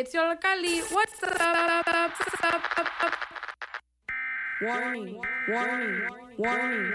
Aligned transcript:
it's 0.00 0.14
Yollocalli. 0.14 0.80
What's 0.94 1.22
up? 1.22 1.84
Warning, 4.62 5.20
warning, 5.46 6.08
warning. 6.38 6.92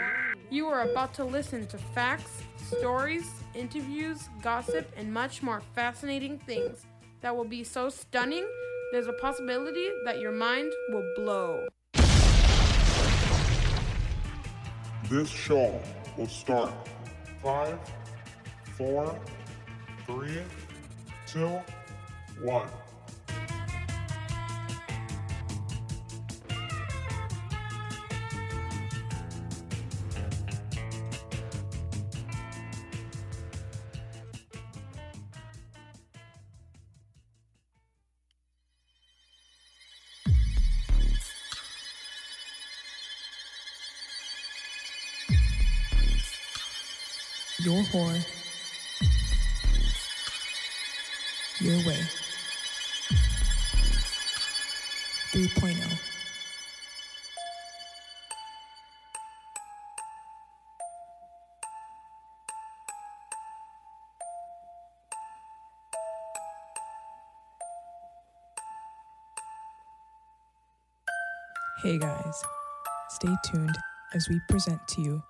You 0.49 0.65
are 0.69 0.89
about 0.89 1.13
to 1.15 1.23
listen 1.23 1.67
to 1.67 1.77
facts, 1.77 2.41
stories, 2.57 3.29
interviews, 3.53 4.27
gossip, 4.41 4.91
and 4.97 5.13
much 5.13 5.43
more 5.43 5.61
fascinating 5.75 6.39
things 6.47 6.87
that 7.21 7.35
will 7.35 7.45
be 7.45 7.63
so 7.63 7.89
stunning, 7.89 8.47
there's 8.91 9.05
a 9.05 9.13
possibility 9.13 9.87
that 10.05 10.19
your 10.19 10.31
mind 10.31 10.73
will 10.89 11.07
blow. 11.15 11.67
This 15.09 15.29
show 15.29 15.79
will 16.17 16.27
start 16.27 16.73
five, 17.43 17.77
four, 18.75 19.19
three, 20.07 20.41
two, 21.27 21.59
one. 22.41 22.67
Stay 73.25 73.35
tuned 73.43 73.77
as 74.13 74.29
we 74.29 74.39
present 74.49 74.79
to 74.87 75.01
you 75.01 75.23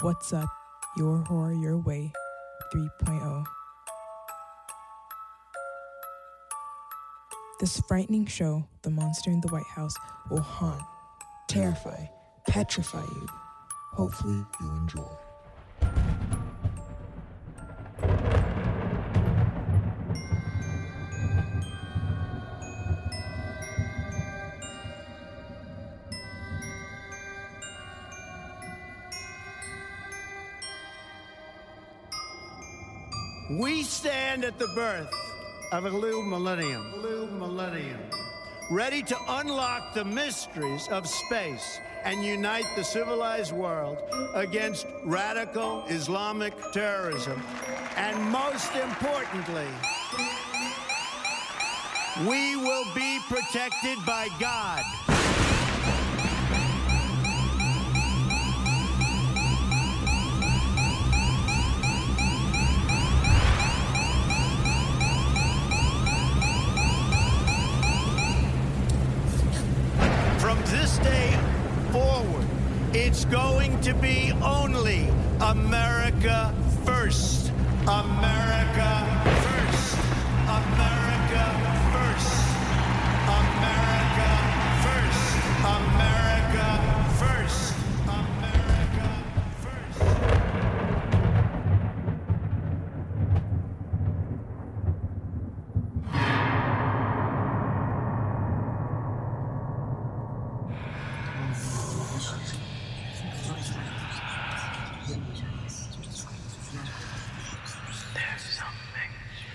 What's 0.00 0.32
Up, 0.32 0.48
Your 0.96 1.18
Horror 1.18 1.54
Your 1.54 1.78
Way 1.78 2.12
3.0. 2.74 3.44
This 7.60 7.80
frightening 7.88 8.26
show, 8.26 8.66
The 8.82 8.90
Monster 8.90 9.30
in 9.30 9.40
the 9.40 9.48
White 9.48 9.66
House, 9.74 9.94
will 10.30 10.40
haunt, 10.40 10.82
terrify, 11.48 12.06
petrify 12.48 13.02
you. 13.02 13.28
Hopefully, 13.92 14.44
you 14.60 14.70
enjoy. 14.70 15.27
The 34.58 34.66
birth 34.68 35.12
of 35.70 35.84
a 35.84 35.90
new 35.90 36.22
millennium. 36.22 36.84
Millennium. 37.38 38.00
Ready 38.70 39.02
to 39.02 39.16
unlock 39.28 39.94
the 39.94 40.04
mysteries 40.04 40.88
of 40.88 41.06
space 41.06 41.78
and 42.04 42.24
unite 42.24 42.66
the 42.74 42.82
civilized 42.82 43.52
world 43.52 43.98
against 44.34 44.86
radical 45.04 45.84
Islamic 45.88 46.54
terrorism. 46.72 47.40
And 47.96 48.20
most 48.30 48.74
importantly, 48.74 49.68
we 52.26 52.56
will 52.56 52.84
be 52.96 53.20
protected 53.28 53.98
by 54.04 54.28
God. 54.40 54.82
To 73.88 73.94
be 73.94 74.32
only 74.42 75.08
America 75.40 76.54
first. 76.84 77.50
America 77.86 78.57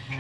My 0.10 0.18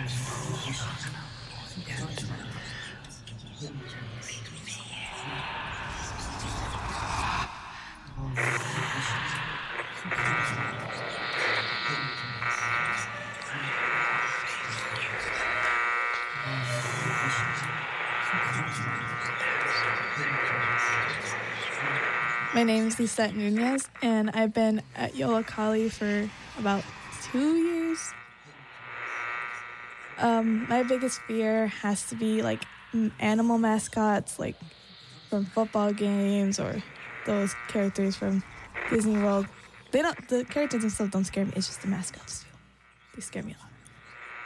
name 22.63 22.87
is 22.87 22.99
Lisette 22.99 23.35
Nunez, 23.35 23.89
and 24.01 24.29
I've 24.29 24.53
been 24.53 24.81
at 24.95 25.13
Yollocalli 25.13 25.91
for 25.91 26.29
about 26.57 26.83
two 27.31 27.57
years. 27.57 27.82
Um, 30.17 30.67
my 30.69 30.83
biggest 30.83 31.21
fear 31.21 31.67
has 31.67 32.07
to 32.07 32.15
be 32.15 32.41
like 32.41 32.63
animal 33.19 33.57
mascots, 33.57 34.39
like 34.39 34.55
from 35.29 35.45
football 35.45 35.91
games 35.91 36.59
or 36.59 36.81
those 37.25 37.55
characters 37.67 38.15
from 38.15 38.43
Disney 38.89 39.17
World. 39.17 39.47
They 39.91 40.01
don't. 40.01 40.27
The 40.27 40.45
characters 40.45 40.81
themselves 40.81 41.11
don't 41.11 41.25
scare 41.25 41.45
me. 41.45 41.53
It's 41.55 41.67
just 41.67 41.81
the 41.81 41.87
mascots. 41.87 42.45
They 43.15 43.21
scare 43.21 43.43
me 43.43 43.53
a 43.53 43.61
lot. 43.61 43.69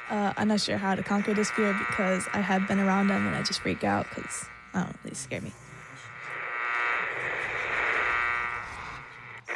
Uh, 0.10 0.34
I'm 0.38 0.48
not 0.48 0.62
sure 0.62 0.78
how 0.78 0.96
to 0.96 1.04
conquer 1.04 1.34
this 1.34 1.52
fear 1.52 1.74
because 1.74 2.26
I 2.34 2.40
have 2.40 2.68
been 2.68 2.80
around 2.80 3.10
them 3.10 3.28
and 3.28 3.36
I 3.36 3.44
just 3.44 3.60
freak 3.60 3.84
out 3.84 4.08
because 4.10 4.46
I 4.74 4.84
don't 5.04 5.16
scare 5.16 5.42
me. 5.42 5.52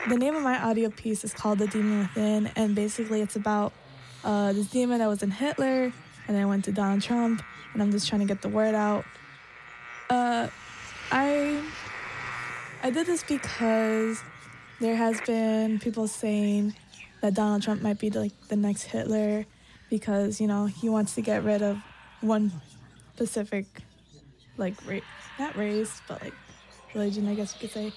the 0.09 0.17
name 0.17 0.35
of 0.35 0.41
my 0.41 0.61
audio 0.61 0.89
piece 0.89 1.23
is 1.23 1.33
called 1.33 1.59
The 1.59 1.67
Demon 1.67 1.99
Within, 1.99 2.51
and 2.55 2.75
basically 2.75 3.21
it's 3.21 3.35
about 3.35 3.71
uh, 4.23 4.53
this 4.53 4.67
demon 4.67 4.99
that 4.99 5.07
was 5.07 5.23
in 5.23 5.31
Hitler, 5.31 5.91
and 6.27 6.37
then 6.37 6.47
went 6.47 6.65
to 6.65 6.71
Donald 6.71 7.01
Trump, 7.01 7.43
and 7.73 7.81
I'm 7.81 7.91
just 7.91 8.07
trying 8.07 8.21
to 8.21 8.27
get 8.27 8.41
the 8.41 8.49
word 8.49 8.75
out. 8.75 9.05
Uh, 10.09 10.47
I 11.11 11.61
I 12.83 12.89
did 12.89 13.07
this 13.07 13.23
because 13.23 14.21
there 14.79 14.95
has 14.95 15.19
been 15.21 15.79
people 15.79 16.07
saying 16.07 16.75
that 17.21 17.33
Donald 17.33 17.63
Trump 17.63 17.81
might 17.81 17.99
be 17.99 18.09
like 18.09 18.33
the 18.47 18.55
next 18.55 18.83
Hitler 18.83 19.45
because 19.89 20.41
you 20.41 20.47
know 20.47 20.65
he 20.65 20.89
wants 20.89 21.15
to 21.15 21.21
get 21.21 21.43
rid 21.43 21.61
of 21.61 21.77
one 22.21 22.51
specific 23.13 23.65
like 24.57 24.75
not 25.39 25.55
race 25.55 26.01
but 26.07 26.21
like 26.21 26.33
religion 26.93 27.27
I 27.27 27.35
guess 27.35 27.53
you 27.53 27.67
could 27.67 27.71
say 27.71 27.93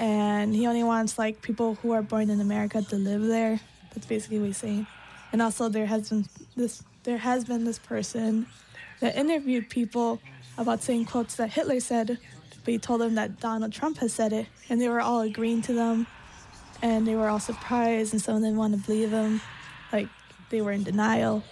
and 0.00 0.54
he 0.54 0.66
only 0.66 0.82
wants 0.82 1.18
like 1.18 1.42
people 1.42 1.74
who 1.76 1.92
are 1.92 2.00
born 2.00 2.30
in 2.30 2.40
America 2.40 2.80
to 2.80 2.96
live 2.96 3.22
there. 3.22 3.60
That's 3.94 4.06
basically 4.06 4.38
what 4.38 4.46
he's 4.46 4.56
saying. 4.56 4.86
And 5.32 5.40
also 5.40 5.68
there 5.68 5.86
has 5.86 6.10
been 6.10 6.26
this 6.56 6.82
there 7.04 7.18
has 7.18 7.44
been 7.44 7.64
this 7.64 7.78
person 7.78 8.46
that 9.00 9.16
interviewed 9.16 9.70
people 9.70 10.20
about 10.58 10.82
saying 10.82 11.06
quotes 11.06 11.36
that 11.36 11.50
Hitler 11.50 11.80
said, 11.80 12.18
but 12.64 12.72
he 12.72 12.78
told 12.78 13.00
them 13.00 13.14
that 13.14 13.40
Donald 13.40 13.72
Trump 13.72 13.98
has 13.98 14.12
said 14.12 14.32
it, 14.32 14.46
and 14.68 14.80
they 14.80 14.88
were 14.88 15.00
all 15.00 15.22
agreeing 15.22 15.62
to 15.62 15.72
them, 15.72 16.06
and 16.82 17.06
they 17.06 17.16
were 17.16 17.28
all 17.28 17.40
surprised, 17.40 18.12
and 18.12 18.20
some 18.20 18.36
of 18.36 18.42
them 18.42 18.56
want 18.56 18.74
to 18.74 18.80
believe 18.80 19.10
him, 19.10 19.40
like 19.92 20.08
they 20.50 20.60
were 20.60 20.72
in 20.72 20.82
denial. 20.82 21.42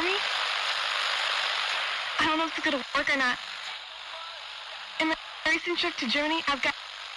Hear 0.00 0.12
me? 0.12 0.18
I 2.20 2.26
don't 2.26 2.38
know 2.38 2.46
if 2.46 2.56
it's 2.56 2.64
gonna 2.64 2.84
work 2.94 3.08
or 3.12 3.18
not. 3.18 3.38
In 5.00 5.08
my 5.08 5.16
recent 5.46 5.78
trip 5.78 5.94
to 5.96 6.06
Germany, 6.06 6.40
I've 6.48 6.62
got 6.62 6.74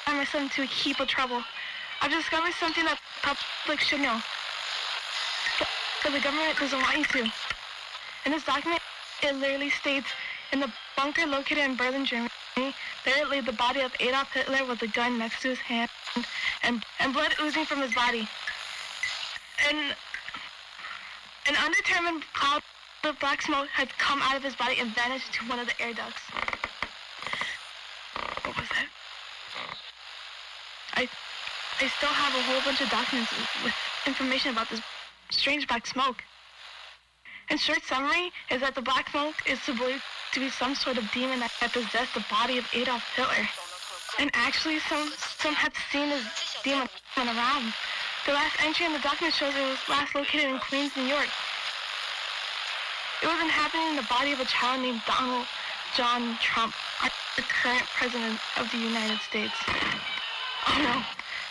myself 0.08 0.44
into 0.44 0.64
a 0.64 0.66
heap 0.66 1.00
of 1.00 1.08
trouble. 1.08 1.44
I've 2.02 2.12
discovered 2.12 2.54
something 2.54 2.86
that 2.86 2.98
the 3.22 3.38
public 3.66 3.80
should 3.82 4.02
know. 4.02 4.20
But 6.04 6.14
the 6.14 6.20
government 6.20 6.58
doesn't 6.58 6.82
want 6.82 6.98
you 6.98 7.04
to. 7.04 7.32
In 8.26 8.32
this 8.32 8.44
document, 8.44 8.82
it 9.22 9.36
literally 9.36 9.70
states, 9.70 10.08
in 10.52 10.60
the 10.60 10.72
bunker 10.98 11.26
located 11.26 11.60
in 11.60 11.76
Berlin, 11.76 12.06
Germany, 12.06 12.30
there 13.06 13.26
lay 13.28 13.42
the 13.42 13.54
body 13.54 13.82
of 13.82 13.94
Adolf 14.00 14.32
Hitler 14.34 14.66
with 14.66 14.82
a 14.82 14.88
gun 14.88 15.20
next 15.20 15.42
to 15.42 15.50
his 15.50 15.60
hand 15.60 15.90
and, 16.64 16.84
and 17.00 17.14
blood 17.14 17.36
oozing 17.42 17.66
from 17.66 17.82
his 17.82 17.94
body. 17.94 18.28
And 19.70 19.96
an 21.48 21.56
undetermined 21.56 22.24
cloud 22.34 22.62
of 23.04 23.20
black 23.20 23.42
smoke 23.42 23.68
had 23.70 23.90
come 23.98 24.22
out 24.22 24.36
of 24.36 24.44
his 24.44 24.56
body 24.56 24.76
and 24.80 24.94
vanished 24.96 25.34
to 25.34 25.46
one 25.46 25.60
of 25.60 25.68
the 25.68 25.82
air 25.82 25.94
ducts. 25.94 26.22
What 28.46 28.58
was 28.58 28.70
that? 28.70 28.88
I, 30.94 31.10
I 31.80 31.88
still 31.88 32.10
have 32.10 32.36
a 32.36 32.42
whole 32.44 32.62
bunch 32.62 32.82
of 32.82 32.90
documents 32.90 33.32
with 33.64 33.74
information 34.06 34.52
about 34.52 34.70
this 34.70 34.82
strange 35.32 35.68
black 35.68 35.88
smoke. 35.88 36.24
In 37.50 37.58
short 37.58 37.84
summary, 37.84 38.32
is 38.50 38.62
that 38.62 38.76
the 38.76 38.82
black 38.82 39.10
smoke 39.10 39.36
is 39.50 39.60
believed 39.66 40.04
to 40.34 40.40
be 40.40 40.50
some 40.50 40.76
sort 40.76 40.98
of 40.98 41.12
demon 41.12 41.40
that, 41.40 41.52
possessed 41.74 42.14
the 42.14 42.24
body 42.30 42.58
of 42.58 42.66
Adolf 42.74 43.04
Hitler. 43.16 43.48
And 44.20 44.30
actually, 44.34 44.80
some 44.80 45.12
some 45.18 45.54
have 45.56 45.74
seen 45.92 46.10
this 46.10 46.24
demon 46.64 46.88
around. 47.18 47.74
The 48.26 48.34
last 48.34 48.64
entry 48.64 48.86
in 48.86 48.94
the 48.94 49.00
document 49.00 49.34
shows 49.34 49.56
it 49.56 49.62
was 49.62 49.80
last 49.90 50.14
located 50.14 50.46
in 50.46 50.60
Queens, 50.60 50.96
New 50.96 51.04
York. 51.04 51.28
It 53.22 53.28
was 53.28 53.40
inhabiting 53.40 53.96
the 53.98 54.08
body 54.10 54.32
of 54.32 54.40
a 54.40 54.46
child 54.46 54.82
named 54.82 55.02
Donald 55.06 55.46
John 55.96 56.38
Trump, 56.42 56.74
the 57.36 57.44
current 57.44 57.86
president 57.96 58.40
of 58.58 58.66
the 58.72 58.78
United 58.78 59.20
States. 59.22 59.54
Oh 60.68 60.78
no, 60.82 61.04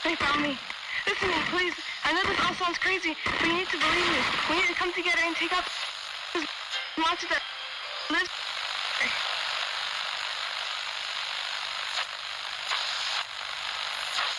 they 0.02 0.16
found 0.16 0.42
me. 0.42 0.58
Listen 1.06 1.28
to 1.30 1.36
me, 1.36 1.42
please. 1.50 1.74
I 2.04 2.12
know 2.12 2.22
this 2.26 2.40
all 2.40 2.54
sounds 2.54 2.76
crazy, 2.78 3.14
but 3.24 3.46
you 3.46 3.52
need 3.54 3.68
to 3.68 3.78
believe 3.78 4.10
me. 4.10 4.18
We 4.50 4.56
need 4.56 4.66
to 4.66 4.74
come 4.74 4.92
together 4.92 5.22
and 5.24 5.36
take 5.36 5.52
out 5.52 5.64
this 6.34 6.46
monster 6.98 7.28
that 7.28 7.42
lives. 8.10 8.30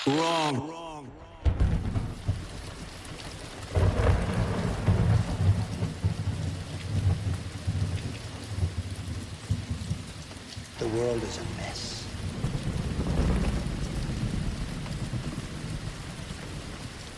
Wrong. 0.06 0.68
The 0.68 0.91
world 10.94 11.24
is 11.24 11.38
a 11.38 11.44
mess. 11.58 12.06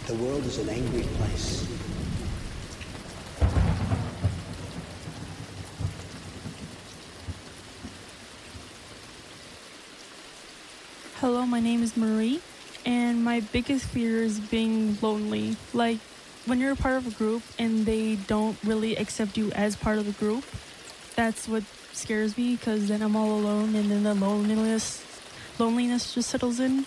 The 0.06 0.14
world 0.16 0.46
is 0.46 0.60
an 0.60 0.70
angry 0.70 1.02
place. 1.18 1.68
Hello, 11.16 11.46
my 11.46 11.60
name 11.60 11.82
is 11.82 11.98
Marie, 11.98 12.42
and 12.86 13.24
my 13.24 13.40
biggest 13.40 13.86
fear 13.86 14.22
is 14.22 14.40
being 14.40 14.98
lonely. 15.02 15.56
Like, 15.74 15.98
when 16.46 16.60
you're 16.60 16.74
a 16.74 16.76
part 16.76 16.98
of 16.98 17.08
a 17.08 17.12
group 17.12 17.42
and 17.58 17.86
they 17.86 18.18
don't 18.28 18.58
really 18.64 18.98
accept 18.98 19.36
you 19.36 19.52
as 19.54 19.76
part 19.76 19.98
of 19.98 20.06
the 20.06 20.12
group, 20.12 20.44
that's 21.16 21.48
what 21.48 21.64
scares 21.96 22.38
me 22.38 22.56
because 22.56 22.88
then 22.88 23.02
I'm 23.02 23.16
all 23.16 23.32
alone 23.32 23.76
and 23.76 23.90
then 23.90 24.04
the 24.04 24.14
loneliness 24.14 25.04
loneliness 25.60 26.14
just 26.14 26.30
settles 26.30 26.60
in. 26.60 26.86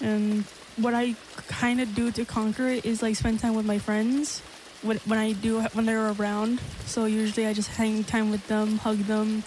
And 0.00 0.44
what 0.76 0.94
I 0.94 1.14
kind 1.48 1.80
of 1.80 1.94
do 1.94 2.10
to 2.12 2.24
conquer 2.24 2.68
it 2.68 2.84
is 2.84 3.02
like 3.02 3.16
spend 3.16 3.40
time 3.40 3.54
with 3.54 3.66
my 3.66 3.78
friends 3.78 4.40
when, 4.82 4.98
when 4.98 5.18
I 5.18 5.32
do 5.32 5.60
when 5.72 5.86
they're 5.86 6.10
around. 6.12 6.60
So 6.86 7.06
usually 7.06 7.46
I 7.46 7.52
just 7.52 7.68
hang 7.70 8.04
time 8.04 8.30
with 8.30 8.46
them, 8.48 8.78
hug 8.78 8.98
them, 8.98 9.42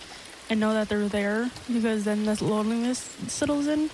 and 0.50 0.60
know 0.60 0.74
that 0.74 0.90
they're 0.90 1.08
there 1.08 1.50
because 1.72 2.04
then 2.04 2.26
that 2.26 2.42
loneliness 2.42 3.00
settles 3.28 3.68
in. 3.68 3.90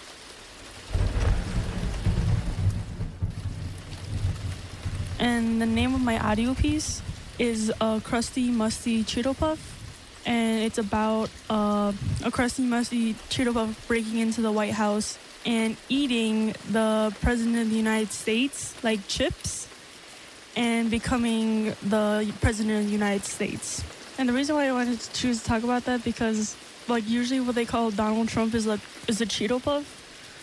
And 5.20 5.62
the 5.62 5.66
name 5.66 5.96
of 5.96 6.02
my 6.02 6.20
audio 6.20 6.54
piece 6.54 7.02
is 7.40 7.72
uh, 7.82 8.00
a 8.00 8.02
crusty, 8.02 8.50
musty 8.50 9.04
Cheeto 9.04 9.38
Puff. 9.38 9.77
And 10.28 10.62
it's 10.62 10.78
about 10.78 11.30
uh, 11.50 11.94
a 12.24 12.30
crusty, 12.30 12.64
musty 12.64 13.14
Cheeto 13.30 13.54
Puff 13.54 13.88
breaking 13.88 14.18
into 14.18 14.42
the 14.42 14.52
White 14.52 14.74
House 14.74 15.18
and 15.46 15.78
eating 15.88 16.54
the 16.70 17.16
President 17.22 17.56
of 17.60 17.70
the 17.70 17.78
United 17.78 18.12
States, 18.12 18.76
like 18.84 19.08
chips, 19.08 19.70
and 20.58 20.92
becoming 20.92 21.74
the 21.82 22.30
President 22.42 22.80
of 22.80 22.86
the 22.88 22.92
United 22.92 23.24
States. 23.24 23.82
And 24.18 24.28
the 24.28 24.34
reason 24.34 24.56
why 24.56 24.68
I 24.68 24.74
wanted 24.74 25.00
to 25.00 25.14
choose 25.14 25.42
to 25.44 25.48
talk 25.48 25.64
about 25.64 25.86
that 25.86 26.04
because, 26.04 26.58
like, 26.90 27.08
usually 27.08 27.40
what 27.40 27.56
they 27.56 27.66
call 27.66 27.92
Donald 27.92 28.28
Trump 28.28 28.54
is 28.54 28.68
like 28.68 28.82
is 29.08 29.22
a 29.22 29.26
Cheeto 29.26 29.64
Puff. 29.64 29.86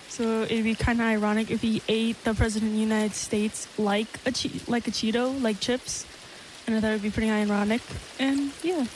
So 0.08 0.44
it'd 0.44 0.64
be 0.64 0.74
kind 0.76 1.00
of 1.00 1.06
ironic 1.06 1.50
if 1.50 1.60
he 1.60 1.82
ate 1.88 2.22
the 2.24 2.32
president 2.32 2.70
of 2.70 2.76
the 2.76 2.80
United 2.82 3.14
States 3.14 3.68
like 3.78 4.06
a 4.24 4.32
che- 4.32 4.62
like 4.66 4.88
a 4.88 4.92
Cheeto, 4.92 5.42
like 5.42 5.60
chips, 5.60 6.06
and 6.66 6.74
I 6.74 6.80
thought 6.80 6.90
it'd 6.90 7.02
be 7.02 7.10
pretty 7.10 7.30
ironic. 7.30 7.82
And 8.18 8.52
yeah. 8.62 8.86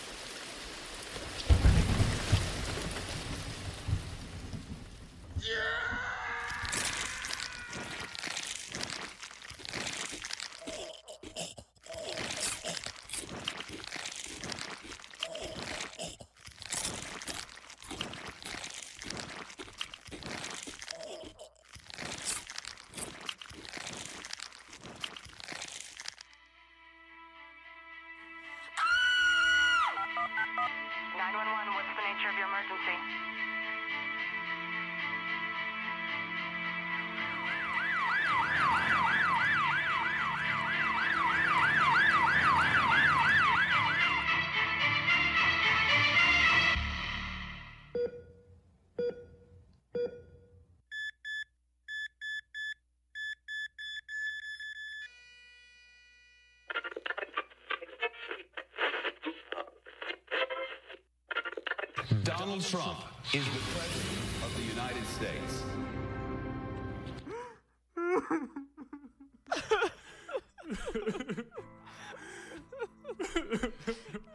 Trump 62.71 62.99
is 63.33 63.47
the 63.47 63.61
President 63.73 64.19
of 64.45 64.55
the 64.59 64.63
United 64.63 65.07
States. 65.07 65.63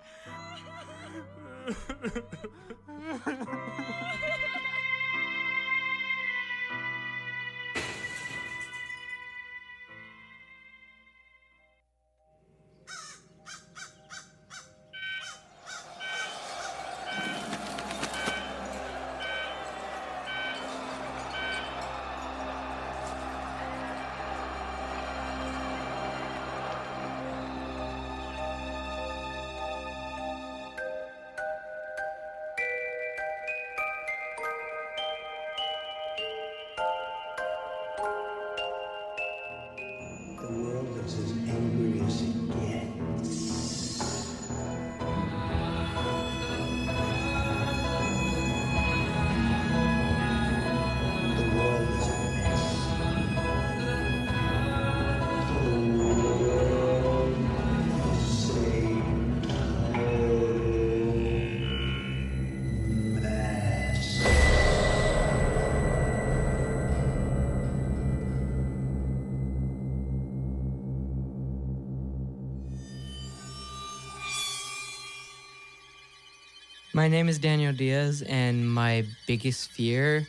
My 76.96 77.08
name 77.08 77.28
is 77.28 77.40
Daniel 77.40 77.74
Diaz, 77.74 78.22
and 78.22 78.72
my 78.72 79.04
biggest 79.26 79.72
fear, 79.72 80.28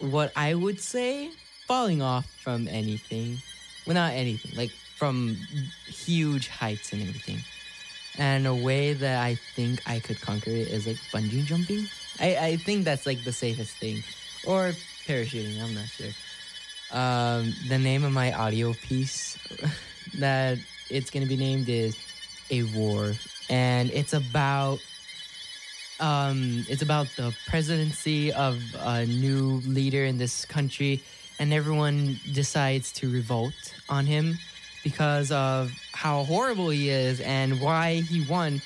what 0.00 0.32
I 0.34 0.54
would 0.54 0.80
say, 0.80 1.28
falling 1.66 2.00
off 2.00 2.24
from 2.40 2.66
anything. 2.66 3.36
Well, 3.86 3.92
not 3.92 4.14
anything, 4.14 4.56
like 4.56 4.70
from 4.70 5.36
huge 5.86 6.48
heights 6.48 6.94
and 6.94 7.02
everything. 7.02 7.40
And 8.16 8.46
a 8.46 8.54
way 8.54 8.94
that 8.94 9.22
I 9.22 9.34
think 9.54 9.82
I 9.86 10.00
could 10.00 10.18
conquer 10.18 10.48
it 10.48 10.68
is 10.68 10.86
like 10.86 10.96
bungee 11.12 11.44
jumping. 11.44 11.86
I, 12.20 12.36
I 12.36 12.56
think 12.56 12.86
that's 12.86 13.04
like 13.04 13.22
the 13.24 13.32
safest 13.32 13.76
thing. 13.76 14.02
Or 14.46 14.72
parachuting, 15.06 15.62
I'm 15.62 15.74
not 15.74 15.88
sure. 15.88 16.12
Um, 16.90 17.52
the 17.68 17.78
name 17.78 18.02
of 18.02 18.12
my 18.12 18.32
audio 18.32 18.72
piece 18.72 19.36
that 20.18 20.56
it's 20.88 21.10
gonna 21.10 21.26
be 21.26 21.36
named 21.36 21.68
is 21.68 21.98
A 22.50 22.62
War. 22.62 23.12
And 23.50 23.90
it's 23.90 24.14
about 24.14 24.78
um, 26.00 26.64
it's 26.68 26.82
about 26.82 27.08
the 27.16 27.34
presidency 27.46 28.32
of 28.32 28.60
a 28.80 29.06
new 29.06 29.62
leader 29.66 30.04
in 30.04 30.18
this 30.18 30.44
country, 30.44 31.02
and 31.38 31.52
everyone 31.52 32.18
decides 32.32 32.92
to 32.94 33.10
revolt 33.10 33.54
on 33.88 34.06
him 34.06 34.38
because 34.84 35.32
of 35.32 35.72
how 35.92 36.24
horrible 36.24 36.70
he 36.70 36.90
is 36.90 37.20
and 37.20 37.60
why 37.60 37.96
he 38.02 38.24
won, 38.26 38.60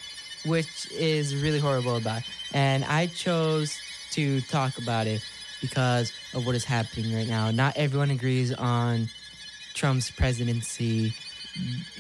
which 0.45 0.91
is 0.93 1.35
really 1.37 1.59
horrible 1.59 1.97
about. 1.97 2.23
And 2.53 2.85
I 2.85 3.07
chose 3.07 3.79
to 4.13 4.41
talk 4.43 4.77
about 4.79 5.07
it 5.07 5.25
because 5.61 6.13
of 6.35 6.47
what 6.47 6.55
is 6.55 6.65
happening 6.65 7.15
right 7.15 7.29
now. 7.29 7.51
Not 7.51 7.77
everyone 7.77 8.11
agrees 8.11 8.53
on 8.53 9.09
Trump's 9.75 10.11
presidency, 10.11 11.15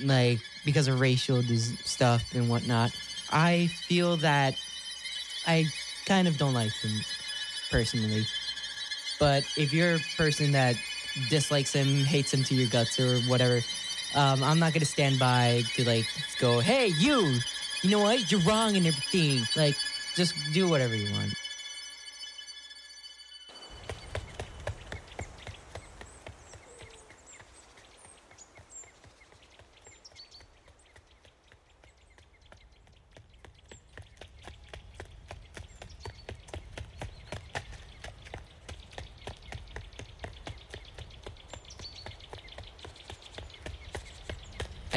like 0.02 0.40
because 0.64 0.88
of 0.88 1.00
racial 1.00 1.42
stuff 1.42 2.34
and 2.34 2.48
whatnot. 2.48 2.94
I 3.30 3.68
feel 3.68 4.16
that 4.18 4.54
I 5.46 5.66
kind 6.06 6.28
of 6.28 6.36
don't 6.36 6.54
like 6.54 6.72
him 6.72 7.00
personally. 7.70 8.24
But 9.18 9.44
if 9.56 9.72
you're 9.72 9.96
a 9.96 10.00
person 10.16 10.52
that 10.52 10.76
dislikes 11.28 11.72
him, 11.72 12.04
hates 12.04 12.32
him 12.32 12.42
to 12.44 12.54
your 12.54 12.68
guts 12.68 12.98
or 12.98 13.18
whatever, 13.28 13.60
um, 14.14 14.42
I'm 14.42 14.58
not 14.58 14.72
gonna 14.72 14.84
stand 14.84 15.18
by 15.18 15.62
to 15.74 15.84
like 15.84 16.06
go, 16.38 16.60
hey 16.60 16.88
you, 16.98 17.38
you 17.82 17.90
know 17.90 18.00
what? 18.00 18.30
You're 18.30 18.40
wrong 18.40 18.76
and 18.76 18.86
everything. 18.86 19.46
Like, 19.56 19.76
just 20.14 20.34
do 20.52 20.68
whatever 20.68 20.94
you 20.94 21.10
want. 21.12 21.34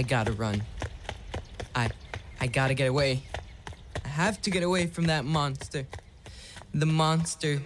I 0.03 0.05
gotta 0.05 0.33
run. 0.33 0.61
I 1.73 1.89
I 2.41 2.47
gotta 2.47 2.73
get 2.73 2.89
away. 2.89 3.23
I 4.03 4.07
have 4.09 4.41
to 4.41 4.49
get 4.49 4.61
away 4.61 4.87
from 4.87 5.05
that 5.05 5.23
monster. 5.23 5.87
The 6.73 6.85
monster 6.85 7.61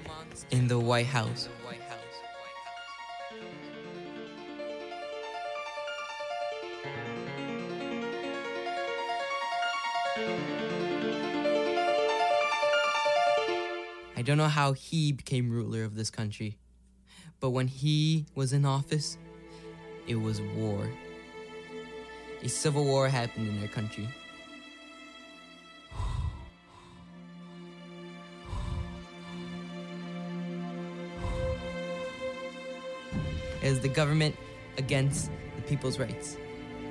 in 0.52 0.68
the 0.68 0.78
White 0.78 1.08
House. 1.08 1.50
I 14.16 14.22
don't 14.22 14.38
know 14.38 14.48
how 14.48 14.74
he 14.74 15.12
became 15.12 15.50
ruler 15.50 15.84
of 15.84 15.96
this 15.96 16.12
country, 16.12 16.60
but 17.40 17.50
when 17.50 17.68
he 17.68 18.28
was 18.36 18.54
in 18.54 18.64
office, 18.64 19.18
it 20.06 20.18
was 20.18 20.40
war. 20.40 20.88
A 22.44 22.50
civil 22.50 22.86
war 22.86 23.10
happened 23.10 23.48
in 23.48 23.60
their 23.60 23.68
country. 23.68 24.08
Was 33.64 33.82
the 33.82 33.90
government 33.90 34.34
against 34.78 35.30
the 35.58 35.62
people's 35.64 36.00
rights. 36.00 36.38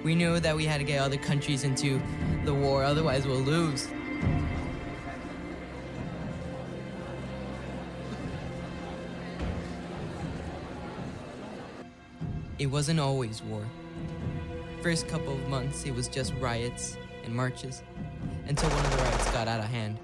We 0.04 0.14
knew 0.14 0.38
that 0.40 0.54
we 0.54 0.66
had 0.66 0.78
to 0.78 0.84
get 0.84 1.00
other 1.00 1.16
countries 1.16 1.64
into 1.64 2.00
the 2.44 2.52
war, 2.52 2.84
otherwise, 2.84 3.26
we'll 3.26 3.40
lose. 3.40 3.88
It 12.58 12.66
wasn't 12.66 13.00
always 13.00 13.42
war. 13.42 13.64
First 14.86 15.08
couple 15.08 15.32
of 15.32 15.48
months, 15.48 15.84
it 15.84 15.92
was 15.92 16.06
just 16.06 16.32
riots 16.34 16.96
and 17.24 17.34
marches 17.34 17.82
until 18.46 18.70
one 18.70 18.84
of 18.84 18.90
the 18.92 18.96
riots 18.98 19.30
got 19.32 19.48
out 19.48 19.58
of 19.58 19.66
hand. 19.66 19.98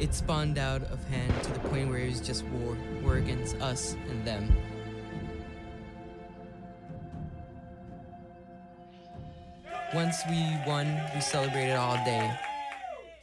It 0.00 0.12
spawned 0.12 0.58
out 0.58 0.82
of 0.90 1.04
hand 1.04 1.32
to 1.44 1.52
the 1.52 1.60
point 1.68 1.88
where 1.88 1.98
it 1.98 2.08
was 2.08 2.20
just 2.20 2.44
war, 2.46 2.76
war 3.00 3.18
against 3.18 3.54
us 3.60 3.94
and 4.10 4.26
them. 4.26 4.52
Once 9.94 10.16
we 10.28 10.44
won, 10.66 11.00
we 11.14 11.20
celebrated 11.20 11.76
all 11.76 11.94
day 12.04 12.36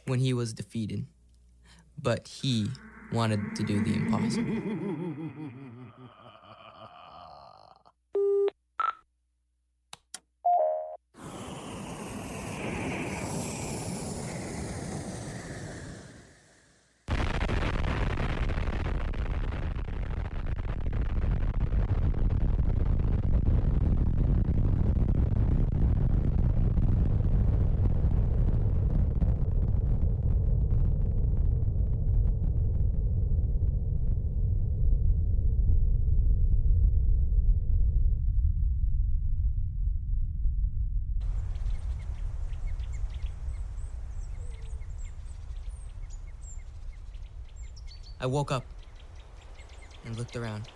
when 0.06 0.18
he 0.18 0.32
was 0.32 0.54
defeated. 0.54 1.04
But 2.00 2.26
he 2.26 2.70
wanted 3.12 3.54
to 3.56 3.62
do 3.62 3.80
the 3.82 3.94
impossible. 3.94 4.75
I 48.26 48.28
woke 48.28 48.50
up 48.50 48.64
and 50.04 50.18
looked 50.18 50.34
around. 50.34 50.66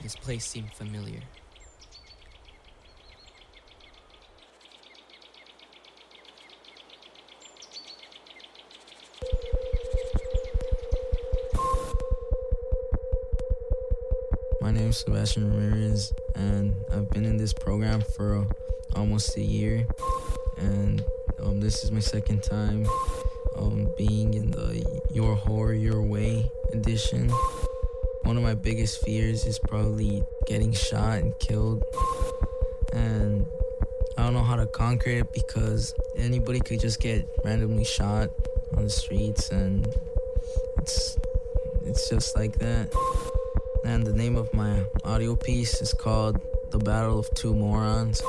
This 0.00 0.14
place 0.14 0.46
seemed 0.46 0.72
familiar. 0.72 1.22
My 14.60 14.70
name 14.70 14.90
is 14.90 14.98
Sebastian 14.98 15.50
Ramirez, 15.50 16.12
and 16.36 16.76
I've 16.92 17.10
been 17.10 17.24
in 17.24 17.38
this 17.38 17.52
program 17.52 18.02
for 18.14 18.46
almost 18.94 19.36
a 19.36 19.42
year. 19.42 19.84
And 20.58 21.04
um, 21.42 21.58
this 21.58 21.82
is 21.82 21.90
my 21.90 21.98
second 21.98 22.44
time 22.44 22.86
um, 23.56 23.88
being 23.96 24.34
in 24.34 24.50
the 24.50 25.02
Your 25.10 25.34
Horror 25.34 25.74
Your 25.74 26.02
Way 26.02 26.50
edition. 26.72 27.30
One 28.22 28.36
of 28.36 28.42
my 28.42 28.54
biggest 28.54 29.04
fears 29.04 29.44
is 29.46 29.58
probably 29.58 30.22
getting 30.46 30.72
shot 30.72 31.18
and 31.18 31.38
killed. 31.38 31.82
And 32.92 33.46
I 34.18 34.22
don't 34.22 34.34
know 34.34 34.42
how 34.42 34.56
to 34.56 34.66
conquer 34.66 35.10
it 35.10 35.32
because 35.32 35.94
anybody 36.16 36.60
could 36.60 36.80
just 36.80 37.00
get 37.00 37.28
randomly 37.44 37.84
shot 37.84 38.30
on 38.76 38.84
the 38.84 38.90
streets, 38.90 39.50
and 39.50 39.86
it's 40.78 41.16
it's 41.84 42.08
just 42.08 42.36
like 42.36 42.58
that. 42.58 42.92
And 43.84 44.04
the 44.04 44.12
name 44.12 44.36
of 44.36 44.52
my 44.52 44.84
audio 45.04 45.36
piece 45.36 45.80
is 45.80 45.92
called 45.92 46.40
The 46.72 46.78
Battle 46.78 47.20
of 47.20 47.32
Two 47.34 47.54
Morons. 47.54 48.20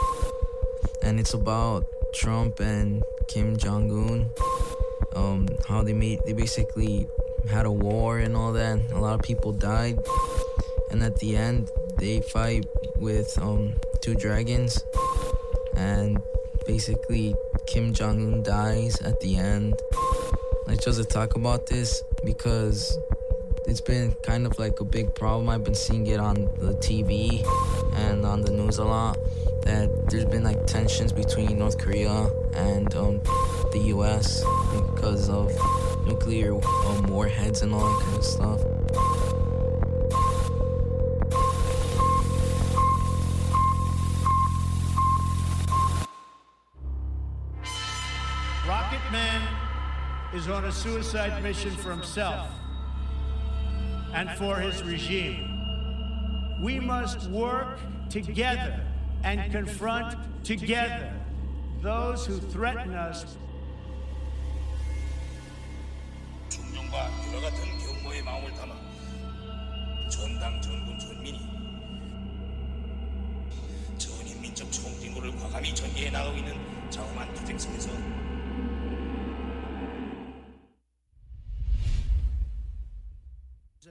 And 1.02 1.20
it's 1.20 1.34
about 1.34 1.86
Trump 2.14 2.60
and 2.60 3.02
Kim 3.28 3.58
Jong 3.58 3.90
Un. 3.92 4.30
Um, 5.18 5.48
how 5.68 5.82
they 5.82 5.94
made 5.94 6.20
they 6.26 6.34
basically 6.34 7.08
had 7.50 7.66
a 7.66 7.72
war 7.72 8.20
and 8.20 8.36
all 8.36 8.54
that. 8.54 8.80
A 8.92 9.00
lot 9.00 9.16
of 9.16 9.22
people 9.22 9.52
died. 9.52 9.98
And 10.92 11.02
at 11.04 11.18
the 11.18 11.36
end 11.36 11.72
they 11.98 12.22
fight 12.22 12.66
with 12.96 13.38
um 13.42 13.74
two 14.02 14.14
dragons 14.16 14.84
and 15.76 16.22
basically 16.66 17.36
Kim 17.66 17.94
Jong 17.94 18.22
Un 18.22 18.44
dies 18.44 19.02
at 19.02 19.20
the 19.20 19.38
end. 19.38 19.74
I 20.68 20.76
chose 20.76 20.98
to 20.98 21.06
talk 21.06 21.36
about 21.36 21.68
this 21.68 22.04
because 22.24 22.98
it's 23.66 23.82
been 23.82 24.14
kind 24.24 24.46
of 24.46 24.58
like 24.60 24.80
a 24.80 24.86
big 24.86 25.16
problem. 25.16 25.50
I've 25.50 25.64
been 25.64 25.76
seeing 25.76 26.08
it 26.08 26.20
on 26.20 26.36
the 26.36 26.74
TV 26.80 27.46
and 27.96 28.26
on 28.26 28.42
the 28.42 28.52
news 28.52 28.78
a 28.78 28.86
lot 28.86 29.18
that 29.64 30.10
there's 30.10 30.26
been 30.26 30.44
like 30.44 30.66
tensions 30.66 31.12
between 31.12 31.58
North 31.60 31.78
Korea 31.78 32.30
and 32.54 32.94
um, 32.96 33.22
the 33.74 33.82
U.S. 33.88 34.42
because 34.98 35.30
of 35.30 35.52
nuclear 36.08 36.56
um, 36.56 37.06
warheads 37.06 37.62
and 37.62 37.72
all 37.72 37.88
that 37.88 38.04
kind 38.04 38.18
of 38.18 38.24
stuff. 38.24 38.60
Rocket 48.68 49.12
Man 49.12 49.48
is 50.34 50.48
on 50.48 50.66
a 50.66 50.72
suicide 50.72 51.44
mission 51.44 51.76
for 51.76 51.92
himself 51.92 52.50
and 54.16 54.32
for 54.32 54.56
his 54.56 54.82
regime. 54.82 55.44
We 56.64 56.80
must 56.80 57.30
work 57.30 57.80
together 58.10 58.84
and 59.24 59.52
confront 59.52 60.18
together 60.44 61.14
those 61.84 62.26
who 62.26 62.40
threaten 62.40 62.96
us. 62.96 63.38
전당 70.09 70.61
전군 70.61 70.99
전민이 70.99 71.39
전인민족 73.99 74.71
총진고를 74.71 75.35
과감히 75.37 75.75
전개해 75.75 76.11
나가고 76.11 76.37
있는 76.37 76.55
자엄한 76.91 77.33
투쟁 77.35 77.59
속에서 77.59 77.91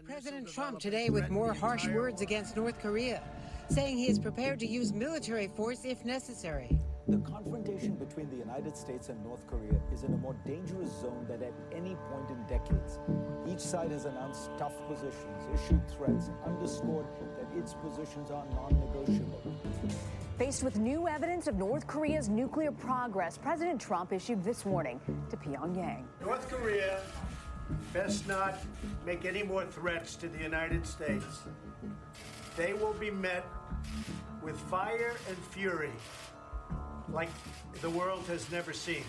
President 0.06 0.48
Trump 0.48 0.80
today 0.80 1.10
with 1.10 1.30
more 1.30 1.54
harsh 1.54 1.88
words 1.88 2.22
against 2.22 2.56
North 2.56 2.80
Korea, 2.80 3.22
saying 3.70 3.98
he 3.98 4.10
is 4.10 4.20
prepared 4.20 4.60
to 4.60 4.68
use 4.68 4.94
military 4.94 5.48
force 5.48 5.86
if 5.86 6.04
necessary. 6.06 6.80
The 7.09 7.19
confrontation 7.19 7.95
between 7.95 8.29
the 8.31 8.37
United 8.37 8.77
States 8.77 9.11
and 9.11 9.23
North 9.23 9.47
Korea 9.47 9.81
is 9.93 10.03
in 10.03 10.13
a 10.13 10.17
more 10.17 10.35
dangerous 10.45 10.91
zone 11.01 11.25
than 11.29 11.41
at 11.41 11.53
any 11.73 11.95
point 12.11 12.31
in 12.31 12.43
decades. 12.49 12.99
Each 13.47 13.61
side 13.61 13.93
has 13.93 14.07
announced 14.07 14.51
tough 14.59 14.75
positions, 14.89 15.47
issued 15.55 15.89
threats, 15.89 16.27
and 16.27 16.37
underscored 16.45 17.07
that 17.39 17.57
its 17.57 17.75
positions 17.75 18.33
are 18.33 18.45
non 18.55 18.81
negotiable. 18.81 19.41
Faced 20.37 20.65
with 20.65 20.79
new 20.81 21.07
evidence 21.07 21.47
of 21.47 21.55
North 21.55 21.87
Korea's 21.87 22.29
nuclear 22.29 22.73
progress, 22.73 23.39
President 23.39 23.81
Trump 23.81 24.13
issued 24.13 24.43
this 24.43 24.65
warning 24.65 25.01
to 25.31 25.37
Pyongyang. 25.37 26.03
North 26.21 26.49
Korea 26.49 26.99
best 27.93 28.27
not 28.27 28.59
make 29.05 29.25
any 29.25 29.45
more 29.45 29.65
threats 29.65 30.17
to 30.17 30.29
the 30.29 30.43
United 30.43 30.85
States. 30.85 31.43
They 32.57 32.73
will 32.73 32.95
be 32.95 33.13
met 33.13 33.47
with 34.43 34.59
fire 34.59 35.15
and 35.29 35.37
fury 35.37 35.93
like 37.13 37.29
the 37.81 37.91
world 37.91 38.25
has 38.29 38.51
never 38.51 38.73
seen. 38.73 39.05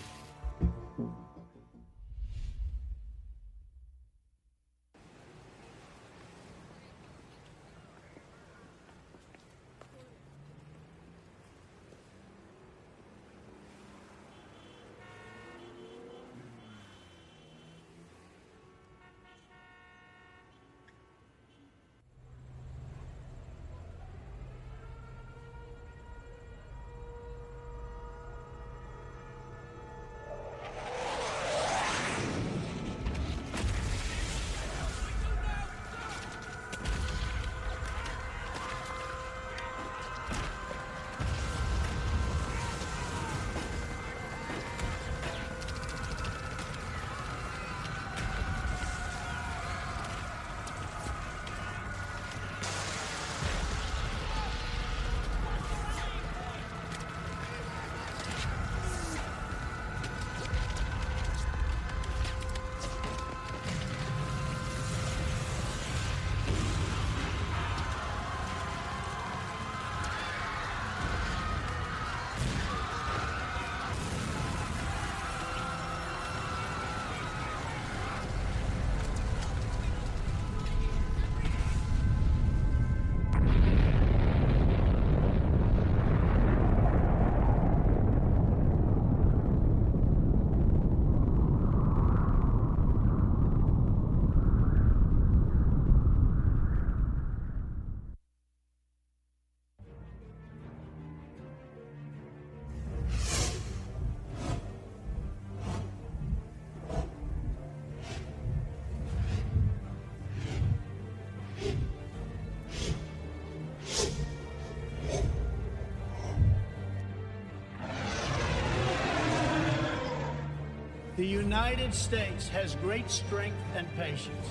United 121.32 121.94
States 121.94 122.48
has 122.48 122.74
great 122.76 123.10
strength 123.10 123.56
and 123.76 123.86
patience. 123.96 124.48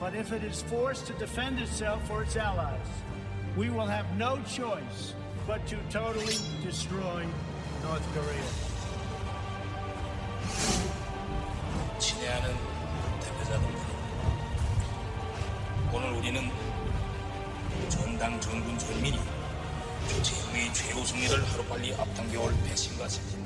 But 0.00 0.14
if 0.14 0.32
it 0.32 0.42
is 0.42 0.62
forced 0.62 1.06
to 1.06 1.12
defend 1.14 1.58
itself 1.60 2.10
or 2.10 2.22
its 2.22 2.36
allies, 2.36 2.90
we 3.56 3.70
will 3.70 3.86
have 3.86 4.06
no 4.16 4.38
choice 4.46 5.14
but 5.46 5.66
to 5.68 5.76
totally 5.90 6.36
destroy 6.64 7.26
North 7.82 8.06
Korea. 8.14 8.48
친애하는 11.98 12.56
대표자들입니다. 13.20 13.86
오늘 15.92 16.12
우리는 16.12 16.50
전당 17.88 18.40
전군 18.40 18.78
전민이 18.78 19.18
최후의 20.22 20.74
최후 20.74 21.04
승리를 21.04 21.44
하루빨리 21.52 21.94
앞당겨올 21.94 22.54
배신과 22.64 23.06
책임을 23.08 23.42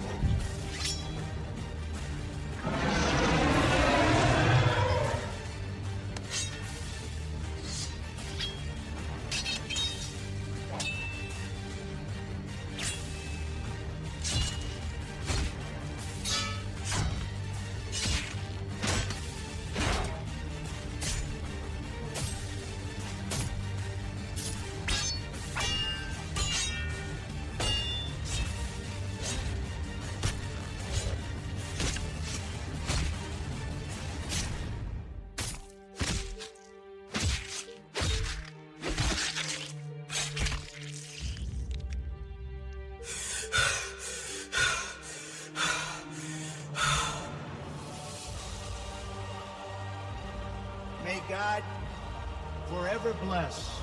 Bless 53.31 53.79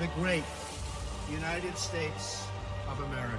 the 0.00 0.08
great 0.18 0.42
United 1.30 1.78
States 1.78 2.44
of 2.90 2.98
America. 3.06 3.38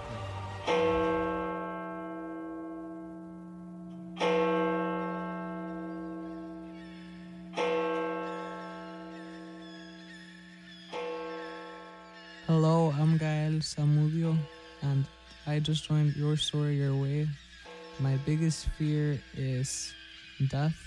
Hello, 12.48 12.94
I'm 12.98 13.18
Gael 13.18 13.60
Samudio, 13.60 14.38
and 14.84 15.04
I 15.46 15.60
just 15.60 15.84
joined 15.84 16.16
Your 16.16 16.38
Story 16.38 16.78
Your 16.78 16.96
Way. 16.96 17.28
My 18.00 18.16
biggest 18.26 18.70
fear 18.78 19.20
is 19.36 19.94
death. 20.48 20.80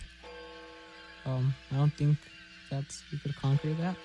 Um, 1.27 1.55
I 1.71 1.77
don't 1.77 1.93
think 1.93 2.17
that 2.71 2.87
you 3.13 3.19
could 3.19 3.37
conquer 3.37 3.75
that. 3.75 3.97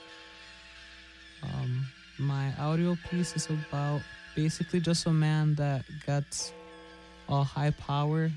Um, 1.44 1.86
my 2.18 2.54
audio 2.60 2.98
piece 3.10 3.36
is 3.36 3.50
about 3.50 4.02
basically 4.36 4.80
just 4.80 5.06
a 5.06 5.12
man 5.12 5.56
that 5.56 5.84
gets 6.06 6.54
a 7.30 7.44
high 7.44 7.72
power 7.72 8.32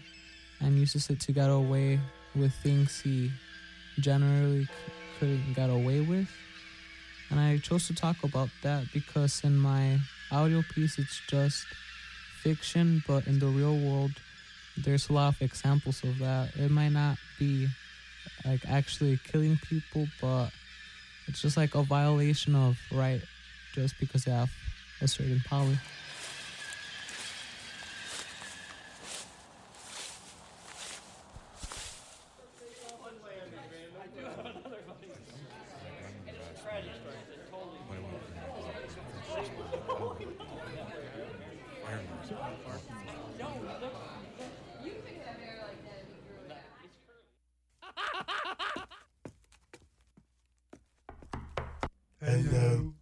and 0.60 0.78
uses 0.78 1.10
it 1.10 1.20
to 1.20 1.32
get 1.32 1.50
away 1.50 2.00
with 2.34 2.52
things 2.62 3.00
he 3.00 3.30
generally 4.00 4.68
couldn't 5.18 5.54
get 5.54 5.70
away 5.70 6.00
with. 6.00 6.28
And 7.30 7.40
I 7.40 7.58
chose 7.58 7.86
to 7.88 7.94
talk 7.94 8.22
about 8.22 8.48
that 8.62 8.84
because 8.92 9.42
in 9.44 9.56
my 9.56 9.98
audio 10.30 10.62
piece, 10.74 10.98
it's 10.98 11.20
just 11.28 11.66
fiction, 12.42 13.02
but 13.06 13.26
in 13.26 13.38
the 13.38 13.46
real 13.46 13.76
world, 13.76 14.12
there's 14.76 15.08
a 15.08 15.12
lot 15.12 15.34
of 15.34 15.42
examples 15.42 16.02
of 16.04 16.18
that. 16.18 16.54
It 16.56 16.70
might 16.70 16.92
not 16.92 17.18
be 17.38 17.68
like 18.44 18.60
actually 18.68 19.18
killing 19.24 19.58
people, 19.68 20.06
but 20.20 20.50
it's 21.28 21.42
just 21.42 21.56
like 21.56 21.74
a 21.74 21.82
violation 21.82 22.54
of 22.54 22.78
right 22.92 23.22
just 23.74 23.98
because 24.00 24.24
they 24.24 24.32
have 24.32 24.50
a 25.02 25.08
certain 25.08 25.40
power. 25.46 25.72
Hello. 52.46 52.95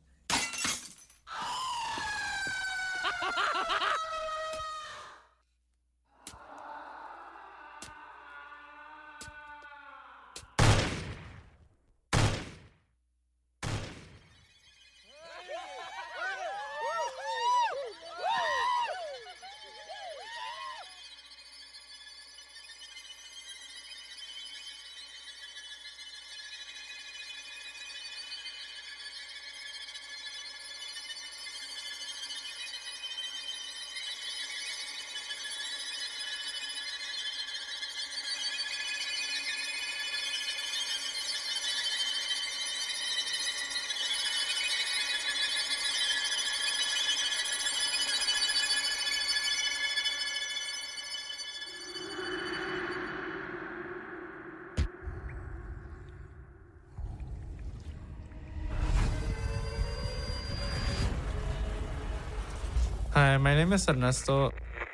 My 63.39 63.55
name 63.55 63.73
is 63.73 63.89
Ernesto. 63.89 64.53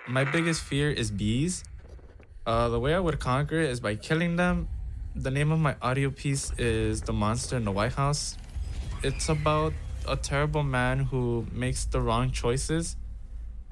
My 0.08 0.24
biggest 0.24 0.62
fear 0.62 0.90
is 0.90 1.10
bees. 1.10 1.62
Uh, 2.46 2.68
the 2.68 2.80
way 2.80 2.94
I 2.94 2.98
would 2.98 3.18
conquer 3.18 3.60
it 3.60 3.70
is 3.70 3.80
by 3.80 3.96
killing 3.96 4.36
them. 4.36 4.68
The 5.14 5.30
name 5.30 5.52
of 5.52 5.58
my 5.58 5.76
audio 5.82 6.10
piece 6.10 6.52
is 6.56 7.02
The 7.02 7.12
Monster 7.12 7.56
in 7.56 7.64
the 7.64 7.72
White 7.72 7.92
House. 7.92 8.38
It's 9.02 9.28
about 9.28 9.74
a 10.08 10.16
terrible 10.16 10.62
man 10.62 11.00
who 11.00 11.46
makes 11.52 11.84
the 11.84 12.00
wrong 12.00 12.30
choices. 12.30 12.96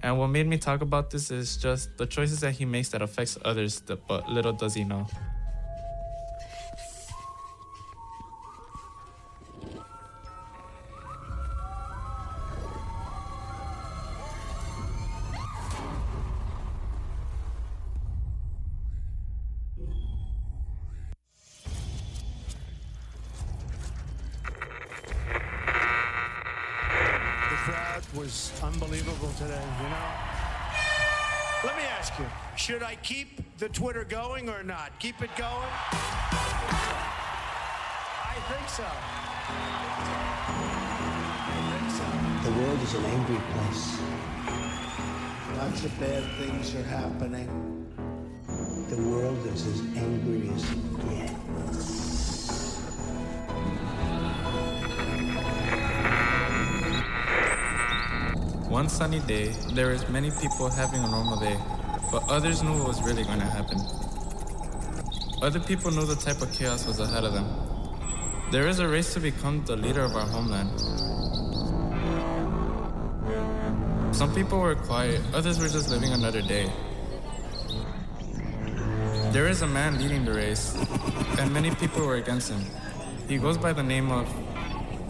And 0.00 0.18
what 0.18 0.28
made 0.28 0.46
me 0.46 0.58
talk 0.58 0.82
about 0.82 1.10
this 1.10 1.30
is 1.30 1.56
just 1.56 1.96
the 1.96 2.06
choices 2.06 2.40
that 2.40 2.52
he 2.52 2.64
makes 2.64 2.90
that 2.90 3.00
affects 3.00 3.38
others, 3.44 3.82
but 4.06 4.28
little 4.28 4.52
does 4.52 4.74
he 4.74 4.84
know. 4.84 5.06
Twitter 34.48 34.60
or 34.60 34.64
not? 34.64 34.98
Keep 34.98 35.22
it 35.22 35.30
going? 35.36 35.68
I 38.24 38.36
think 38.48 38.68
so. 38.68 38.84
The 42.44 42.50
world 42.58 42.82
is 42.82 42.94
an 42.94 43.04
angry 43.04 43.40
place. 43.52 44.00
Lots 45.58 45.84
of 45.84 46.00
bad 46.00 46.24
things 46.38 46.74
are 46.74 46.82
happening. 46.84 47.48
The 48.88 48.96
world 48.96 49.46
is 49.48 49.66
as 49.66 49.80
angry 49.96 50.50
as 50.54 50.64
it 50.70 50.78
gets. 51.10 52.08
One 58.68 58.88
sunny 58.88 59.20
day, 59.20 59.52
there 59.74 59.88
was 59.88 60.08
many 60.08 60.30
people 60.40 60.70
having 60.70 61.02
a 61.04 61.08
normal 61.08 61.38
day, 61.38 61.58
but 62.10 62.26
others 62.28 62.62
knew 62.62 62.78
what 62.78 62.88
was 62.88 63.02
really 63.02 63.24
going 63.24 63.40
to 63.40 63.46
happen. 63.46 63.97
Other 65.40 65.60
people 65.60 65.92
knew 65.92 66.04
the 66.04 66.16
type 66.16 66.42
of 66.42 66.52
chaos 66.52 66.84
was 66.84 66.98
ahead 66.98 67.22
of 67.22 67.32
them. 67.32 67.46
There 68.50 68.66
is 68.66 68.80
a 68.80 68.88
race 68.88 69.14
to 69.14 69.20
become 69.20 69.64
the 69.64 69.76
leader 69.76 70.02
of 70.02 70.16
our 70.16 70.26
homeland. 70.26 70.80
Some 74.12 74.34
people 74.34 74.58
were 74.58 74.74
quiet, 74.74 75.20
others 75.32 75.60
were 75.60 75.68
just 75.68 75.90
living 75.90 76.12
another 76.12 76.42
day. 76.42 76.72
There 79.30 79.46
is 79.46 79.62
a 79.62 79.66
man 79.68 79.98
leading 80.02 80.24
the 80.24 80.32
race, 80.32 80.74
and 81.38 81.52
many 81.52 81.70
people 81.70 82.04
were 82.04 82.16
against 82.16 82.50
him. 82.50 82.64
He 83.28 83.38
goes 83.38 83.56
by 83.56 83.72
the 83.72 83.84
name 83.84 84.10
of 84.10 84.26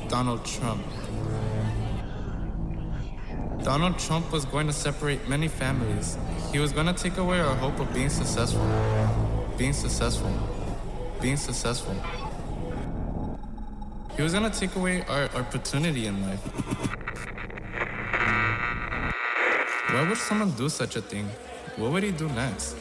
Donald 0.08 0.44
Trump. 0.44 0.84
Donald 3.62 3.98
Trump 3.98 4.30
was 4.30 4.44
going 4.44 4.66
to 4.66 4.74
separate 4.74 5.26
many 5.26 5.48
families. 5.48 6.18
He 6.52 6.58
was 6.58 6.72
going 6.72 6.86
to 6.86 6.92
take 6.92 7.16
away 7.16 7.40
our 7.40 7.54
hope 7.54 7.80
of 7.80 7.94
being 7.94 8.10
successful. 8.10 8.66
Being 9.58 9.72
successful. 9.72 10.30
Being 11.20 11.36
successful. 11.36 11.96
He 14.14 14.22
was 14.22 14.32
to 14.32 14.50
take 14.50 14.76
away 14.76 15.02
our 15.08 15.24
opportunity 15.34 16.06
in 16.06 16.22
life. 16.22 16.40
Why 19.90 20.08
would 20.08 20.16
someone 20.16 20.52
do 20.52 20.68
such 20.68 20.94
a 20.94 21.00
thing? 21.00 21.28
What 21.74 21.90
would 21.90 22.04
he 22.04 22.12
do 22.12 22.28
next? 22.28 22.76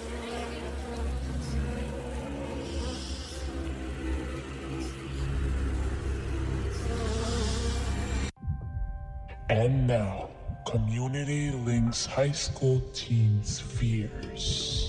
And 9.50 9.88
now, 9.88 10.30
Community 10.68 11.50
Links 11.50 12.06
High 12.06 12.34
School 12.34 12.84
Teens 12.94 13.60
Fears. 13.60 14.87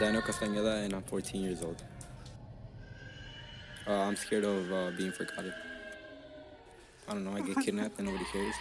Daniel 0.00 0.22
Castañeda 0.22 0.82
and 0.82 0.94
I'm 0.94 1.02
14 1.02 1.42
years 1.42 1.62
old. 1.62 1.84
Uh, 3.86 3.92
I'm 3.92 4.16
scared 4.16 4.44
of 4.44 4.72
uh, 4.72 4.90
being 4.96 5.12
forgotten. 5.12 5.52
I 7.06 7.12
don't 7.12 7.22
know, 7.22 7.32
I 7.32 7.42
get 7.42 7.56
kidnapped 7.64 7.98
and 7.98 8.06
nobody 8.06 8.24
cares. 8.32 8.54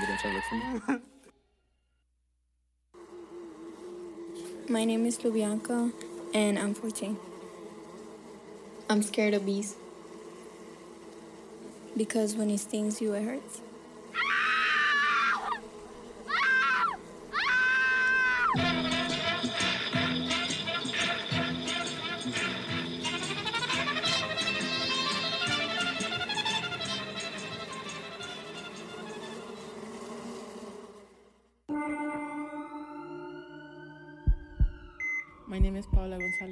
They 0.00 0.06
don't 0.06 0.18
try 0.18 0.30
to 0.30 0.36
look 0.36 0.44
for 0.44 0.92
me. 0.92 1.00
My 4.68 4.84
name 4.84 5.06
is 5.06 5.18
Lubianca 5.18 5.92
and 6.34 6.58
I'm 6.58 6.74
14. 6.74 7.16
I'm 8.90 9.02
scared 9.02 9.34
of 9.34 9.46
bees. 9.46 9.76
Because 11.96 12.34
when 12.34 12.50
it 12.50 12.58
stings 12.58 13.00
you, 13.00 13.14
it 13.14 13.22
hurts. 13.22 13.60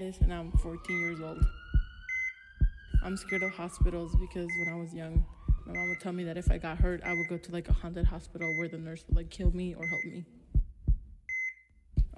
And 0.04 0.34
I'm 0.34 0.52
14 0.52 1.00
years 1.00 1.18
old. 1.22 1.42
I'm 3.02 3.16
scared 3.16 3.42
of 3.42 3.52
hospitals 3.52 4.14
because 4.16 4.50
when 4.58 4.68
I 4.68 4.76
was 4.76 4.92
young, 4.92 5.24
my 5.64 5.72
mom 5.72 5.88
would 5.88 6.00
tell 6.00 6.12
me 6.12 6.24
that 6.24 6.36
if 6.36 6.50
I 6.50 6.58
got 6.58 6.76
hurt, 6.76 7.00
I 7.02 7.14
would 7.14 7.26
go 7.26 7.38
to 7.38 7.52
like 7.52 7.70
a 7.70 7.72
haunted 7.72 8.04
hospital 8.04 8.54
where 8.58 8.68
the 8.68 8.76
nurse 8.76 9.02
would 9.08 9.16
like 9.16 9.30
kill 9.30 9.50
me 9.52 9.74
or 9.74 9.86
help 9.86 10.04
me. 10.04 10.24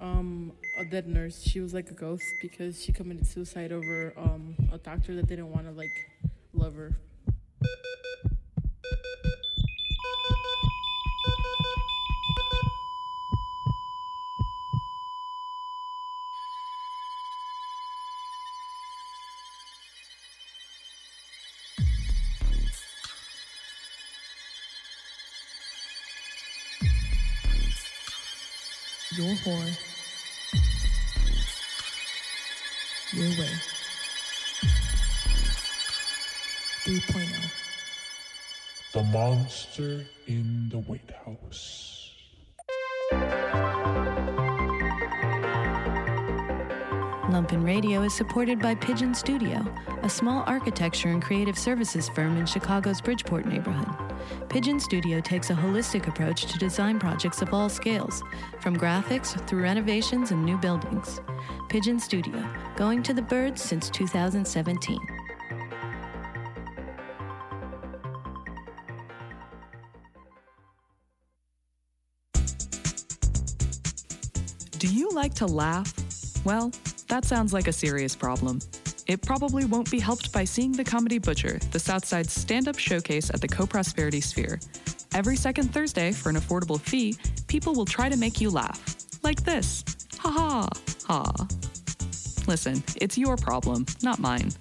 Um, 0.01 0.51
a 0.77 0.83
dead 0.83 1.07
nurse, 1.07 1.41
she 1.41 1.61
was 1.61 1.73
like 1.73 1.89
a 1.89 1.93
ghost 1.93 2.25
because 2.41 2.83
she 2.83 2.91
committed 2.91 3.25
suicide 3.25 3.71
over 3.71 4.13
um, 4.17 4.53
a 4.73 4.77
doctor 4.77 5.15
that 5.15 5.27
didn't 5.27 5.49
want 5.49 5.65
to 5.65 5.71
like 5.71 6.09
love 6.53 6.75
her. 6.75 6.91
Your. 29.45 29.65
Your 33.13 33.29
way. 33.39 33.49
oh. 36.85 36.89
3.0. 36.89 37.51
The 38.93 39.03
monster 39.03 40.05
in 40.27 40.69
the 40.69 40.79
White 40.79 41.11
House. 41.25 42.13
Lumpen 47.29 47.65
Radio 47.65 48.03
is 48.03 48.13
supported 48.13 48.59
by 48.59 48.73
Pigeon 48.73 49.13
Studio, 49.13 49.65
a 50.01 50.09
small 50.09 50.43
architecture 50.47 51.09
and 51.09 51.21
creative 51.21 51.57
services 51.57 52.07
firm 52.09 52.37
in 52.37 52.45
Chicago's 52.45 53.01
Bridgeport 53.01 53.45
neighborhood. 53.45 54.06
Pigeon 54.49 54.79
Studio 54.79 55.19
takes 55.19 55.49
a 55.49 55.53
holistic 55.53 56.07
approach 56.07 56.45
to 56.45 56.57
design 56.57 56.99
projects 56.99 57.41
of 57.41 57.53
all 57.53 57.69
scales, 57.69 58.23
from 58.59 58.75
graphics 58.77 59.39
through 59.47 59.63
renovations 59.63 60.31
and 60.31 60.43
new 60.45 60.57
buildings. 60.57 61.19
Pigeon 61.69 61.99
Studio, 61.99 62.47
going 62.75 63.03
to 63.03 63.13
the 63.13 63.21
birds 63.21 63.61
since 63.61 63.89
2017. 63.89 64.99
Do 74.79 74.87
you 74.87 75.09
like 75.09 75.33
to 75.35 75.47
laugh? 75.47 75.91
Well, 76.45 76.71
that 77.07 77.25
sounds 77.25 77.51
like 77.51 77.67
a 77.67 77.73
serious 77.73 78.15
problem. 78.15 78.59
It 79.07 79.21
probably 79.21 79.63
won't 79.63 79.89
be 79.89 79.99
helped 79.99 80.33
by 80.33 80.43
seeing 80.43 80.73
The 80.73 80.83
Comedy 80.83 81.17
Butcher, 81.17 81.59
the 81.71 81.79
Southside's 81.79 82.33
stand 82.33 82.67
up 82.67 82.77
showcase 82.77 83.29
at 83.29 83.39
the 83.39 83.47
Co 83.47 83.65
Prosperity 83.65 84.19
Sphere. 84.19 84.59
Every 85.13 85.37
second 85.37 85.73
Thursday, 85.73 86.11
for 86.11 86.29
an 86.29 86.35
affordable 86.35 86.79
fee, 86.79 87.15
people 87.47 87.73
will 87.73 87.85
try 87.85 88.09
to 88.09 88.17
make 88.17 88.41
you 88.41 88.49
laugh. 88.49 88.83
Like 89.23 89.43
this. 89.45 89.85
Ha 90.19 90.29
ha 90.29 90.67
ha. 91.07 91.47
Listen, 92.47 92.83
it's 92.99 93.17
your 93.17 93.37
problem, 93.37 93.85
not 94.03 94.19
mine. 94.19 94.51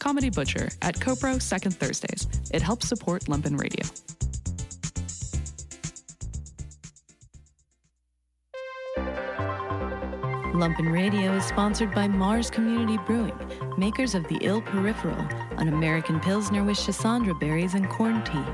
Comedy 0.00 0.30
Butcher 0.30 0.68
at 0.82 0.96
CoPro 0.96 1.40
Second 1.40 1.76
Thursdays. 1.76 2.26
It 2.52 2.60
helps 2.60 2.88
support 2.88 3.26
Lumpen 3.26 3.56
Radio. 3.56 3.86
Lumpen 10.52 10.92
Radio 10.92 11.32
is 11.32 11.46
sponsored 11.46 11.94
by 11.94 12.06
Marz 12.06 12.52
Community 12.52 12.98
Brewing, 13.06 13.32
makers 13.78 14.14
of 14.14 14.28
the 14.28 14.36
Ill 14.42 14.60
Peripheral, 14.60 15.26
an 15.56 15.68
American 15.68 16.20
Pilsner 16.20 16.62
with 16.62 16.76
schisandra 16.76 17.40
berries 17.40 17.72
and 17.72 17.88
corn 17.88 18.22
tea. 18.22 18.44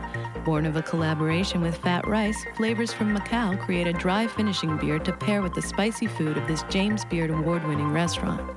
Born 0.45 0.65
of 0.65 0.77
a 0.77 0.83
collaboration 0.83 1.61
with 1.61 1.77
Fat 1.79 2.07
Rice, 2.07 2.47
flavors 2.57 2.93
from 2.93 3.17
Macau 3.17 3.59
create 3.59 3.89
a 3.89 3.93
dry 3.93 4.29
finishing 4.29 4.77
beer 4.77 5.01
to 5.01 5.13
pair 5.13 5.43
with 5.43 5.55
the 5.55 5.63
spicy 5.63 6.07
food 6.07 6.39
of 6.39 6.47
this 6.47 6.63
James 6.71 7.05
Beard 7.05 7.31
award 7.31 7.67
winning 7.67 7.91
restaurant. 7.91 8.49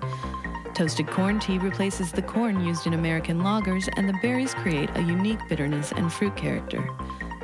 Toasted 0.75 1.07
corn 1.07 1.39
tea 1.39 1.57
replaces 1.57 2.11
the 2.11 2.21
corn 2.21 2.63
used 2.63 2.85
in 2.85 2.93
American 2.93 3.39
lagers, 3.39 3.89
and 3.97 4.07
the 4.07 4.19
berries 4.21 4.53
create 4.53 4.91
a 4.93 5.01
unique 5.01 5.39
bitterness 5.49 5.91
and 5.93 6.13
fruit 6.13 6.35
character. 6.35 6.87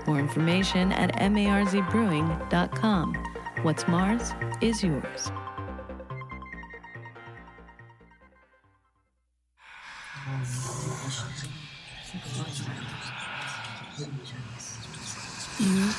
More 0.05 0.19
information 0.19 0.91
at 0.91 1.15
marzbrewing.com. 1.15 3.15
What's 3.63 3.85
Marz 3.85 4.61
is 4.61 4.83
yours. 4.83 5.31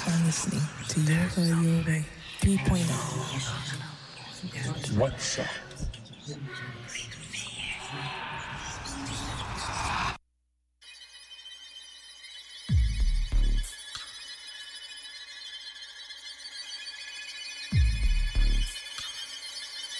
Are 0.09 0.25
listening 0.25 0.63
to 0.89 1.01
Yoga 1.01 1.29
oh. 1.37 2.05
3.0. 2.41 4.97
What's 4.97 5.39
up? 5.39 5.47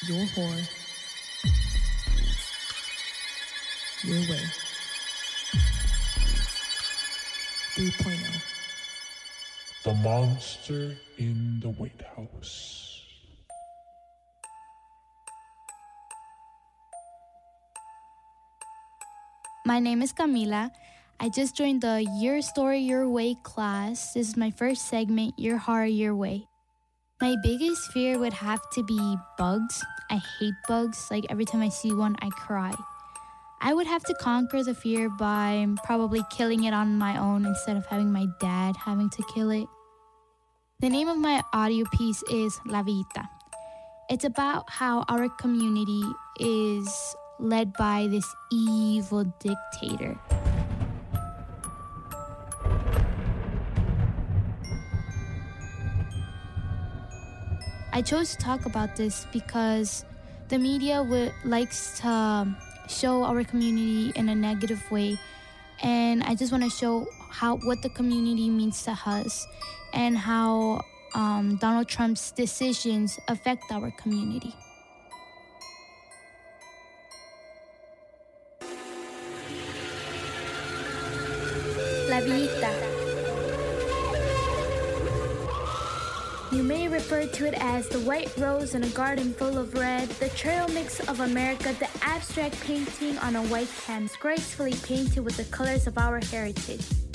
Your 0.07 0.27
horror. 0.29 0.63
Your 4.05 4.21
way. 4.21 4.45
oh. 7.77 7.77
3.0. 7.77 8.38
The 9.89 9.95
monster 10.05 10.93
in 11.17 11.61
the 11.61 11.71
White 11.71 12.03
House. 12.15 13.07
My 19.65 19.81
name 19.81 20.03
is 20.03 20.13
Camila. 20.13 20.71
I 21.19 21.31
just 21.31 21.57
joined 21.57 21.81
the 21.81 22.05
Your 22.21 22.43
Story 22.43 22.81
Your 22.81 23.09
Way 23.09 23.35
class. 23.43 24.13
This 24.13 24.29
is 24.29 24.37
my 24.37 24.51
first 24.51 24.89
segment, 24.89 25.33
Your 25.39 25.57
Horror 25.57 25.87
Your 25.87 26.15
Way. 26.15 26.45
My 27.23 27.37
biggest 27.43 27.91
fear 27.93 28.19
would 28.19 28.35
have 28.35 28.61
to 28.73 28.85
be 28.85 29.17
bugs. 29.39 29.83
I 30.11 30.21
hate 30.39 30.53
bugs. 30.69 31.09
Like 31.11 31.25
every 31.31 31.47
time 31.47 31.63
I 31.63 31.71
see 31.71 31.95
one, 31.95 32.15
I 32.21 32.29
cry. 32.29 32.75
I 33.63 33.73
would 33.73 33.87
have 33.87 34.05
to 34.05 34.15
conquer 34.21 34.63
the 34.63 34.75
fear 34.75 35.09
by 35.09 35.67
probably 35.83 36.23
killing 36.31 36.65
it 36.65 36.75
on 36.75 36.99
my 36.99 37.17
own 37.17 37.47
instead 37.47 37.79
of 37.79 37.87
having 37.87 38.13
my 38.13 38.27
dad 38.39 38.77
having 38.77 39.09
to 39.09 39.25
kill 39.35 39.49
it. 39.49 39.67
The 40.81 40.89
name 40.89 41.09
of 41.09 41.19
my 41.19 41.43
audio 41.53 41.85
piece 41.91 42.23
is 42.31 42.61
La 42.65 42.85
Villita. 42.85 43.27
It's 44.09 44.23
about 44.23 44.71
how 44.71 45.05
our 45.09 45.29
community 45.29 46.05
is 46.39 46.87
led 47.41 47.73
by 47.73 48.07
this 48.09 48.25
evil 48.53 49.25
dictator. 49.43 50.15
I 57.93 58.01
chose 58.01 58.37
to 58.37 58.39
talk 58.39 58.65
about 58.65 58.95
this 58.95 59.27
because 59.33 60.05
the 60.47 60.61
media 60.61 61.03
would, 61.03 61.35
likes 61.43 61.99
to 62.07 62.55
show 62.87 63.25
our 63.25 63.43
community 63.43 64.13
in 64.15 64.29
a 64.29 64.35
negative 64.37 64.89
way, 64.93 65.19
and 65.83 66.23
I 66.23 66.37
just 66.37 66.53
want 66.53 66.63
to 66.63 66.71
show 66.71 67.09
how 67.31 67.57
what 67.67 67.83
the 67.83 67.91
community 67.91 68.49
means 68.49 68.85
to 68.85 68.93
us 68.93 69.45
and 69.93 70.17
how 70.17 70.85
um, 71.15 71.57
Donald 71.57 71.89
Trump's 71.89 72.31
decisions 72.33 73.19
affect 73.29 73.65
our 73.71 73.91
community. 73.93 74.55
La 82.09 82.21
Villita. 82.21 82.99
You 86.51 86.63
may 86.63 86.89
refer 86.89 87.27
to 87.27 87.47
it 87.47 87.55
as 87.63 87.89
the 87.89 88.01
white 88.01 88.35
rose 88.39 88.75
in 88.75 88.83
a 88.83 88.89
garden 88.89 89.35
full 89.35 89.59
of 89.59 89.75
red, 89.75 90.09
the 90.19 90.31
trail 90.31 90.67
mix 90.69 91.01
of 91.01 91.21
America, 91.21 91.75
the 91.79 91.89
abstract 92.03 92.59
painting 92.63 93.19
on 93.19 93.37
a 93.37 93.43
white 93.45 93.69
canvas 93.85 94.17
gracefully 94.17 94.75
painted 94.83 95.21
with 95.25 95.37
the 95.37 95.45
colors 95.45 95.87
of 95.87 95.99
our 95.99 96.19
heritage. 96.19 97.08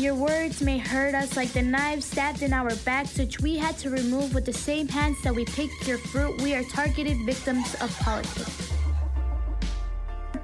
Your 0.00 0.14
words 0.14 0.62
may 0.62 0.78
hurt 0.78 1.14
us 1.14 1.36
like 1.36 1.52
the 1.52 1.60
knives 1.60 2.06
stabbed 2.06 2.40
in 2.40 2.54
our 2.54 2.74
backs, 2.86 3.18
which 3.18 3.38
we 3.40 3.58
had 3.58 3.76
to 3.80 3.90
remove 3.90 4.34
with 4.34 4.46
the 4.46 4.52
same 4.52 4.88
hands 4.88 5.20
that 5.22 5.34
we 5.34 5.44
picked 5.44 5.86
your 5.86 5.98
fruit. 5.98 6.40
We 6.40 6.54
are 6.54 6.64
targeted 6.64 7.18
victims 7.26 7.74
of 7.82 7.94
politics. 7.98 8.72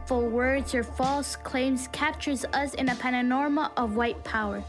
Full 0.05 0.29
words, 0.29 0.75
your 0.75 0.85
false 0.85 1.37
claims 1.37 1.88
captures 1.92 2.45
us 2.53 2.75
in 2.75 2.90
a 2.90 2.95
panorama 2.97 3.73
of 3.79 3.97
white 3.97 4.23
power. 4.25 4.62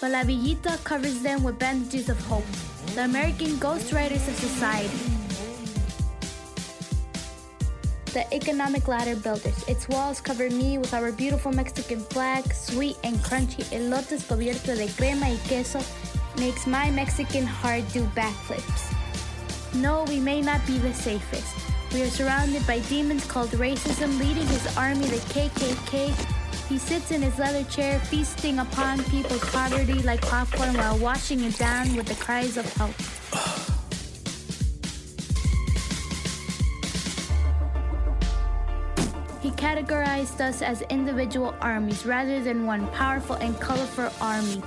But 0.00 0.12
La 0.12 0.22
Villita 0.22 0.78
covers 0.84 1.18
them 1.18 1.42
with 1.42 1.58
bandages 1.58 2.08
of 2.08 2.20
hope, 2.26 2.46
the 2.94 3.06
American 3.06 3.56
ghostwriters 3.56 4.28
of 4.28 4.36
society. 4.36 5.23
The 8.14 8.32
economic 8.32 8.86
ladder 8.86 9.16
builders. 9.16 9.64
Its 9.66 9.88
walls 9.88 10.20
cover 10.20 10.48
me 10.48 10.78
with 10.78 10.94
our 10.94 11.10
beautiful 11.10 11.50
Mexican 11.50 11.98
flag, 11.98 12.54
sweet 12.54 12.96
and 13.02 13.16
crunchy 13.16 13.64
elotes 13.74 14.22
cubierto 14.22 14.76
de 14.76 14.86
crema 14.94 15.26
y 15.26 15.36
queso 15.48 15.80
makes 16.38 16.64
my 16.64 16.92
Mexican 16.92 17.44
heart 17.44 17.82
do 17.92 18.04
backflips. 18.14 18.94
No, 19.74 20.04
we 20.06 20.20
may 20.20 20.40
not 20.40 20.64
be 20.64 20.78
the 20.78 20.94
safest. 20.94 21.56
We 21.92 22.02
are 22.02 22.10
surrounded 22.10 22.64
by 22.68 22.78
demons 22.88 23.26
called 23.26 23.50
racism, 23.58 24.16
leading 24.20 24.46
his 24.46 24.76
army, 24.76 25.06
the 25.06 25.18
KKK. 25.34 26.14
He 26.68 26.78
sits 26.78 27.10
in 27.10 27.20
his 27.20 27.36
leather 27.36 27.64
chair, 27.64 27.98
feasting 27.98 28.60
upon 28.60 29.02
people's 29.10 29.44
poverty 29.50 30.00
like 30.02 30.20
popcorn 30.20 30.74
while 30.74 30.98
washing 30.98 31.42
it 31.42 31.58
down 31.58 31.96
with 31.96 32.06
the 32.06 32.14
cries 32.14 32.56
of 32.56 32.72
help. 32.74 32.94
Categorized 39.74 40.40
us 40.40 40.62
as 40.62 40.82
individual 40.82 41.52
armies 41.60 42.06
rather 42.06 42.40
than 42.40 42.64
one 42.64 42.86
powerful 42.88 43.34
and 43.36 43.58
colorful 43.58 44.08
army. 44.20 44.62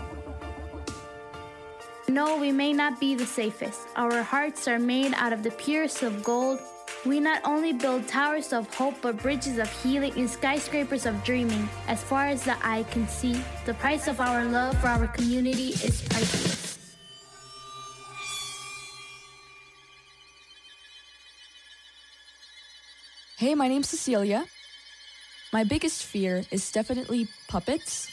No, 2.10 2.38
we 2.38 2.52
may 2.52 2.74
not 2.74 3.00
be 3.00 3.16
the 3.16 3.26
safest. 3.26 3.88
Our 3.96 4.22
hearts 4.22 4.68
are 4.68 4.80
made 4.80 5.14
out 5.16 5.32
of 5.32 5.44
the 5.44 5.52
purest 5.52 6.04
of 6.04 6.24
gold. 6.24 6.60
We 7.06 7.22
not 7.22 7.42
only 7.46 7.72
build 7.72 8.08
towers 8.08 8.52
of 8.52 8.74
hope, 8.76 8.96
but 9.02 9.22
bridges 9.22 9.60
of 9.60 9.70
healing 9.82 10.12
and 10.18 10.30
skyscrapers 10.30 11.06
of 11.06 11.24
dreaming. 11.24 11.70
As 11.88 12.04
far 12.04 12.28
as 12.28 12.44
the 12.44 12.58
eye 12.66 12.84
can 12.92 13.08
see, 13.08 13.42
the 13.66 13.76
price 13.76 14.08
of 14.08 14.20
our 14.20 14.44
love 14.44 14.78
for 14.82 14.88
our 14.88 15.08
community 15.08 15.70
is 15.70 16.02
priceless. 16.02 16.98
Hey, 23.38 23.56
my 23.56 23.70
name's 23.70 23.88
Cecilia. 23.88 24.46
My 25.54 25.64
biggest 25.64 26.04
fear 26.04 26.44
is 26.52 26.72
definitely 26.74 27.28
puppets. 27.48 28.12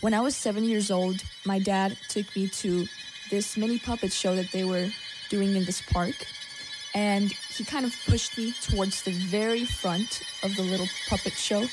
When 0.00 0.14
I 0.14 0.20
was 0.20 0.34
seven 0.34 0.64
years 0.64 0.90
old, 0.90 1.22
my 1.46 1.60
dad 1.60 1.96
took 2.08 2.34
me 2.34 2.48
to 2.48 2.86
this 3.30 3.56
mini 3.56 3.78
puppet 3.78 4.12
show 4.12 4.34
that 4.34 4.50
they 4.50 4.64
were 4.64 4.88
doing 5.30 5.54
in 5.54 5.64
this 5.64 5.80
park. 5.80 6.14
And 6.92 7.30
he 7.30 7.64
kind 7.64 7.86
of 7.86 7.94
pushed 8.06 8.36
me 8.36 8.52
towards 8.62 9.04
the 9.04 9.12
very 9.12 9.64
front 9.64 10.22
of 10.42 10.56
the 10.56 10.62
little 10.62 10.88
puppet 11.08 11.34
show. 11.34 11.64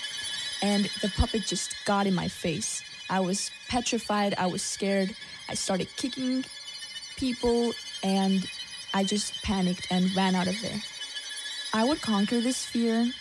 And 0.62 0.86
the 1.02 1.12
puppet 1.18 1.44
just 1.44 1.74
got 1.86 2.06
in 2.06 2.14
my 2.14 2.28
face. 2.28 2.84
I 3.10 3.20
was 3.20 3.50
petrified. 3.68 4.36
I 4.38 4.46
was 4.46 4.62
scared. 4.62 5.16
I 5.50 5.56
started 5.56 5.88
kicking 5.98 6.46
people 7.18 7.74
and 8.04 8.46
I 8.94 9.04
just 9.04 9.42
panicked 9.42 9.88
and 9.90 10.16
ran 10.16 10.36
out 10.36 10.48
of 10.48 10.62
there. 10.62 10.80
I 11.74 11.84
would 11.84 12.02
conquer 12.02 12.40
this 12.42 12.64
fear 12.64 13.12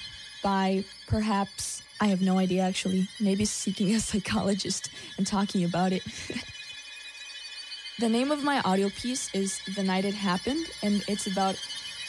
by 0.42 0.84
perhaps, 1.06 1.82
I 2.00 2.06
have 2.06 2.22
no 2.22 2.38
idea 2.38 2.62
actually, 2.62 3.08
maybe 3.20 3.44
seeking 3.44 3.94
a 3.94 4.00
psychologist 4.00 4.90
and 5.16 5.26
talking 5.26 5.64
about 5.64 5.92
it. 5.92 6.02
the 7.98 8.08
name 8.08 8.30
of 8.30 8.44
my 8.44 8.60
audio 8.60 8.88
piece 8.90 9.34
is 9.34 9.60
The 9.74 9.82
Night 9.82 10.04
It 10.04 10.14
Happened, 10.14 10.66
and 10.82 11.02
it's 11.08 11.26
about 11.26 11.56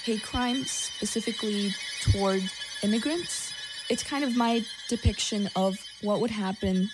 hate 0.04 0.24
crimes, 0.24 0.72
specifically 0.72 1.72
toward 2.02 2.42
immigrants. 2.84 3.54
It's 3.90 4.04
kind 4.04 4.24
of 4.24 4.38
my 4.38 4.64
depiction 4.88 5.50
of 5.56 5.78
what 6.02 6.22
would 6.22 6.32
happen 6.32 6.90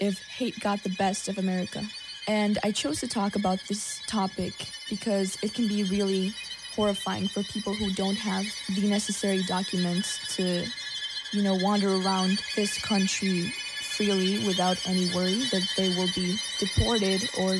if 0.00 0.22
hate 0.26 0.58
got 0.60 0.82
the 0.82 0.90
best 0.90 1.28
of 1.28 1.38
America. 1.38 1.82
And 2.26 2.58
I 2.62 2.72
chose 2.72 3.00
to 3.00 3.08
talk 3.08 3.36
about 3.36 3.58
this 3.68 4.02
topic 4.06 4.52
because 4.90 5.38
it 5.42 5.54
can 5.54 5.66
be 5.66 5.84
really 5.84 6.34
horrifying 6.78 7.26
for 7.26 7.42
people 7.42 7.74
who 7.74 7.90
don't 7.94 8.16
have 8.16 8.46
the 8.76 8.88
necessary 8.88 9.42
documents 9.42 10.36
to, 10.36 10.64
you 11.32 11.42
know, 11.42 11.58
wander 11.60 11.88
around 11.88 12.38
this 12.54 12.80
country 12.80 13.50
freely 13.96 14.46
without 14.46 14.78
any 14.86 15.10
worry 15.12 15.42
that 15.50 15.66
they 15.76 15.88
will 15.96 16.06
be 16.14 16.38
deported 16.60 17.20
or 17.36 17.58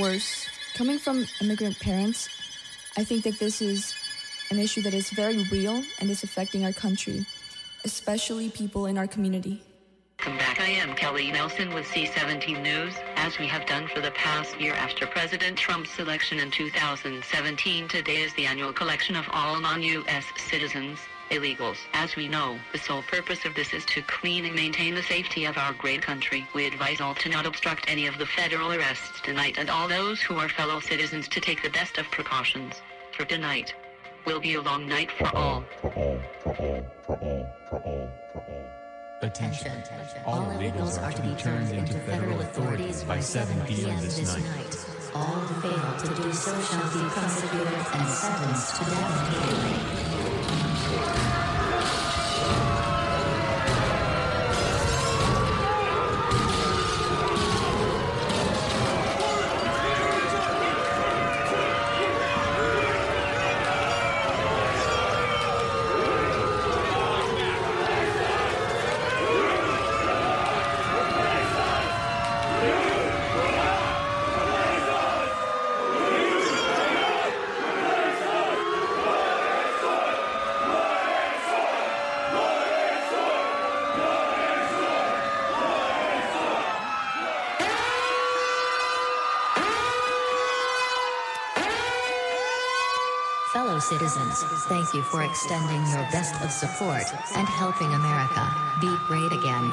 worse. 0.00 0.48
Coming 0.74 0.98
from 0.98 1.26
immigrant 1.40 1.78
parents, 1.78 2.28
I 2.96 3.04
think 3.04 3.22
that 3.22 3.38
this 3.38 3.62
is 3.62 3.94
an 4.50 4.58
issue 4.58 4.82
that 4.82 4.94
is 4.94 5.10
very 5.10 5.44
real 5.44 5.84
and 6.00 6.10
is 6.10 6.24
affecting 6.24 6.64
our 6.64 6.72
country, 6.72 7.24
especially 7.84 8.50
people 8.50 8.86
in 8.86 8.98
our 8.98 9.06
community. 9.06 9.62
Welcome 10.24 10.38
back. 10.38 10.58
I 10.58 10.70
am 10.70 10.94
Kelly 10.94 11.30
Nelson 11.30 11.74
with 11.74 11.84
C17 11.84 12.62
News. 12.62 12.94
As 13.16 13.38
we 13.38 13.46
have 13.46 13.66
done 13.66 13.86
for 13.86 14.00
the 14.00 14.10
past 14.12 14.58
year 14.58 14.72
after 14.72 15.06
President 15.06 15.58
Trump's 15.58 15.98
election 15.98 16.38
in 16.38 16.50
2017, 16.50 17.88
today 17.88 18.22
is 18.22 18.32
the 18.32 18.46
annual 18.46 18.72
collection 18.72 19.16
of 19.16 19.26
all 19.34 19.60
non-U.S. 19.60 20.24
citizens, 20.38 20.98
illegals. 21.30 21.76
As 21.92 22.16
we 22.16 22.26
know, 22.26 22.58
the 22.72 22.78
sole 22.78 23.02
purpose 23.02 23.44
of 23.44 23.54
this 23.54 23.74
is 23.74 23.84
to 23.84 24.00
clean 24.00 24.46
and 24.46 24.54
maintain 24.54 24.94
the 24.94 25.02
safety 25.02 25.44
of 25.44 25.58
our 25.58 25.74
great 25.74 26.00
country. 26.00 26.48
We 26.54 26.66
advise 26.66 27.02
all 27.02 27.14
to 27.16 27.28
not 27.28 27.44
obstruct 27.44 27.84
any 27.86 28.06
of 28.06 28.16
the 28.16 28.24
federal 28.24 28.72
arrests 28.72 29.20
tonight 29.20 29.56
and 29.58 29.68
all 29.68 29.88
those 29.88 30.22
who 30.22 30.38
are 30.38 30.48
fellow 30.48 30.80
citizens 30.80 31.28
to 31.28 31.40
take 31.40 31.62
the 31.62 31.68
best 31.68 31.98
of 31.98 32.10
precautions. 32.10 32.80
For 33.12 33.26
tonight 33.26 33.74
will 34.24 34.40
be 34.40 34.54
a 34.54 34.62
long 34.62 34.88
night 34.88 35.12
for 35.12 35.36
all. 35.36 35.64
For 35.82 35.92
all, 35.92 36.18
for 36.42 36.56
all, 36.56 36.86
for 37.04 37.16
all, 37.16 37.56
for 37.68 37.76
all, 37.76 38.10
for 38.32 38.38
all. 38.38 38.83
Attention. 39.22 39.72
All 40.26 40.42
illegals 40.42 41.02
are 41.02 41.12
to 41.12 41.22
be 41.22 41.34
turned 41.34 41.70
into 41.70 41.94
federal 42.00 42.40
authorities 42.40 43.04
by 43.04 43.20
7 43.20 43.60
p.m. 43.66 43.98
this 44.00 44.36
night. 44.36 44.76
All 45.14 45.24
who 45.24 45.68
fail 45.68 45.96
to 45.98 46.22
do 46.22 46.32
so 46.32 46.60
shall 46.60 46.92
be 46.92 47.08
prosecuted 47.08 47.68
and 47.68 48.08
sentenced 48.08 48.76
to 48.76 48.84
death. 48.90 50.14
Fellow 93.54 93.73
citizens, 93.84 94.42
thank 94.66 94.94
you 94.94 95.02
for 95.02 95.22
extending 95.22 95.82
your 95.92 96.04
best 96.10 96.34
of 96.42 96.50
support 96.50 97.04
and 97.36 97.46
helping 97.46 97.92
America 97.92 98.44
be 98.80 98.88
great 99.06 99.32
again. 99.32 99.70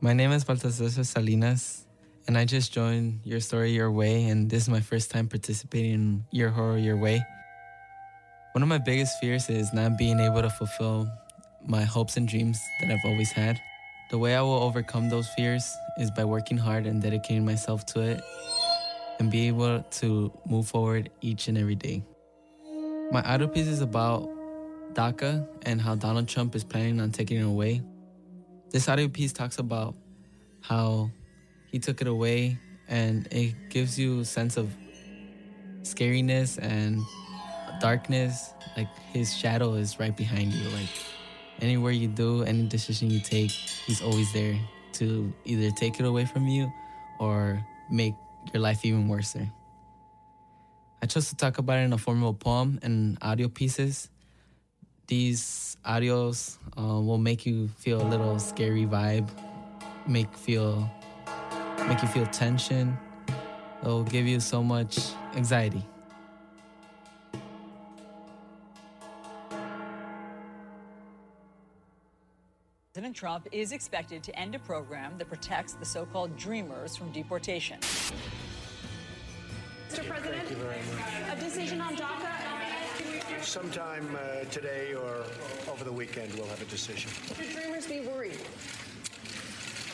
My 0.00 0.12
name 0.12 0.32
is 0.32 0.44
Baltasar 0.44 1.04
Salinas, 1.04 1.86
and 2.28 2.38
I 2.38 2.44
just 2.44 2.72
joined 2.72 3.20
Your 3.24 3.40
Story 3.40 3.72
Your 3.72 3.90
Way, 3.90 4.24
and 4.24 4.48
this 4.48 4.62
is 4.62 4.68
my 4.68 4.80
first 4.80 5.10
time 5.10 5.28
participating 5.28 5.92
in 5.92 6.24
Your 6.30 6.50
Horror 6.50 6.78
Your 6.78 6.96
Way. 6.96 7.24
One 8.52 8.62
of 8.62 8.68
my 8.68 8.78
biggest 8.78 9.18
fears 9.20 9.48
is 9.48 9.72
not 9.72 9.98
being 9.98 10.20
able 10.20 10.42
to 10.42 10.50
fulfill 10.50 11.10
my 11.66 11.82
hopes 11.82 12.16
and 12.16 12.28
dreams 12.28 12.60
that 12.80 12.90
I've 12.90 13.04
always 13.04 13.32
had. 13.32 13.60
The 14.10 14.18
way 14.18 14.36
I 14.36 14.42
will 14.42 14.62
overcome 14.62 15.08
those 15.08 15.28
fears 15.30 15.64
is 15.98 16.10
by 16.10 16.24
working 16.24 16.58
hard 16.58 16.86
and 16.86 17.02
dedicating 17.02 17.44
myself 17.44 17.86
to 17.86 18.00
it 18.00 18.20
and 19.18 19.30
be 19.30 19.48
able 19.48 19.82
to 19.82 20.32
move 20.46 20.68
forward 20.68 21.10
each 21.22 21.48
and 21.48 21.56
every 21.56 21.76
day. 21.76 22.04
My 23.10 23.22
audio 23.22 23.48
piece 23.48 23.66
is 23.66 23.80
about 23.80 24.28
DACA 24.92 25.46
and 25.62 25.80
how 25.80 25.94
Donald 25.94 26.28
Trump 26.28 26.54
is 26.54 26.62
planning 26.62 27.00
on 27.00 27.10
taking 27.10 27.38
it 27.38 27.46
away. 27.46 27.82
This 28.70 28.88
audio 28.88 29.08
piece 29.08 29.32
talks 29.32 29.58
about 29.58 29.94
how 30.60 31.10
he 31.72 31.78
took 31.78 32.02
it 32.02 32.06
away 32.06 32.58
and 32.86 33.26
it 33.32 33.54
gives 33.70 33.98
you 33.98 34.20
a 34.20 34.24
sense 34.24 34.58
of 34.58 34.70
scariness 35.82 36.58
and 36.62 37.00
darkness. 37.80 38.52
Like 38.76 38.94
his 39.12 39.34
shadow 39.34 39.74
is 39.74 39.98
right 39.98 40.14
behind 40.14 40.52
you. 40.52 40.68
Like 40.68 40.90
anywhere 41.60 41.92
you 41.92 42.08
do, 42.08 42.42
any 42.42 42.68
decision 42.68 43.10
you 43.10 43.20
take, 43.20 43.50
he's 43.50 44.02
always 44.02 44.30
there 44.34 44.54
to 44.94 45.32
either 45.46 45.70
take 45.70 45.98
it 45.98 46.04
away 46.04 46.26
from 46.26 46.46
you 46.46 46.70
or 47.18 47.64
make 47.90 48.14
your 48.52 48.60
life 48.60 48.84
even 48.84 49.08
worse. 49.08 49.34
I 51.02 51.06
chose 51.06 51.30
to 51.30 51.36
talk 51.36 51.56
about 51.56 51.78
it 51.78 51.84
in 51.84 51.92
a 51.94 51.98
form 51.98 52.22
of 52.22 52.34
a 52.34 52.38
poem 52.38 52.78
and 52.82 53.16
audio 53.22 53.48
pieces. 53.48 54.10
These 55.06 55.78
audios 55.84 56.58
uh, 56.78 57.00
will 57.00 57.18
make 57.18 57.46
you 57.46 57.68
feel 57.68 58.00
a 58.00 58.06
little 58.06 58.38
scary 58.38 58.86
vibe, 58.86 59.28
make 60.06 60.32
feel 60.36 60.88
make 61.88 62.02
you 62.02 62.08
feel 62.08 62.26
tension. 62.26 62.96
It'll 63.82 64.04
give 64.04 64.26
you 64.26 64.40
so 64.40 64.62
much 64.62 64.98
anxiety. 65.34 65.84
President 72.92 73.16
Trump 73.16 73.48
is 73.52 73.72
expected 73.72 74.22
to 74.22 74.38
end 74.38 74.54
a 74.54 74.58
program 74.58 75.14
that 75.18 75.28
protects 75.28 75.72
the 75.72 75.84
so 75.84 76.06
called 76.06 76.36
dreamers 76.36 76.96
from 76.96 77.10
deportation. 77.10 77.78
Mr. 79.90 80.06
President, 80.06 80.50
a 80.50 81.40
decision 81.40 81.80
on 81.80 81.96
DACA? 81.96 83.42
Sometime 83.42 84.06
uh, 84.16 84.44
today 84.50 84.94
or 84.94 85.24
over 85.70 85.84
the 85.84 85.92
weekend, 85.92 86.32
we'll 86.34 86.46
have 86.46 86.62
a 86.62 86.66
decision. 86.66 87.10
Should 87.36 87.50
dreamers 87.52 87.86
be 87.86 88.00
worried? 88.00 88.38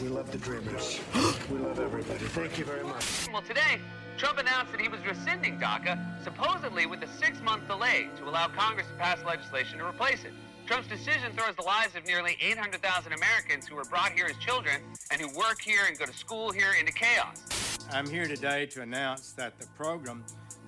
We 0.01 0.09
love 0.09 0.31
the 0.31 0.39
dreamers. 0.39 1.01
we 1.51 1.59
love 1.59 1.81
everybody. 1.81 2.25
Thank 2.27 2.57
you 2.57 2.65
very 2.65 2.85
much. 2.85 3.29
Well, 3.33 3.43
today, 3.43 3.81
Trump 4.17 4.39
announced 4.39 4.71
that 4.71 4.81
he 4.81 4.87
was 4.87 5.01
rescinding 5.05 5.59
DACA, 5.59 6.23
supposedly 6.23 6.87
with 6.87 7.03
a 7.03 7.09
six 7.19 7.41
month 7.41 7.67
delay 7.67 8.09
to 8.19 8.29
allow 8.29 8.47
Congress 8.47 8.87
to 8.87 8.95
pass 8.95 9.19
legislation 9.27 9.79
to 9.79 9.87
replace 9.87 10.23
it. 10.23 10.33
Trump's 10.67 10.87
decision 10.89 11.33
throws 11.33 11.57
the 11.57 11.63
lives 11.63 11.97
of 11.97 12.07
nearly 12.07 12.37
800,000 12.41 13.13
Americans 13.13 13.67
who 13.67 13.75
were 13.75 13.85
brought 13.85 14.13
here 14.13 14.27
as 14.27 14.37
children 14.37 14.83
and 15.11 15.21
who 15.21 15.37
work 15.37 15.61
here 15.61 15.87
and 15.89 15.99
go 15.99 16.05
to 16.05 16.13
school 16.13 16.53
here 16.53 16.75
into 16.79 16.93
chaos. 16.93 17.79
I'm 17.91 18.09
here 18.09 18.27
today 18.27 18.67
to 18.67 18.83
announce 18.83 19.33
that 19.33 19.59
the 19.59 19.67
program 19.69 20.25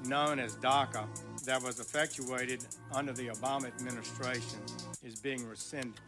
known 0.06 0.40
as 0.40 0.56
DACA 0.56 1.06
that 1.44 1.62
was 1.62 1.78
effectuated 1.78 2.66
under 2.92 3.12
the 3.12 3.28
Obama 3.28 3.66
administration 3.66 4.58
is 5.04 5.14
being 5.20 5.46
rescinded. 5.46 6.00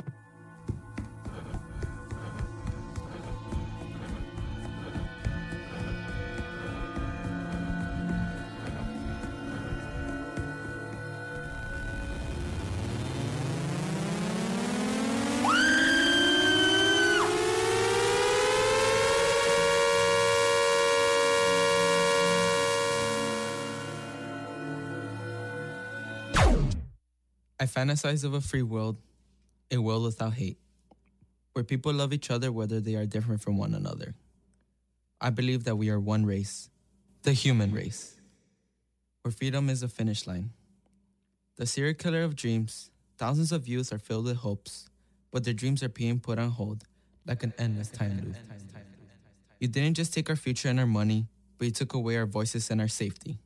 I 27.63 27.67
fantasize 27.67 28.25
of 28.25 28.35
a 28.35 28.41
free 28.41 28.65
world, 28.65 28.97
a 29.71 29.79
world 29.79 30.03
without 30.03 30.35
hate, 30.35 30.59
where 31.53 31.63
people 31.63 31.93
love 31.93 32.13
each 32.13 32.29
other 32.29 32.51
whether 32.51 32.81
they 32.81 32.97
are 32.97 33.07
different 33.07 33.41
from 33.41 33.57
one 33.57 33.73
another. 33.73 34.17
I 35.21 35.31
believe 35.31 35.63
that 35.63 35.77
we 35.77 35.89
are 35.89 36.01
one 36.01 36.27
race, 36.27 36.71
the 37.23 37.33
human 37.33 37.71
race, 37.71 38.17
where 39.23 39.31
freedom 39.31 39.71
is 39.71 39.85
a 39.85 39.89
finish 39.89 40.27
line. 40.27 40.51
The 41.55 41.65
serial 41.65 41.95
killer 41.95 42.25
of 42.25 42.35
dreams, 42.35 42.91
thousands 43.17 43.53
of 43.53 43.69
youths 43.69 43.93
are 43.93 44.01
filled 44.01 44.25
with 44.25 44.39
hopes, 44.39 44.91
but 45.31 45.45
their 45.45 45.55
dreams 45.55 45.85
are 45.85 45.89
being 45.89 46.19
put 46.19 46.41
on 46.41 46.51
hold 46.51 46.83
like 47.29 47.45
an 47.45 47.55
endless 47.59 47.91
time 47.91 48.21
loop. 48.25 48.35
You 49.61 49.69
didn't 49.69 49.95
just 49.95 50.13
take 50.13 50.29
our 50.29 50.35
future 50.35 50.69
and 50.69 50.81
our 50.81 50.87
money, 51.01 51.29
but 51.59 51.67
you 51.67 51.71
took 51.71 51.95
away 51.95 52.17
our 52.17 52.27
voices 52.27 52.71
and 52.73 52.81
our 52.81 52.89
safety. 52.89 53.39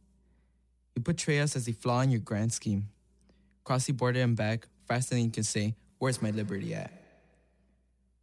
You 0.95 1.03
portray 1.03 1.39
us 1.41 1.55
as 1.55 1.69
a 1.69 1.75
flaw 1.75 2.01
in 2.01 2.11
your 2.11 2.21
grand 2.21 2.55
scheme. 2.55 2.89
Cross 3.67 3.87
the 3.87 3.93
border 3.95 4.21
and 4.21 4.37
back 4.37 4.69
faster 4.87 5.17
than 5.17 5.25
you 5.25 5.31
can 5.31 5.43
say, 5.43 5.75
Where's 5.99 6.23
my 6.23 6.31
liberty 6.31 6.73
at? 6.73 6.89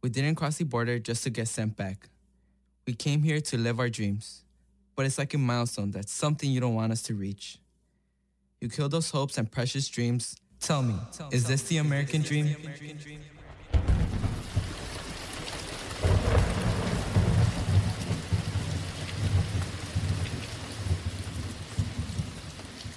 We 0.02 0.08
didn't 0.08 0.36
cross 0.36 0.56
the 0.56 0.64
border 0.64 0.98
just 0.98 1.22
to 1.24 1.30
get 1.30 1.48
sent 1.48 1.76
back. 1.76 2.08
We 2.86 2.94
came 2.94 3.22
here 3.22 3.42
to 3.42 3.58
live 3.58 3.78
our 3.78 3.90
dreams, 3.90 4.42
but 4.96 5.04
it's 5.04 5.18
like 5.18 5.34
a 5.34 5.38
milestone 5.38 5.90
that's 5.90 6.12
something 6.12 6.50
you 6.50 6.60
don't 6.60 6.74
want 6.74 6.92
us 6.92 7.02
to 7.02 7.14
reach. 7.14 7.58
You 8.62 8.70
kill 8.70 8.88
those 8.88 9.10
hopes 9.10 9.36
and 9.36 9.50
precious 9.52 9.86
dreams. 9.88 10.34
Tell 10.60 10.82
me, 10.82 10.94
is 11.30 11.46
this 11.46 11.64
the 11.64 11.76
American 11.76 12.22
dream? 12.22 12.56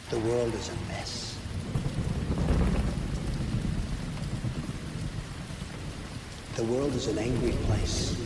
The 0.09 0.19
world 0.19 0.53
is 0.53 0.69
a 0.69 0.87
mess. 0.87 1.26
The 6.57 6.63
world 6.63 6.91
is 6.95 7.05
an 7.05 7.19
angry 7.19 7.51
place. 7.67 8.19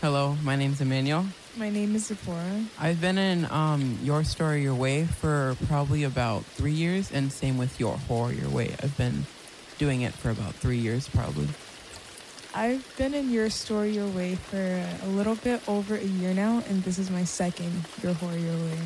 Hello, 0.00 0.36
my 0.42 0.56
name's 0.56 0.80
Emmanuel. 0.80 1.26
My 1.56 1.70
name 1.70 1.94
is 1.94 2.06
Sephora. 2.06 2.64
I've 2.80 3.00
been 3.00 3.16
in 3.16 3.44
um, 3.52 3.96
Your 4.02 4.24
Story 4.24 4.62
Your 4.64 4.74
Way 4.74 5.04
for 5.04 5.56
probably 5.68 6.02
about 6.02 6.44
three 6.46 6.72
years, 6.72 7.12
and 7.12 7.30
same 7.30 7.58
with 7.58 7.78
Your 7.78 7.96
Horror 7.96 8.32
Your 8.32 8.50
Way. 8.50 8.74
I've 8.82 8.96
been 8.98 9.24
doing 9.78 10.02
it 10.02 10.14
for 10.14 10.30
about 10.30 10.54
three 10.54 10.78
years, 10.78 11.08
probably. 11.08 11.46
I've 12.56 12.92
been 12.98 13.14
in 13.14 13.30
Your 13.30 13.50
Story 13.50 13.92
Your 13.92 14.08
Way 14.08 14.34
for 14.34 14.84
a 15.04 15.06
little 15.10 15.36
bit 15.36 15.62
over 15.68 15.94
a 15.94 16.02
year 16.04 16.34
now, 16.34 16.64
and 16.68 16.82
this 16.82 16.98
is 16.98 17.08
my 17.08 17.22
second 17.22 17.84
Your 18.02 18.14
Horror 18.14 18.36
Your 18.36 18.56
Way. 18.56 18.78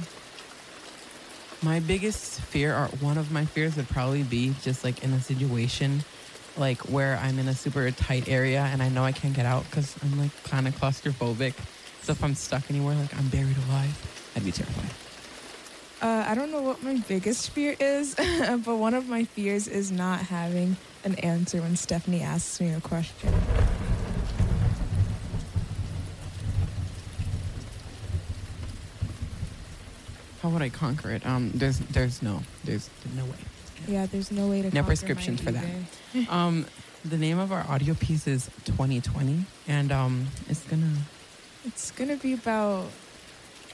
My 1.61 1.81
biggest 1.81 2.41
fear, 2.41 2.75
or 2.75 2.87
one 3.01 3.19
of 3.19 3.33
my 3.33 3.45
fears, 3.45 3.77
would 3.77 3.89
probably 3.89 4.23
be 4.23 4.55
just 4.63 4.85
like 4.85 5.03
in 5.03 5.13
a 5.13 5.21
situation 5.21 6.05
like 6.57 6.79
where 6.91 7.17
I'm 7.19 7.39
in 7.39 7.49
a 7.49 7.55
super 7.55 7.91
tight 7.91 8.29
area 8.29 8.61
and 8.61 8.83
I 8.83 8.89
know 8.89 9.05
I 9.05 9.13
can't 9.13 9.35
get 9.35 9.47
out 9.47 9.65
because 9.65 9.97
I'm 10.03 10.19
like 10.19 10.31
kind 10.45 10.67
of 10.67 10.75
claustrophobic. 10.77 11.55
So 12.03 12.13
if 12.13 12.23
I'm 12.23 12.35
stuck 12.35 12.71
anywhere, 12.71 12.95
like 12.97 13.17
I'm 13.17 13.29
buried 13.29 13.57
alive, 13.69 14.33
I'd 14.37 14.45
be 14.45 14.53
terrified. 14.53 14.91
Uh, 16.01 16.25
I 16.29 16.35
don't 16.35 16.53
know 16.53 16.63
what 16.63 16.83
my 16.83 16.95
biggest 17.09 17.51
fear 17.51 17.75
is, 17.81 18.15
but 18.65 18.77
one 18.77 18.95
of 18.95 19.09
my 19.09 19.25
fears 19.25 19.67
is 19.67 19.91
not 19.91 20.21
having 20.21 20.77
an 21.05 21.17
answer 21.17 21.61
when 21.61 21.77
Stephanie 21.77 22.23
asks 22.23 22.61
me 22.61 22.71
a 22.71 22.81
question. 22.81 23.33
How 30.49 30.55
would 30.55 30.63
I 30.63 30.71
conquer 30.71 31.11
it? 31.11 31.27
Um, 31.27 31.51
there's, 31.55 31.79
there's 31.79 32.23
no, 32.23 32.41
there's 32.65 32.89
no 33.15 33.27
way. 33.27 33.37
Yeah, 33.87 34.07
there's 34.07 34.31
no 34.33 34.49
way 34.49 34.63
to 34.63 34.75
No 34.75 34.83
prescriptions 34.83 35.43
for 35.43 35.53
that. 35.53 35.67
Um, 36.31 36.65
the 37.05 37.19
name 37.19 37.39
of 37.39 37.53
our 37.53 37.67
audio 37.69 37.93
piece 37.93 38.27
is 38.27 38.47
2020, 38.65 39.45
and 39.69 39.93
um, 39.93 40.27
it's 40.49 40.65
gonna 40.65 40.91
It's 41.67 41.91
gonna 41.91 42.17
be 42.17 42.33
about 42.33 42.87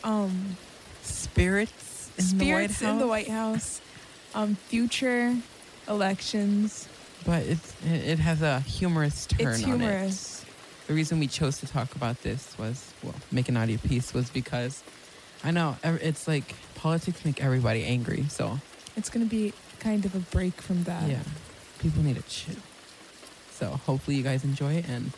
um 0.03 0.57
spirits 1.03 2.11
in 2.19 2.39
the 2.39 2.45
White 2.45 2.71
spirits 2.71 2.83
in 2.83 2.99
the 2.99 3.07
White 3.07 3.29
House, 3.29 3.81
um, 4.35 4.57
future 4.57 5.37
elections. 5.87 6.89
but 7.25 7.45
it's 7.45 7.73
it 7.87 8.09
it 8.15 8.19
has 8.19 8.43
a 8.43 8.59
humorous 8.61 9.27
turn 9.27 9.47
It's 9.55 9.63
on 9.63 9.71
it. 9.71 9.79
humorous. 9.79 10.45
The 10.89 10.95
reason 10.95 11.21
we 11.21 11.29
chose 11.29 11.59
to 11.59 11.69
talk 11.69 11.95
about 11.95 12.21
this 12.23 12.59
was 12.59 12.93
well, 13.05 13.15
make 13.31 13.49
an 13.49 13.57
audio 13.57 13.79
piece 13.79 14.13
was 14.13 14.29
because 14.29 14.83
I 15.45 15.51
know. 15.51 15.77
It's 15.85 16.27
like 16.27 16.55
politics 16.75 17.23
make 17.25 17.45
everybody 17.45 17.85
angry. 17.85 18.25
So 18.31 18.59
it's 18.97 19.11
going 19.11 19.25
to 19.25 19.31
be 19.31 19.53
kind 19.79 20.05
of 20.07 20.15
a 20.15 20.21
break 20.21 20.61
from 20.61 20.85
that. 20.85 21.09
Yeah. 21.09 21.21
People 21.81 22.03
need 22.03 22.17
a 22.17 22.23
chill. 22.23 22.57
So 23.51 23.67
hopefully 23.67 24.17
you 24.17 24.23
guys 24.23 24.43
enjoy 24.43 24.73
it 24.73 24.89
and. 24.89 25.13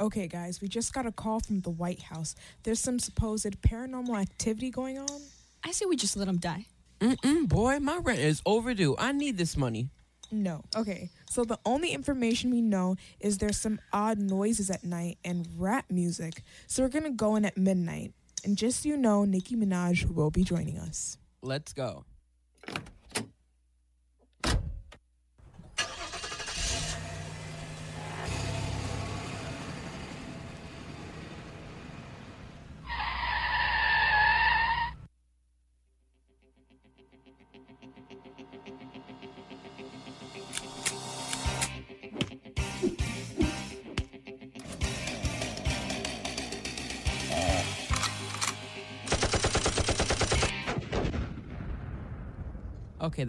Okay, 0.00 0.26
guys, 0.26 0.60
we 0.60 0.66
just 0.66 0.92
got 0.92 1.06
a 1.06 1.12
call 1.12 1.38
from 1.38 1.60
the 1.60 1.70
White 1.70 2.00
House. 2.00 2.34
There's 2.64 2.80
some 2.80 2.98
supposed 2.98 3.60
paranormal 3.60 4.20
activity 4.20 4.70
going 4.70 4.98
on. 4.98 5.20
I 5.62 5.70
say 5.70 5.84
we 5.84 5.94
just 5.94 6.16
let 6.16 6.26
them 6.26 6.38
die. 6.38 6.66
Mm-mm, 7.02 7.48
boy, 7.48 7.80
my 7.80 7.96
rent 7.96 8.20
is 8.20 8.40
overdue. 8.46 8.94
I 8.96 9.10
need 9.10 9.36
this 9.36 9.56
money. 9.56 9.88
No. 10.30 10.62
Okay, 10.76 11.10
so 11.28 11.44
the 11.44 11.58
only 11.66 11.90
information 11.90 12.52
we 12.52 12.62
know 12.62 12.94
is 13.18 13.38
there's 13.38 13.58
some 13.58 13.80
odd 13.92 14.18
noises 14.18 14.70
at 14.70 14.84
night 14.84 15.18
and 15.24 15.48
rap 15.58 15.86
music. 15.90 16.42
So 16.68 16.84
we're 16.84 16.90
gonna 16.90 17.10
go 17.10 17.34
in 17.34 17.44
at 17.44 17.58
midnight. 17.58 18.12
And 18.44 18.56
just 18.56 18.84
so 18.84 18.88
you 18.88 18.96
know, 18.96 19.24
Nicki 19.24 19.56
Minaj 19.56 20.14
will 20.14 20.30
be 20.30 20.44
joining 20.44 20.78
us. 20.78 21.18
Let's 21.42 21.72
go. 21.72 22.04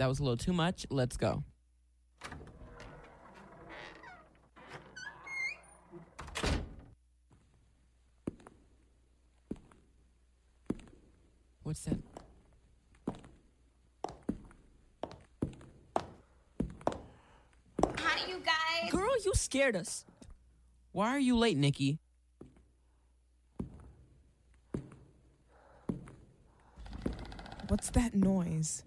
That 0.03 0.09
was 0.09 0.19
a 0.19 0.23
little 0.23 0.35
too 0.35 0.51
much. 0.51 0.85
Let's 0.89 1.15
go. 1.15 1.45
What's 11.63 11.85
that? 11.85 11.99
Hi, 17.97 18.27
you 18.27 18.41
guys. 18.43 18.91
Girl, 18.91 19.15
you 19.23 19.31
scared 19.35 19.77
us. 19.77 20.03
Why 20.91 21.11
are 21.11 21.19
you 21.19 21.37
late, 21.37 21.55
Nicki? 21.55 21.99
What's 27.69 27.89
that 27.91 28.13
noise? 28.13 28.83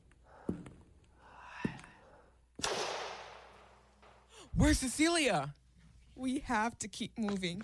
Where's 4.67 4.81
Cecilia? 4.81 5.55
We 6.17 6.41
have 6.41 6.77
to 6.81 6.89
keep 6.89 7.17
moving. 7.17 7.63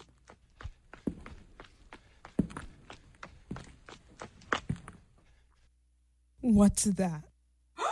What's 6.41 6.85
that? 6.85 7.25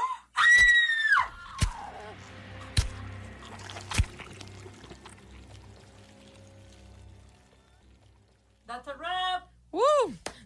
That's 8.69 8.87
a 8.87 8.95
wrap. 8.97 9.49
Woo! 9.73 9.83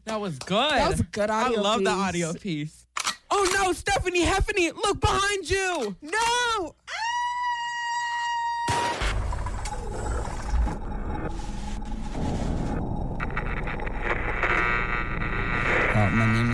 That 0.07 0.19
was 0.19 0.39
good. 0.39 0.71
That 0.71 0.89
was 0.89 1.01
a 1.01 1.03
good 1.03 1.29
audio 1.29 1.59
I 1.59 1.61
love 1.61 1.85
the 1.85 1.91
audio 1.91 2.33
piece. 2.33 2.87
Oh 3.31 3.47
no, 3.61 3.75
Stephanie 3.75 4.25
Heffany, 4.25 4.75
look 4.75 5.03
behind 5.03 5.51
you! 5.51 5.97
No! 6.01 6.34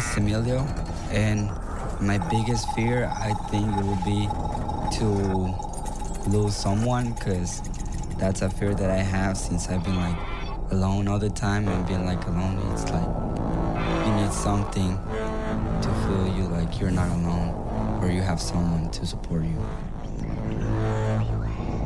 Is 0.01 0.17
Emilio, 0.17 0.67
and 1.11 1.51
my 2.01 2.19
biggest 2.31 2.71
fear, 2.73 3.11
I 3.15 3.35
think, 3.51 3.67
it 3.77 3.85
would 3.85 4.05
be 4.05 4.29
to 4.99 5.09
lose 6.31 6.57
someone, 6.57 7.13
because 7.13 7.61
that's 8.19 8.43
a 8.43 8.51
fear 8.51 8.75
that 8.75 8.91
I 8.91 9.03
have 9.03 9.37
since 9.37 9.69
I've 9.69 9.85
been 9.85 9.97
like 9.97 10.17
alone 10.71 11.09
all 11.09 11.19
the 11.19 11.31
time, 11.31 11.69
and 11.69 11.87
being 11.87 12.07
like 12.07 12.27
alone, 12.27 12.59
it's 12.73 12.85
like 12.91 13.09
you 14.07 14.13
need 14.23 14.33
something 14.33 14.99
to 15.83 15.89
feel 16.07 16.35
you 16.37 16.45
like 16.49 16.81
you're 16.81 16.91
not 16.91 17.11
alone, 17.11 18.01
or 18.03 18.11
you 18.11 18.23
have 18.23 18.41
someone 18.41 18.91
to 18.91 19.07
support 19.07 19.45
you. 19.45 19.67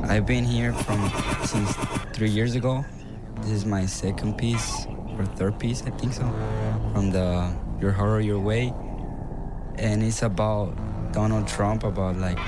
I've 0.04 0.26
been 0.26 0.44
here 0.44 0.72
from 0.72 1.10
since 1.44 1.74
three 2.12 2.30
years 2.30 2.54
ago. 2.54 2.84
This 3.40 3.50
is 3.50 3.66
my 3.66 3.86
second 3.86 4.38
piece 4.38 4.86
or 5.18 5.24
third 5.36 5.58
piece, 5.58 5.82
I 5.82 5.90
think 5.90 6.12
so, 6.12 6.22
from 6.92 7.10
the 7.10 7.52
Your 7.84 7.92
Horror 7.92 8.20
Your 8.20 8.40
Way, 8.40 8.72
and 9.76 10.02
it's 10.02 10.22
about 10.22 10.72
Donald 11.12 11.46
Trump. 11.46 11.84
About 11.84 12.16
like 12.16 12.38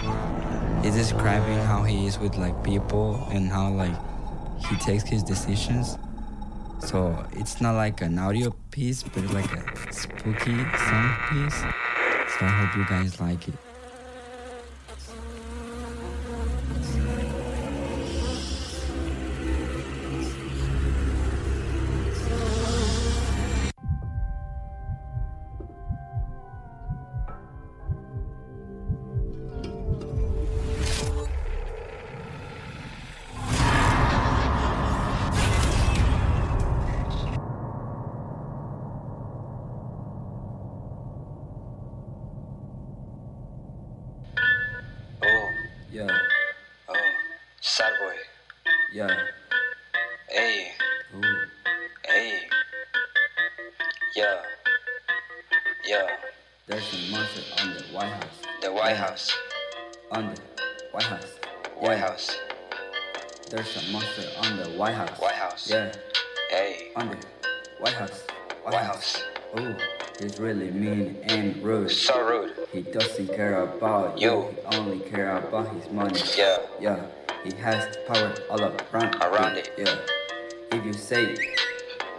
he's 0.82 0.94
describing 0.94 1.58
how 1.58 1.82
he 1.82 2.06
is 2.06 2.18
with 2.18 2.38
like 2.38 2.64
people 2.64 3.28
and 3.30 3.50
how 3.50 3.70
like 3.70 3.94
he 4.66 4.76
takes 4.76 5.04
his 5.04 5.22
decisions. 5.22 5.98
So 6.80 7.22
it's 7.32 7.60
not 7.60 7.74
like 7.74 8.00
an 8.00 8.18
audio 8.18 8.56
piece, 8.70 9.02
but 9.02 9.24
like 9.34 9.52
a 9.52 9.92
spooky 9.92 10.56
sound 10.56 11.18
piece. 11.28 11.60
So 12.32 12.46
I 12.46 12.64
hope 12.64 12.76
you 12.78 12.86
guys 12.86 13.20
like 13.20 13.46
it. 13.46 13.65
Doesn't 72.98 73.28
care 73.28 73.60
about 73.62 74.18
You. 74.18 74.48
He 74.70 74.76
only 74.76 75.00
care 75.00 75.36
about 75.36 75.68
his 75.74 75.90
money. 75.92 76.18
Yeah. 76.36 76.58
Yeah. 76.80 77.04
He 77.44 77.54
has 77.56 77.94
power 78.08 78.32
all 78.50 78.62
around. 78.62 79.14
Around 79.22 79.56
it. 79.58 79.70
Yeah. 79.76 79.96
If 80.72 80.84
you 80.84 80.92
say 80.94 81.36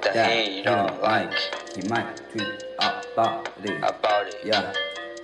That 0.04 0.30
he 0.48 0.62
don't 0.62 1.02
like 1.02 1.34
he 1.76 1.82
might 1.90 2.16
tweet 2.32 2.64
about 2.80 3.50
it. 3.64 3.78
about 3.84 4.28
it. 4.28 4.36
Yeah. 4.44 4.72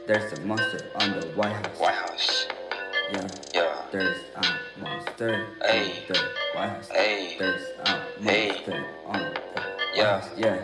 There's 0.07 0.33
a 0.37 0.41
monster 0.41 0.79
on 0.95 1.19
the 1.19 1.27
White 1.37 1.53
House. 1.53 1.79
White 1.79 1.93
House. 1.95 2.47
Yeah. 3.11 3.27
Yeah. 3.53 3.75
There's 3.91 4.21
a 4.35 4.43
monster 4.81 5.45
Hey. 5.61 5.91
on 5.91 6.07
the 6.09 6.19
White 6.55 6.69
House. 6.69 6.89
Hey. 6.89 7.35
There's 7.37 7.65
a 7.85 7.99
Hey. 8.23 8.47
monster 8.49 8.85
on 9.05 9.19
the 9.19 9.39
White 9.53 9.95
Yeah. 9.95 10.19
House. 10.19 10.29
Yeah. 10.35 10.63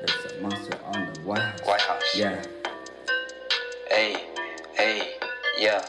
There's 0.00 0.32
a 0.32 0.40
monster 0.40 0.78
on 0.86 1.12
the 1.12 1.20
White 1.20 1.42
House. 1.42 1.60
White 1.66 1.80
House. 1.82 2.16
Yeah. 2.16 2.42
Hey, 3.92 4.24
hey. 4.72 5.16
Yeah. 5.58 5.84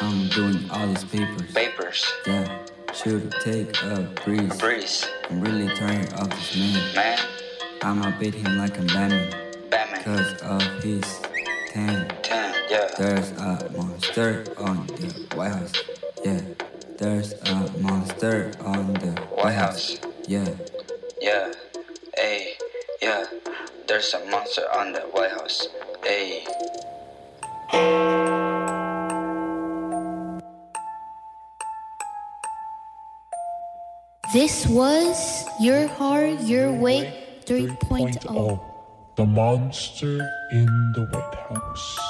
I'm 0.00 0.28
doing 0.30 0.68
all 0.68 0.84
these 0.88 1.04
papers. 1.04 1.52
Papers. 1.52 2.12
Yeah. 2.26 2.66
Should 2.92 3.30
take 3.44 3.80
a 3.84 4.12
breeze. 4.24 4.58
Breeze. 4.58 5.08
I'm 5.30 5.40
really 5.40 5.72
tired 5.76 6.12
of 6.14 6.28
this 6.28 6.56
man. 6.56 6.94
Man. 6.96 7.18
I'ma 7.82 8.18
beat 8.18 8.34
him 8.34 8.58
like 8.58 8.76
a 8.78 8.82
Batman. 8.82 9.30
Batman. 9.70 10.02
Cause 10.02 10.42
of 10.42 10.82
his 10.82 11.04
tan. 11.68 12.12
Ten. 12.24 12.52
Yeah. 12.68 12.90
There's 12.98 13.30
a 13.30 13.70
monster 13.76 14.44
on 14.58 14.88
the 14.88 15.36
White 15.36 15.52
House. 15.52 15.72
Yeah. 16.24 16.40
There's 16.98 17.34
a 17.34 17.70
monster 17.78 18.50
on 18.64 18.94
the 18.94 19.12
White 19.38 19.54
House. 19.54 20.00
Yeah. 20.26 20.52
Yeah. 21.20 21.52
Hey. 22.16 22.54
Yeah. 23.00 23.24
There's 23.86 24.12
a 24.14 24.24
monster 24.26 24.66
on 24.74 24.90
the 24.90 25.02
White 25.14 25.30
House. 25.30 25.68
Hey. 26.02 26.44
This 34.32 34.66
was 34.66 35.44
Your 35.60 35.86
Horror, 35.88 36.38
Your 36.46 36.72
Way 36.72 37.12
oh. 37.42 37.50
3.0. 37.50 38.60
The 39.16 39.26
monster 39.26 40.20
in 40.52 40.66
the 40.94 41.06
White 41.10 41.34
House. 41.34 42.09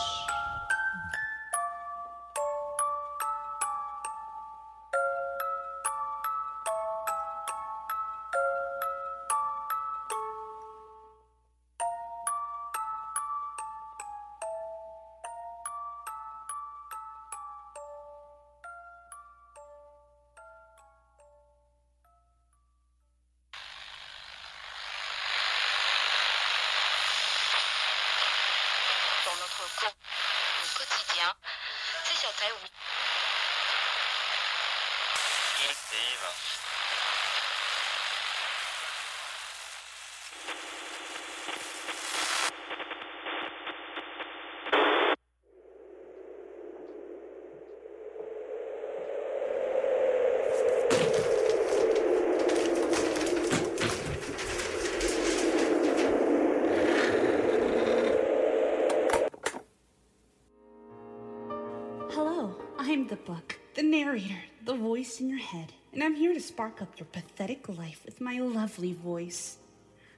Spark 66.51 66.83
up 66.83 66.99
your 66.99 67.07
pathetic 67.07 67.69
life 67.69 68.03
with 68.05 68.21
my 68.21 68.41
lovely 68.41 68.93
voice. 68.93 69.59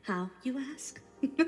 How, 0.04 0.30
you 0.42 0.58
ask? 0.72 0.98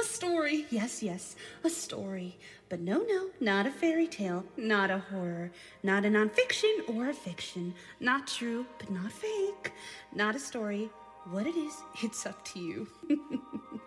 a 0.00 0.02
story, 0.02 0.66
yes, 0.68 1.00
yes, 1.00 1.36
a 1.62 1.70
story. 1.70 2.36
But 2.68 2.80
no, 2.80 3.04
no, 3.06 3.30
not 3.38 3.66
a 3.66 3.70
fairy 3.70 4.08
tale, 4.08 4.44
not 4.56 4.90
a 4.90 4.98
horror, 4.98 5.52
not 5.84 6.04
a 6.04 6.08
nonfiction 6.08 6.74
or 6.88 7.10
a 7.10 7.14
fiction, 7.14 7.72
not 8.00 8.26
true, 8.26 8.66
but 8.80 8.90
not 8.90 9.12
fake, 9.12 9.72
not 10.12 10.34
a 10.34 10.40
story. 10.40 10.90
What 11.30 11.46
it 11.46 11.56
is, 11.56 11.74
it's 12.02 12.26
up 12.26 12.44
to 12.46 12.58
you. 12.58 12.88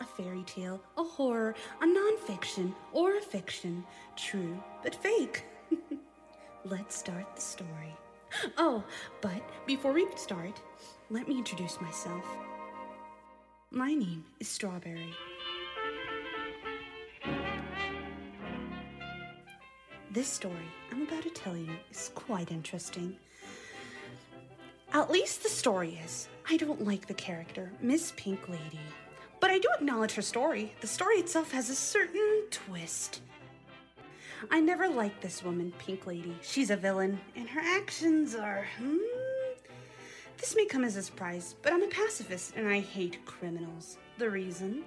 a 0.00 0.04
fairy 0.16 0.44
tale, 0.46 0.80
a 0.96 1.04
horror, 1.04 1.54
a 1.82 1.86
nonfiction, 1.86 2.72
or 2.94 3.18
a 3.18 3.20
fiction. 3.20 3.84
True, 4.16 4.58
but 4.82 4.94
fake. 4.94 5.44
Let's 6.64 6.96
start 6.96 7.36
the 7.36 7.42
story. 7.42 7.94
Oh, 8.58 8.82
but 9.20 9.42
before 9.66 9.92
we 9.92 10.06
start, 10.16 10.60
let 11.10 11.28
me 11.28 11.38
introduce 11.38 11.80
myself. 11.80 12.24
My 13.70 13.94
name 13.94 14.24
is 14.40 14.48
Strawberry. 14.48 15.14
This 20.10 20.28
story 20.28 20.54
I'm 20.90 21.02
about 21.02 21.24
to 21.24 21.30
tell 21.30 21.56
you 21.56 21.72
is 21.90 22.10
quite 22.14 22.50
interesting. 22.50 23.16
At 24.92 25.10
least 25.10 25.42
the 25.42 25.48
story 25.48 25.98
is. 26.04 26.28
I 26.48 26.56
don't 26.56 26.86
like 26.86 27.06
the 27.06 27.14
character, 27.14 27.70
Miss 27.82 28.12
Pink 28.16 28.48
Lady. 28.48 28.80
But 29.40 29.50
I 29.50 29.58
do 29.58 29.68
acknowledge 29.74 30.14
her 30.14 30.22
story. 30.22 30.72
The 30.80 30.86
story 30.86 31.16
itself 31.16 31.52
has 31.52 31.68
a 31.68 31.74
certain 31.74 32.44
twist. 32.50 33.20
I 34.50 34.60
never 34.60 34.88
liked 34.88 35.22
this 35.22 35.42
woman, 35.42 35.72
Pink 35.78 36.06
Lady. 36.06 36.36
She's 36.42 36.70
a 36.70 36.76
villain, 36.76 37.20
and 37.34 37.48
her 37.48 37.60
actions 37.60 38.34
are. 38.34 38.66
Hmm? 38.78 38.98
This 40.38 40.54
may 40.54 40.66
come 40.66 40.84
as 40.84 40.96
a 40.96 41.02
surprise, 41.02 41.54
but 41.62 41.72
I'm 41.72 41.82
a 41.82 41.88
pacifist 41.88 42.54
and 42.56 42.68
I 42.68 42.80
hate 42.80 43.24
criminals. 43.24 43.98
The 44.18 44.30
reason? 44.30 44.84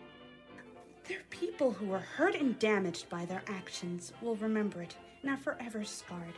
There 1.07 1.17
are 1.17 1.31
people 1.31 1.71
who 1.71 1.91
are 1.91 1.99
hurt 1.99 2.35
and 2.35 2.57
damaged 2.59 3.09
by 3.09 3.25
their 3.25 3.41
actions 3.47 4.13
will 4.21 4.35
remember 4.35 4.81
it 4.81 4.95
and 5.21 5.31
are 5.31 5.37
forever 5.37 5.83
scarred. 5.83 6.35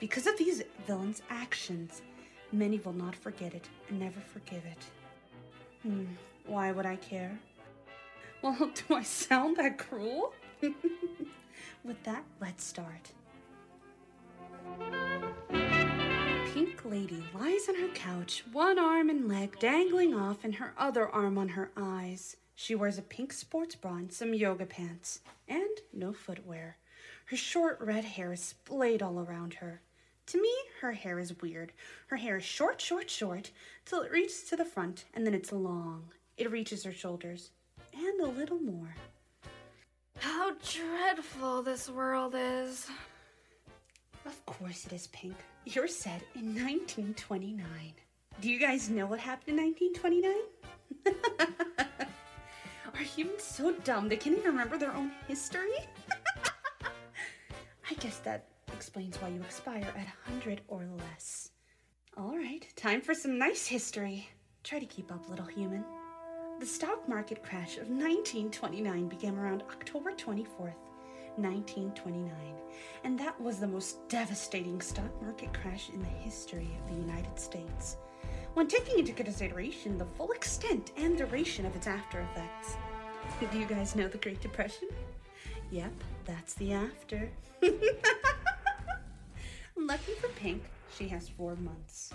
Because 0.00 0.26
of 0.26 0.36
these 0.36 0.62
villains' 0.86 1.22
actions, 1.30 2.02
many 2.52 2.78
will 2.80 2.92
not 2.92 3.14
forget 3.14 3.54
it 3.54 3.68
and 3.88 4.00
never 4.00 4.20
forgive 4.20 4.64
it. 4.66 4.84
Hmm, 5.82 6.06
why 6.46 6.72
would 6.72 6.86
I 6.86 6.96
care? 6.96 7.38
Well, 8.42 8.70
do 8.88 8.94
I 8.94 9.02
sound 9.02 9.56
that 9.58 9.78
cruel? 9.78 10.34
With 11.84 12.02
that, 12.04 12.24
let's 12.40 12.64
start. 12.64 13.10
Pink 16.52 16.84
Lady 16.84 17.24
lies 17.34 17.68
on 17.68 17.74
her 17.76 17.88
couch, 17.94 18.44
one 18.52 18.78
arm 18.78 19.08
and 19.08 19.28
leg 19.28 19.58
dangling 19.58 20.14
off, 20.14 20.44
and 20.44 20.54
her 20.56 20.74
other 20.76 21.08
arm 21.08 21.38
on 21.38 21.48
her 21.48 21.70
eyes. 21.76 22.36
She 22.54 22.74
wears 22.74 22.98
a 22.98 23.02
pink 23.02 23.32
sports 23.32 23.74
bra 23.74 23.94
and 23.94 24.12
some 24.12 24.34
yoga 24.34 24.66
pants, 24.66 25.20
and 25.48 25.80
no 25.92 26.12
footwear. 26.12 26.76
Her 27.26 27.36
short 27.36 27.80
red 27.80 28.04
hair 28.04 28.32
is 28.32 28.42
splayed 28.42 29.00
all 29.00 29.18
around 29.18 29.54
her. 29.54 29.80
To 30.26 30.40
me, 30.40 30.52
her 30.82 30.92
hair 30.92 31.18
is 31.18 31.40
weird. 31.40 31.72
Her 32.08 32.16
hair 32.16 32.36
is 32.36 32.44
short, 32.44 32.80
short, 32.80 33.08
short, 33.08 33.50
till 33.86 34.02
it 34.02 34.12
reaches 34.12 34.42
to 34.44 34.56
the 34.56 34.64
front, 34.64 35.06
and 35.14 35.26
then 35.26 35.34
it's 35.34 35.52
long. 35.52 36.10
It 36.36 36.50
reaches 36.50 36.84
her 36.84 36.92
shoulders, 36.92 37.50
and 37.94 38.20
a 38.20 38.26
little 38.26 38.58
more. 38.58 38.94
How 40.20 40.52
dreadful 40.52 41.62
this 41.62 41.88
world 41.88 42.34
is. 42.36 42.86
Of 44.26 44.44
course 44.46 44.84
it 44.86 44.92
is 44.92 45.06
pink. 45.08 45.34
You're 45.64 45.88
set 45.88 46.22
in 46.34 46.54
1929. 46.54 47.64
Do 48.40 48.50
you 48.50 48.58
guys 48.58 48.90
know 48.90 49.06
what 49.06 49.18
happened 49.18 49.58
in 49.58 49.64
1929? 49.64 50.34
Are 52.94 53.02
humans 53.02 53.42
so 53.42 53.72
dumb 53.84 54.08
they 54.08 54.16
can't 54.16 54.36
even 54.36 54.50
remember 54.50 54.76
their 54.76 54.92
own 54.92 55.10
history? 55.26 55.72
I 57.90 57.94
guess 57.94 58.18
that 58.18 58.46
explains 58.72 59.16
why 59.16 59.28
you 59.28 59.40
expire 59.40 59.84
at 59.96 60.06
100 60.28 60.60
or 60.68 60.86
less. 60.98 61.50
All 62.18 62.36
right, 62.36 62.66
time 62.76 63.00
for 63.00 63.14
some 63.14 63.38
nice 63.38 63.66
history. 63.66 64.28
Try 64.64 64.80
to 64.80 64.86
keep 64.86 65.10
up, 65.10 65.28
little 65.30 65.46
human. 65.46 65.84
The 66.60 66.66
stock 66.66 67.08
market 67.08 67.42
crash 67.42 67.78
of 67.78 67.88
1929 67.88 69.08
began 69.08 69.38
around 69.38 69.62
October 69.62 70.12
24th, 70.12 70.76
1929, 71.36 72.30
and 73.02 73.18
that 73.18 73.40
was 73.40 73.58
the 73.58 73.66
most 73.66 74.06
devastating 74.10 74.82
stock 74.82 75.10
market 75.22 75.54
crash 75.54 75.88
in 75.88 76.02
the 76.02 76.08
history 76.08 76.68
of 76.78 76.92
the 76.92 77.00
United 77.00 77.40
States. 77.40 77.96
When 78.52 78.66
taking 78.66 78.98
into 78.98 79.14
consideration 79.14 79.96
the 79.96 80.04
full 80.04 80.32
extent 80.32 80.92
and 80.98 81.16
duration 81.16 81.64
of 81.64 81.74
its 81.74 81.86
after 81.86 82.20
effects. 82.20 82.76
Do 83.50 83.58
you 83.58 83.64
guys 83.64 83.96
know 83.96 84.08
the 84.08 84.18
Great 84.18 84.42
Depression? 84.42 84.88
Yep, 85.70 85.92
that's 86.26 86.52
the 86.52 86.74
after. 86.74 87.30
Lucky 89.78 90.12
for 90.12 90.28
Pink, 90.28 90.62
she 90.94 91.08
has 91.08 91.26
four 91.26 91.56
months. 91.56 92.12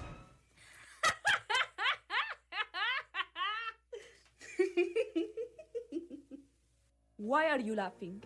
Why 7.26 7.50
are 7.50 7.60
you 7.60 7.74
laughing? 7.74 8.22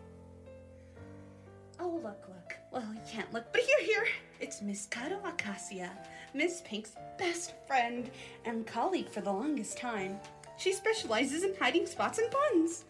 Oh, 1.80 2.02
look, 2.04 2.22
look. 2.28 2.54
Well, 2.70 2.93
you 2.93 3.00
can't 3.10 3.32
look, 3.32 3.45
but 3.54 3.62
here, 3.62 3.86
here. 3.86 4.06
It's 4.41 4.62
Miss 4.62 4.88
Caro 4.88 5.22
Acacia, 5.24 5.89
Miss 6.34 6.62
Pink's 6.66 6.97
best 7.18 7.54
friend 7.66 8.12
and 8.43 8.68
colleague 8.68 9.10
for 9.10 9.22
the 9.22 9.32
longest 9.32 9.78
time. 9.78 10.20
She 10.58 10.74
specializes 10.74 11.45
in 11.45 11.56
hiding 11.56 11.86
spots 11.86 12.20
and 12.20 12.30
buns. 12.30 12.84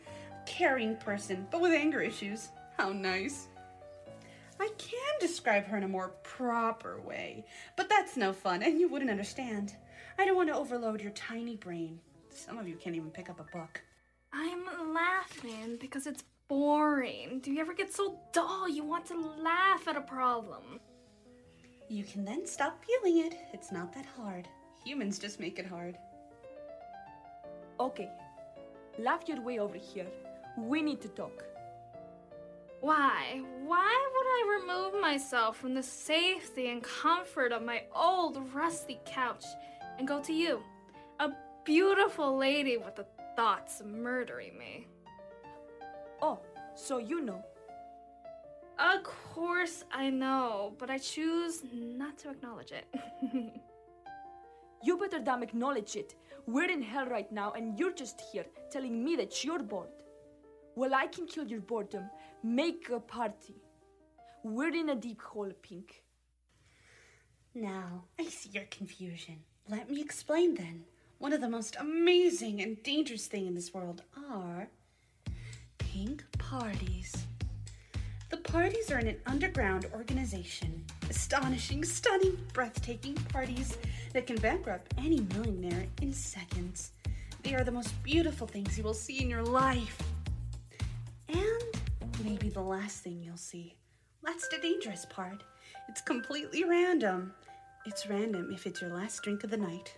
Caring 0.47 0.95
person, 0.95 1.45
but 1.51 1.61
with 1.61 1.73
anger 1.73 2.01
issues. 2.01 2.49
How 2.75 2.89
nice. 2.89 3.47
I 4.59 4.67
can 4.79 5.19
describe 5.19 5.65
her 5.65 5.77
in 5.77 5.83
a 5.83 5.87
more 5.87 6.15
proper 6.23 6.99
way, 7.01 7.45
but 7.77 7.87
that's 7.87 8.17
no 8.17 8.33
fun, 8.33 8.63
and 8.63 8.79
you 8.79 8.89
wouldn't 8.89 9.11
understand. 9.11 9.75
I 10.17 10.25
don't 10.25 10.35
want 10.35 10.49
to 10.49 10.57
overload 10.57 11.01
your 11.01 11.11
tiny 11.11 11.55
brain. 11.55 11.99
Some 12.31 12.57
of 12.57 12.67
you 12.67 12.77
can't 12.77 12.95
even 12.95 13.11
pick 13.11 13.29
up 13.29 13.39
a 13.39 13.55
book. 13.55 13.83
I'm 14.31 14.93
laughing 14.93 15.77
because 15.79 16.07
it's 16.07 16.23
boring. 16.47 17.39
Do 17.39 17.51
you 17.51 17.59
ever 17.59 17.73
get 17.73 17.93
so 17.93 18.19
dull 18.33 18.67
you 18.69 18.83
want 18.83 19.05
to 19.07 19.17
laugh 19.17 19.87
at 19.87 19.95
a 19.95 20.01
problem? 20.01 20.79
You 21.89 22.03
can 22.03 22.23
then 22.23 22.45
stop 22.45 22.83
feeling 22.85 23.25
it. 23.25 23.35
It's 23.53 23.71
not 23.71 23.93
that 23.93 24.05
hard. 24.05 24.47
Humans 24.85 25.19
just 25.19 25.39
make 25.39 25.57
it 25.59 25.65
hard. 25.65 25.97
Okay, 27.79 28.09
laugh 28.97 29.23
your 29.27 29.41
way 29.41 29.59
over 29.59 29.77
here. 29.77 30.07
We 30.57 30.81
need 30.81 31.01
to 31.01 31.07
talk. 31.09 31.43
Why? 32.81 33.41
Why 33.65 34.09
would 34.13 34.27
I 34.27 34.59
remove 34.61 35.01
myself 35.01 35.57
from 35.57 35.73
the 35.73 35.83
safety 35.83 36.69
and 36.69 36.83
comfort 36.83 37.51
of 37.51 37.63
my 37.63 37.83
old 37.95 38.37
rusty 38.53 38.99
couch 39.05 39.45
and 39.97 40.07
go 40.07 40.21
to 40.21 40.33
you. 40.33 40.61
A 41.19 41.29
beautiful 41.65 42.37
lady 42.37 42.77
with 42.77 42.95
the 42.95 43.05
thoughts 43.39 43.79
of 43.79 43.87
murdering 43.87 44.57
me. 44.57 44.85
Oh, 46.21 46.39
so 46.75 46.97
you 46.97 47.21
know. 47.21 47.41
Of 48.77 49.03
course 49.03 49.85
I 49.93 50.09
know, 50.09 50.73
but 50.77 50.89
I 50.89 50.97
choose 50.97 51.63
not 51.73 52.17
to 52.19 52.31
acknowledge 52.31 52.73
it. 52.73 52.85
You 54.81 54.97
better 54.97 55.19
damn 55.19 55.43
acknowledge 55.43 55.97
it. 55.97 56.15
We're 56.47 56.71
in 56.71 56.81
hell 56.81 57.05
right 57.05 57.29
now, 57.33 57.51
and 57.51 57.77
you're 57.77 57.93
just 57.93 58.21
here 58.31 58.45
telling 58.71 59.03
me 59.03 59.17
that 59.17 59.43
you're 59.43 59.63
bored. 59.71 59.89
Well, 60.75 60.95
I 60.95 61.07
can 61.07 61.25
kill 61.27 61.45
your 61.47 61.59
boredom. 61.59 62.09
Make 62.43 62.89
a 62.89 63.01
party. 63.01 63.57
We're 64.43 64.73
in 64.73 64.87
a 64.89 64.95
deep 64.95 65.21
hole, 65.21 65.51
Pink. 65.61 66.03
Now, 67.53 68.05
I 68.17 68.23
see 68.27 68.51
your 68.53 68.67
confusion. 68.71 69.39
Let 69.67 69.89
me 69.89 69.99
explain 69.99 70.55
then. 70.55 70.85
One 71.19 71.33
of 71.33 71.41
the 71.41 71.49
most 71.49 71.75
amazing 71.77 72.61
and 72.61 72.81
dangerous 72.81 73.27
thing 73.27 73.45
in 73.45 73.53
this 73.53 73.73
world 73.73 74.03
are 74.31 74.69
pink 75.77 76.23
parties. 76.37 77.13
The 78.29 78.37
parties 78.37 78.89
are 78.89 78.99
in 78.99 79.07
an 79.07 79.17
underground 79.25 79.85
organization. 79.93 80.85
Astonishing, 81.09 81.83
stunning, 81.83 82.37
breathtaking 82.53 83.15
parties 83.33 83.77
that 84.13 84.27
can 84.27 84.37
bankrupt 84.37 84.93
any 84.97 85.19
millionaire 85.35 85.87
in 86.01 86.13
seconds. 86.13 86.93
They 87.43 87.53
are 87.53 87.65
the 87.65 87.71
most 87.71 88.01
beautiful 88.01 88.47
things 88.47 88.77
you 88.77 88.85
will 88.85 88.93
see 88.93 89.21
in 89.21 89.29
your 89.29 89.43
life. 89.43 90.01
And 91.27 91.81
maybe 92.23 92.47
the 92.47 92.61
last 92.61 93.03
thing 93.03 93.21
you'll 93.21 93.35
see. 93.35 93.75
That's 94.23 94.47
the 94.47 94.59
dangerous 94.61 95.05
part. 95.09 95.43
It's 95.89 95.99
completely 95.99 96.63
random. 96.63 97.33
It's 97.85 98.07
random 98.07 98.51
if 98.53 98.65
it's 98.65 98.79
your 98.79 98.93
last 98.93 99.21
drink 99.21 99.43
of 99.43 99.49
the 99.49 99.57
night 99.57 99.97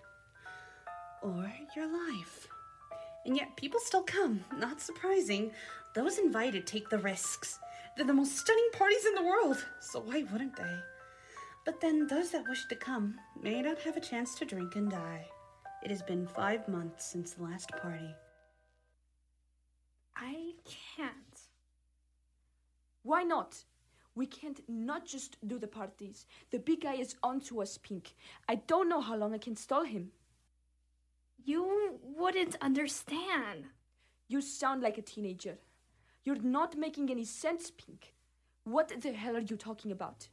or 1.21 1.51
your 1.75 1.87
life. 1.87 2.47
And 3.25 3.35
yet 3.35 3.55
people 3.55 3.79
still 3.79 4.03
come. 4.03 4.43
Not 4.57 4.81
surprising. 4.81 5.51
Those 5.93 6.17
invited 6.17 6.65
take 6.65 6.89
the 6.89 6.97
risks. 6.97 7.59
They're 7.95 8.05
the 8.05 8.13
most 8.13 8.37
stunning 8.37 8.69
parties 8.73 9.05
in 9.05 9.15
the 9.15 9.23
world, 9.23 9.65
so 9.79 9.99
why 9.99 10.23
wouldn't 10.31 10.55
they? 10.55 10.79
But 11.65 11.81
then 11.81 12.07
those 12.07 12.31
that 12.31 12.47
wish 12.47 12.65
to 12.67 12.75
come 12.75 13.19
may 13.41 13.61
not 13.61 13.79
have 13.79 13.97
a 13.97 14.01
chance 14.01 14.35
to 14.35 14.45
drink 14.45 14.75
and 14.75 14.89
die. 14.89 15.27
It 15.83 15.91
has 15.91 16.01
been 16.01 16.25
five 16.25 16.67
months 16.67 17.05
since 17.05 17.33
the 17.33 17.43
last 17.43 17.69
party. 17.69 18.15
I 20.15 20.53
can't. 20.95 21.15
Why 23.03 23.23
not? 23.23 23.63
We 24.15 24.25
can't 24.25 24.61
not 24.67 25.05
just 25.05 25.37
do 25.47 25.57
the 25.57 25.67
parties. 25.67 26.25
The 26.51 26.59
big 26.59 26.81
guy 26.81 26.95
is 26.95 27.15
onto 27.23 27.61
us, 27.61 27.77
Pink. 27.77 28.13
I 28.47 28.55
don't 28.55 28.89
know 28.89 29.01
how 29.01 29.15
long 29.15 29.33
I 29.33 29.37
can 29.37 29.55
stall 29.55 29.83
him. 29.83 30.11
You 31.43 31.99
wouldn't 32.03 32.55
understand. 32.61 33.65
You 34.27 34.41
sound 34.41 34.81
like 34.81 34.97
a 34.97 35.01
teenager. 35.01 35.57
You're 36.23 36.41
not 36.41 36.77
making 36.77 37.09
any 37.09 37.25
sense, 37.25 37.71
Pink. 37.71 38.13
What 38.63 38.93
the 39.01 39.11
hell 39.11 39.35
are 39.35 39.39
you 39.39 39.55
talking 39.55 39.91
about? 39.91 40.27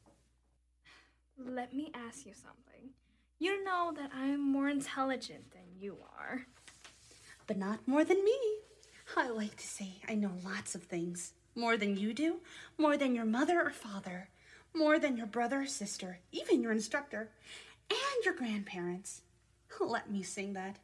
Let 1.38 1.74
me 1.74 1.90
ask 1.94 2.26
you 2.26 2.32
something. 2.34 2.90
You 3.38 3.64
know 3.64 3.92
that 3.96 4.10
I'm 4.14 4.40
more 4.40 4.68
intelligent 4.68 5.52
than 5.52 5.78
you 5.78 5.98
are. 6.18 6.46
But 7.46 7.56
not 7.56 7.86
more 7.86 8.04
than 8.04 8.24
me. 8.24 8.38
I 9.16 9.28
like 9.28 9.56
to 9.56 9.66
say 9.66 10.00
I 10.08 10.14
know 10.14 10.32
lots 10.44 10.74
of 10.74 10.82
things. 10.82 11.32
More 11.54 11.76
than 11.76 11.96
you 11.96 12.12
do, 12.12 12.40
more 12.76 12.96
than 12.96 13.14
your 13.14 13.24
mother 13.24 13.60
or 13.60 13.70
father, 13.70 14.28
more 14.74 14.98
than 14.98 15.16
your 15.16 15.26
brother 15.26 15.62
or 15.62 15.66
sister, 15.66 16.20
even 16.30 16.62
your 16.62 16.72
instructor, 16.72 17.30
and 17.90 18.24
your 18.24 18.34
grandparents. 18.34 19.22
Let 19.80 20.10
me 20.10 20.22
sing 20.22 20.52
that. 20.52 20.76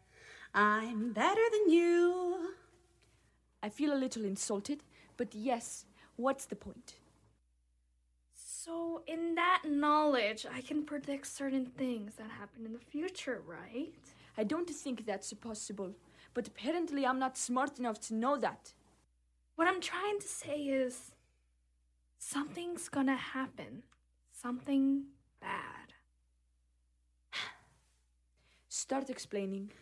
I'm 0.54 1.12
better 1.12 1.42
than 1.50 1.68
you. 1.68 2.50
I 3.60 3.68
feel 3.68 3.92
a 3.92 3.98
little 3.98 4.24
insulted, 4.24 4.84
but 5.16 5.34
yes, 5.34 5.84
what's 6.14 6.44
the 6.44 6.54
point? 6.54 6.94
So, 8.34 9.02
in 9.06 9.34
that 9.34 9.62
knowledge, 9.66 10.46
I 10.50 10.60
can 10.60 10.84
predict 10.84 11.26
certain 11.26 11.66
things 11.66 12.14
that 12.14 12.30
happen 12.30 12.64
in 12.64 12.72
the 12.72 12.78
future, 12.78 13.42
right? 13.46 13.92
I 14.38 14.44
don't 14.44 14.70
think 14.70 15.04
that's 15.04 15.32
possible, 15.32 15.92
but 16.34 16.46
apparently 16.46 17.04
I'm 17.04 17.18
not 17.18 17.36
smart 17.36 17.78
enough 17.78 18.00
to 18.08 18.14
know 18.14 18.36
that. 18.38 18.72
What 19.56 19.66
I'm 19.68 19.80
trying 19.80 20.20
to 20.20 20.28
say 20.28 20.60
is 20.60 21.12
something's 22.18 22.88
gonna 22.88 23.16
happen. 23.16 23.82
Something 24.32 25.04
bad. 25.40 25.94
Start 28.68 29.10
explaining. 29.10 29.72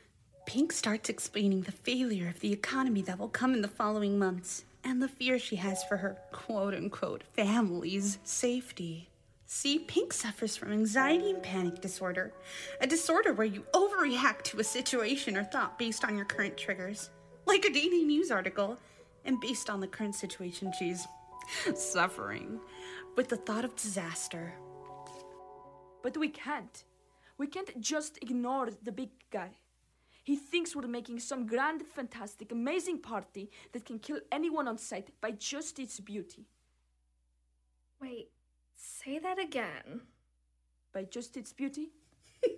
Pink 0.45 0.73
starts 0.73 1.09
explaining 1.09 1.63
the 1.63 1.73
failure 1.73 2.29
of 2.29 2.41
the 2.41 2.53
economy 2.53 3.01
that 3.03 3.19
will 3.19 3.29
come 3.29 3.55
in 3.55 3.63
the 3.63 3.69
following 3.69 4.19
months 4.19 4.65
and 4.85 5.01
the 5.01 5.09
fear 5.09 5.39
she 5.39 5.57
has 5.57 5.85
for 5.85 5.99
her 5.99 6.19
quote 6.33 6.75
unquote 6.75 7.23
family's 7.33 8.19
safety. 8.25 9.09
See, 9.47 9.79
Pink 9.79 10.13
suffers 10.13 10.57
from 10.57 10.73
anxiety 10.73 11.31
and 11.31 11.43
panic 11.43 11.81
disorder, 11.81 12.33
a 12.81 12.87
disorder 12.87 13.33
where 13.33 13.47
you 13.47 13.65
overreact 13.73 14.43
to 14.45 14.61
a 14.61 14.65
situation 14.65 15.37
or 15.37 15.45
thought 15.45 15.79
based 15.79 16.05
on 16.05 16.17
your 16.17 16.25
current 16.25 16.57
triggers, 16.57 17.11
like 17.47 17.65
a 17.65 17.73
daily 17.73 18.03
news 18.03 18.31
article, 18.31 18.79
and 19.25 19.41
based 19.41 19.71
on 19.71 19.81
the 19.81 19.87
current 19.87 20.15
situation 20.15 20.73
she's 20.77 21.07
suffering, 21.75 22.59
with 23.17 23.29
the 23.29 23.37
thought 23.37 23.65
of 23.65 23.77
disaster. 23.77 24.55
But 26.03 26.17
we 26.17 26.29
can't. 26.29 26.83
We 27.39 27.47
can't 27.47 27.81
just 27.81 28.19
ignore 28.23 28.71
the 28.83 28.93
big 28.93 29.11
guy. 29.31 29.51
He 30.23 30.37
thinks 30.37 30.77
we're 30.77 30.87
making 30.87 31.19
some 31.19 31.47
grand, 31.47 31.83
fantastic, 31.83 32.53
amazing 32.53 32.99
party 33.01 33.51
that 33.73 33.85
can 33.85 33.99
kill 33.99 34.21
anyone 34.31 34.69
on 34.69 34.79
sight 34.79 35.11
by 35.21 35.33
just 35.33 35.79
its 35.81 35.99
beauty. 35.99 36.47
Wait, 38.01 38.31
say 38.77 39.19
that 39.19 39.39
again. 39.39 40.03
By 40.93 41.05
just 41.05 41.37
its 41.37 41.53
beauty? 41.53 41.91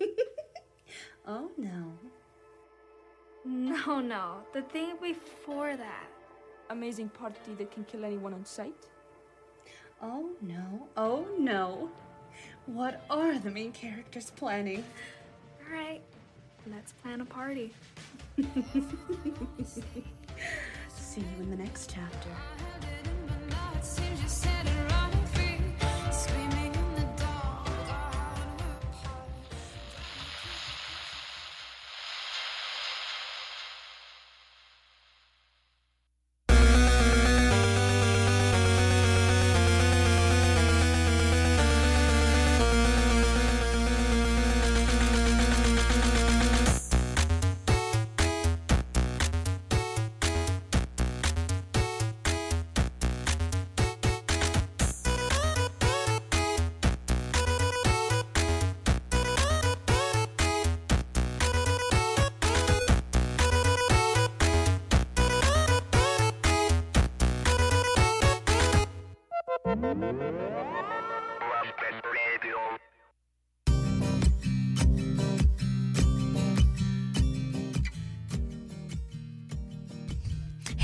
oh 1.27 1.51
no. 1.57 1.93
No, 3.47 4.01
no, 4.01 4.39
the 4.53 4.63
thing 4.63 4.97
before 5.01 5.77
that. 5.77 6.09
Amazing 6.71 7.11
party 7.11 7.55
that 7.59 7.71
can 7.71 7.85
kill 7.85 8.05
anyone 8.05 8.35
on 8.35 8.45
sight? 8.45 8.89
Oh 10.03 10.31
no, 10.43 10.89
oh 10.97 11.27
no. 11.39 11.91
What 12.67 13.05
are 13.11 13.39
the 13.39 13.51
main 13.51 13.73
characters 13.73 14.31
planning? 14.31 14.85
Alright, 15.67 16.03
let's 16.73 16.93
plan 16.93 17.21
a 17.21 17.25
party. 17.25 17.73
See 20.89 21.21
you 21.21 21.43
in 21.43 21.51
the 21.51 21.57
next 21.57 21.93
chapter. 21.95 22.29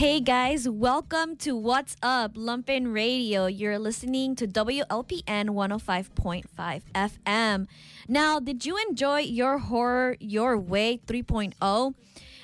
Hey 0.01 0.21
guys, 0.21 0.67
welcome 0.67 1.37
to 1.45 1.55
What's 1.55 1.95
Up 2.03 2.33
Lumpen 2.35 2.95
Radio. 2.95 3.45
You're 3.45 3.79
listening 3.79 4.35
to 4.37 4.47
WLPN 4.47 5.51
105.5 5.51 6.83
FM. 6.95 7.67
Now, 8.09 8.41
did 8.41 8.65
you 8.65 8.79
enjoy 8.89 9.19
your 9.19 9.59
horror 9.59 10.17
your 10.19 10.57
way 10.57 11.01
3.0? 11.07 11.95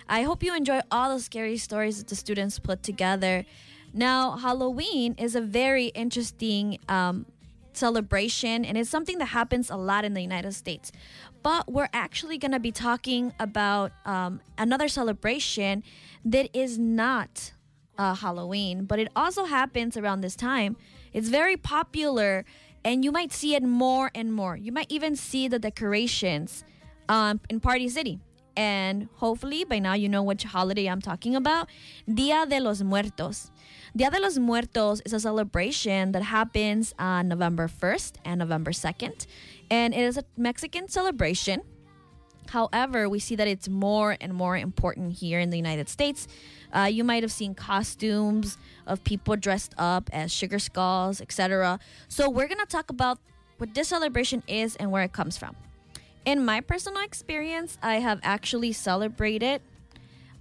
I 0.07 0.23
hope 0.23 0.43
you 0.43 0.55
enjoy 0.55 0.83
all 0.91 1.15
the 1.15 1.19
scary 1.19 1.57
stories 1.57 1.97
that 1.97 2.09
the 2.09 2.15
students 2.15 2.59
put 2.59 2.83
together. 2.83 3.47
Now, 3.95 4.37
Halloween 4.37 5.15
is 5.17 5.35
a 5.35 5.41
very 5.41 5.87
interesting 5.87 6.77
um, 6.91 7.25
celebration, 7.77 8.65
and 8.65 8.77
it's 8.77 8.91
something 8.91 9.19
that 9.19 9.27
happens 9.27 9.71
a 9.71 9.77
lot 9.77 10.05
in 10.05 10.15
the 10.15 10.23
United 10.23 10.53
States. 10.53 10.93
But 11.43 11.71
we're 11.71 11.89
actually 11.93 12.39
going 12.39 12.53
to 12.53 12.61
be 12.61 12.73
talking 12.73 13.33
about 13.39 13.93
um, 14.05 14.41
another 14.59 14.89
celebration 14.89 15.83
that 16.25 16.49
is 16.57 16.79
not 16.79 17.53
uh, 17.99 18.15
Halloween, 18.15 18.85
but 18.85 18.99
it 18.99 19.09
also 19.15 19.45
happens 19.45 19.97
around 19.97 20.21
this 20.21 20.37
time. 20.37 20.77
It's 21.13 21.29
very 21.29 21.57
popular, 21.57 22.45
and 22.85 23.05
you 23.05 23.13
might 23.13 23.33
see 23.33 23.55
it 23.55 23.63
more 23.63 24.11
and 24.15 24.33
more. 24.33 24.57
You 24.57 24.73
might 24.73 24.91
even 24.91 25.17
see 25.17 25.49
the 25.49 25.59
decorations 25.59 26.65
um, 27.09 27.41
in 27.49 27.61
Party 27.61 27.89
City. 27.89 28.21
And 28.57 29.09
hopefully 29.17 29.65
by 29.65 29.79
now 29.81 29.93
you 29.93 30.09
know 30.09 30.23
which 30.23 30.45
holiday 30.45 30.87
I'm 30.87 31.03
talking 31.03 31.37
about 31.37 31.69
Dia 32.13 32.47
de 32.47 32.59
los 32.59 32.81
Muertos. 32.83 33.51
Dia 33.97 34.11
de 34.11 34.21
los 34.21 34.37
Muertos 34.37 35.01
is 35.07 35.15
a 35.15 35.21
celebration 35.21 36.13
that 36.13 36.23
happens 36.23 36.93
on 36.99 37.29
November 37.29 37.67
1st 37.67 38.17
and 38.27 38.39
November 38.39 38.71
2nd. 38.71 39.27
And 39.71 39.95
it 39.95 40.01
is 40.01 40.19
a 40.19 40.25
Mexican 40.37 40.87
celebration. 40.87 41.63
However, 42.51 43.09
we 43.09 43.19
see 43.19 43.37
that 43.37 43.49
it's 43.49 43.71
more 43.71 44.15
and 44.21 44.35
more 44.35 44.55
important 44.55 45.15
here 45.15 45.41
in 45.41 45.49
the 45.49 45.57
United 45.57 45.89
States. 45.89 46.29
Uh, 46.77 46.91
you 46.93 47.05
might 47.05 47.23
have 47.23 47.33
seen 47.33 47.55
costumes 47.55 48.59
of 48.87 49.03
people 49.03 49.35
dressed 49.35 49.73
up 49.79 50.11
as 50.13 50.31
sugar 50.31 50.59
skulls, 50.59 51.23
etc. 51.23 51.81
So, 52.09 52.29
we're 52.29 52.49
going 52.49 52.61
to 52.61 52.67
talk 52.67 52.91
about 52.91 53.19
what 53.57 53.73
this 53.73 53.89
celebration 53.89 54.43
is 54.47 54.77
and 54.77 54.91
where 54.93 55.05
it 55.05 55.15
comes 55.15 55.39
from. 55.39 55.57
In 56.27 56.45
my 56.45 56.61
personal 56.61 57.03
experience, 57.03 57.79
I 57.83 57.95
have 57.95 58.21
actually 58.23 58.73
celebrated 58.73 59.63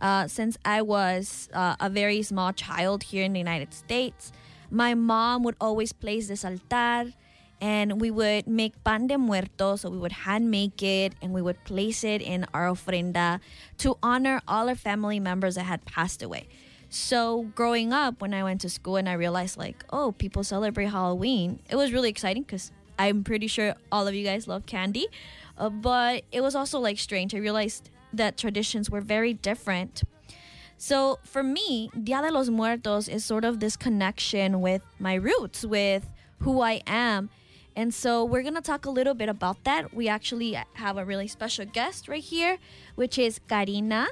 uh, 0.01 0.27
since 0.27 0.57
I 0.65 0.81
was 0.81 1.49
uh, 1.53 1.75
a 1.79 1.89
very 1.89 2.21
small 2.21 2.53
child 2.53 3.03
here 3.03 3.23
in 3.23 3.33
the 3.33 3.39
United 3.39 3.73
States. 3.73 4.31
My 4.69 4.93
mom 4.93 5.43
would 5.43 5.55
always 5.61 5.93
place 5.93 6.27
this 6.27 6.43
altar 6.43 7.13
and 7.61 8.01
we 8.01 8.11
would 8.11 8.47
make 8.47 8.83
pan 8.83 9.07
de 9.07 9.17
muerto, 9.17 9.75
so 9.75 9.89
we 9.89 9.97
would 9.97 10.11
hand 10.11 10.51
make 10.51 10.83
it 10.83 11.13
and 11.21 11.33
we 11.33 11.41
would 11.41 11.63
place 11.63 12.03
it 12.03 12.21
in 12.21 12.45
our 12.53 12.67
ofrenda 12.67 13.39
to 13.77 13.97
honor 14.03 14.41
all 14.47 14.67
our 14.67 14.75
family 14.75 15.19
members 15.19 15.55
that 15.55 15.63
had 15.63 15.85
passed 15.85 16.21
away. 16.21 16.47
So 16.89 17.43
growing 17.55 17.93
up, 17.93 18.21
when 18.21 18.33
I 18.33 18.43
went 18.43 18.61
to 18.61 18.69
school 18.69 18.97
and 18.97 19.09
I 19.09 19.13
realized 19.13 19.57
like, 19.57 19.83
oh, 19.89 20.11
people 20.13 20.43
celebrate 20.43 20.87
Halloween, 20.87 21.59
it 21.69 21.75
was 21.75 21.91
really 21.91 22.09
exciting 22.09 22.43
because 22.43 22.71
I'm 22.97 23.23
pretty 23.23 23.47
sure 23.47 23.75
all 23.91 24.07
of 24.07 24.15
you 24.15 24.23
guys 24.23 24.47
love 24.47 24.65
candy, 24.65 25.07
uh, 25.57 25.69
but 25.69 26.23
it 26.31 26.41
was 26.41 26.55
also 26.55 26.79
like 26.79 26.99
strange. 26.99 27.33
I 27.33 27.39
realized 27.39 27.89
that 28.17 28.37
traditions 28.37 28.89
were 28.89 29.01
very 29.01 29.33
different. 29.33 30.03
So 30.77 31.19
for 31.23 31.43
me, 31.43 31.89
Dia 32.03 32.21
de 32.21 32.31
los 32.31 32.49
Muertos 32.49 33.07
is 33.07 33.23
sort 33.23 33.45
of 33.45 33.59
this 33.59 33.77
connection 33.77 34.61
with 34.61 34.81
my 34.99 35.13
roots, 35.13 35.63
with 35.65 36.09
who 36.39 36.61
I 36.61 36.81
am. 36.85 37.29
And 37.75 37.93
so 37.93 38.23
we're 38.23 38.41
going 38.41 38.55
to 38.55 38.61
talk 38.61 38.85
a 38.85 38.89
little 38.89 39.13
bit 39.13 39.29
about 39.29 39.63
that. 39.65 39.93
We 39.93 40.07
actually 40.07 40.57
have 40.73 40.97
a 40.97 41.05
really 41.05 41.27
special 41.27 41.65
guest 41.65 42.07
right 42.07 42.23
here, 42.23 42.57
which 42.95 43.17
is 43.17 43.39
Karina. 43.47 44.07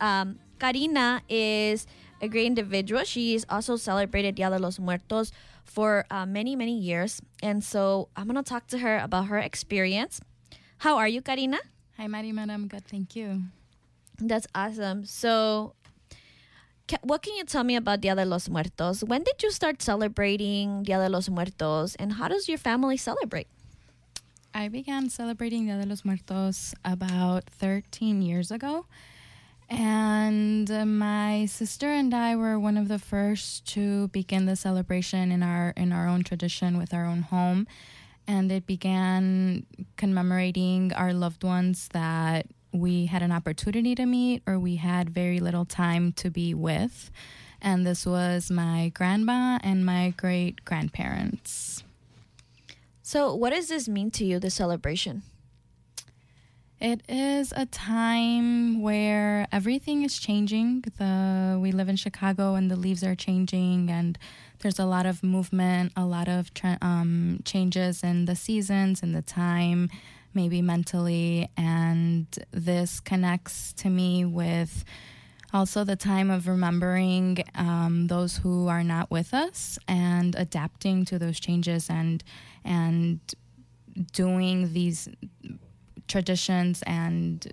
Um, 0.00 0.38
Karina 0.58 1.22
is 1.28 1.86
a 2.20 2.28
great 2.28 2.46
individual. 2.46 3.02
She 3.04 3.34
is 3.34 3.46
also 3.48 3.76
celebrated 3.76 4.34
Dia 4.36 4.50
de 4.50 4.58
los 4.58 4.78
Muertos 4.78 5.32
for 5.64 6.06
uh, 6.10 6.26
many, 6.26 6.54
many 6.54 6.76
years. 6.76 7.20
And 7.42 7.64
so 7.64 8.08
I'm 8.16 8.26
going 8.26 8.36
to 8.36 8.48
talk 8.48 8.66
to 8.68 8.78
her 8.78 8.98
about 8.98 9.26
her 9.26 9.38
experience. 9.38 10.20
How 10.78 10.96
are 10.96 11.08
you, 11.08 11.22
Karina? 11.22 11.58
Hi, 12.00 12.06
Maddie, 12.06 12.32
madam. 12.32 12.66
Good, 12.66 12.86
thank 12.86 13.14
you. 13.14 13.42
That's 14.18 14.46
awesome. 14.54 15.04
So, 15.04 15.74
ca- 16.88 16.96
what 17.02 17.20
can 17.20 17.36
you 17.36 17.44
tell 17.44 17.62
me 17.62 17.76
about 17.76 18.00
Dia 18.00 18.14
de 18.14 18.24
los 18.24 18.48
Muertos? 18.48 19.04
When 19.04 19.22
did 19.22 19.42
you 19.42 19.50
start 19.50 19.82
celebrating 19.82 20.82
Dia 20.82 20.96
de 20.96 21.10
los 21.10 21.28
Muertos, 21.28 21.96
and 21.96 22.14
how 22.14 22.26
does 22.26 22.48
your 22.48 22.56
family 22.56 22.96
celebrate? 22.96 23.48
I 24.54 24.68
began 24.68 25.10
celebrating 25.10 25.66
Dia 25.66 25.76
de 25.76 25.84
los 25.84 26.02
Muertos 26.02 26.72
about 26.86 27.44
13 27.50 28.22
years 28.22 28.50
ago. 28.50 28.86
And 29.68 30.70
uh, 30.70 30.86
my 30.86 31.44
sister 31.44 31.90
and 31.90 32.14
I 32.14 32.34
were 32.34 32.58
one 32.58 32.78
of 32.78 32.88
the 32.88 32.98
first 32.98 33.66
to 33.74 34.08
begin 34.08 34.46
the 34.46 34.56
celebration 34.56 35.30
in 35.30 35.42
our 35.42 35.74
in 35.76 35.92
our 35.92 36.08
own 36.08 36.24
tradition 36.24 36.78
with 36.78 36.94
our 36.94 37.04
own 37.04 37.28
home. 37.28 37.66
And 38.26 38.52
it 38.52 38.66
began 38.66 39.66
commemorating 39.96 40.92
our 40.92 41.12
loved 41.12 41.42
ones 41.42 41.88
that 41.92 42.46
we 42.72 43.06
had 43.06 43.22
an 43.22 43.32
opportunity 43.32 43.94
to 43.96 44.06
meet 44.06 44.42
or 44.46 44.58
we 44.58 44.76
had 44.76 45.10
very 45.10 45.40
little 45.40 45.64
time 45.64 46.12
to 46.12 46.30
be 46.30 46.54
with. 46.54 47.10
And 47.60 47.86
this 47.86 48.06
was 48.06 48.50
my 48.50 48.90
grandma 48.94 49.58
and 49.62 49.84
my 49.84 50.14
great 50.16 50.64
grandparents. 50.64 51.84
So, 53.02 53.34
what 53.34 53.50
does 53.50 53.68
this 53.68 53.88
mean 53.88 54.10
to 54.12 54.24
you, 54.24 54.38
the 54.38 54.50
celebration? 54.50 55.22
It 56.80 57.02
is 57.10 57.52
a 57.54 57.66
time 57.66 58.80
where 58.80 59.46
everything 59.52 60.02
is 60.02 60.18
changing. 60.18 60.84
The 60.96 61.58
we 61.60 61.72
live 61.72 61.90
in 61.90 61.96
Chicago 61.96 62.54
and 62.54 62.70
the 62.70 62.76
leaves 62.76 63.04
are 63.04 63.14
changing 63.14 63.90
and 63.90 64.18
there's 64.60 64.78
a 64.78 64.86
lot 64.86 65.06
of 65.06 65.22
movement, 65.22 65.92
a 65.96 66.04
lot 66.04 66.28
of 66.28 66.52
tra- 66.54 66.78
um, 66.82 67.40
changes 67.44 68.02
in 68.02 68.26
the 68.26 68.36
seasons 68.36 69.02
and 69.02 69.14
the 69.14 69.22
time, 69.22 69.90
maybe 70.34 70.62
mentally, 70.62 71.48
and 71.56 72.26
this 72.52 73.00
connects 73.00 73.72
to 73.74 73.90
me 73.90 74.24
with 74.24 74.84
also 75.52 75.82
the 75.82 75.96
time 75.96 76.30
of 76.30 76.46
remembering 76.46 77.38
um, 77.56 78.06
those 78.06 78.36
who 78.36 78.68
are 78.68 78.84
not 78.84 79.10
with 79.10 79.34
us 79.34 79.78
and 79.88 80.34
adapting 80.36 81.04
to 81.04 81.18
those 81.18 81.40
changes 81.40 81.90
and 81.90 82.22
and 82.64 83.18
doing 84.12 84.72
these 84.72 85.08
traditions 86.06 86.82
and 86.86 87.52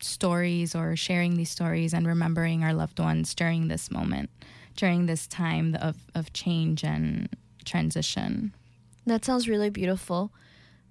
stories 0.00 0.74
or 0.74 0.94
sharing 0.96 1.36
these 1.36 1.50
stories 1.50 1.94
and 1.94 2.06
remembering 2.06 2.62
our 2.62 2.74
loved 2.74 2.98
ones 2.98 3.34
during 3.34 3.68
this 3.68 3.90
moment, 3.90 4.30
during 4.76 5.06
this 5.06 5.26
time 5.26 5.76
of, 5.80 5.96
of 6.14 6.32
change 6.32 6.84
and 6.84 7.28
transition. 7.64 8.54
That 9.06 9.24
sounds 9.24 9.48
really 9.48 9.70
beautiful. 9.70 10.32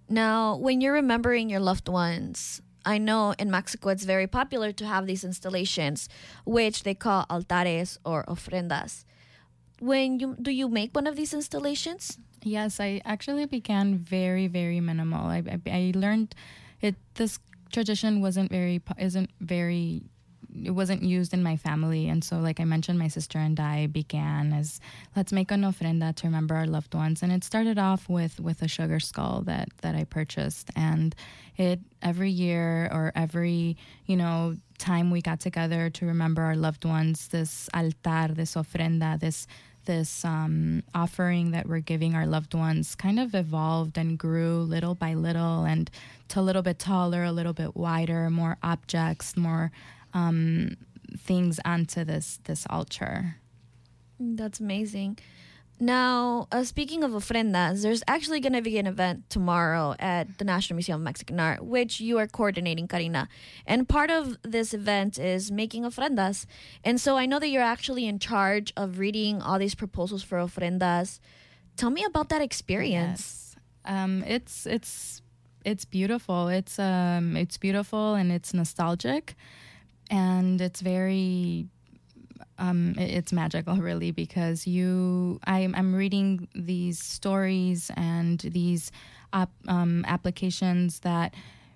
Now, 0.09 0.55
when 0.57 0.81
you're 0.81 0.93
remembering 0.93 1.49
your 1.49 1.59
loved 1.59 1.89
ones, 1.89 2.61
I 2.85 2.99
know 2.99 3.33
in 3.39 3.49
Mexico 3.49 3.89
it's 3.89 4.05
very 4.05 4.27
popular 4.27 4.71
to 4.73 4.85
have 4.85 5.07
these 5.07 5.23
installations, 5.23 6.07
which 6.45 6.83
they 6.83 6.93
call 6.93 7.25
altares 7.29 7.97
or 8.05 8.23
ofrendas. 8.25 9.05
When 9.79 10.19
you 10.19 10.37
do 10.41 10.51
you 10.51 10.69
make 10.69 10.95
one 10.95 11.07
of 11.07 11.15
these 11.15 11.33
installations? 11.33 12.17
Yes, 12.43 12.79
I 12.79 13.01
actually 13.03 13.45
began 13.47 13.97
very, 13.97 14.47
very 14.47 14.79
minimal. 14.79 15.25
I, 15.25 15.43
I, 15.49 15.59
I 15.69 15.91
learned 15.95 16.35
it. 16.79 16.95
This 17.15 17.39
tradition 17.71 18.21
wasn't 18.21 18.51
very 18.51 18.81
isn't 18.99 19.31
very 19.41 20.03
it 20.63 20.71
wasn't 20.71 21.03
used 21.03 21.33
in 21.33 21.43
my 21.43 21.57
family. 21.57 22.07
And 22.09 22.23
so 22.23 22.37
like 22.37 22.59
i 22.59 22.63
mentioned 22.63 22.99
my 22.99 23.07
sister 23.07 23.37
and 23.37 23.59
i 23.59 23.87
began 23.87 24.53
as 24.53 24.79
let's 25.15 25.31
make 25.31 25.51
an 25.51 25.61
ofrenda 25.61 26.15
to 26.15 26.27
remember 26.27 26.55
our 26.55 26.67
loved 26.67 26.93
ones. 26.93 27.23
And 27.23 27.31
it 27.31 27.43
started 27.43 27.77
off 27.77 28.09
with 28.09 28.39
with 28.39 28.61
a 28.61 28.67
sugar 28.67 28.99
skull 28.99 29.41
that 29.43 29.69
that 29.81 29.95
i 29.95 30.03
purchased. 30.03 30.69
And 30.75 31.15
it 31.57 31.79
every 32.01 32.31
year 32.31 32.89
or 32.91 33.11
every 33.15 33.77
you 34.05 34.17
know 34.17 34.57
time 34.77 35.09
we 35.09 35.21
got 35.21 35.39
together 35.39 35.89
to 35.89 36.05
remember 36.05 36.41
our 36.41 36.55
loved 36.55 36.83
ones 36.83 37.29
this 37.29 37.69
altar 37.73 38.33
this 38.33 38.55
ofrenda 38.55 39.17
this 39.19 39.47
this 39.85 40.25
um, 40.25 40.83
offering 40.93 41.51
that 41.51 41.67
we're 41.67 41.79
giving 41.79 42.15
our 42.15 42.25
loved 42.25 42.53
ones 42.53 42.95
kind 42.95 43.19
of 43.19 43.33
evolved 43.33 43.97
and 43.97 44.17
grew 44.17 44.61
little 44.61 44.95
by 44.95 45.13
little 45.13 45.63
and 45.63 45.89
to 46.29 46.39
a 46.39 46.41
little 46.41 46.61
bit 46.61 46.79
taller, 46.79 47.23
a 47.23 47.31
little 47.31 47.53
bit 47.53 47.75
wider, 47.75 48.29
more 48.29 48.57
objects, 48.63 49.37
more 49.37 49.71
um, 50.15 50.77
things 51.15 51.59
onto 51.63 52.03
this 52.03 52.39
this 52.45 52.65
altar. 52.69 53.35
That's 54.19 54.59
amazing. 54.59 55.19
Now, 55.77 56.47
uh, 56.53 56.63
speaking 56.63 57.03
of 57.03 57.11
ofrendas, 57.11 57.81
there's 57.83 58.01
actually 58.07 58.39
going 58.39 58.53
to 58.53 58.61
be 58.61 58.77
an 58.77 58.87
event 58.87 59.29
tomorrow 59.29 59.93
at 59.99 60.37
the 60.37 60.45
National 60.45 60.75
Museum 60.75 61.01
of 61.01 61.03
Mexican 61.03 61.37
Art, 61.37 61.65
which 61.65 61.99
you 61.99 62.17
are 62.17 62.27
coordinating, 62.27 62.87
Karina. 62.87 63.27
And 63.67 63.87
part 63.89 64.09
of 64.09 64.37
this 64.41 64.73
event 64.73 65.19
is 65.19 65.51
making 65.51 65.83
ofrendas. 65.83 66.45
And 66.85 66.99
so 66.99 67.17
I 67.17 67.25
know 67.25 67.39
that 67.39 67.49
you're 67.49 67.61
actually 67.61 68.07
in 68.07 68.19
charge 68.19 68.71
of 68.77 68.99
reading 68.99 69.41
all 69.41 69.59
these 69.59 69.75
proposals 69.75 70.23
for 70.23 70.37
ofrendas. 70.37 71.19
Tell 71.75 71.89
me 71.89 72.05
about 72.05 72.29
that 72.29 72.41
experience. 72.41 73.57
Yes. 73.83 73.93
Um, 73.93 74.23
it's 74.25 74.65
it's 74.65 75.21
it's 75.65 75.83
beautiful. 75.83 76.47
It's 76.47 76.79
um 76.79 77.35
it's 77.35 77.57
beautiful 77.57 78.13
and 78.13 78.31
it's 78.31 78.53
nostalgic, 78.53 79.35
and 80.09 80.61
it's 80.61 80.81
very 80.81 81.67
um, 82.57 82.95
it's 82.97 83.33
magical 83.33 83.75
really 83.75 84.11
because 84.11 84.65
you 84.65 85.39
I'm, 85.45 85.75
I'm 85.75 85.93
reading 85.93 86.47
these 86.55 86.99
stories 86.99 87.91
and 87.97 88.39
these 88.39 88.91
op, 89.33 89.51
um, 89.67 90.05
applications 90.07 90.99
that 91.01 91.33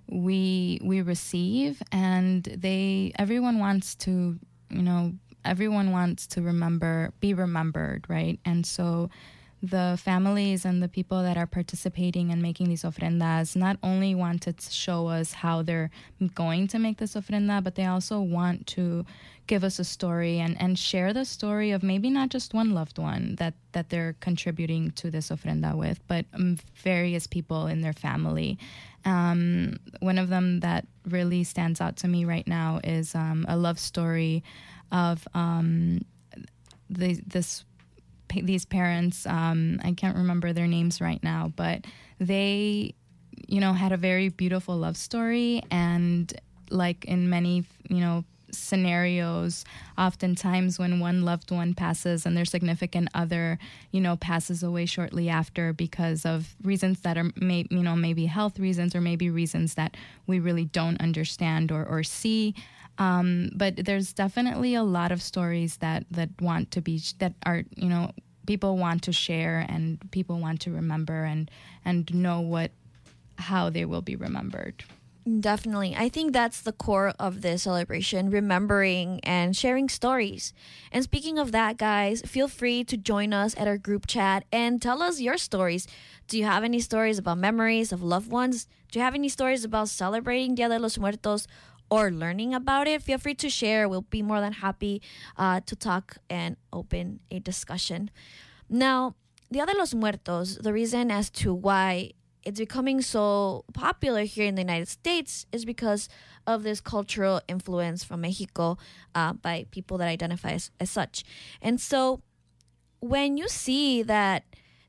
we 0.07 0.79
we 0.83 1.01
receive 1.01 1.81
and 1.91 2.43
they 2.43 3.11
everyone 3.19 3.59
wants 3.59 3.93
to 3.95 4.39
you 4.69 4.81
know 4.81 5.13
everyone 5.45 5.91
wants 5.91 6.27
to 6.27 6.41
remember 6.41 7.13
be 7.19 7.33
remembered 7.33 8.05
right? 8.09 8.39
And 8.45 8.65
so 8.65 9.09
the 9.61 9.99
families 10.01 10.63
and 10.63 10.81
the 10.81 10.87
people 10.87 11.21
that 11.21 11.37
are 11.37 11.47
participating 11.47 12.31
and 12.31 12.41
making 12.41 12.69
these 12.69 12.83
ofrendas 12.83 13.55
not 13.55 13.77
only 13.83 14.15
want 14.15 14.41
to 14.43 14.53
show 14.69 15.07
us 15.07 15.33
how 15.33 15.61
they're 15.61 15.91
going 16.33 16.67
to 16.67 16.79
make 16.79 16.97
this 16.97 17.15
ofrenda, 17.15 17.61
but 17.61 17.75
they 17.75 17.85
also 17.85 18.21
want 18.21 18.65
to 18.67 19.05
give 19.47 19.63
us 19.63 19.79
a 19.79 19.83
story 19.83 20.39
and, 20.39 20.59
and 20.61 20.77
share 20.77 21.11
the 21.11 21.25
story 21.25 21.71
of 21.71 21.83
maybe 21.83 22.09
not 22.09 22.29
just 22.29 22.53
one 22.53 22.73
loved 22.73 22.97
one 22.97 23.35
that, 23.35 23.53
that 23.73 23.89
they're 23.89 24.15
contributing 24.21 24.91
to 24.91 25.11
this 25.11 25.29
ofrenda 25.29 25.75
with, 25.75 25.99
but 26.07 26.25
um, 26.33 26.57
various 26.75 27.27
people 27.27 27.67
in 27.67 27.81
their 27.81 27.93
family. 27.93 28.57
Um, 29.05 29.77
one 29.99 30.17
of 30.17 30.29
them 30.29 30.59
that 30.59 30.85
really 31.07 31.43
stands 31.43 31.81
out 31.81 31.97
to 31.97 32.07
me 32.07 32.25
right 32.25 32.47
now 32.47 32.79
is 32.83 33.15
um, 33.15 33.45
a 33.49 33.57
love 33.57 33.79
story 33.79 34.43
of 34.91 35.27
um, 35.33 36.05
the, 36.89 37.19
this 37.25 37.65
these 38.29 38.65
parents 38.65 39.25
um, 39.25 39.79
i 39.83 39.91
can't 39.91 40.17
remember 40.17 40.53
their 40.53 40.67
names 40.67 41.01
right 41.01 41.23
now 41.23 41.51
but 41.55 41.85
they 42.19 42.93
you 43.47 43.59
know 43.59 43.73
had 43.73 43.91
a 43.91 43.97
very 43.97 44.29
beautiful 44.29 44.77
love 44.77 44.97
story 44.97 45.61
and 45.71 46.39
like 46.69 47.05
in 47.05 47.29
many 47.29 47.65
you 47.89 47.99
know 47.99 48.23
scenarios 48.51 49.65
oftentimes 49.97 50.79
when 50.79 50.99
one 50.99 51.23
loved 51.23 51.51
one 51.51 51.73
passes 51.73 52.25
and 52.25 52.35
their 52.35 52.45
significant 52.45 53.07
other 53.13 53.57
you 53.91 54.01
know 54.01 54.15
passes 54.15 54.63
away 54.63 54.85
shortly 54.85 55.29
after 55.29 55.73
because 55.73 56.25
of 56.25 56.55
reasons 56.63 57.01
that 57.01 57.17
are 57.17 57.31
may 57.35 57.65
you 57.69 57.83
know 57.83 57.95
maybe 57.95 58.25
health 58.25 58.59
reasons 58.59 58.95
or 58.95 59.01
maybe 59.01 59.29
reasons 59.29 59.75
that 59.75 59.95
we 60.27 60.39
really 60.39 60.65
don't 60.65 60.99
understand 61.01 61.71
or, 61.71 61.85
or 61.85 62.03
see 62.03 62.53
um, 62.97 63.49
but 63.55 63.77
there's 63.77 64.11
definitely 64.11 64.75
a 64.75 64.83
lot 64.83 65.11
of 65.11 65.21
stories 65.21 65.77
that 65.77 66.05
that 66.11 66.29
want 66.41 66.71
to 66.71 66.81
be 66.81 67.01
that 67.19 67.33
are 67.45 67.63
you 67.75 67.87
know 67.87 68.11
people 68.45 68.77
want 68.77 69.03
to 69.03 69.13
share 69.13 69.65
and 69.69 69.99
people 70.11 70.39
want 70.39 70.59
to 70.61 70.71
remember 70.71 71.23
and 71.23 71.49
and 71.85 72.13
know 72.13 72.41
what 72.41 72.71
how 73.37 73.69
they 73.69 73.85
will 73.85 74.01
be 74.01 74.15
remembered. 74.15 74.83
Definitely. 75.29 75.95
I 75.97 76.07
think 76.09 76.31
that's 76.31 76.61
the 76.61 76.71
core 76.71 77.13
of 77.19 77.41
this 77.41 77.63
celebration 77.63 78.29
remembering 78.31 79.19
and 79.21 79.55
sharing 79.55 79.89
stories. 79.89 80.53
And 80.91 81.03
speaking 81.03 81.37
of 81.37 81.51
that, 81.51 81.77
guys, 81.77 82.21
feel 82.25 82.47
free 82.47 82.83
to 82.85 82.97
join 82.97 83.33
us 83.33 83.53
at 83.57 83.67
our 83.67 83.77
group 83.77 84.07
chat 84.07 84.45
and 84.51 84.81
tell 84.81 85.03
us 85.03 85.19
your 85.19 85.37
stories. 85.37 85.87
Do 86.27 86.37
you 86.37 86.45
have 86.45 86.63
any 86.63 86.79
stories 86.79 87.17
about 87.19 87.37
memories 87.37 87.91
of 87.91 88.01
loved 88.01 88.31
ones? 88.31 88.65
Do 88.91 88.97
you 88.97 89.03
have 89.03 89.13
any 89.13 89.29
stories 89.29 89.65
about 89.65 89.89
celebrating 89.89 90.55
Dia 90.55 90.69
de 90.69 90.79
los 90.79 90.97
Muertos 90.97 91.47
or 91.91 92.09
learning 92.11 92.53
about 92.53 92.87
it? 92.87 93.03
Feel 93.03 93.17
free 93.17 93.35
to 93.35 93.49
share. 93.49 93.89
We'll 93.89 94.07
be 94.09 94.21
more 94.21 94.39
than 94.39 94.53
happy 94.53 95.01
uh, 95.37 95.59
to 95.65 95.75
talk 95.75 96.17
and 96.29 96.55
open 96.71 97.19
a 97.29 97.39
discussion. 97.39 98.09
Now, 98.69 99.15
Dia 99.51 99.65
de 99.65 99.77
los 99.77 99.93
Muertos, 99.93 100.57
the 100.57 100.71
reason 100.71 101.11
as 101.11 101.29
to 101.31 101.53
why 101.53 102.11
it's 102.49 102.59
becoming 102.59 102.99
so 102.99 103.63
popular 103.75 104.23
here 104.23 104.47
in 104.47 104.55
the 104.55 104.61
United 104.63 104.87
States 104.87 105.45
is 105.51 105.65
because 105.65 106.09
of 106.47 106.63
this 106.63 106.81
cultural 106.81 107.41
influence 107.47 108.03
from 108.03 108.21
Mexico 108.21 108.75
uh, 109.13 109.33
by 109.33 109.67
people 109.69 109.99
that 109.99 110.07
identify 110.07 110.53
as, 110.53 110.71
as 110.79 110.89
such. 110.89 111.23
And 111.61 111.79
so 111.79 112.21
when 113.01 113.37
you 113.37 113.47
see 113.47 114.01
that 114.01 114.45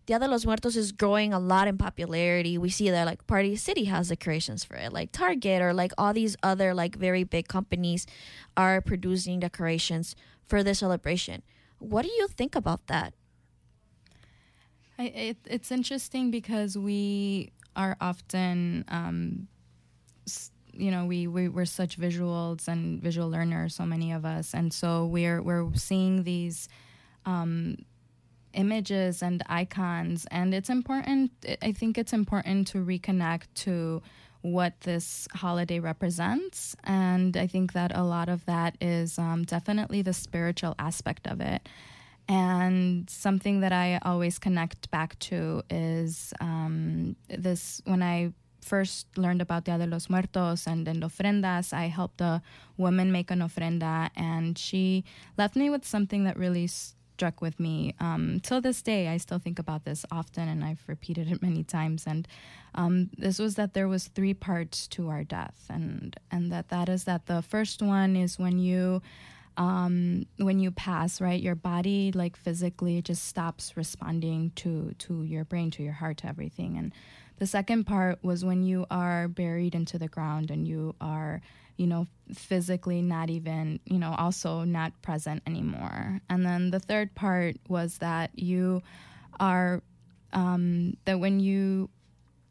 Dia 0.06 0.18
de 0.18 0.26
los 0.26 0.46
Muertos 0.46 0.74
is 0.74 0.90
growing 0.90 1.34
a 1.34 1.38
lot 1.38 1.68
in 1.68 1.76
popularity, 1.76 2.56
we 2.56 2.70
see 2.70 2.88
that 2.88 3.04
like 3.04 3.26
Party 3.26 3.54
City 3.56 3.84
has 3.84 4.08
decorations 4.08 4.64
for 4.64 4.76
it, 4.76 4.90
like 4.90 5.12
Target 5.12 5.61
or 5.61 5.74
like 5.74 5.92
all 5.98 6.14
these 6.14 6.38
other 6.42 6.72
like 6.72 6.96
very 6.96 7.24
big 7.24 7.46
companies 7.46 8.06
are 8.56 8.80
producing 8.80 9.38
decorations 9.38 10.16
for 10.46 10.64
this 10.64 10.78
celebration. 10.78 11.42
What 11.78 12.02
do 12.06 12.08
you 12.08 12.26
think 12.26 12.56
about 12.56 12.86
that? 12.86 13.12
I, 15.01 15.05
it, 15.05 15.38
it's 15.46 15.72
interesting 15.72 16.30
because 16.30 16.76
we 16.76 17.53
are 17.74 17.96
often, 18.03 18.84
um, 18.88 19.48
you 20.74 20.90
know, 20.90 21.07
we, 21.07 21.26
we 21.26 21.48
we're 21.48 21.64
such 21.64 21.98
visuals 21.98 22.68
and 22.68 23.01
visual 23.01 23.30
learners, 23.30 23.74
so 23.74 23.86
many 23.86 24.12
of 24.12 24.26
us, 24.26 24.53
and 24.53 24.74
so 24.74 25.07
we're 25.07 25.40
we're 25.40 25.74
seeing 25.74 26.24
these 26.24 26.68
um, 27.24 27.78
images 28.53 29.22
and 29.22 29.42
icons, 29.46 30.26
and 30.30 30.53
it's 30.53 30.68
important. 30.68 31.30
I 31.62 31.72
think 31.72 31.96
it's 31.96 32.12
important 32.12 32.66
to 32.68 32.84
reconnect 32.84 33.44
to 33.66 34.03
what 34.42 34.80
this 34.82 35.26
holiday 35.32 35.80
represents, 35.80 36.76
and 36.84 37.38
I 37.38 37.46
think 37.46 37.72
that 37.72 37.90
a 37.96 38.03
lot 38.03 38.28
of 38.28 38.44
that 38.44 38.76
is 38.82 39.18
um, 39.18 39.44
definitely 39.44 40.03
the 40.03 40.12
spiritual 40.12 40.74
aspect 40.78 41.26
of 41.26 41.40
it. 41.40 41.66
And 42.31 43.11
something 43.11 43.59
that 43.59 43.72
I 43.72 43.99
always 44.03 44.39
connect 44.39 44.89
back 44.93 45.18
to 45.31 45.64
is 45.68 46.33
um, 46.41 47.16
this 47.28 47.83
when 47.87 48.05
I 48.05 48.33
first 48.61 49.09
learned 49.18 49.43
about 49.43 49.64
Dia 49.64 49.78
de 49.78 49.87
los 49.89 50.09
Muertos 50.09 50.68
and, 50.68 50.87
and 50.87 51.03
ofrendas, 51.03 51.72
I 51.72 51.89
helped 51.89 52.20
a 52.20 52.41
woman 52.76 53.11
make 53.11 53.33
an 53.33 53.41
ofrenda, 53.41 54.11
and 54.14 54.57
she 54.57 55.03
left 55.37 55.57
me 55.57 55.70
with 55.70 55.85
something 55.85 56.22
that 56.22 56.37
really 56.39 56.68
struck 56.68 57.41
with 57.41 57.59
me. 57.59 57.97
Um, 57.99 58.39
till 58.45 58.61
this 58.61 58.81
day, 58.81 59.09
I 59.09 59.16
still 59.16 59.41
think 59.41 59.59
about 59.59 59.85
this 59.85 60.07
often, 60.12 60.49
and 60.49 60.62
I've 60.62 60.85
repeated 60.87 61.33
it 61.33 61.43
many 61.49 61.64
times. 61.64 62.07
And 62.07 62.28
um, 62.76 63.11
this 63.18 63.41
was 63.41 63.57
that 63.57 63.74
there 63.74 63.89
was 63.89 64.07
three 64.07 64.35
parts 64.35 64.87
to 64.89 65.09
our 65.09 65.24
death, 65.24 65.66
and 65.68 66.14
and 66.31 66.53
that 66.53 66.68
that 66.68 66.89
is 66.89 67.03
that 67.05 67.26
the 67.26 67.43
first 67.43 67.83
one 67.83 68.14
is 68.14 68.39
when 68.39 68.61
you 68.61 69.03
um, 69.57 70.26
when 70.36 70.59
you 70.59 70.70
pass, 70.70 71.20
right, 71.20 71.40
your 71.40 71.55
body 71.55 72.12
like 72.12 72.36
physically 72.36 73.03
just 73.03 73.24
stops 73.24 73.76
responding 73.76 74.53
to 74.57 74.94
to 74.98 75.22
your 75.22 75.44
brain, 75.44 75.70
to 75.72 75.82
your 75.82 75.92
heart, 75.92 76.18
to 76.18 76.26
everything. 76.26 76.78
And 76.78 76.92
the 77.38 77.46
second 77.46 77.84
part 77.84 78.22
was 78.22 78.44
when 78.44 78.62
you 78.62 78.86
are 78.90 79.28
buried 79.28 79.74
into 79.74 79.98
the 79.98 80.09
ground 80.09 80.51
and 80.51 80.68
you 80.68 80.94
are, 81.01 81.40
you 81.76 81.86
know, 81.86 82.07
physically 82.34 83.03
not 83.03 83.30
even, 83.30 83.80
you 83.84 83.98
know, 83.98 84.14
also 84.18 84.64
not 84.64 84.92
present 85.03 85.42
anymore. 85.46 86.20
And 86.28 86.44
then 86.44 86.70
the 86.70 86.80
third 86.80 87.14
part 87.14 87.57
was 87.68 87.98
that 87.98 88.30
you 88.38 88.82
are 89.38 89.82
um, 90.32 90.96
that 91.07 91.18
when 91.18 91.40
you 91.40 91.90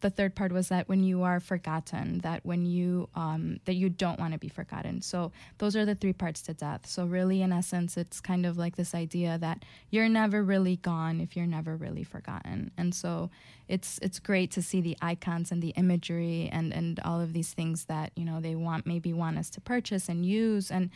the 0.02 0.10
third 0.10 0.36
part 0.36 0.52
was 0.52 0.70
that 0.70 0.88
when 0.88 1.04
you 1.04 1.24
are 1.24 1.40
forgotten 1.40 2.20
that 2.20 2.46
when 2.46 2.66
you 2.66 3.10
um, 3.16 3.60
that 3.66 3.76
you 3.76 3.90
don't 3.90 4.20
want 4.20 4.34
to 4.34 4.40
be 4.40 4.50
forgotten. 4.50 5.02
So 5.02 5.32
those 5.58 5.76
are 5.76 5.86
the 5.86 5.96
three 5.96 6.14
parts 6.14 6.42
to 6.44 6.54
death. 6.54 6.86
So 6.88 7.06
really 7.06 7.42
in 7.42 7.52
essence 7.52 7.98
it's 7.98 8.22
kind 8.22 8.46
of 8.46 8.58
like 8.58 8.76
this 8.76 8.96
idea 8.96 9.38
that 9.40 9.64
you're 9.90 10.10
never 10.10 10.44
really 10.44 10.78
gone 10.78 11.20
if 11.20 11.36
you're 11.36 11.46
never 11.46 11.76
really 11.76 12.04
forgotten. 12.04 12.72
And 12.78 12.94
so 12.94 13.30
it's 13.68 14.00
it's 14.02 14.20
great 14.20 14.52
to 14.52 14.62
see 14.62 14.82
the 14.82 14.98
icons 15.02 15.52
and 15.52 15.62
the 15.62 15.70
imagery 15.70 16.50
and 16.52 16.74
and 16.74 17.00
all 17.06 17.22
of 17.22 17.34
these 17.34 17.54
things 17.54 17.86
that 17.86 18.12
you 18.16 18.26
know 18.26 18.40
they 18.40 18.56
want 18.56 18.86
maybe 18.86 19.14
want 19.14 19.38
us 19.38 19.50
to 19.52 19.62
purchase 19.62 20.10
and 20.10 20.26
use. 20.26 20.72
And 20.72 20.90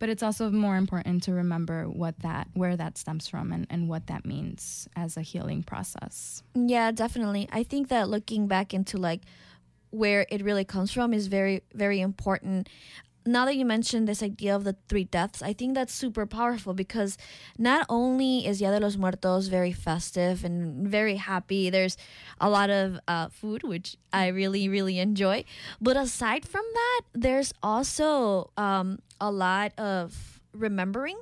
but 0.00 0.08
it's 0.08 0.22
also 0.22 0.50
more 0.50 0.76
important 0.76 1.22
to 1.22 1.32
remember 1.32 1.84
what 1.84 2.18
that 2.20 2.48
where 2.54 2.76
that 2.76 2.98
stems 2.98 3.28
from 3.28 3.52
and, 3.52 3.66
and 3.70 3.88
what 3.88 4.08
that 4.08 4.26
means 4.26 4.88
as 4.96 5.16
a 5.16 5.22
healing 5.22 5.62
process 5.62 6.42
Yeah, 6.54 6.90
definitely. 6.90 7.48
I 7.52 7.62
think 7.62 7.88
that 7.88 8.08
looking 8.08 8.48
back 8.48 8.74
into 8.74 8.98
like 8.98 9.20
where 9.90 10.26
it 10.30 10.42
really 10.42 10.64
comes 10.64 10.92
from 10.92 11.12
is 11.14 11.28
very 11.28 11.62
very 11.74 12.00
important. 12.00 12.68
Now 13.26 13.44
that 13.44 13.56
you 13.56 13.66
mentioned 13.66 14.08
this 14.08 14.22
idea 14.22 14.56
of 14.56 14.64
the 14.64 14.76
three 14.88 15.04
deaths, 15.04 15.42
I 15.42 15.52
think 15.52 15.74
that's 15.74 15.92
super 15.92 16.24
powerful 16.26 16.72
because 16.72 17.18
not 17.58 17.84
only 17.88 18.46
is 18.46 18.58
Dia 18.60 18.70
de 18.70 18.80
los 18.80 18.96
Muertos 18.96 19.48
very 19.48 19.72
festive 19.72 20.44
and 20.44 20.88
very 20.88 21.16
happy, 21.16 21.68
there's 21.68 21.96
a 22.40 22.48
lot 22.48 22.70
of 22.70 22.98
uh, 23.06 23.28
food, 23.28 23.62
which 23.62 23.96
I 24.12 24.28
really, 24.28 24.68
really 24.68 24.98
enjoy. 24.98 25.44
But 25.80 25.96
aside 25.96 26.46
from 26.48 26.64
that, 26.72 27.00
there's 27.12 27.52
also 27.62 28.50
um, 28.56 29.00
a 29.20 29.30
lot 29.30 29.78
of 29.78 30.40
remembering 30.52 31.18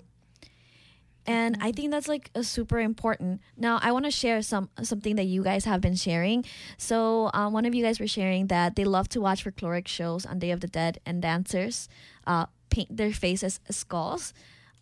and 1.28 1.58
I 1.60 1.72
think 1.72 1.90
that's 1.90 2.08
like 2.08 2.30
a 2.34 2.42
super 2.42 2.80
important. 2.80 3.42
Now 3.54 3.78
I 3.82 3.92
want 3.92 4.06
to 4.06 4.10
share 4.10 4.40
some 4.40 4.70
something 4.82 5.16
that 5.16 5.26
you 5.26 5.44
guys 5.44 5.66
have 5.66 5.82
been 5.82 5.94
sharing. 5.94 6.46
So 6.78 7.30
um, 7.34 7.52
one 7.52 7.66
of 7.66 7.74
you 7.74 7.84
guys 7.84 8.00
were 8.00 8.08
sharing 8.08 8.46
that 8.46 8.76
they 8.76 8.84
love 8.84 9.10
to 9.10 9.20
watch 9.20 9.44
folkloric 9.44 9.86
shows 9.86 10.24
on 10.24 10.38
Day 10.38 10.50
of 10.50 10.60
the 10.60 10.66
Dead 10.66 11.00
and 11.04 11.20
dancers 11.20 11.86
uh, 12.26 12.46
paint 12.70 12.96
their 12.96 13.12
faces 13.12 13.60
as 13.68 13.76
skulls. 13.76 14.32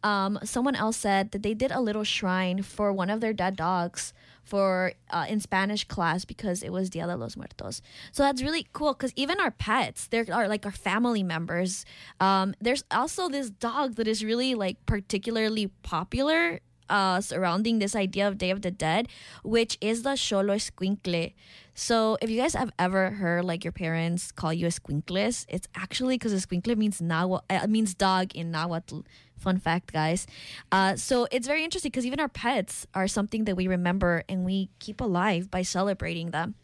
Um, 0.04 0.38
someone 0.44 0.76
else 0.76 0.98
said 0.98 1.32
that 1.32 1.42
they 1.42 1.52
did 1.52 1.72
a 1.72 1.80
little 1.80 2.04
shrine 2.04 2.62
for 2.62 2.92
one 2.92 3.10
of 3.10 3.20
their 3.20 3.32
dead 3.32 3.56
dogs 3.56 4.14
for 4.46 4.92
uh, 5.10 5.26
in 5.28 5.40
Spanish 5.40 5.84
class 5.84 6.24
because 6.24 6.62
it 6.62 6.70
was 6.72 6.88
Dia 6.90 7.06
de 7.06 7.16
los 7.16 7.36
Muertos. 7.36 7.82
So 8.12 8.22
that's 8.22 8.42
really 8.42 8.66
cool 8.72 8.94
because 8.94 9.12
even 9.16 9.40
our 9.40 9.50
pets, 9.50 10.06
there 10.06 10.24
are 10.32 10.48
like 10.48 10.64
our 10.64 10.72
family 10.72 11.22
members. 11.22 11.84
Um, 12.20 12.54
there's 12.60 12.84
also 12.90 13.28
this 13.28 13.50
dog 13.50 13.96
that 13.96 14.06
is 14.08 14.24
really 14.24 14.54
like 14.54 14.84
particularly 14.86 15.66
popular 15.82 16.60
uh, 16.88 17.20
surrounding 17.20 17.78
this 17.78 17.94
idea 17.94 18.26
of 18.28 18.38
Day 18.38 18.50
of 18.50 18.62
the 18.62 18.70
Dead, 18.70 19.08
which 19.42 19.78
is 19.80 20.02
the 20.02 20.10
Xolo 20.10 20.54
Escuincle. 20.56 21.32
So 21.74 22.16
if 22.22 22.30
you 22.30 22.40
guys 22.40 22.54
have 22.54 22.72
ever 22.78 23.10
heard 23.10 23.44
like 23.44 23.64
your 23.64 23.72
parents 23.72 24.32
call 24.32 24.52
you 24.52 24.66
Escuincles, 24.66 25.44
it's 25.48 25.68
actually 25.74 26.16
because 26.16 26.32
Escuincle 26.32 26.76
means 26.76 27.00
Nahuatl, 27.02 27.44
uh, 27.50 27.66
means 27.66 27.94
dog 27.94 28.34
in 28.34 28.50
Nahuatl. 28.50 29.00
Fun 29.36 29.58
fact, 29.58 29.92
guys. 29.92 30.26
Uh, 30.72 30.96
so 30.96 31.28
it's 31.30 31.46
very 31.46 31.62
interesting 31.62 31.90
because 31.90 32.06
even 32.06 32.18
our 32.18 32.28
pets 32.28 32.86
are 32.94 33.06
something 33.06 33.44
that 33.44 33.56
we 33.56 33.68
remember 33.68 34.24
and 34.28 34.44
we 34.46 34.70
keep 34.78 35.00
alive 35.02 35.50
by 35.50 35.60
celebrating 35.60 36.30
them. 36.30 36.54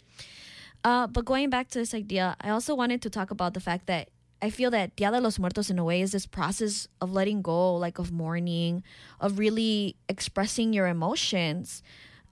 Uh, 0.82 1.06
but 1.06 1.24
going 1.24 1.50
back 1.50 1.68
to 1.68 1.78
this 1.78 1.94
idea, 1.94 2.34
I 2.40 2.48
also 2.48 2.74
wanted 2.74 3.02
to 3.02 3.10
talk 3.10 3.30
about 3.30 3.54
the 3.54 3.60
fact 3.60 3.86
that 3.86 4.08
I 4.42 4.50
feel 4.50 4.70
that 4.72 4.96
Dia 4.96 5.12
de 5.12 5.20
los 5.20 5.38
Muertos, 5.38 5.70
in 5.70 5.78
a 5.78 5.84
way, 5.84 6.02
is 6.02 6.10
this 6.10 6.26
process 6.26 6.88
of 7.00 7.12
letting 7.12 7.42
go, 7.42 7.76
like 7.76 8.00
of 8.00 8.10
mourning, 8.10 8.82
of 9.20 9.38
really 9.38 9.94
expressing 10.08 10.72
your 10.72 10.88
emotions. 10.88 11.82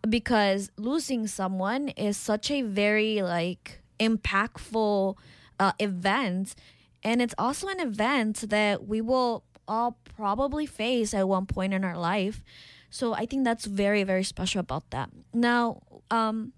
Because 0.08 0.72
losing 0.76 1.28
someone 1.28 1.90
is 1.90 2.16
such 2.16 2.50
a 2.50 2.62
very, 2.62 3.22
like, 3.22 3.80
impactful 4.00 5.16
uh, 5.60 5.72
event. 5.78 6.56
And 7.04 7.22
it's 7.22 7.34
also 7.38 7.68
an 7.68 7.80
event 7.80 8.50
that 8.50 8.88
we 8.88 9.00
will 9.00 9.44
all 9.68 9.98
probably 10.16 10.66
face 10.66 11.14
at 11.14 11.28
one 11.28 11.46
point 11.46 11.72
in 11.72 11.84
our 11.84 11.96
life. 11.96 12.42
So 12.90 13.14
I 13.14 13.24
think 13.24 13.44
that's 13.44 13.66
very, 13.66 14.02
very 14.02 14.24
special 14.24 14.58
about 14.58 14.90
that. 14.90 15.10
Now, 15.32 15.82
um, 16.10 16.54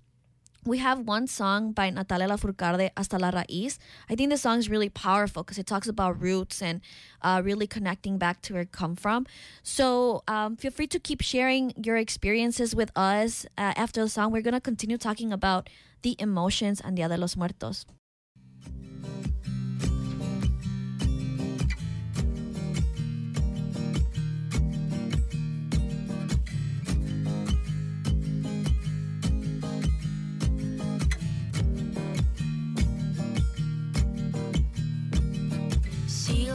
we 0.65 0.79
have 0.79 1.01
one 1.01 1.27
song 1.27 1.73
by 1.73 1.91
Natalia 1.91 2.29
Lafourcade, 2.29 2.91
Hasta 2.97 3.19
la 3.19 3.31
Raíz. 3.31 3.79
I 4.09 4.15
think 4.15 4.31
the 4.31 4.37
song 4.37 4.59
is 4.59 4.71
really 4.71 4.89
powerful 4.89 5.43
because 5.43 5.59
it 5.59 5.67
talks 5.67 5.89
about 5.89 6.21
roots 6.21 6.63
and 6.63 6.81
uh, 7.23 7.43
really 7.45 7.67
connecting 7.67 8.19
back 8.19 8.43
to 8.43 8.53
where 8.53 8.63
it 8.63 8.73
come 8.73 8.95
from. 8.95 9.27
So 9.63 10.23
um, 10.29 10.57
feel 10.57 10.71
free 10.71 10.87
to 10.89 11.01
keep 11.01 11.21
sharing 11.21 11.73
your 11.77 11.97
experiences 11.97 12.75
with 12.75 12.93
us. 12.97 13.45
Uh, 13.59 13.75
after 13.77 14.03
the 14.03 14.09
song, 14.09 14.31
we're 14.31 14.43
going 14.43 14.55
to 14.55 14.61
continue 14.61 14.99
talking 14.99 15.33
about 15.33 15.69
the 16.03 16.17
emotions 16.19 16.81
and 16.81 16.97
Dia 16.97 17.09
de 17.09 17.17
los 17.17 17.37
Muertos. 17.37 17.85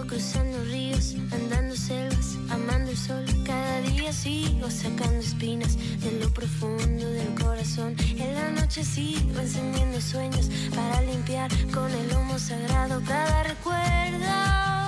Cruzando 0.08 0.64
ríos, 0.64 1.16
andando 1.32 1.76
selvas, 1.76 2.38
amando 2.50 2.92
el 2.92 2.98
sol. 2.98 3.26
Cada 3.46 3.82
día 3.82 4.12
sigo 4.14 4.70
sacando 4.72 5.20
espinas 5.20 5.78
de 6.00 6.20
lo 6.20 6.30
profundo 6.32 7.10
del 7.10 7.36
corazón. 7.36 7.96
En 8.18 8.34
la 8.34 8.50
noche 8.52 8.84
sigo 8.84 9.40
encendiendo 9.40 10.00
sueños 10.00 10.50
para 10.74 11.02
limpiar 11.02 11.52
con 11.74 11.92
el 11.92 12.16
humo 12.16 12.40
sagrado 12.40 13.02
cada 13.06 13.44
recuerdo. 13.44 14.87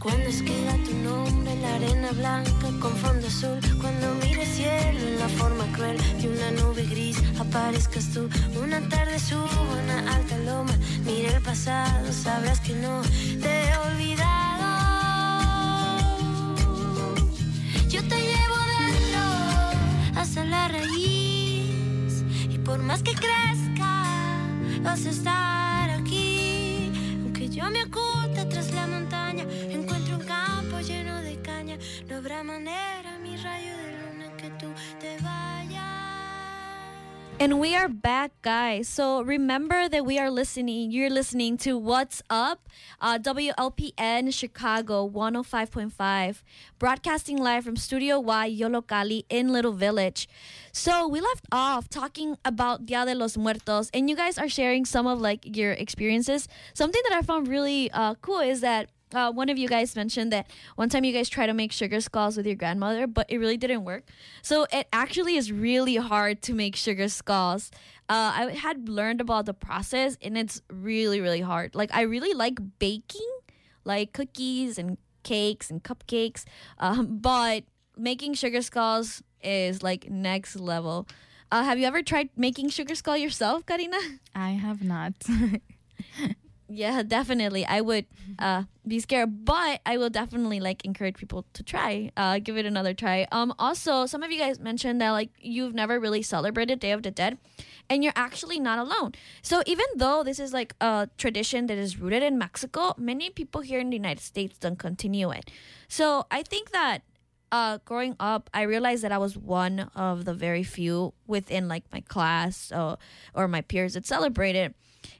Cuando 0.00 0.30
escriba 0.30 0.72
tu 0.82 0.94
nombre 0.94 1.52
en 1.52 1.60
la 1.60 1.74
arena 1.74 2.10
blanca 2.12 2.68
con 2.80 2.96
fondo 2.96 3.26
azul, 3.26 3.60
cuando 3.82 4.14
mire 4.14 4.44
el 4.44 4.48
cielo 4.48 4.98
en 4.98 5.18
la 5.18 5.28
forma 5.28 5.70
cruel 5.72 5.98
de 6.22 6.26
una 6.26 6.50
nube 6.52 6.86
gris, 6.86 7.22
aparezcas 7.38 8.10
tú. 8.14 8.26
Una 8.58 8.80
tarde 8.88 9.18
subo 9.18 9.46
una 9.84 10.14
alta 10.14 10.38
loma, 10.38 10.72
mire 11.04 11.36
el 11.36 11.42
pasado, 11.42 12.10
sabrás 12.14 12.60
que 12.60 12.72
no 12.76 13.02
te 13.42 13.68
he 13.68 13.76
olvidado. 13.76 14.70
Yo 17.90 18.02
te 18.08 18.16
llevo 18.16 18.56
dentro 18.78 20.18
hasta 20.18 20.46
la 20.46 20.68
raíz 20.68 22.24
y 22.48 22.58
por 22.64 22.78
más 22.78 23.02
que 23.02 23.12
crezca, 23.12 24.06
vas 24.82 25.04
a 25.04 25.10
estar 25.10 25.90
aquí. 25.90 26.90
Aunque 27.22 27.50
yo 27.50 27.68
me 27.70 27.82
oculte 27.84 28.46
tras 28.46 28.70
la 28.72 28.86
montaña, 28.86 29.44
And 37.40 37.58
we 37.58 37.74
are 37.74 37.88
back, 37.88 38.32
guys. 38.42 38.86
So 38.86 39.22
remember 39.22 39.88
that 39.88 40.04
we 40.04 40.18
are 40.18 40.30
listening. 40.30 40.90
You're 40.90 41.08
listening 41.08 41.56
to 41.64 41.78
What's 41.78 42.20
Up, 42.28 42.68
uh, 43.00 43.18
WLPN 43.18 44.30
Chicago 44.30 45.08
105.5, 45.08 46.42
broadcasting 46.78 47.38
live 47.38 47.64
from 47.64 47.76
Studio 47.76 48.20
Y 48.20 48.54
Yollocalli 48.60 49.24
in 49.30 49.48
Little 49.54 49.72
Village. 49.72 50.28
So 50.70 51.08
we 51.08 51.22
left 51.22 51.46
off 51.50 51.88
talking 51.88 52.36
about 52.44 52.84
Dia 52.84 53.06
de 53.06 53.14
los 53.14 53.38
Muertos, 53.38 53.88
and 53.94 54.10
you 54.10 54.16
guys 54.16 54.36
are 54.36 54.46
sharing 54.46 54.84
some 54.84 55.06
of 55.06 55.18
like 55.18 55.56
your 55.56 55.72
experiences. 55.72 56.46
Something 56.74 57.00
that 57.08 57.16
I 57.16 57.22
found 57.22 57.48
really 57.48 57.90
uh, 57.92 58.16
cool 58.20 58.40
is 58.40 58.60
that 58.60 58.90
uh, 59.14 59.32
one 59.32 59.48
of 59.48 59.58
you 59.58 59.68
guys 59.68 59.96
mentioned 59.96 60.32
that 60.32 60.50
one 60.76 60.88
time 60.88 61.04
you 61.04 61.12
guys 61.12 61.28
tried 61.28 61.46
to 61.46 61.54
make 61.54 61.72
sugar 61.72 62.00
skulls 62.00 62.36
with 62.36 62.46
your 62.46 62.54
grandmother, 62.56 63.06
but 63.06 63.26
it 63.28 63.38
really 63.38 63.56
didn't 63.56 63.84
work. 63.84 64.04
So 64.42 64.66
it 64.72 64.88
actually 64.92 65.36
is 65.36 65.50
really 65.52 65.96
hard 65.96 66.42
to 66.42 66.54
make 66.54 66.76
sugar 66.76 67.08
skulls. 67.08 67.70
Uh, 68.08 68.32
I 68.34 68.50
had 68.52 68.88
learned 68.88 69.20
about 69.20 69.46
the 69.46 69.54
process, 69.54 70.16
and 70.22 70.36
it's 70.36 70.62
really, 70.70 71.20
really 71.20 71.40
hard. 71.40 71.74
Like 71.74 71.90
I 71.94 72.02
really 72.02 72.34
like 72.34 72.58
baking, 72.78 73.30
like 73.84 74.12
cookies 74.12 74.78
and 74.78 74.98
cakes 75.22 75.70
and 75.70 75.82
cupcakes, 75.82 76.44
um, 76.78 77.18
but 77.18 77.64
making 77.96 78.34
sugar 78.34 78.62
skulls 78.62 79.22
is 79.42 79.82
like 79.82 80.10
next 80.10 80.56
level. 80.58 81.06
Uh, 81.52 81.64
have 81.64 81.78
you 81.78 81.86
ever 81.86 82.02
tried 82.02 82.28
making 82.36 82.68
sugar 82.68 82.94
skull 82.94 83.16
yourself, 83.16 83.66
Karina? 83.66 83.98
I 84.34 84.50
have 84.50 84.82
not. 84.84 85.14
yeah 86.70 87.02
definitely. 87.06 87.66
I 87.66 87.80
would 87.80 88.06
uh 88.38 88.64
be 88.86 88.98
scared 88.98 89.44
but 89.44 89.80
i 89.84 89.96
will 89.98 90.08
definitely 90.10 90.58
like 90.58 90.84
encourage 90.84 91.16
people 91.16 91.44
to 91.52 91.62
try 91.62 92.10
uh 92.16 92.38
give 92.38 92.56
it 92.56 92.66
another 92.66 92.94
try. 92.94 93.26
Um 93.32 93.52
also 93.58 94.06
some 94.06 94.22
of 94.22 94.30
you 94.30 94.38
guys 94.38 94.58
mentioned 94.58 95.00
that 95.00 95.10
like 95.10 95.30
you've 95.38 95.74
never 95.74 96.00
really 96.00 96.22
celebrated 96.22 96.80
day 96.80 96.92
of 96.92 97.02
the 97.02 97.10
dead 97.10 97.38
and 97.88 98.02
you're 98.04 98.12
actually 98.16 98.60
not 98.60 98.78
alone. 98.78 99.12
So 99.42 99.62
even 99.66 99.86
though 99.96 100.22
this 100.22 100.38
is 100.38 100.52
like 100.52 100.74
a 100.80 101.08
tradition 101.18 101.66
that 101.66 101.76
is 101.78 101.98
rooted 101.98 102.22
in 102.22 102.38
mexico 102.38 102.94
many 102.96 103.30
people 103.30 103.60
here 103.60 103.80
in 103.80 103.90
the 103.90 103.96
united 103.96 104.22
states 104.22 104.58
don't 104.58 104.78
continue 104.78 105.30
it. 105.30 105.50
So 105.88 106.26
i 106.30 106.42
think 106.42 106.70
that 106.70 107.02
uh, 107.52 107.78
growing 107.84 108.14
up, 108.20 108.48
I 108.54 108.62
realized 108.62 109.02
that 109.02 109.10
I 109.10 109.18
was 109.18 109.36
one 109.36 109.90
of 109.96 110.24
the 110.24 110.34
very 110.34 110.62
few 110.62 111.14
within 111.26 111.66
like 111.66 111.82
my 111.92 112.00
class 112.00 112.70
or, 112.70 112.96
or 113.34 113.48
my 113.48 113.60
peers 113.60 113.94
that 113.94 114.06
celebrated. 114.06 114.74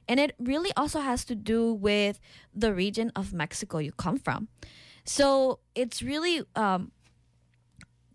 And 0.07 0.19
it 0.19 0.35
really 0.39 0.71
also 0.75 1.01
has 1.01 1.25
to 1.25 1.35
do 1.35 1.73
with 1.73 2.19
the 2.53 2.73
region 2.73 3.11
of 3.15 3.33
Mexico 3.33 3.79
you 3.79 3.91
come 3.91 4.17
from. 4.17 4.47
So 5.05 5.59
it's 5.75 6.01
really 6.01 6.43
um, 6.55 6.91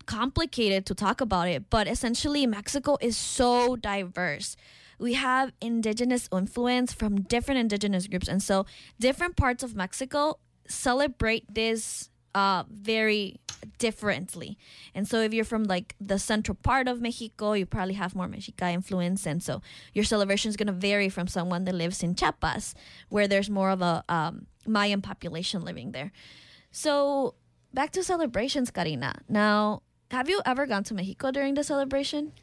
complicated 0.05 0.85
to 0.87 0.95
talk 0.95 1.21
about 1.21 1.47
it, 1.47 1.69
but 1.69 1.87
essentially, 1.87 2.47
Mexico 2.47 2.97
is 3.01 3.15
so 3.17 3.75
diverse. 3.75 4.55
We 4.99 5.13
have 5.13 5.51
indigenous 5.61 6.27
influence 6.31 6.91
from 6.91 7.21
different 7.21 7.59
indigenous 7.59 8.07
groups. 8.07 8.27
And 8.27 8.41
so 8.41 8.65
different 8.99 9.35
parts 9.35 9.61
of 9.61 9.75
Mexico 9.75 10.39
celebrate 10.67 11.53
this 11.53 12.09
uh, 12.37 12.63
very 12.69 13.39
differently. 13.79 14.59
And 14.93 15.07
so 15.07 15.21
if 15.21 15.33
you're 15.33 15.51
from 15.53 15.63
like 15.63 15.95
the 15.99 16.19
central 16.19 16.55
part 16.61 16.87
of 16.87 17.01
Mexico, 17.01 17.53
you 17.53 17.65
probably 17.65 17.95
have 17.95 18.13
more 18.13 18.27
Mexica 18.27 18.71
influence. 18.71 19.25
And 19.25 19.41
so 19.41 19.61
your 19.93 20.05
celebration 20.05 20.49
is 20.49 20.55
going 20.55 20.67
to 20.67 20.73
vary 20.89 21.09
from 21.09 21.27
someone 21.27 21.65
that 21.65 21.73
lives 21.73 22.03
in 22.03 22.13
Chiapas, 22.13 22.75
where 23.09 23.27
there's 23.27 23.49
more 23.49 23.71
of 23.71 23.81
a 23.81 24.03
um, 24.07 24.45
Mayan 24.67 25.01
population 25.01 25.65
living 25.65 25.93
there. 25.93 26.11
So 26.71 27.33
back 27.73 27.89
to 27.93 28.03
celebrations, 28.03 28.69
Karina. 28.69 29.15
Now, 29.27 29.81
have 30.11 30.29
you 30.29 30.39
ever 30.45 30.67
gone 30.67 30.83
to 30.85 30.93
Mexico 30.93 31.31
during 31.31 31.55
the 31.55 31.63
celebration? 31.63 32.33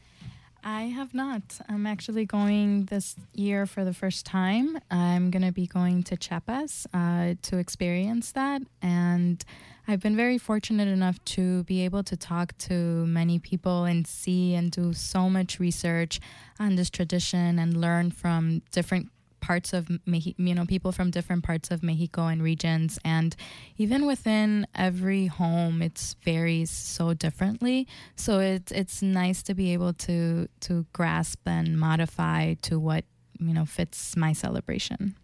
I 0.67 0.85
have 0.85 1.13
not. 1.13 1.43
I'm 1.69 1.87
actually 1.87 2.25
going 2.25 2.87
this 2.87 3.17
year 3.35 3.67
for 3.67 3.85
the 3.85 3.93
first 3.93 4.25
time. 4.25 4.79
I'm 4.91 5.31
going 5.31 5.43
to 5.43 5.53
be 5.53 5.67
going 5.67 6.03
to 6.05 6.17
Chiapas 6.17 6.87
uh, 6.95 7.35
to 7.43 7.59
experience 7.59 8.33
that. 8.33 8.63
And 8.81 9.45
I've 9.87 10.01
been 10.01 10.17
very 10.17 10.39
fortunate 10.39 10.89
enough 10.89 11.23
to 11.37 11.65
be 11.65 11.85
able 11.85 12.03
to 12.05 12.17
talk 12.17 12.57
to 12.59 12.73
many 12.73 13.39
people 13.39 13.85
and 13.85 14.07
see 14.07 14.55
and 14.55 14.71
do 14.71 14.95
so 14.95 15.29
much 15.29 15.61
research 15.61 16.19
on 16.59 16.77
this 16.77 16.89
tradition 16.89 17.59
and 17.59 17.79
learn 17.79 18.11
from 18.11 18.63
different 18.73 19.11
parts 19.45 19.75
of 19.75 19.91
you 20.07 20.55
know, 20.55 20.65
people 20.65 20.91
from 20.91 21.11
different 21.11 21.45
parts 21.45 21.71
of 21.71 21.83
Mexico 21.83 22.29
and 22.29 22.43
regions. 22.43 22.99
And 23.05 23.37
even 23.77 24.07
within 24.07 24.67
every 24.75 25.27
home, 25.27 25.83
it 25.83 26.15
varies 26.25 26.71
so 26.71 27.13
differently. 27.13 27.87
So 28.17 28.41
it's 28.41 28.73
it's 28.73 29.03
nice 29.03 29.43
to 29.45 29.55
be 29.55 29.73
able 29.75 29.93
to 30.09 30.49
to 30.61 30.87
grasp 30.95 31.41
and 31.47 31.79
modify 31.79 32.55
to 32.69 32.81
what 32.81 33.05
you 33.39 33.53
know 33.53 33.67
fits 33.67 34.17
my 34.17 34.33
celebration. 34.33 35.15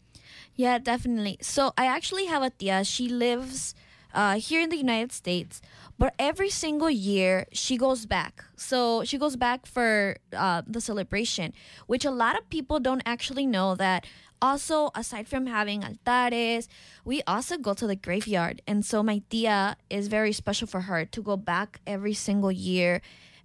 Yeah, 0.55 0.77
definitely. 0.79 1.39
So 1.41 1.73
I 1.79 1.87
actually 1.87 2.27
have 2.27 2.43
a 2.43 2.51
tia. 2.51 2.85
She 2.85 3.09
lives 3.09 3.75
uh, 4.15 4.39
here 4.39 4.61
in 4.61 4.69
the 4.69 4.77
United 4.77 5.13
States. 5.13 5.61
But 5.99 6.15
every 6.19 6.51
single 6.51 6.91
year, 6.91 7.47
she 7.53 7.77
goes 7.77 8.07
back. 8.07 8.45
So 8.57 9.05
she 9.05 9.19
goes 9.19 9.37
back 9.37 9.67
for 9.67 10.17
uh, 10.35 10.63
the 10.67 10.81
celebration, 10.81 11.53
which 11.87 12.05
a 12.05 12.11
lot 12.11 12.39
of 12.39 12.49
people 12.49 12.81
don't 12.81 13.03
actually 13.05 13.47
know 13.47 13.75
that. 13.75 14.07
Also, 14.43 14.91
aside 14.95 15.29
from 15.29 15.47
having 15.47 15.83
altares, 15.83 16.67
we 17.05 17.21
also 17.27 17.59
go 17.59 17.75
to 17.75 17.87
the 17.87 17.97
graveyard. 17.97 18.63
And 18.67 18.83
so 18.87 19.03
my 19.03 19.21
tia 19.29 19.77
is 19.91 20.09
very 20.09 20.33
special 20.33 20.67
for 20.67 20.83
her 20.83 21.05
to 21.05 21.23
go 21.23 21.37
back 21.37 21.81
every 21.87 22.15
single 22.15 22.51
year 22.51 23.03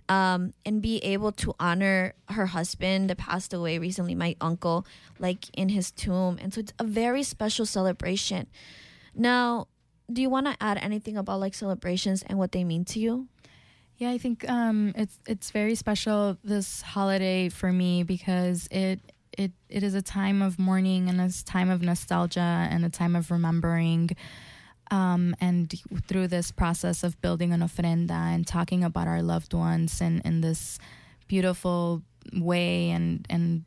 um, 0.07 0.53
and 0.65 0.81
be 0.81 0.99
able 0.99 1.31
to 1.33 1.53
honor 1.59 2.13
her 2.29 2.45
husband 2.45 3.09
that 3.09 3.17
passed 3.17 3.53
away 3.53 3.77
recently, 3.77 4.15
my 4.15 4.35
uncle, 4.39 4.85
like 5.19 5.49
in 5.57 5.69
his 5.69 5.91
tomb. 5.91 6.37
And 6.41 6.53
so 6.53 6.61
it's 6.61 6.73
a 6.79 6.83
very 6.83 7.23
special 7.23 7.65
celebration. 7.65 8.47
Now, 9.13 9.67
do 10.11 10.21
you 10.21 10.29
want 10.29 10.47
to 10.47 10.55
add 10.61 10.77
anything 10.81 11.17
about 11.17 11.39
like 11.39 11.53
celebrations 11.53 12.23
and 12.23 12.37
what 12.37 12.51
they 12.51 12.63
mean 12.63 12.85
to 12.85 12.99
you? 12.99 13.27
Yeah, 13.97 14.11
I 14.11 14.17
think 14.17 14.47
um, 14.49 14.93
it's 14.95 15.19
it's 15.25 15.51
very 15.51 15.75
special 15.75 16.37
this 16.43 16.81
holiday 16.81 17.49
for 17.49 17.71
me 17.71 18.03
because 18.03 18.67
it 18.69 18.99
it 19.37 19.51
it 19.69 19.83
is 19.83 19.95
a 19.95 20.01
time 20.01 20.41
of 20.41 20.59
mourning 20.59 21.07
and 21.09 21.21
a 21.21 21.31
time 21.43 21.69
of 21.69 21.81
nostalgia 21.81 22.67
and 22.69 22.83
a 22.83 22.89
time 22.89 23.15
of 23.15 23.31
remembering. 23.31 24.09
Um, 24.91 25.35
and 25.41 25.73
through 26.07 26.27
this 26.27 26.51
process 26.51 27.03
of 27.03 27.19
building 27.19 27.53
an 27.53 27.61
ofrenda 27.61 28.11
and 28.11 28.45
talking 28.45 28.83
about 28.83 29.07
our 29.07 29.23
loved 29.23 29.53
ones 29.53 29.99
and 29.99 30.21
in 30.23 30.41
this 30.41 30.77
beautiful 31.27 32.03
way 32.33 32.91
and 32.91 33.25
and 33.29 33.63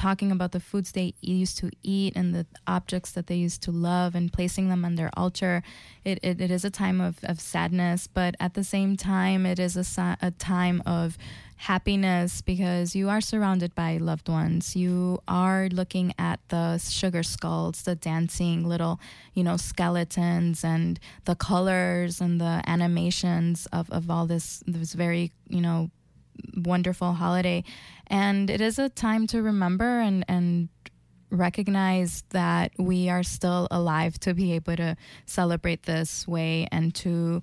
talking 0.00 0.32
about 0.32 0.52
the 0.52 0.60
foods 0.60 0.92
they 0.92 1.12
used 1.20 1.58
to 1.58 1.70
eat 1.82 2.14
and 2.16 2.34
the 2.34 2.46
objects 2.66 3.12
that 3.12 3.26
they 3.26 3.34
used 3.34 3.62
to 3.62 3.70
love 3.70 4.14
and 4.14 4.32
placing 4.32 4.70
them 4.70 4.82
on 4.82 4.94
their 4.94 5.10
altar. 5.14 5.62
It, 6.06 6.18
it, 6.22 6.40
it 6.40 6.50
is 6.50 6.64
a 6.64 6.70
time 6.70 7.02
of, 7.02 7.18
of 7.22 7.38
sadness, 7.38 8.06
but 8.06 8.34
at 8.40 8.54
the 8.54 8.64
same 8.64 8.96
time, 8.96 9.44
it 9.44 9.58
is 9.58 9.76
a, 9.76 10.16
a 10.22 10.30
time 10.30 10.82
of 10.86 11.18
happiness 11.56 12.40
because 12.40 12.96
you 12.96 13.10
are 13.10 13.20
surrounded 13.20 13.74
by 13.74 13.98
loved 13.98 14.30
ones. 14.30 14.74
You 14.74 15.22
are 15.28 15.68
looking 15.68 16.14
at 16.18 16.40
the 16.48 16.78
sugar 16.78 17.22
skulls, 17.22 17.82
the 17.82 17.94
dancing 17.94 18.64
little, 18.64 18.98
you 19.34 19.44
know, 19.44 19.58
skeletons 19.58 20.64
and 20.64 20.98
the 21.26 21.34
colors 21.34 22.22
and 22.22 22.40
the 22.40 22.62
animations 22.66 23.68
of, 23.70 23.90
of 23.90 24.10
all 24.10 24.26
this, 24.26 24.62
this 24.66 24.94
very, 24.94 25.32
you 25.50 25.60
know, 25.60 25.90
wonderful 26.56 27.12
holiday. 27.12 27.64
And 28.06 28.50
it 28.50 28.60
is 28.60 28.78
a 28.78 28.88
time 28.88 29.26
to 29.28 29.42
remember 29.42 30.00
and, 30.00 30.24
and 30.28 30.68
recognize 31.30 32.24
that 32.30 32.72
we 32.78 33.08
are 33.08 33.22
still 33.22 33.68
alive 33.70 34.18
to 34.20 34.34
be 34.34 34.52
able 34.52 34.76
to 34.76 34.96
celebrate 35.26 35.84
this 35.84 36.26
way 36.26 36.66
and 36.72 36.94
to 36.96 37.42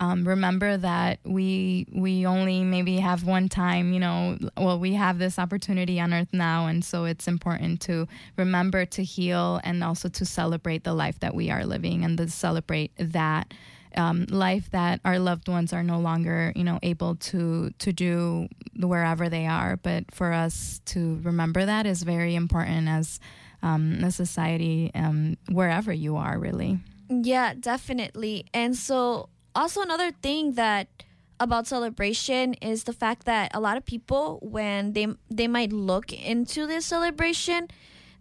um, 0.00 0.26
remember 0.26 0.76
that 0.76 1.18
we 1.24 1.86
we 1.92 2.24
only 2.24 2.62
maybe 2.62 2.98
have 2.98 3.24
one 3.24 3.48
time 3.48 3.92
you 3.92 3.98
know 3.98 4.38
well 4.56 4.78
we 4.78 4.94
have 4.94 5.18
this 5.18 5.38
opportunity 5.38 5.98
on 5.98 6.14
earth 6.14 6.28
now 6.32 6.66
and 6.66 6.84
so 6.84 7.04
it's 7.04 7.26
important 7.26 7.80
to 7.80 8.06
remember 8.36 8.84
to 8.84 9.02
heal 9.02 9.60
and 9.64 9.82
also 9.82 10.08
to 10.08 10.24
celebrate 10.24 10.84
the 10.84 10.94
life 10.94 11.18
that 11.20 11.34
we 11.34 11.50
are 11.50 11.64
living 11.64 12.04
and 12.04 12.16
to 12.18 12.28
celebrate 12.28 12.92
that 12.98 13.52
um, 13.98 14.26
life 14.30 14.70
that 14.70 15.00
our 15.04 15.18
loved 15.18 15.48
ones 15.48 15.72
are 15.72 15.82
no 15.82 15.98
longer, 15.98 16.52
you 16.54 16.64
know, 16.64 16.78
able 16.82 17.16
to 17.16 17.70
to 17.78 17.92
do 17.92 18.48
wherever 18.76 19.28
they 19.28 19.46
are. 19.46 19.76
But 19.76 20.10
for 20.12 20.32
us 20.32 20.80
to 20.86 21.20
remember 21.22 21.66
that 21.66 21.84
is 21.84 22.02
very 22.04 22.34
important 22.34 22.88
as 22.88 23.20
um, 23.62 24.02
a 24.04 24.10
society, 24.10 24.90
um, 24.94 25.36
wherever 25.50 25.92
you 25.92 26.16
are, 26.16 26.38
really. 26.38 26.78
Yeah, 27.10 27.54
definitely. 27.58 28.46
And 28.54 28.76
so, 28.76 29.28
also 29.54 29.82
another 29.82 30.12
thing 30.12 30.52
that 30.52 30.88
about 31.40 31.66
celebration 31.66 32.54
is 32.54 32.84
the 32.84 32.92
fact 32.92 33.24
that 33.24 33.50
a 33.54 33.60
lot 33.60 33.76
of 33.76 33.84
people, 33.84 34.38
when 34.42 34.92
they 34.92 35.08
they 35.30 35.48
might 35.48 35.72
look 35.72 36.12
into 36.12 36.66
this 36.66 36.86
celebration, 36.86 37.68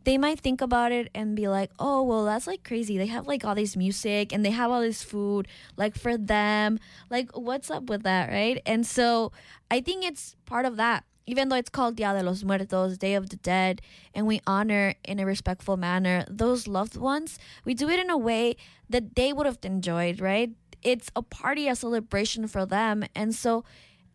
they 0.07 0.17
might 0.17 0.39
think 0.39 0.61
about 0.61 0.93
it 0.93 1.09
and 1.13 1.35
be 1.35 1.49
like, 1.49 1.69
oh, 1.79 2.01
well, 2.01 2.23
that's 2.23 2.47
like 2.47 2.63
crazy. 2.63 2.97
They 2.97 3.07
have 3.07 3.27
like 3.27 3.43
all 3.43 3.55
this 3.55 3.75
music 3.75 4.31
and 4.31 4.45
they 4.45 4.51
have 4.51 4.71
all 4.71 4.79
this 4.79 5.03
food, 5.03 5.49
like 5.75 5.97
for 5.97 6.17
them. 6.17 6.79
Like, 7.09 7.35
what's 7.35 7.69
up 7.69 7.89
with 7.89 8.03
that, 8.03 8.29
right? 8.29 8.61
And 8.65 8.87
so 8.87 9.33
I 9.69 9.81
think 9.81 10.05
it's 10.05 10.37
part 10.45 10.65
of 10.65 10.77
that. 10.77 11.03
Even 11.25 11.49
though 11.49 11.57
it's 11.57 11.69
called 11.69 11.97
Dia 11.97 12.13
de 12.13 12.23
los 12.23 12.41
Muertos, 12.41 12.97
Day 12.97 13.15
of 13.15 13.31
the 13.31 13.35
Dead, 13.35 13.81
and 14.15 14.25
we 14.25 14.39
honor 14.47 14.95
in 15.03 15.19
a 15.19 15.25
respectful 15.25 15.75
manner 15.75 16.23
those 16.29 16.69
loved 16.69 16.95
ones, 16.95 17.37
we 17.65 17.73
do 17.73 17.89
it 17.89 17.99
in 17.99 18.09
a 18.09 18.17
way 18.17 18.55
that 18.89 19.15
they 19.17 19.33
would 19.33 19.45
have 19.45 19.59
enjoyed, 19.63 20.21
right? 20.21 20.51
It's 20.83 21.11
a 21.17 21.21
party, 21.21 21.67
a 21.67 21.75
celebration 21.75 22.47
for 22.47 22.65
them. 22.65 23.03
And 23.13 23.35
so 23.35 23.65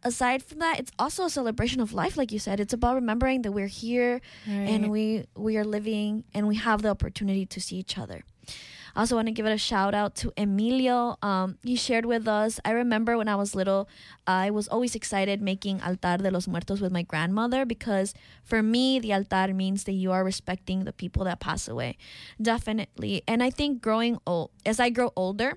aside 0.04 0.42
from 0.42 0.58
that, 0.60 0.78
it's 0.80 0.92
also 0.98 1.24
a 1.24 1.30
celebration 1.30 1.80
of 1.80 1.92
life, 1.92 2.16
like 2.16 2.32
you 2.32 2.38
said. 2.38 2.60
It's 2.60 2.72
about 2.72 2.94
remembering 2.96 3.42
that 3.42 3.52
we're 3.52 3.66
here 3.84 4.20
Right. 4.46 4.68
and 4.68 4.90
we 4.90 5.26
we 5.36 5.56
are 5.56 5.64
living 5.64 6.24
and 6.34 6.46
we 6.48 6.56
have 6.56 6.82
the 6.82 6.88
opportunity 6.90 7.46
to 7.46 7.60
see 7.60 7.76
each 7.76 7.96
other. 7.98 8.22
I 8.94 9.00
also 9.00 9.16
want 9.16 9.26
to 9.28 9.32
give 9.32 9.46
it 9.46 9.52
a 9.52 9.56
shout 9.56 9.94
out 9.94 10.14
to 10.16 10.34
Emilio. 10.36 11.16
Um, 11.22 11.56
he 11.64 11.76
shared 11.76 12.04
with 12.04 12.28
us. 12.28 12.60
I 12.62 12.72
remember 12.72 13.16
when 13.16 13.26
I 13.26 13.36
was 13.36 13.54
little, 13.54 13.88
I 14.26 14.50
was 14.50 14.68
always 14.68 14.94
excited 14.94 15.40
making 15.40 15.80
altar 15.80 16.18
de 16.18 16.30
los 16.30 16.46
muertos 16.46 16.82
with 16.82 16.92
my 16.92 17.00
grandmother 17.00 17.64
because 17.64 18.12
for 18.44 18.62
me, 18.62 19.00
the 19.00 19.14
altar 19.14 19.54
means 19.54 19.84
that 19.84 19.92
you 19.96 20.12
are 20.12 20.22
respecting 20.22 20.84
the 20.84 20.92
people 20.92 21.24
that 21.24 21.40
pass 21.40 21.68
away. 21.68 21.96
Definitely. 22.46 23.22
And 23.26 23.42
I 23.42 23.48
think 23.48 23.80
growing 23.80 24.18
old, 24.26 24.50
as 24.66 24.78
I 24.78 24.90
grow 24.90 25.10
older, 25.16 25.56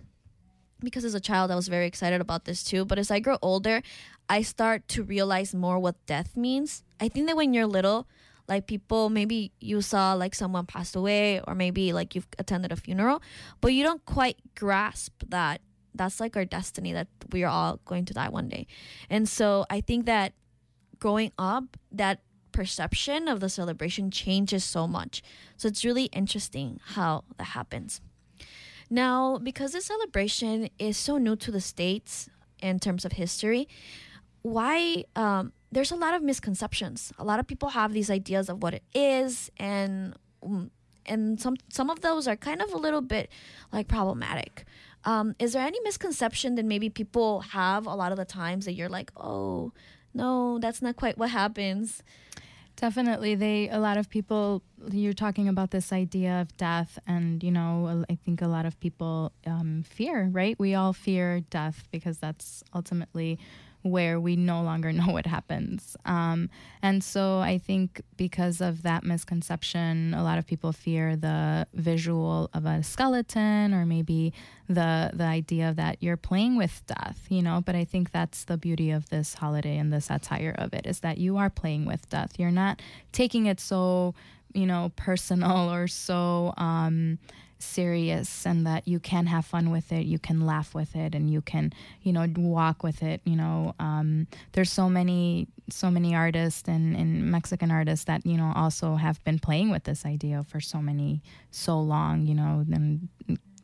because 0.79 1.05
as 1.05 1.15
a 1.15 1.19
child 1.19 1.51
I 1.51 1.55
was 1.55 1.67
very 1.67 1.87
excited 1.87 2.21
about 2.21 2.45
this 2.45 2.63
too. 2.63 2.85
But 2.85 2.99
as 2.99 3.11
I 3.11 3.19
grow 3.19 3.37
older, 3.41 3.81
I 4.29 4.41
start 4.41 4.87
to 4.89 5.03
realize 5.03 5.53
more 5.53 5.79
what 5.79 5.95
death 6.05 6.35
means. 6.35 6.83
I 6.99 7.07
think 7.09 7.27
that 7.27 7.35
when 7.37 7.53
you're 7.53 7.67
little, 7.67 8.07
like 8.47 8.67
people 8.67 9.09
maybe 9.09 9.51
you 9.59 9.81
saw 9.81 10.13
like 10.13 10.35
someone 10.35 10.65
passed 10.65 10.95
away 10.95 11.41
or 11.47 11.55
maybe 11.55 11.93
like 11.93 12.15
you've 12.15 12.27
attended 12.37 12.71
a 12.71 12.75
funeral, 12.75 13.21
but 13.61 13.73
you 13.73 13.83
don't 13.83 14.05
quite 14.05 14.37
grasp 14.55 15.13
that 15.29 15.61
that's 15.93 16.19
like 16.19 16.35
our 16.35 16.45
destiny 16.45 16.93
that 16.93 17.07
we 17.31 17.43
are 17.43 17.49
all 17.49 17.79
going 17.85 18.05
to 18.05 18.13
die 18.13 18.29
one 18.29 18.49
day. 18.49 18.67
And 19.09 19.27
so 19.27 19.65
I 19.69 19.81
think 19.81 20.05
that 20.05 20.33
growing 20.99 21.31
up, 21.37 21.77
that 21.91 22.21
perception 22.51 23.27
of 23.27 23.39
the 23.39 23.49
celebration 23.49 24.11
changes 24.11 24.63
so 24.63 24.87
much. 24.87 25.21
So 25.57 25.67
it's 25.67 25.83
really 25.83 26.05
interesting 26.05 26.79
how 26.83 27.23
that 27.37 27.45
happens. 27.45 28.01
Now, 28.89 29.37
because 29.37 29.73
this 29.73 29.85
celebration 29.85 30.69
is 30.77 30.97
so 30.97 31.17
new 31.17 31.35
to 31.37 31.51
the 31.51 31.61
States 31.61 32.29
in 32.61 32.79
terms 32.79 33.05
of 33.05 33.13
history, 33.13 33.67
why 34.41 35.05
um, 35.15 35.53
there's 35.71 35.91
a 35.91 35.95
lot 35.95 36.13
of 36.13 36.21
misconceptions. 36.21 37.11
A 37.17 37.23
lot 37.23 37.39
of 37.39 37.47
people 37.47 37.69
have 37.69 37.93
these 37.93 38.09
ideas 38.09 38.49
of 38.49 38.61
what 38.61 38.73
it 38.73 38.83
is, 38.93 39.49
and 39.57 40.15
mm, 40.43 40.69
and 41.05 41.39
some 41.39 41.55
some 41.69 41.89
of 41.89 42.01
those 42.01 42.27
are 42.27 42.35
kind 42.35 42.61
of 42.61 42.71
a 42.73 42.77
little 42.77 43.01
bit 43.01 43.29
like 43.73 43.87
problematic. 43.87 44.65
Um, 45.03 45.35
is 45.37 45.53
there 45.53 45.65
any 45.65 45.79
misconception 45.81 46.55
that 46.55 46.65
maybe 46.65 46.89
people 46.89 47.41
have 47.41 47.85
a 47.85 47.93
lot 47.93 48.11
of 48.11 48.17
the 48.17 48.25
times 48.25 48.65
that 48.65 48.73
you're 48.73 48.89
like, 48.89 49.11
oh, 49.15 49.71
no, 50.13 50.57
that's 50.59 50.81
not 50.81 50.95
quite 50.95 51.17
what 51.17 51.29
happens? 51.29 52.01
Definitely, 52.75 53.35
they 53.35 53.69
a 53.69 53.79
lot 53.79 53.97
of 53.97 54.09
people. 54.09 54.61
You're 54.91 55.13
talking 55.13 55.47
about 55.47 55.71
this 55.71 55.93
idea 55.93 56.41
of 56.41 56.55
death, 56.57 56.99
and 57.07 57.41
you 57.41 57.51
know, 57.51 58.03
I 58.09 58.15
think 58.15 58.41
a 58.41 58.47
lot 58.47 58.65
of 58.65 58.77
people 58.81 59.31
um, 59.47 59.83
fear. 59.87 60.29
Right? 60.31 60.59
We 60.59 60.75
all 60.75 60.91
fear 60.91 61.39
death 61.39 61.87
because 61.91 62.17
that's 62.17 62.63
ultimately 62.73 63.39
where 63.85 64.19
we 64.19 64.35
no 64.35 64.63
longer 64.63 64.91
know 64.99 65.11
what 65.11 65.27
happens. 65.27 65.95
Um, 66.05 66.49
and 66.81 67.03
so 67.03 67.39
I 67.39 67.59
think 67.59 68.01
because 68.17 68.59
of 68.59 68.81
that 68.81 69.03
misconception, 69.03 70.15
a 70.15 70.23
lot 70.23 70.39
of 70.39 70.47
people 70.47 70.71
fear 70.71 71.15
the 71.15 71.67
visual 71.73 72.49
of 72.53 72.65
a 72.65 72.81
skeleton 72.81 73.73
or 73.75 73.85
maybe 73.85 74.33
the 74.67 75.11
the 75.13 75.23
idea 75.23 75.71
that 75.75 75.97
you're 76.01 76.17
playing 76.17 76.57
with 76.57 76.81
death, 76.87 77.27
you 77.29 77.43
know. 77.43 77.61
But 77.63 77.75
I 77.75 77.85
think 77.85 78.11
that's 78.11 78.45
the 78.45 78.57
beauty 78.57 78.89
of 78.89 79.09
this 79.09 79.35
holiday 79.35 79.77
and 79.77 79.93
the 79.93 80.01
satire 80.01 80.55
of 80.57 80.73
it 80.73 80.87
is 80.87 81.01
that 81.01 81.19
you 81.19 81.37
are 81.37 81.51
playing 81.51 81.85
with 81.85 82.09
death. 82.09 82.39
You're 82.39 82.49
not 82.49 82.81
taking 83.11 83.45
it 83.45 83.59
so, 83.59 84.15
you 84.53 84.65
know, 84.65 84.91
personal 84.95 85.71
or 85.71 85.87
so 85.87 86.55
um 86.57 87.19
serious 87.65 88.45
and 88.45 88.65
that 88.65 88.87
you 88.87 88.99
can 88.99 89.25
have 89.25 89.45
fun 89.45 89.71
with 89.71 89.91
it 89.91 90.05
you 90.05 90.19
can 90.19 90.45
laugh 90.45 90.73
with 90.73 90.95
it 90.95 91.15
and 91.15 91.29
you 91.29 91.41
can 91.41 91.73
you 92.01 92.13
know 92.13 92.25
walk 92.37 92.83
with 92.83 93.03
it 93.03 93.21
you 93.25 93.35
know 93.35 93.73
um, 93.79 94.27
there's 94.53 94.71
so 94.71 94.89
many 94.89 95.47
so 95.69 95.89
many 95.89 96.15
artists 96.15 96.67
and, 96.67 96.95
and 96.95 97.31
mexican 97.31 97.71
artists 97.71 98.05
that 98.05 98.25
you 98.25 98.37
know 98.37 98.51
also 98.55 98.95
have 98.95 99.23
been 99.23 99.39
playing 99.39 99.69
with 99.69 99.83
this 99.83 100.05
idea 100.05 100.43
for 100.43 100.59
so 100.59 100.81
many 100.81 101.21
so 101.51 101.79
long 101.79 102.25
you 102.25 102.35
know 102.35 102.63
and 102.71 103.09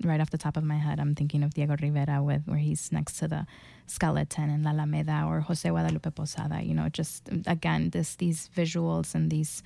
right 0.03 0.19
off 0.19 0.31
the 0.31 0.37
top 0.37 0.57
of 0.57 0.63
my 0.63 0.77
head 0.77 0.99
i'm 0.99 1.15
thinking 1.15 1.43
of 1.43 1.53
diego 1.53 1.75
rivera 1.81 2.23
with 2.23 2.41
where 2.45 2.57
he's 2.57 2.91
next 2.91 3.19
to 3.19 3.27
the 3.27 3.45
skeleton 3.85 4.49
in 4.49 4.63
la 4.63 4.71
alameda 4.71 5.25
or 5.27 5.41
jose 5.41 5.69
guadalupe 5.69 6.09
posada 6.11 6.61
you 6.61 6.73
know 6.73 6.89
just 6.89 7.29
again 7.45 7.89
this 7.91 8.15
these 8.15 8.49
visuals 8.55 9.13
and 9.13 9.29
these 9.29 9.61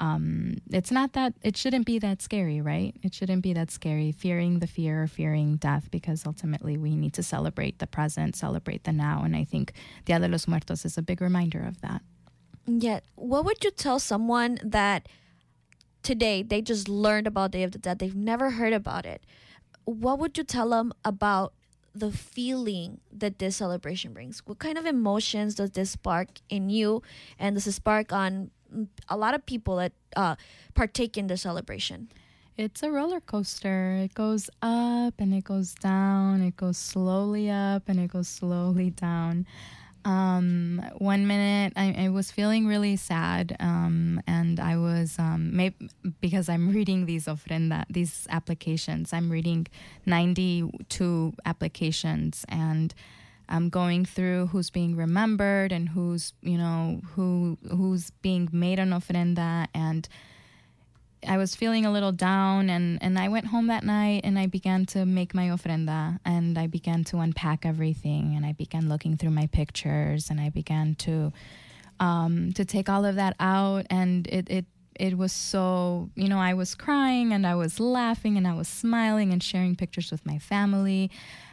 um, 0.00 0.56
it's 0.72 0.90
not 0.90 1.12
that 1.12 1.34
it 1.42 1.56
shouldn't 1.56 1.84
be 1.84 1.98
that 1.98 2.22
scary, 2.22 2.60
right? 2.60 2.96
It 3.02 3.14
shouldn't 3.14 3.42
be 3.42 3.52
that 3.52 3.70
scary, 3.70 4.12
fearing 4.12 4.58
the 4.58 4.66
fear, 4.66 5.02
or 5.02 5.06
fearing 5.06 5.56
death, 5.56 5.90
because 5.90 6.24
ultimately 6.26 6.78
we 6.78 6.96
need 6.96 7.12
to 7.14 7.22
celebrate 7.22 7.78
the 7.78 7.86
present, 7.86 8.34
celebrate 8.34 8.84
the 8.84 8.92
now, 8.92 9.22
and 9.22 9.36
I 9.36 9.44
think 9.44 9.74
Dia 10.06 10.18
de 10.18 10.26
los 10.26 10.48
Muertos 10.48 10.86
is 10.86 10.96
a 10.96 11.02
big 11.02 11.20
reminder 11.20 11.62
of 11.62 11.82
that. 11.82 12.00
Yet, 12.66 13.04
what 13.14 13.44
would 13.44 13.62
you 13.62 13.70
tell 13.70 13.98
someone 13.98 14.58
that 14.64 15.06
today 16.02 16.42
they 16.42 16.62
just 16.62 16.88
learned 16.88 17.26
about 17.26 17.50
Day 17.50 17.62
of 17.62 17.72
the 17.72 17.78
Dead, 17.78 17.98
they've 17.98 18.16
never 18.16 18.50
heard 18.50 18.72
about 18.72 19.04
it? 19.04 19.22
What 19.84 20.18
would 20.18 20.38
you 20.38 20.44
tell 20.44 20.70
them 20.70 20.92
about 21.04 21.52
the 21.94 22.12
feeling 22.12 23.00
that 23.12 23.38
this 23.38 23.56
celebration 23.56 24.14
brings? 24.14 24.40
What 24.46 24.60
kind 24.60 24.78
of 24.78 24.86
emotions 24.86 25.56
does 25.56 25.72
this 25.72 25.90
spark 25.90 26.28
in 26.48 26.70
you, 26.70 27.02
and 27.38 27.56
does 27.56 27.66
it 27.66 27.72
spark 27.72 28.12
on 28.12 28.50
a 29.08 29.16
lot 29.16 29.34
of 29.34 29.44
people 29.46 29.76
that 29.76 29.92
uh, 30.16 30.36
partake 30.74 31.16
in 31.16 31.26
the 31.26 31.36
celebration? 31.36 32.08
It's 32.56 32.82
a 32.82 32.90
roller 32.90 33.20
coaster. 33.20 33.92
It 34.04 34.14
goes 34.14 34.50
up 34.60 35.14
and 35.18 35.32
it 35.32 35.44
goes 35.44 35.74
down. 35.74 36.42
It 36.42 36.56
goes 36.56 36.76
slowly 36.76 37.50
up 37.50 37.88
and 37.88 37.98
it 37.98 38.10
goes 38.10 38.28
slowly 38.28 38.90
down. 38.90 39.46
Um, 40.04 40.82
one 40.98 41.26
minute 41.26 41.74
I, 41.76 42.06
I, 42.06 42.08
was 42.08 42.30
feeling 42.30 42.66
really 42.66 42.96
sad, 42.96 43.54
um, 43.60 44.22
and 44.26 44.58
I 44.58 44.78
was 44.78 45.18
um, 45.18 45.72
because 46.22 46.48
I'm 46.48 46.70
reading 46.74 47.04
these 47.04 47.26
ofrenda, 47.26 47.84
these 47.90 48.26
applications. 48.30 49.12
I'm 49.12 49.30
reading 49.30 49.66
92 50.06 51.34
applications, 51.44 52.46
and 52.48 52.94
I'm 53.50 53.68
going 53.68 54.04
through 54.04 54.46
who's 54.46 54.70
being 54.70 54.96
remembered 54.96 55.72
and 55.72 55.88
who's 55.88 56.32
you 56.40 56.56
know 56.56 57.00
who 57.14 57.58
who's 57.68 58.10
being 58.22 58.48
made 58.52 58.78
an 58.78 58.90
ofrenda. 58.90 59.66
And 59.74 60.08
I 61.26 61.36
was 61.36 61.54
feeling 61.54 61.84
a 61.84 61.92
little 61.92 62.12
down 62.12 62.70
and, 62.70 63.02
and 63.02 63.18
I 63.18 63.28
went 63.28 63.46
home 63.46 63.66
that 63.66 63.84
night 63.84 64.22
and 64.24 64.38
I 64.38 64.46
began 64.46 64.86
to 64.86 65.04
make 65.04 65.34
my 65.34 65.48
ofrenda 65.48 66.18
and 66.24 66.58
I 66.58 66.66
began 66.66 67.04
to 67.04 67.18
unpack 67.18 67.66
everything 67.66 68.34
and 68.36 68.46
I 68.46 68.52
began 68.52 68.88
looking 68.88 69.18
through 69.18 69.32
my 69.32 69.46
pictures 69.48 70.30
and 70.30 70.40
I 70.40 70.48
began 70.48 70.94
to 70.96 71.32
um, 71.98 72.52
to 72.54 72.64
take 72.64 72.88
all 72.88 73.04
of 73.04 73.16
that 73.16 73.36
out. 73.38 73.86
And 73.90 74.26
it, 74.28 74.48
it 74.48 74.64
it 74.98 75.16
was 75.16 75.32
so 75.32 76.10
you 76.14 76.28
know 76.28 76.38
I 76.38 76.54
was 76.54 76.74
crying 76.74 77.32
and 77.32 77.46
I 77.46 77.54
was 77.54 77.80
laughing 77.80 78.36
and 78.36 78.46
I 78.46 78.54
was 78.54 78.68
smiling 78.68 79.32
and 79.32 79.42
sharing 79.42 79.76
pictures 79.76 80.10
with 80.10 80.24
my 80.24 80.38
family 80.38 81.10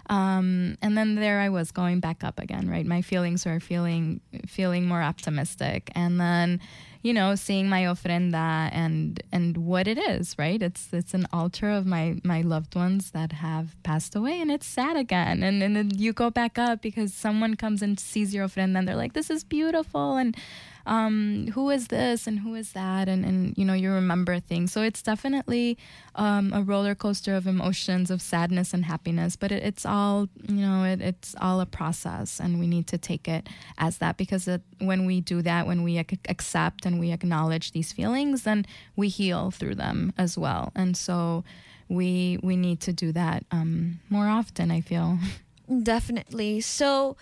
um, 0.10 0.78
and 0.82 0.98
then 0.98 1.16
there 1.16 1.40
I 1.40 1.50
was 1.50 1.72
going 1.72 2.00
back 2.00 2.24
up 2.24 2.40
again 2.40 2.70
right 2.70 2.86
my 2.86 3.02
feelings 3.02 3.46
were 3.46 3.60
feeling 3.60 4.22
feeling 4.48 4.86
more 4.86 5.02
optimistic 5.02 5.92
and 5.96 6.20
then 6.20 6.60
you 7.08 7.14
know, 7.14 7.36
seeing 7.36 7.70
my 7.70 7.84
ofrenda 7.84 8.70
and 8.74 9.22
and 9.32 9.56
what 9.58 9.88
it 9.88 9.98
is, 9.98 10.36
right? 10.38 10.62
It's 10.62 10.90
it's 10.92 11.14
an 11.14 11.26
altar 11.32 11.70
of 11.70 11.86
my 11.86 12.20
my 12.24 12.42
loved 12.42 12.76
ones 12.76 13.12
that 13.12 13.32
have 13.32 13.82
passed 13.84 14.14
away, 14.14 14.42
and 14.42 14.52
it's 14.52 14.66
sad 14.66 14.98
again. 14.98 15.42
And 15.42 15.64
and 15.64 15.76
then 15.76 15.92
you 15.96 16.12
go 16.12 16.30
back 16.30 16.58
up 16.58 16.82
because 16.82 17.14
someone 17.14 17.56
comes 17.56 17.82
and 17.82 17.98
sees 17.98 18.34
your 18.34 18.46
ofrenda, 18.46 18.80
and 18.80 18.88
they're 18.88 18.96
like, 18.96 19.14
"This 19.14 19.30
is 19.30 19.46
beautiful," 19.46 20.18
and 20.18 20.36
um, 20.88 21.48
who 21.54 21.70
is 21.70 21.90
this 21.90 22.28
and 22.28 22.40
who 22.40 22.56
is 22.56 22.72
that, 22.72 23.08
and 23.08 23.26
and 23.26 23.56
you 23.58 23.66
know 23.66 23.74
you 23.74 23.92
remember 23.92 24.40
things. 24.40 24.72
So 24.72 24.82
it's 24.82 25.02
definitely 25.02 25.78
um, 26.16 26.54
a 26.54 26.64
roller 26.64 26.96
coaster 26.96 27.36
of 27.36 27.46
emotions 27.46 28.10
of 28.10 28.22
sadness 28.22 28.74
and 28.74 28.86
happiness, 28.86 29.36
but 29.36 29.52
it, 29.52 29.62
it's 29.64 29.86
all 29.86 30.30
you 30.48 30.66
know 30.66 30.84
it, 30.86 31.02
it's 31.02 31.36
all 31.42 31.60
a 31.60 31.66
process, 31.66 32.40
and 32.40 32.60
we 32.60 32.68
need 32.68 32.88
to 32.88 32.98
take 32.98 33.28
it 33.28 33.48
as 33.78 33.98
that 34.00 34.18
because 34.18 34.48
it, 34.48 34.62
when 34.80 35.06
we 35.06 35.20
do 35.22 35.42
that, 35.42 35.68
when 35.68 35.84
we 35.84 35.98
ac- 36.00 36.20
accept 36.30 36.86
and 36.86 37.00
we 37.00 37.12
acknowledge 37.12 37.74
these 37.74 37.92
feelings, 37.92 38.44
then 38.44 38.66
we 38.96 39.10
heal 39.10 39.52
through 39.52 39.76
them 39.76 40.14
as 40.18 40.38
well, 40.38 40.72
and 40.74 40.96
so 40.96 41.44
we 41.90 42.40
we 42.42 42.56
need 42.56 42.80
to 42.82 42.94
do 42.94 43.12
that 43.12 43.46
um, 43.52 44.00
more 44.10 44.28
often. 44.28 44.72
I 44.72 44.82
feel 44.82 45.20
definitely 45.84 46.62
so. 46.62 47.18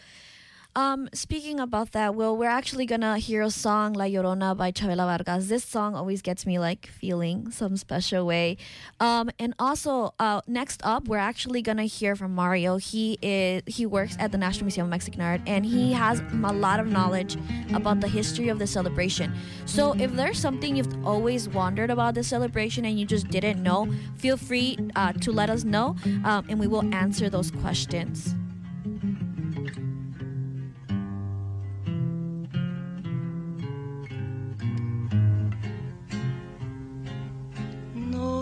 Um, 0.77 1.07
speaking 1.13 1.61
about 1.61 1.93
that, 1.93 2.15
Will, 2.15 2.35
we're 2.35 2.49
actually 2.49 2.85
gonna 2.85 3.17
hear 3.17 3.41
a 3.41 3.49
song 3.49 3.93
La 3.93 4.03
Llorona 4.03 4.57
by 4.57 4.73
Chavela 4.73 5.05
Vargas. 5.05 5.47
This 5.47 5.63
song 5.63 5.95
always 5.95 6.21
gets 6.21 6.45
me 6.45 6.59
like 6.59 6.87
feeling 6.87 7.49
some 7.49 7.77
special 7.77 8.25
way. 8.25 8.57
Um, 8.99 9.31
and 9.39 9.53
also, 9.57 10.13
uh, 10.19 10.41
next 10.47 10.81
up, 10.83 11.07
we're 11.07 11.17
actually 11.17 11.61
gonna 11.61 11.85
hear 11.85 12.13
from 12.17 12.35
Mario. 12.35 12.75
He 12.75 13.17
is 13.21 13.63
he 13.67 13.85
works 13.85 14.17
at 14.19 14.33
the 14.33 14.37
National 14.37 14.65
Museum 14.65 14.87
of 14.87 14.91
Mexican 14.91 15.21
Art, 15.21 15.39
and 15.47 15.65
he 15.65 15.93
has 15.93 16.21
a 16.43 16.51
lot 16.51 16.81
of 16.81 16.87
knowledge 16.87 17.37
about 17.73 18.01
the 18.01 18.09
history 18.09 18.49
of 18.49 18.59
the 18.59 18.67
celebration. 18.67 19.33
So, 19.65 19.93
if 19.93 20.11
there's 20.11 20.39
something 20.39 20.75
you've 20.75 21.05
always 21.05 21.47
wondered 21.47 21.89
about 21.89 22.15
the 22.15 22.23
celebration 22.23 22.83
and 22.83 22.99
you 22.99 23.05
just 23.05 23.29
didn't 23.29 23.63
know, 23.63 23.87
feel 24.17 24.35
free 24.35 24.77
uh, 24.97 25.13
to 25.13 25.31
let 25.31 25.49
us 25.49 25.63
know, 25.63 25.95
um, 26.25 26.45
and 26.49 26.59
we 26.59 26.67
will 26.67 26.83
answer 26.93 27.29
those 27.29 27.49
questions. 27.49 28.35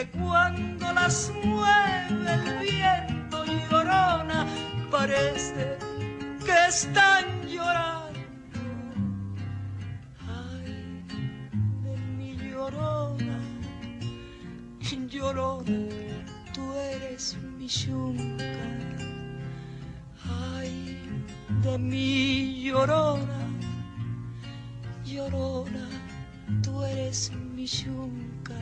que 0.00 0.18
cuando 0.18 0.92
las 0.94 1.30
mueve 1.44 2.32
el 2.34 2.58
viento 2.60 3.44
llorona, 3.44 4.46
parece 4.90 5.76
que 6.44 6.66
están 6.68 7.24
llorando. 7.46 8.18
Ay, 10.26 11.04
de 11.84 11.96
mi 12.16 12.34
llorona, 12.36 13.38
llorona, 15.10 15.78
tú 16.54 16.72
eres 16.74 17.36
mi 17.58 17.66
yunca. 17.68 18.44
Ay, 20.54 20.98
de 21.62 21.78
mi 21.78 22.62
llorona, 22.64 23.40
llorona, 25.04 25.88
tú 26.62 26.84
eres 26.84 27.32
mi 27.54 27.66
yunca. 27.66 28.54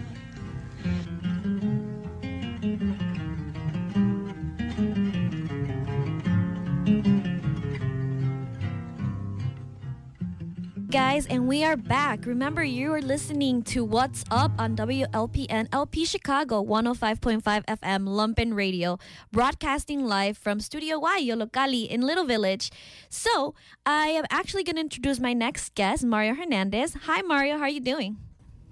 Guys, 11.19 11.27
and 11.27 11.49
we 11.49 11.65
are 11.65 11.77
back. 11.77 12.27
Remember, 12.27 12.63
you 12.63 12.93
are 12.93 13.03
listening 13.03 13.63
to 13.63 13.85
What's 13.85 14.25
Up 14.31 14.53
on 14.57 14.77
WLPN 14.77 15.67
LP 15.73 16.05
Chicago 16.05 16.63
105.5 16.65 17.43
FM 17.43 18.07
Lumpen 18.07 18.55
Radio, 18.55 18.99
broadcasting 19.33 20.05
live 20.05 20.39
from 20.39 20.61
Studio 20.61 21.01
Y, 21.01 21.21
Yollocalli 21.21 21.89
in 21.89 22.03
Little 22.03 22.25
Village. 22.25 22.71
So, 23.09 23.57
I 23.85 24.09
am 24.09 24.27
actually 24.31 24.63
going 24.63 24.77
to 24.77 24.83
introduce 24.83 25.19
my 25.19 25.33
next 25.33 25.75
guest, 25.75 26.05
Mario 26.05 26.35
Hernandez. 26.35 26.95
Hi, 27.03 27.23
Mario. 27.23 27.57
How 27.57 27.65
are 27.65 27.69
you 27.69 27.81
doing? 27.81 28.19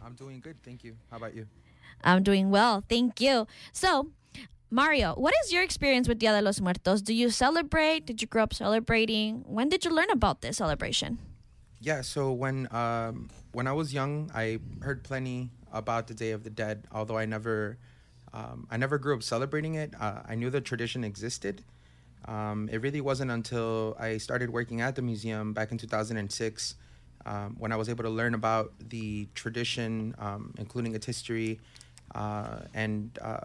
I'm 0.04 0.14
doing 0.14 0.38
good. 0.38 0.62
Thank 0.62 0.84
you. 0.84 0.94
How 1.10 1.16
about 1.16 1.34
you? 1.34 1.46
I'm 2.04 2.22
doing 2.22 2.50
well. 2.50 2.84
Thank 2.88 3.20
you. 3.20 3.48
So, 3.72 4.10
Mario, 4.70 5.14
what 5.14 5.34
is 5.42 5.52
your 5.52 5.64
experience 5.64 6.06
with 6.06 6.20
Dia 6.20 6.30
de 6.30 6.42
los 6.42 6.60
Muertos? 6.60 7.02
Do 7.02 7.12
you 7.12 7.30
celebrate? 7.30 8.06
Did 8.06 8.22
you 8.22 8.28
grow 8.28 8.44
up 8.44 8.54
celebrating? 8.54 9.42
When 9.46 9.68
did 9.68 9.84
you 9.84 9.90
learn 9.90 10.10
about 10.10 10.42
this 10.42 10.58
celebration? 10.58 11.18
Yeah, 11.80 12.00
so 12.00 12.32
when 12.32 12.68
um, 12.74 13.28
when 13.52 13.66
I 13.66 13.72
was 13.72 13.92
young, 13.92 14.30
I 14.34 14.58
heard 14.82 15.04
plenty 15.04 15.50
about 15.72 16.06
the 16.06 16.14
Day 16.14 16.30
of 16.30 16.42
the 16.42 16.50
Dead. 16.50 16.86
Although 16.90 17.18
I 17.18 17.26
never 17.26 17.76
um, 18.32 18.66
I 18.70 18.76
never 18.76 18.98
grew 18.98 19.14
up 19.14 19.22
celebrating 19.22 19.74
it. 19.74 19.94
Uh, 20.00 20.20
I 20.26 20.34
knew 20.34 20.50
the 20.50 20.60
tradition 20.60 21.04
existed. 21.04 21.62
Um, 22.26 22.68
it 22.72 22.78
really 22.82 23.00
wasn't 23.00 23.30
until 23.30 23.96
I 23.98 24.18
started 24.18 24.50
working 24.50 24.80
at 24.80 24.96
the 24.96 25.02
museum 25.02 25.52
back 25.52 25.70
in 25.70 25.78
2006 25.78 26.74
um, 27.26 27.56
when 27.58 27.72
I 27.72 27.76
was 27.76 27.88
able 27.88 28.04
to 28.04 28.10
learn 28.10 28.34
about 28.34 28.72
the 28.80 29.28
tradition, 29.34 30.14
um, 30.18 30.54
including 30.58 30.94
its 30.94 31.06
history, 31.06 31.60
uh, 32.14 32.60
and 32.74 33.16
uh, 33.22 33.38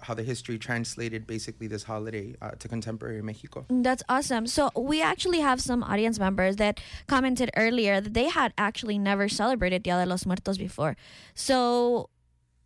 how 0.00 0.14
the 0.14 0.22
history 0.22 0.58
translated 0.58 1.26
basically 1.26 1.66
this 1.66 1.84
holiday 1.84 2.34
uh, 2.40 2.50
to 2.52 2.68
contemporary 2.68 3.22
Mexico. 3.22 3.66
That's 3.68 4.02
awesome. 4.08 4.46
So 4.46 4.70
we 4.76 5.02
actually 5.02 5.40
have 5.40 5.60
some 5.60 5.82
audience 5.82 6.18
members 6.18 6.56
that 6.56 6.80
commented 7.06 7.50
earlier 7.56 8.00
that 8.00 8.14
they 8.14 8.28
had 8.28 8.52
actually 8.58 8.98
never 8.98 9.28
celebrated 9.28 9.82
Dia 9.82 9.98
de 10.04 10.06
los 10.06 10.26
Muertos 10.26 10.58
before. 10.58 10.96
So 11.34 12.10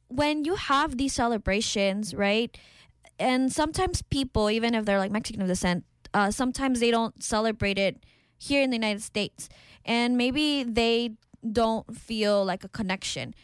when 0.09 0.45
you 0.45 0.57
have 0.57 0.99
these 0.99 1.13
celebrations, 1.13 2.15
right? 2.15 2.57
And 3.19 3.53
sometimes 3.53 4.03
people, 4.03 4.51
even 4.51 4.75
if 4.75 4.85
they're 4.85 4.99
like 4.99 5.13
Mexican 5.13 5.43
of 5.43 5.49
descent, 5.49 5.85
uh, 6.13 6.31
sometimes 6.31 6.81
they 6.81 6.91
don't 6.91 7.23
celebrate 7.23 7.79
it 7.79 8.05
here 8.37 8.63
in 8.63 8.71
the 8.71 8.77
United 8.77 9.03
States, 9.03 9.49
and 9.85 10.17
maybe 10.17 10.65
they 10.65 11.13
don't 11.53 11.97
feel 11.97 12.45
like 12.45 12.65
a 12.65 12.69
connection. 12.69 13.35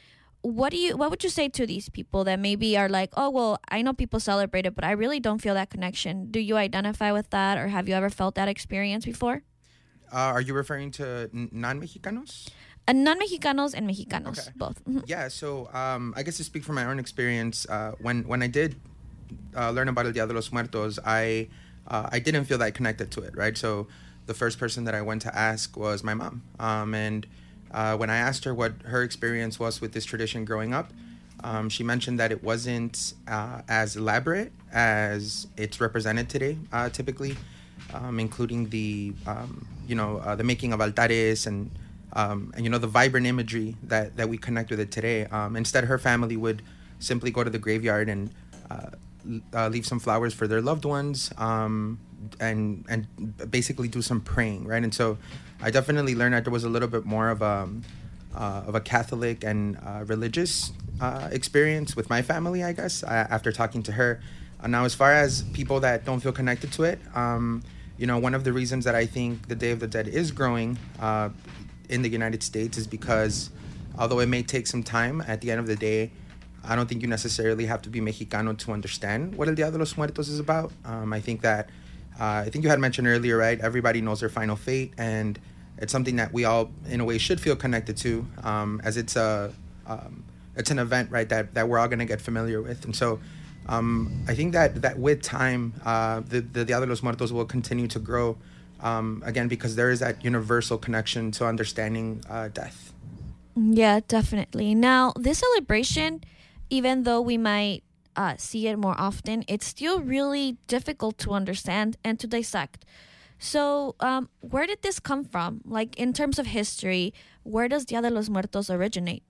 What 0.47 0.71
do 0.71 0.79
you? 0.79 0.97
What 0.97 1.11
would 1.11 1.25
you 1.25 1.31
say 1.31 1.49
to 1.49 1.67
these 1.67 1.89
people 1.89 2.23
that 2.23 2.39
maybe 2.39 2.79
are 2.79 2.89
like, 2.89 3.11
oh 3.17 3.31
well, 3.31 3.59
I 3.69 3.83
know 3.83 3.93
people 3.93 4.21
celebrate 4.21 4.65
it, 4.65 4.77
but 4.77 4.85
I 4.85 4.93
really 4.93 5.19
don't 5.19 5.43
feel 5.43 5.55
that 5.55 5.71
connection. 5.71 6.31
Do 6.31 6.39
you 6.39 6.57
identify 6.57 7.11
with 7.11 7.31
that, 7.31 7.59
or 7.59 7.67
have 7.67 7.89
you 7.89 7.95
ever 7.97 8.11
felt 8.11 8.37
that 8.37 8.47
experience 8.47 9.05
before? 9.05 9.43
Uh, 10.13 10.31
are 10.39 10.41
you 10.41 10.55
referring 10.55 10.93
to 10.93 11.29
non-Mexicanos? 11.33 12.49
Uh, 12.87 12.93
non-Mexicanos 12.93 13.75
and 13.75 13.91
Mexicanos, 13.91 14.39
Okay. 14.39 14.51
both. 14.55 14.79
Mhm. 14.85 15.03
Yeah, 15.09 15.27
so 15.27 15.67
um, 15.75 16.15
I 16.17 16.23
guess 16.23 16.37
to 16.37 16.45
speak 16.45 16.63
from 16.63 16.77
my 16.77 16.85
own 16.87 17.01
experience, 17.01 17.67
uh, 17.69 17.99
when 17.99 18.23
when 18.29 18.41
I 18.41 18.47
did 18.47 18.77
uh, 19.59 19.71
learn 19.75 19.89
about 19.89 20.07
El 20.07 20.13
Dia 20.13 20.29
de 20.29 20.33
los 20.33 20.53
Muertos, 20.53 21.01
I 21.05 21.49
uh, 21.91 22.09
I 22.13 22.21
didn't 22.21 22.45
feel 22.47 22.59
that 22.59 22.75
connected 22.79 23.11
to 23.19 23.23
it, 23.27 23.35
right? 23.37 23.59
So 23.59 23.89
the 24.27 24.35
first 24.35 24.61
person 24.63 24.85
that 24.87 24.95
I 24.95 25.03
went 25.03 25.23
to 25.23 25.33
ask 25.35 25.77
was 25.77 26.05
my 26.05 26.15
mom, 26.15 26.43
um, 26.63 26.95
and 26.95 27.27
uh, 27.71 27.97
when 27.97 28.11
I 28.11 28.17
asked 28.17 28.45
her 28.45 28.55
what 28.55 28.73
her 28.85 29.03
experience 29.03 29.59
was 29.59 29.81
with 29.81 29.93
this 29.93 30.05
tradition 30.05 30.45
growing 30.45 30.73
up, 30.75 30.93
um, 31.45 31.69
she 31.69 31.83
mentioned 31.83 32.19
that 32.19 32.33
it 32.33 32.43
wasn't 32.43 33.15
uh, 33.29 33.61
as 33.69 33.97
elaborate 33.97 34.53
as 34.73 35.47
it's 35.57 35.81
represented 35.81 36.29
today, 36.29 36.59
uh, 36.73 36.89
typically, 36.89 37.37
um, 37.93 38.19
including 38.19 38.69
the 38.71 39.13
um, 39.27 39.67
you 39.87 39.95
know 39.95 40.19
uh, 40.19 40.35
the 40.35 40.45
making 40.45 40.73
of 40.73 40.81
altares 40.81 41.47
and 41.47 41.71
um, 42.15 42.53
and 42.57 42.65
you 42.65 42.71
know 42.71 42.79
the 42.79 42.87
vibrant 42.87 43.27
imagery 43.27 43.77
that 43.83 44.17
that 44.17 44.29
we 44.29 44.39
connect 44.39 44.71
with 44.71 44.81
it 44.81 44.91
today. 44.91 45.27
Um, 45.27 45.57
instead, 45.57 45.85
her 45.85 45.99
family 45.99 46.37
would 46.37 46.63
simply 46.99 47.31
go 47.31 47.45
to 47.45 47.51
the 47.51 47.59
graveyard 47.59 48.09
and 48.09 48.31
uh, 48.71 48.91
uh, 49.53 49.69
leave 49.69 49.87
some 49.87 49.99
flowers 50.01 50.33
for 50.33 50.47
their 50.47 50.63
loved 50.63 50.85
ones, 50.85 51.31
and 51.39 51.99
and 52.41 53.07
basically 53.51 53.89
do 53.89 54.01
some 54.01 54.21
praying, 54.21 54.67
right? 54.67 54.83
And 54.83 54.95
so, 54.95 55.19
I 55.61 55.71
definitely 55.71 56.15
learned 56.15 56.35
that 56.35 56.45
there 56.45 56.53
was 56.53 56.65
a 56.65 56.69
little 56.69 56.89
bit 56.89 57.05
more 57.05 57.31
of 57.31 57.43
a 57.43 57.69
uh, 58.35 58.65
of 58.67 58.75
a 58.75 58.81
Catholic 58.81 59.45
and 59.45 59.79
uh, 59.79 60.05
religious 60.07 60.73
uh, 61.01 61.29
experience 61.33 61.97
with 61.97 62.11
my 62.11 62.23
family, 62.23 62.63
I 62.63 62.73
guess, 62.73 63.03
uh, 63.03 63.27
after 63.31 63.51
talking 63.51 63.83
to 63.85 63.93
her. 63.93 64.21
Uh, 64.63 64.67
now, 64.67 64.85
as 64.85 64.95
far 64.95 65.13
as 65.13 65.43
people 65.55 65.81
that 65.81 66.05
don't 66.05 66.21
feel 66.21 66.33
connected 66.33 66.73
to 66.73 66.85
it, 66.85 66.99
um, 67.15 67.63
you 67.99 68.07
know, 68.07 68.19
one 68.19 68.35
of 68.35 68.45
the 68.45 68.53
reasons 68.53 68.85
that 68.85 68.95
I 68.95 69.07
think 69.07 69.49
the 69.49 69.55
Day 69.55 69.71
of 69.71 69.81
the 69.81 69.87
Dead 69.87 70.07
is 70.07 70.31
growing 70.31 70.79
uh, 71.01 71.31
in 71.89 72.03
the 72.03 72.09
United 72.09 72.43
States 72.43 72.77
is 72.77 72.87
because, 72.87 73.51
although 73.99 74.21
it 74.21 74.27
may 74.27 74.43
take 74.43 74.67
some 74.67 74.83
time, 74.83 75.23
at 75.27 75.41
the 75.41 75.51
end 75.51 75.61
of 75.61 75.67
the 75.67 75.77
day, 75.77 76.11
I 76.65 76.75
don't 76.75 76.89
think 76.89 77.01
you 77.01 77.09
necessarily 77.09 77.67
have 77.67 77.81
to 77.83 77.91
be 77.91 78.01
Mexicano 78.01 78.57
to 78.59 78.73
understand 78.73 79.37
what 79.37 79.49
El 79.49 79.55
Dia 79.55 79.71
de 79.71 79.79
los 79.79 79.97
Muertos 79.97 80.29
is 80.29 80.41
about. 80.41 80.73
Um, 80.85 81.13
I 81.13 81.21
think 81.21 81.43
that, 81.43 81.71
uh, 82.19 82.45
I 82.47 82.51
think 82.51 82.65
you 82.65 82.71
had 82.71 82.81
mentioned 82.81 83.07
earlier, 83.07 83.37
right? 83.37 83.61
Everybody 83.61 84.01
knows 84.01 84.21
their 84.21 84.29
final 84.29 84.57
fate, 84.57 84.95
and 84.99 85.39
it's 85.79 85.93
something 85.93 86.17
that 86.17 86.33
we 86.33 86.45
all, 86.45 86.71
in 86.89 87.01
a 87.01 87.05
way, 87.05 87.19
should 87.19 87.41
feel 87.41 87.57
connected 87.57 87.97
to, 87.99 88.27
um, 88.43 88.81
as 88.85 88.97
it's 88.97 89.17
a, 89.17 89.53
um, 89.87 90.25
it's 90.57 90.71
an 90.71 90.79
event, 90.79 91.11
right? 91.11 91.29
That 91.29 91.55
that 91.55 91.69
we're 91.69 91.79
all 91.79 91.89
gonna 91.89 92.07
get 92.07 92.21
familiar 92.21 92.63
with, 92.63 92.85
and 92.85 92.95
so. 92.95 93.21
Um, 93.69 94.23
I 94.29 94.35
think 94.37 94.53
that, 94.53 94.83
that 94.83 94.97
with 94.97 95.23
time, 95.23 95.75
uh, 95.85 96.21
the, 96.21 96.41
the 96.41 96.65
Dia 96.65 96.79
de 96.79 96.87
los 96.87 97.03
Muertos 97.03 97.33
will 97.33 97.45
continue 97.45 97.89
to 97.89 97.99
grow, 97.99 98.39
um, 98.81 99.25
again, 99.27 99.49
because 99.49 99.75
there 99.75 99.91
is 99.91 99.99
that 99.99 100.25
universal 100.25 100.79
connection 100.79 101.33
to 101.33 101.47
understanding 101.47 102.23
uh, 102.31 102.47
death. 102.47 102.93
Yeah, 103.57 104.01
definitely. 104.07 104.75
Now, 104.77 105.15
this 105.19 105.39
celebration, 105.39 106.23
even 106.71 107.03
though 107.03 107.21
we 107.21 107.39
might 107.39 107.83
uh, 108.17 108.35
see 108.39 108.67
it 108.69 108.79
more 108.79 108.95
often, 108.99 109.45
it's 109.47 109.67
still 109.67 110.01
really 110.01 110.57
difficult 110.67 111.19
to 111.19 111.33
understand 111.33 111.97
and 112.03 112.19
to 112.19 112.27
dissect. 112.27 112.85
So, 113.39 113.95
um, 114.01 114.31
where 114.41 114.67
did 114.67 114.81
this 114.83 114.99
come 114.99 115.25
from? 115.25 115.61
Like, 115.65 115.97
in 115.97 116.13
terms 116.13 116.39
of 116.39 116.47
history, 116.47 117.13
where 117.43 117.69
does 117.69 117.85
Dia 117.85 118.01
de 118.01 118.11
los 118.11 118.29
Muertos 118.29 118.71
originate? 118.71 119.23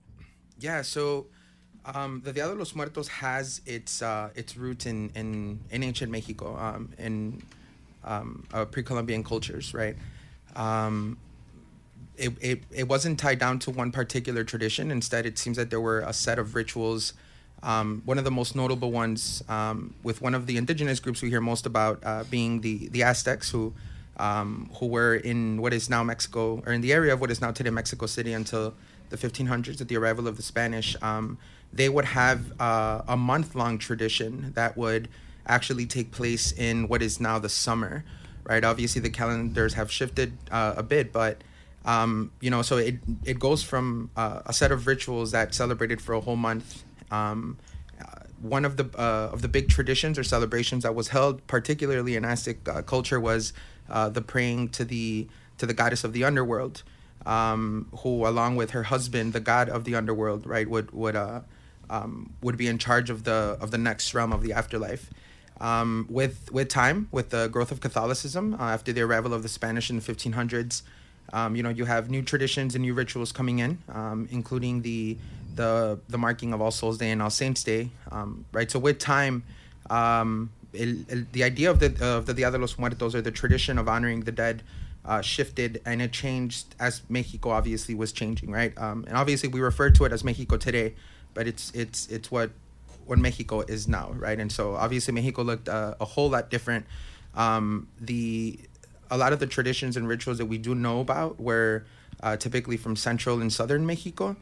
Yeah, 0.59 0.81
so 0.81 1.27
um, 1.85 2.21
the 2.23 2.31
Dia 2.31 2.47
de 2.47 2.55
los 2.55 2.73
Muertos 2.73 3.07
has 3.09 3.61
its 3.65 4.01
uh, 4.01 4.29
its 4.33 4.55
roots 4.55 4.85
in, 4.85 5.11
in, 5.13 5.59
in 5.71 5.83
ancient 5.83 6.11
Mexico, 6.11 6.57
um, 6.57 6.93
in 6.97 7.41
um, 8.05 8.47
uh, 8.53 8.65
pre-Columbian 8.65 9.23
cultures, 9.23 9.73
right? 9.73 9.97
Um, 10.55 11.17
it, 12.15 12.33
it, 12.41 12.63
it 12.71 12.87
wasn't 12.87 13.19
tied 13.19 13.39
down 13.39 13.59
to 13.59 13.71
one 13.71 13.91
particular 13.91 14.43
tradition. 14.43 14.89
Instead, 14.89 15.25
it 15.25 15.37
seems 15.37 15.57
that 15.57 15.69
there 15.69 15.81
were 15.81 15.99
a 15.99 16.13
set 16.13 16.39
of 16.39 16.55
rituals. 16.55 17.13
Um, 17.67 18.01
one 18.05 18.17
of 18.17 18.23
the 18.23 18.31
most 18.31 18.55
notable 18.55 18.91
ones 18.91 19.43
um, 19.49 19.93
with 20.01 20.21
one 20.21 20.33
of 20.33 20.47
the 20.47 20.55
indigenous 20.55 21.01
groups 21.01 21.21
we 21.21 21.29
hear 21.29 21.41
most 21.41 21.65
about 21.65 21.99
uh, 22.01 22.23
being 22.31 22.61
the, 22.61 22.87
the 22.87 23.03
Aztecs, 23.03 23.51
who 23.51 23.73
um, 24.15 24.71
who 24.79 24.87
were 24.87 25.15
in 25.15 25.61
what 25.61 25.73
is 25.73 25.89
now 25.89 26.01
Mexico, 26.01 26.63
or 26.65 26.71
in 26.71 26.79
the 26.79 26.93
area 26.93 27.13
of 27.13 27.19
what 27.19 27.29
is 27.29 27.41
now 27.41 27.51
today 27.51 27.69
Mexico 27.69 28.05
City 28.05 28.31
until 28.31 28.73
the 29.09 29.17
1500s 29.17 29.81
at 29.81 29.89
the 29.89 29.97
arrival 29.97 30.27
of 30.29 30.37
the 30.37 30.43
Spanish. 30.43 30.95
Um, 31.01 31.37
they 31.73 31.89
would 31.89 32.05
have 32.05 32.59
uh, 32.59 33.01
a 33.05 33.17
month 33.17 33.53
long 33.53 33.77
tradition 33.77 34.53
that 34.55 34.77
would 34.77 35.09
actually 35.45 35.85
take 35.85 36.11
place 36.11 36.53
in 36.53 36.87
what 36.87 37.01
is 37.01 37.19
now 37.19 37.37
the 37.37 37.49
summer, 37.49 38.05
right? 38.45 38.63
Obviously, 38.63 39.01
the 39.01 39.09
calendars 39.09 39.73
have 39.73 39.91
shifted 39.91 40.37
uh, 40.49 40.73
a 40.77 40.83
bit, 40.83 41.11
but 41.11 41.43
um, 41.85 42.31
you 42.39 42.49
know, 42.49 42.61
so 42.61 42.77
it 42.77 42.95
it 43.25 43.39
goes 43.39 43.61
from 43.61 44.09
uh, 44.15 44.41
a 44.45 44.53
set 44.53 44.71
of 44.71 44.87
rituals 44.87 45.31
that 45.31 45.53
celebrated 45.53 46.01
for 46.01 46.13
a 46.13 46.21
whole 46.21 46.37
month. 46.37 46.83
Um, 47.11 47.57
uh, 47.99 48.21
one 48.41 48.65
of 48.65 48.77
the 48.77 48.85
uh, 48.97 49.29
of 49.33 49.41
the 49.41 49.47
big 49.47 49.69
traditions 49.69 50.19
or 50.19 50.23
celebrations 50.23 50.83
that 50.83 50.93
was 50.93 51.09
held, 51.09 51.45
particularly 51.47 52.15
in 52.15 52.23
Aztec 52.23 52.67
uh, 52.67 52.81
culture, 52.81 53.19
was 53.19 53.53
uh, 53.89 54.09
the 54.09 54.21
praying 54.21 54.69
to 54.69 54.85
the 54.85 55.27
to 55.57 55.65
the 55.65 55.73
goddess 55.73 56.03
of 56.03 56.13
the 56.13 56.23
underworld, 56.23 56.83
um, 57.25 57.87
who, 57.99 58.27
along 58.27 58.55
with 58.55 58.71
her 58.71 58.83
husband, 58.83 59.33
the 59.33 59.39
god 59.39 59.69
of 59.69 59.83
the 59.83 59.95
underworld, 59.95 60.45
right, 60.45 60.69
would 60.69 60.91
would 60.91 61.15
uh, 61.15 61.41
um, 61.89 62.33
would 62.41 62.57
be 62.57 62.67
in 62.67 62.77
charge 62.77 63.09
of 63.09 63.23
the 63.23 63.57
of 63.59 63.71
the 63.71 63.77
next 63.77 64.13
realm 64.13 64.31
of 64.31 64.43
the 64.43 64.53
afterlife. 64.53 65.09
Um, 65.59 66.05
with 66.09 66.51
with 66.51 66.69
time, 66.69 67.07
with 67.11 67.31
the 67.31 67.47
growth 67.47 67.71
of 67.71 67.81
Catholicism 67.81 68.53
uh, 68.53 68.63
after 68.63 68.93
the 68.93 69.01
arrival 69.01 69.33
of 69.33 69.41
the 69.41 69.49
Spanish 69.49 69.89
in 69.89 69.95
the 69.95 70.01
1500s, 70.01 70.83
um, 71.33 71.55
you 71.55 71.63
know 71.63 71.69
you 71.69 71.85
have 71.85 72.09
new 72.11 72.21
traditions 72.21 72.75
and 72.75 72.83
new 72.83 72.93
rituals 72.93 73.31
coming 73.31 73.59
in, 73.59 73.79
um, 73.89 74.27
including 74.31 74.83
the 74.83 75.17
the 75.57 75.99
the 76.07 76.17
marking 76.17 76.53
of 76.53 76.61
All 76.61 76.71
Souls 76.71 76.97
Day 76.97 77.11
and 77.11 77.21
All 77.21 77.29
Saints 77.29 77.63
Day, 77.63 77.89
um, 78.11 78.45
right? 78.53 78.71
So 78.71 78.79
with 78.79 78.99
time, 78.99 79.43
um, 79.89 80.49
the 80.71 81.43
idea 81.43 81.69
of 81.69 81.79
the 81.79 81.91
of 82.01 82.25
the 82.25 82.33
Dia 82.33 82.51
de 82.51 82.57
los 82.57 82.77
Muertos 82.77 83.13
or 83.13 83.21
the 83.21 83.31
tradition 83.31 83.77
of 83.77 83.89
honoring 83.89 84.21
the 84.21 84.31
dead 84.31 84.63
uh, 85.05 85.21
shifted 85.21 85.81
and 85.85 86.01
it 86.01 86.11
changed 86.11 86.75
as 86.79 87.01
Mexico 87.09 87.49
obviously 87.49 87.95
was 87.95 88.11
changing, 88.11 88.51
right? 88.51 88.77
Um, 88.77 89.05
and 89.07 89.17
obviously 89.17 89.49
we 89.49 89.59
refer 89.59 89.89
to 89.89 90.05
it 90.05 90.11
as 90.11 90.23
Mexico 90.23 90.57
today, 90.57 90.93
but 91.33 91.47
it's 91.47 91.71
it's 91.71 92.07
it's 92.07 92.29
what 92.29 92.51
what 93.05 93.17
Mexico 93.17 93.61
is 93.61 93.87
now, 93.87 94.11
right? 94.17 94.39
And 94.39 94.51
so 94.51 94.75
obviously 94.75 95.13
Mexico 95.13 95.43
looked 95.43 95.69
uh, 95.69 95.95
a 95.99 96.05
whole 96.05 96.29
lot 96.29 96.49
different. 96.49 96.85
Um, 97.35 97.87
the 97.99 98.59
a 99.09 99.17
lot 99.17 99.31
of 99.31 99.39
the 99.39 99.47
traditions 99.47 99.95
and 99.95 100.07
rituals 100.07 100.37
that 100.37 100.47
we 100.47 100.57
do 100.57 100.75
know 100.75 100.99
about 100.99 101.39
were 101.39 101.85
uh, 102.21 102.35
typically 102.35 102.75
from 102.75 102.95
central 102.95 103.41
and 103.41 103.51
southern 103.51 103.85
Mexico, 103.85 104.35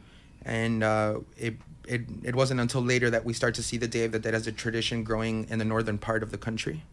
and 0.45 0.83
uh, 0.83 1.19
it, 1.37 1.55
it 1.87 2.01
it 2.23 2.35
wasn't 2.35 2.59
until 2.59 2.81
later 2.81 3.09
that 3.09 3.25
we 3.25 3.33
start 3.33 3.55
to 3.55 3.63
see 3.63 3.77
the 3.77 3.87
Day 3.87 4.05
of 4.05 4.11
the 4.11 4.19
Dead 4.19 4.35
as 4.35 4.47
a 4.47 4.51
tradition 4.51 5.03
growing 5.03 5.47
in 5.49 5.59
the 5.59 5.65
northern 5.65 5.97
part 5.97 6.23
of 6.23 6.31
the 6.31 6.37
country. 6.37 6.83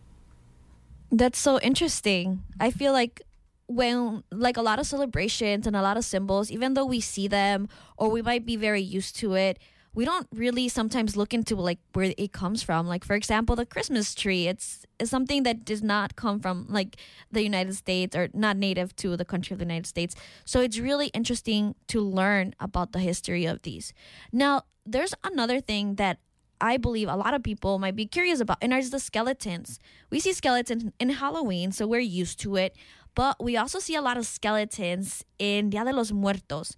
That's 1.10 1.38
so 1.38 1.60
interesting. 1.60 2.42
I 2.58 2.70
feel 2.70 2.92
like 2.92 3.22
when 3.66 4.24
like 4.30 4.56
a 4.56 4.62
lot 4.62 4.78
of 4.78 4.86
celebrations 4.86 5.66
and 5.66 5.76
a 5.76 5.82
lot 5.82 5.96
of 5.96 6.04
symbols, 6.04 6.50
even 6.50 6.74
though 6.74 6.86
we 6.86 7.00
see 7.00 7.28
them 7.28 7.68
or 7.96 8.08
we 8.08 8.22
might 8.22 8.46
be 8.46 8.56
very 8.56 8.80
used 8.80 9.16
to 9.16 9.34
it, 9.34 9.58
we 9.94 10.06
don't 10.06 10.26
really 10.34 10.68
sometimes 10.68 11.16
look 11.16 11.34
into 11.34 11.54
like 11.54 11.78
where 11.92 12.14
it 12.16 12.32
comes 12.32 12.62
from. 12.62 12.86
Like 12.86 13.04
for 13.04 13.14
example, 13.14 13.56
the 13.56 13.66
Christmas 13.66 14.14
tree. 14.14 14.48
It's, 14.48 14.81
it's 15.02 15.10
something 15.10 15.42
that 15.42 15.64
does 15.64 15.82
not 15.82 16.16
come 16.16 16.40
from 16.40 16.66
like 16.68 16.96
the 17.30 17.42
United 17.42 17.74
States 17.74 18.16
or 18.16 18.28
not 18.32 18.56
native 18.56 18.94
to 18.96 19.16
the 19.16 19.24
country 19.24 19.52
of 19.52 19.58
the 19.58 19.64
United 19.64 19.86
States. 19.86 20.14
So 20.44 20.60
it's 20.60 20.78
really 20.78 21.08
interesting 21.08 21.74
to 21.88 22.00
learn 22.00 22.54
about 22.60 22.92
the 22.92 23.00
history 23.00 23.44
of 23.44 23.62
these. 23.62 23.92
Now, 24.32 24.62
there's 24.86 25.12
another 25.24 25.60
thing 25.60 25.96
that 25.96 26.18
I 26.60 26.76
believe 26.76 27.08
a 27.08 27.16
lot 27.16 27.34
of 27.34 27.42
people 27.42 27.80
might 27.80 27.96
be 27.96 28.06
curious 28.06 28.38
about, 28.38 28.58
and 28.62 28.70
there's 28.70 28.90
the 28.90 29.00
skeletons. 29.00 29.80
We 30.10 30.20
see 30.20 30.32
skeletons 30.32 30.92
in 31.00 31.10
Halloween, 31.10 31.72
so 31.72 31.88
we're 31.88 31.98
used 31.98 32.38
to 32.40 32.54
it, 32.54 32.76
but 33.16 33.42
we 33.42 33.56
also 33.56 33.80
see 33.80 33.96
a 33.96 34.00
lot 34.00 34.16
of 34.16 34.26
skeletons 34.26 35.24
in 35.40 35.70
Dia 35.70 35.84
de 35.84 35.92
los 35.92 36.12
Muertos. 36.12 36.76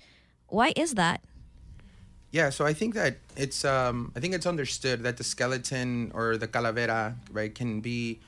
Why 0.49 0.73
is 0.75 0.95
that? 0.95 1.21
Yeah, 2.35 2.51
so 2.51 2.67
I 2.67 2.73
think 2.73 2.95
that 2.95 3.19
it's 3.37 3.65
um, 3.65 4.11
I 4.17 4.19
think 4.19 4.35
it's 4.35 4.45
understood 4.45 5.05
that 5.05 5.19
the 5.19 5.23
skeleton 5.23 6.11
or 6.13 6.37
the 6.37 6.49
calavera 6.49 7.15
right 7.31 7.55
can 7.55 7.81
be 7.81 8.19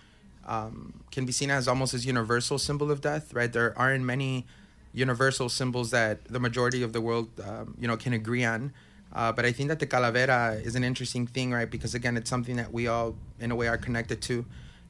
um, 0.47 1.03
can 1.11 1.27
be 1.27 1.33
seen 1.33 1.51
as 1.51 1.67
almost 1.67 1.93
as 1.93 2.07
universal 2.07 2.57
symbol 2.57 2.93
of 2.93 3.01
death. 3.01 3.35
Right, 3.35 3.53
there 3.53 3.77
aren't 3.77 4.05
many 4.05 4.47
universal 4.95 5.49
symbols 5.49 5.91
that 5.91 6.25
the 6.27 6.39
majority 6.39 6.85
of 6.85 6.93
the 6.93 7.01
world 7.01 7.31
um, 7.43 7.75
you 7.81 7.89
know 7.89 7.97
can 7.97 8.13
agree 8.13 8.45
on. 8.45 8.73
Uh, 9.13 9.33
but 9.33 9.45
I 9.45 9.51
think 9.51 9.71
that 9.71 9.81
the 9.81 9.89
calavera 9.89 10.65
is 10.65 10.77
an 10.77 10.85
interesting 10.85 11.27
thing, 11.27 11.51
right? 11.51 11.69
Because 11.69 11.97
again, 11.97 12.17
it's 12.17 12.31
something 12.31 12.55
that 12.59 12.73
we 12.73 12.87
all, 12.87 13.17
in 13.41 13.51
a 13.51 13.57
way, 13.57 13.67
are 13.67 13.79
connected 13.79 14.23
to. 14.23 14.45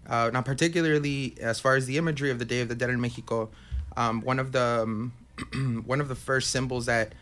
Uh, 0.06 0.28
now, 0.30 0.42
particularly 0.42 1.36
as 1.40 1.58
far 1.58 1.74
as 1.76 1.86
the 1.86 1.96
imagery 1.96 2.30
of 2.30 2.38
the 2.38 2.44
Day 2.44 2.60
of 2.60 2.68
the 2.68 2.74
Dead 2.74 2.90
in 2.90 3.00
Mexico, 3.00 3.48
um, 3.96 4.20
one 4.20 4.38
of 4.38 4.52
the 4.52 4.82
um, 4.84 5.12
one 5.86 6.02
of 6.02 6.08
the 6.08 6.14
first 6.14 6.50
symbols 6.50 6.84
that 6.84 7.14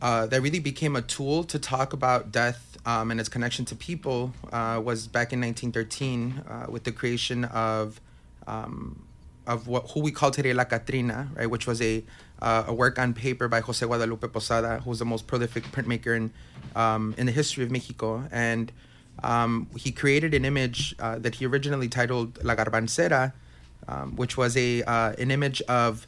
uh, 0.00 0.26
that 0.26 0.40
really 0.40 0.60
became 0.60 0.96
a 0.96 1.02
tool 1.02 1.44
to 1.44 1.58
talk 1.58 1.92
about 1.92 2.30
death 2.30 2.78
um, 2.86 3.10
and 3.10 3.20
its 3.20 3.28
connection 3.28 3.64
to 3.66 3.74
people 3.74 4.32
uh, 4.52 4.80
was 4.82 5.06
back 5.06 5.32
in 5.32 5.40
1913 5.40 6.42
uh, 6.48 6.66
with 6.68 6.84
the 6.84 6.92
creation 6.92 7.44
of 7.46 8.00
um, 8.46 9.04
of 9.46 9.66
what 9.66 9.90
who 9.90 10.00
we 10.00 10.12
call 10.12 10.30
today 10.30 10.52
La 10.52 10.64
Catrina, 10.64 11.28
right, 11.34 11.50
which 11.50 11.66
was 11.66 11.80
a 11.82 12.04
uh, 12.40 12.64
a 12.68 12.74
work 12.74 12.98
on 12.98 13.14
paper 13.14 13.48
by 13.48 13.60
Jose 13.60 13.84
Guadalupe 13.84 14.28
Posada, 14.28 14.80
who 14.80 14.90
was 14.90 15.00
the 15.00 15.04
most 15.04 15.26
prolific 15.26 15.64
printmaker 15.64 16.16
in 16.16 16.30
um, 16.76 17.14
in 17.18 17.26
the 17.26 17.32
history 17.32 17.64
of 17.64 17.70
Mexico, 17.70 18.24
and 18.30 18.70
um, 19.22 19.68
he 19.76 19.90
created 19.90 20.34
an 20.34 20.44
image 20.44 20.94
uh, 21.00 21.18
that 21.18 21.36
he 21.36 21.46
originally 21.46 21.88
titled 21.88 22.42
La 22.44 22.54
Garbancera, 22.54 23.32
um, 23.88 24.16
which 24.16 24.36
was 24.36 24.56
a 24.56 24.82
uh, 24.82 25.12
an 25.18 25.30
image 25.30 25.60
of 25.62 26.06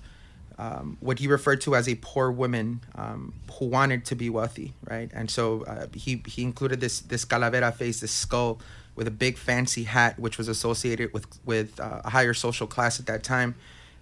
um, 0.60 0.98
what 1.00 1.18
he 1.18 1.26
referred 1.26 1.62
to 1.62 1.74
as 1.74 1.88
a 1.88 1.94
poor 1.94 2.30
woman 2.30 2.82
um, 2.94 3.32
who 3.54 3.64
wanted 3.64 4.04
to 4.04 4.14
be 4.14 4.28
wealthy, 4.28 4.74
right? 4.84 5.10
And 5.14 5.30
so 5.30 5.64
uh, 5.64 5.86
he 5.94 6.22
he 6.26 6.42
included 6.42 6.80
this 6.82 7.00
this 7.00 7.24
calavera 7.24 7.72
face, 7.72 8.00
this 8.00 8.12
skull 8.12 8.60
with 8.94 9.08
a 9.08 9.10
big 9.10 9.38
fancy 9.38 9.84
hat, 9.84 10.18
which 10.18 10.36
was 10.36 10.48
associated 10.48 11.14
with 11.14 11.26
with 11.46 11.80
uh, 11.80 12.02
a 12.04 12.10
higher 12.10 12.34
social 12.34 12.66
class 12.66 13.00
at 13.00 13.06
that 13.06 13.22
time, 13.22 13.54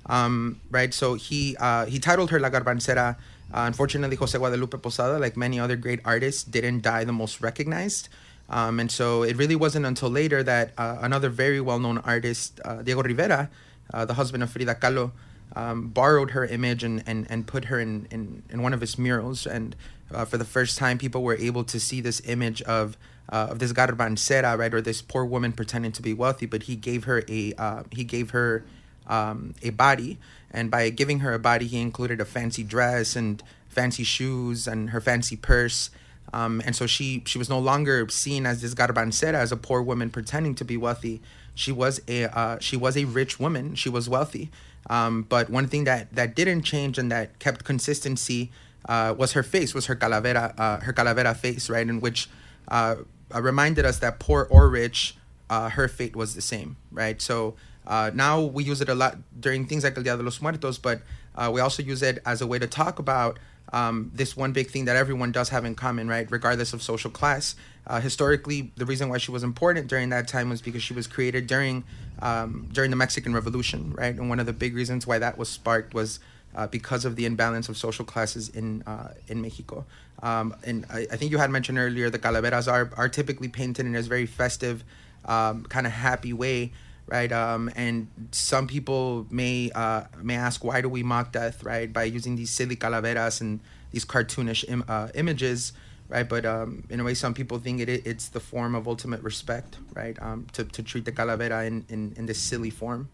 um, 0.07 0.61
right? 0.71 0.93
So 0.93 1.15
he 1.15 1.57
uh, 1.61 1.87
he 1.87 2.01
titled 2.01 2.31
her 2.31 2.41
La 2.41 2.51
Garbancera. 2.51 3.15
Uh, 3.55 3.65
unfortunately, 3.71 4.17
Jose 4.17 4.37
Guadalupe 4.37 4.77
Posada, 4.79 5.17
like 5.19 5.37
many 5.37 5.61
other 5.61 5.77
great 5.77 6.01
artists, 6.05 6.43
didn't 6.43 6.83
die 6.83 7.05
the 7.05 7.15
most 7.15 7.41
recognized. 7.41 8.09
Um, 8.51 8.81
and 8.81 8.91
so 8.91 9.23
it 9.23 9.37
really 9.37 9.57
wasn't 9.57 9.87
until 9.87 10.11
later 10.11 10.43
that 10.43 10.73
uh, 10.77 10.99
another 11.01 11.29
very 11.31 11.61
well-known 11.61 11.99
artist, 11.99 12.61
uh, 12.65 12.83
Diego 12.83 13.03
Rivera, 13.03 13.49
the 13.93 14.15
husband 14.15 14.43
of 14.43 14.51
Frida 14.51 14.75
Kahlo, 14.75 15.13
um, 15.59 15.89
borrowed 15.89 16.31
her 16.31 16.47
image 16.47 16.85
and, 16.85 17.03
and, 17.05 17.27
and 17.29 17.47
put 17.47 17.65
her 17.65 17.81
in, 17.81 18.07
in, 18.13 18.45
in 18.49 18.63
one 18.63 18.73
of 18.73 18.81
his 18.81 18.97
murals. 18.97 19.45
And 19.45 19.75
uh, 20.15 20.25
for 20.25 20.39
the 20.39 20.45
first 20.45 20.79
time, 20.79 20.99
people 20.99 21.25
were 21.25 21.35
able 21.37 21.65
to 21.65 21.81
see 21.81 22.01
this 22.01 22.23
image 22.25 22.63
of 22.63 22.97
uh, 23.31 23.49
of 23.51 23.59
this 23.59 23.75
garbancera, 23.75 24.57
right, 24.57 24.73
or 24.73 24.81
this 24.81 25.03
poor 25.03 25.23
woman 25.23 25.53
pretending 25.53 25.93
to 25.93 26.01
be 26.01 26.15
wealthy. 26.15 26.47
But 26.47 26.63
he 26.63 26.77
gave 26.77 27.05
her 27.05 27.25
a 27.29 27.53
uh, 27.59 27.83
he 27.91 28.05
gave 28.05 28.31
her 28.31 28.65
um, 29.07 29.55
a 29.63 29.71
body, 29.71 30.19
and 30.51 30.71
by 30.71 30.89
giving 30.91 31.19
her 31.21 31.35
a 31.35 31.39
body, 31.39 31.67
he 31.67 31.81
included 31.81 32.21
a 32.21 32.25
fancy 32.25 32.63
dress 32.63 33.17
and 33.17 33.43
fancy 33.69 34.05
shoes 34.05 34.67
and 34.67 34.91
her 34.91 35.01
fancy 35.01 35.37
purse. 35.37 35.91
Um, 36.33 36.63
and 36.65 36.75
so 36.77 36.87
she 36.87 37.23
she 37.27 37.37
was 37.37 37.51
no 37.51 37.59
longer 37.59 38.09
seen 38.09 38.47
as 38.47 38.63
this 38.63 38.75
garbancera, 38.75 39.35
as 39.35 39.51
a 39.51 39.57
poor 39.57 39.83
woman 39.83 40.09
pretending 40.09 40.55
to 40.55 40.65
be 40.65 40.77
wealthy. 40.77 41.21
She 41.55 41.73
was 41.73 42.01
a 42.07 42.25
uh, 42.27 42.59
she 42.61 42.77
was 42.77 42.97
a 42.97 43.05
rich 43.05 43.41
woman. 43.41 43.75
She 43.75 43.91
was 43.91 44.09
wealthy. 44.09 44.51
Um, 44.89 45.23
but 45.29 45.51
one 45.51 45.69
thing 45.69 45.85
that 45.85 46.15
that 46.15 46.35
didn't 46.35 46.63
change 46.63 46.99
and 46.99 47.13
that 47.13 47.39
kept 47.39 47.65
consistency 47.65 48.51
uh, 48.89 49.15
was 49.17 49.33
her 49.33 49.43
face, 49.43 49.75
was 49.75 49.87
her 49.87 49.97
calavera, 49.97 50.55
uh, 50.59 50.81
her 50.81 50.93
calavera 50.93 51.37
face, 51.37 51.69
right, 51.69 51.87
in 51.87 52.01
which 52.01 52.29
uh, 52.69 52.97
reminded 53.35 53.85
us 53.85 53.99
that 53.99 54.19
poor 54.19 54.47
or 54.51 54.69
rich, 54.69 55.17
uh, 55.51 55.69
her 55.71 55.89
fate 55.89 56.17
was 56.17 56.35
the 56.35 56.41
same, 56.41 56.77
right? 56.91 57.21
So 57.21 57.55
uh, 57.87 58.11
now 58.15 58.41
we 58.41 58.65
use 58.65 58.81
it 58.81 58.89
a 58.89 58.95
lot 58.95 59.19
during 59.39 59.67
things 59.67 59.85
like 59.85 59.97
El 59.97 60.03
Dia 60.03 60.17
de 60.17 60.23
los 60.23 60.41
Muertos, 60.41 60.79
but 60.79 61.03
uh, 61.37 61.51
we 61.53 61.61
also 61.61 61.83
use 61.83 62.03
it 62.03 62.21
as 62.25 62.41
a 62.41 62.47
way 62.47 62.59
to 62.59 62.67
talk 62.67 62.99
about 62.99 63.39
um, 63.73 64.11
this 64.15 64.37
one 64.37 64.53
big 64.53 64.71
thing 64.71 64.87
that 64.87 64.97
everyone 64.97 65.33
does 65.33 65.51
have 65.51 65.65
in 65.65 65.75
common, 65.75 66.09
right? 66.09 66.31
Regardless 66.31 66.73
of 66.73 66.83
social 66.83 67.11
class. 67.11 67.55
Uh, 67.87 68.01
historically, 68.01 68.71
the 68.77 68.85
reason 68.85 69.09
why 69.09 69.19
she 69.19 69.31
was 69.31 69.43
important 69.43 69.89
during 69.89 70.11
that 70.11 70.29
time 70.29 70.51
was 70.51 70.61
because 70.61 70.83
she 70.83 70.95
was 70.95 71.07
created 71.07 71.47
during 71.47 71.85
um, 72.21 72.69
during 72.73 72.91
the 72.91 72.97
Mexican 72.97 73.33
Revolution, 73.35 73.93
right? 73.95 74.15
And 74.15 74.29
one 74.29 74.41
of 74.41 74.47
the 74.47 74.53
big 74.53 74.75
reasons 74.75 75.07
why 75.07 75.19
that 75.19 75.39
was 75.39 75.49
sparked 75.49 75.95
was 75.95 76.21
uh, 76.55 76.67
because 76.67 77.05
of 77.05 77.17
the 77.17 77.25
imbalance 77.25 77.69
of 77.69 77.77
social 77.77 78.05
classes 78.05 78.49
in 78.51 78.83
uh, 78.83 79.15
in 79.29 79.41
Mexico. 79.41 79.85
Um, 80.23 80.55
and 80.65 80.85
I, 80.91 81.07
I, 81.13 81.17
think 81.17 81.31
you 81.31 81.39
had 81.39 81.51
mentioned 81.51 81.79
earlier 81.79 82.11
the 82.11 82.19
calaveras 82.19 82.67
are 82.67 82.91
are 82.97 83.09
typically 83.09 83.49
painted 83.49 83.87
in 83.87 83.93
this 83.93 84.07
very 84.07 84.27
festive, 84.27 84.83
um, 85.25 85.65
kind 85.65 85.87
of 85.87 85.93
happy 85.93 86.33
way 86.33 86.73
right? 87.09 87.33
Um, 87.33 87.71
and 87.75 88.09
some 88.31 88.67
people 88.67 89.27
may 89.31 89.71
uh, 89.75 90.05
may 90.23 90.37
ask, 90.37 90.63
why 90.63 90.81
do 90.81 90.89
we 90.89 91.03
mock 91.03 91.33
death, 91.33 91.65
right? 91.65 91.93
By 91.93 92.05
using 92.05 92.37
these 92.37 92.51
silly 92.51 92.77
calaveras 92.77 93.41
and 93.41 93.61
these 93.91 94.05
cartoonish 94.05 94.65
Im- 94.69 94.85
uh, 94.87 95.09
images, 95.15 95.73
right? 96.09 96.29
But 96.29 96.45
um, 96.45 96.85
in 96.91 97.01
a 97.01 97.05
way, 97.05 97.15
some 97.15 97.35
people 97.35 97.59
think 97.59 97.81
it 97.81 97.89
it's 97.89 98.29
the 98.29 98.41
form 98.41 98.75
of 98.75 98.87
ultimate 98.87 99.23
respect, 99.23 99.79
right? 99.95 100.17
Um, 100.21 100.47
to, 100.53 100.65
to 100.65 100.83
treat 100.83 101.05
the 101.05 101.13
calavera 101.13 101.67
in, 101.67 101.85
in, 101.89 102.13
in 102.17 102.27
this 102.27 102.39
silly 102.39 102.71
form. 102.71 103.09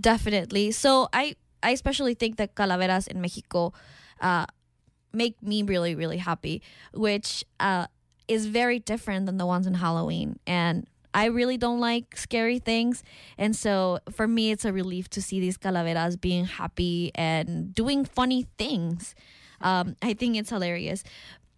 Definitely. 0.00 0.70
So 0.72 1.08
I 1.12 1.36
I 1.62 1.70
especially 1.70 2.14
think 2.14 2.36
that 2.36 2.54
calaveras 2.54 3.06
in 3.06 3.20
Mexico 3.20 3.74
uh, 4.20 4.46
make 5.12 5.42
me 5.42 5.62
really 5.62 5.94
really 5.94 6.18
happy, 6.18 6.62
which 6.94 7.44
uh, 7.60 7.86
is 8.26 8.46
very 8.46 8.78
different 8.78 9.26
than 9.26 9.36
the 9.36 9.46
ones 9.46 9.66
in 9.66 9.74
Halloween 9.74 10.38
and 10.46 10.86
I 11.16 11.26
really 11.26 11.56
don't 11.56 11.80
like 11.80 12.14
scary 12.14 12.58
things. 12.58 13.02
And 13.38 13.56
so 13.56 14.00
for 14.10 14.28
me, 14.28 14.50
it's 14.50 14.66
a 14.66 14.72
relief 14.72 15.08
to 15.16 15.22
see 15.22 15.40
these 15.40 15.56
calaveras 15.56 16.18
being 16.18 16.44
happy 16.44 17.10
and 17.14 17.74
doing 17.74 18.04
funny 18.04 18.46
things. 18.58 19.14
Um, 19.62 19.96
I 20.02 20.12
think 20.12 20.36
it's 20.36 20.50
hilarious. 20.50 21.02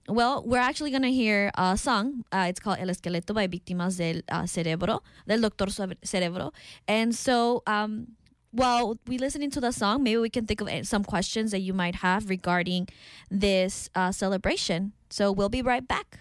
Well, 0.08 0.44
we're 0.46 0.60
actually 0.70 0.92
going 0.92 1.02
to 1.02 1.10
hear 1.10 1.50
a 1.58 1.76
song. 1.76 2.24
Uh, 2.30 2.46
it's 2.48 2.60
called 2.60 2.78
El 2.78 2.86
Esqueleto 2.86 3.34
by 3.34 3.48
Víctimas 3.48 3.98
del 3.98 4.22
uh, 4.30 4.46
Cerebro, 4.46 5.02
del 5.26 5.40
Doctor 5.40 5.66
Cerebro. 6.04 6.52
And 6.86 7.12
so, 7.12 7.64
um, 7.66 8.06
while 8.52 8.96
we're 9.08 9.18
listening 9.18 9.50
to 9.50 9.60
the 9.60 9.72
song, 9.72 10.04
maybe 10.04 10.18
we 10.18 10.30
can 10.30 10.46
think 10.46 10.60
of 10.60 10.86
some 10.86 11.02
questions 11.04 11.50
that 11.50 11.60
you 11.60 11.74
might 11.74 11.96
have 11.96 12.30
regarding 12.30 12.88
this 13.28 13.90
uh, 13.96 14.12
celebration. 14.12 14.92
So 15.10 15.32
we'll 15.32 15.50
be 15.50 15.62
right 15.62 15.86
back. 15.86 16.20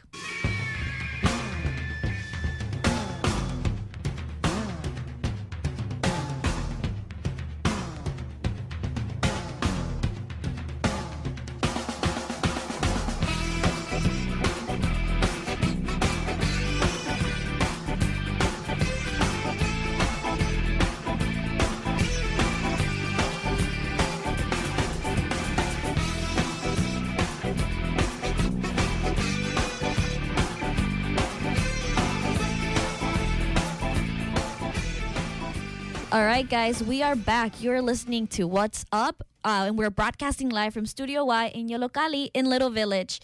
Right, 36.37 36.49
guys, 36.49 36.83
we 36.83 37.01
are 37.01 37.15
back. 37.15 37.63
You're 37.63 37.81
listening 37.81 38.27
to 38.27 38.43
What's 38.43 38.85
Up, 38.91 39.23
uh, 39.43 39.65
and 39.65 39.75
we're 39.75 39.89
broadcasting 39.89 40.49
live 40.49 40.71
from 40.71 40.85
Studio 40.85 41.25
Y 41.25 41.47
in 41.47 41.67
Yollocalli 41.67 42.29
in 42.31 42.45
Little 42.45 42.69
Village. 42.69 43.19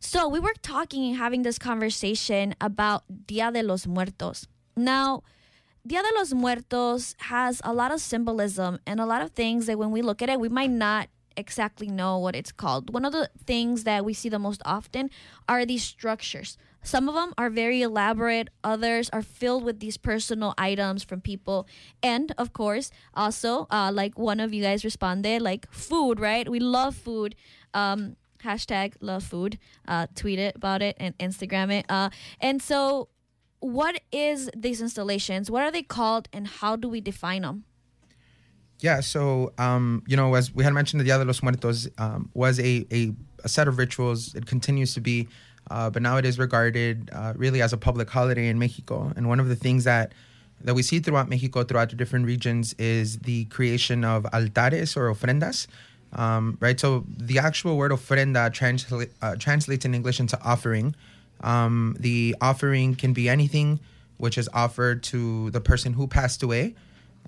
So 0.00 0.26
we 0.26 0.40
were 0.40 0.54
talking 0.62 1.04
and 1.04 1.16
having 1.18 1.42
this 1.42 1.58
conversation 1.58 2.54
about 2.62 3.04
Dia 3.26 3.52
de 3.52 3.62
los 3.62 3.86
Muertos. 3.86 4.46
Now, 4.78 5.22
Dia 5.86 6.00
de 6.00 6.08
los 6.16 6.32
Muertos 6.32 7.14
has 7.28 7.60
a 7.64 7.74
lot 7.74 7.92
of 7.92 8.00
symbolism 8.00 8.78
and 8.86 8.98
a 8.98 9.04
lot 9.04 9.20
of 9.20 9.32
things 9.32 9.66
that 9.66 9.76
when 9.76 9.90
we 9.90 10.00
look 10.00 10.22
at 10.22 10.30
it, 10.30 10.40
we 10.40 10.48
might 10.48 10.70
not 10.70 11.10
exactly 11.36 11.88
know 11.88 12.16
what 12.16 12.34
it's 12.34 12.50
called. 12.50 12.94
One 12.94 13.04
of 13.04 13.12
the 13.12 13.28
things 13.44 13.84
that 13.84 14.06
we 14.06 14.14
see 14.14 14.30
the 14.30 14.38
most 14.38 14.62
often 14.64 15.10
are 15.46 15.66
these 15.66 15.84
structures. 15.84 16.56
Some 16.84 17.08
of 17.08 17.14
them 17.14 17.32
are 17.36 17.50
very 17.50 17.82
elaborate, 17.82 18.48
others 18.62 19.10
are 19.10 19.22
filled 19.22 19.64
with 19.64 19.80
these 19.80 19.96
personal 19.96 20.54
items 20.56 21.02
from 21.02 21.20
people. 21.20 21.66
And 22.02 22.32
of 22.38 22.52
course, 22.52 22.90
also, 23.14 23.66
uh, 23.70 23.90
like 23.92 24.18
one 24.18 24.38
of 24.38 24.52
you 24.52 24.62
guys 24.62 24.84
responded, 24.84 25.42
like 25.42 25.66
food, 25.72 26.20
right? 26.20 26.48
We 26.48 26.60
love 26.60 26.94
food. 26.94 27.34
Um, 27.72 28.16
hashtag 28.44 28.92
love 29.00 29.24
food. 29.24 29.58
Uh, 29.88 30.06
tweet 30.14 30.38
it 30.38 30.54
about 30.56 30.82
it 30.82 30.96
and 31.00 31.16
Instagram 31.18 31.72
it. 31.72 31.86
Uh, 31.88 32.10
and 32.40 32.62
so, 32.62 33.08
what 33.60 34.00
is 34.12 34.50
these 34.54 34.82
installations? 34.82 35.50
What 35.50 35.62
are 35.62 35.70
they 35.72 35.82
called, 35.82 36.28
and 36.32 36.46
how 36.46 36.76
do 36.76 36.86
we 36.86 37.00
define 37.00 37.42
them? 37.42 37.64
Yeah, 38.80 39.00
so 39.00 39.54
um, 39.56 40.02
you 40.06 40.16
know, 40.16 40.34
as 40.34 40.54
we 40.54 40.64
had 40.64 40.74
mentioned, 40.74 41.00
the 41.00 41.04
Dia 41.04 41.18
de 41.18 41.24
los 41.24 41.42
Muertos 41.42 41.88
um, 41.96 42.28
was 42.34 42.60
a, 42.60 42.86
a, 42.92 43.12
a 43.42 43.48
set 43.48 43.66
of 43.66 43.78
rituals. 43.78 44.34
It 44.34 44.44
continues 44.44 44.92
to 44.94 45.00
be, 45.00 45.28
uh, 45.70 45.90
but 45.90 46.02
now 46.02 46.16
it 46.16 46.24
is 46.24 46.38
regarded 46.38 47.10
uh, 47.12 47.32
really 47.36 47.62
as 47.62 47.72
a 47.72 47.76
public 47.76 48.10
holiday 48.10 48.48
in 48.48 48.58
Mexico. 48.58 49.12
And 49.16 49.28
one 49.28 49.40
of 49.40 49.48
the 49.48 49.56
things 49.56 49.84
that 49.84 50.12
that 50.60 50.74
we 50.74 50.82
see 50.82 50.98
throughout 50.98 51.28
Mexico, 51.28 51.62
throughout 51.62 51.90
the 51.90 51.96
different 51.96 52.24
regions, 52.24 52.74
is 52.78 53.18
the 53.18 53.44
creation 53.46 54.04
of 54.04 54.22
altares 54.32 54.96
or 54.96 55.12
ofrendas. 55.12 55.66
Um, 56.14 56.56
right, 56.60 56.78
so 56.78 57.04
the 57.08 57.38
actual 57.38 57.76
word 57.76 57.90
ofrenda 57.90 58.48
transla- 58.50 59.10
uh, 59.20 59.36
translates 59.36 59.84
in 59.84 59.94
English 59.94 60.20
into 60.20 60.40
offering. 60.42 60.94
Um, 61.42 61.96
the 61.98 62.36
offering 62.40 62.94
can 62.94 63.12
be 63.12 63.28
anything 63.28 63.80
which 64.16 64.38
is 64.38 64.48
offered 64.54 65.02
to 65.02 65.50
the 65.50 65.60
person 65.60 65.92
who 65.92 66.06
passed 66.06 66.42
away 66.42 66.74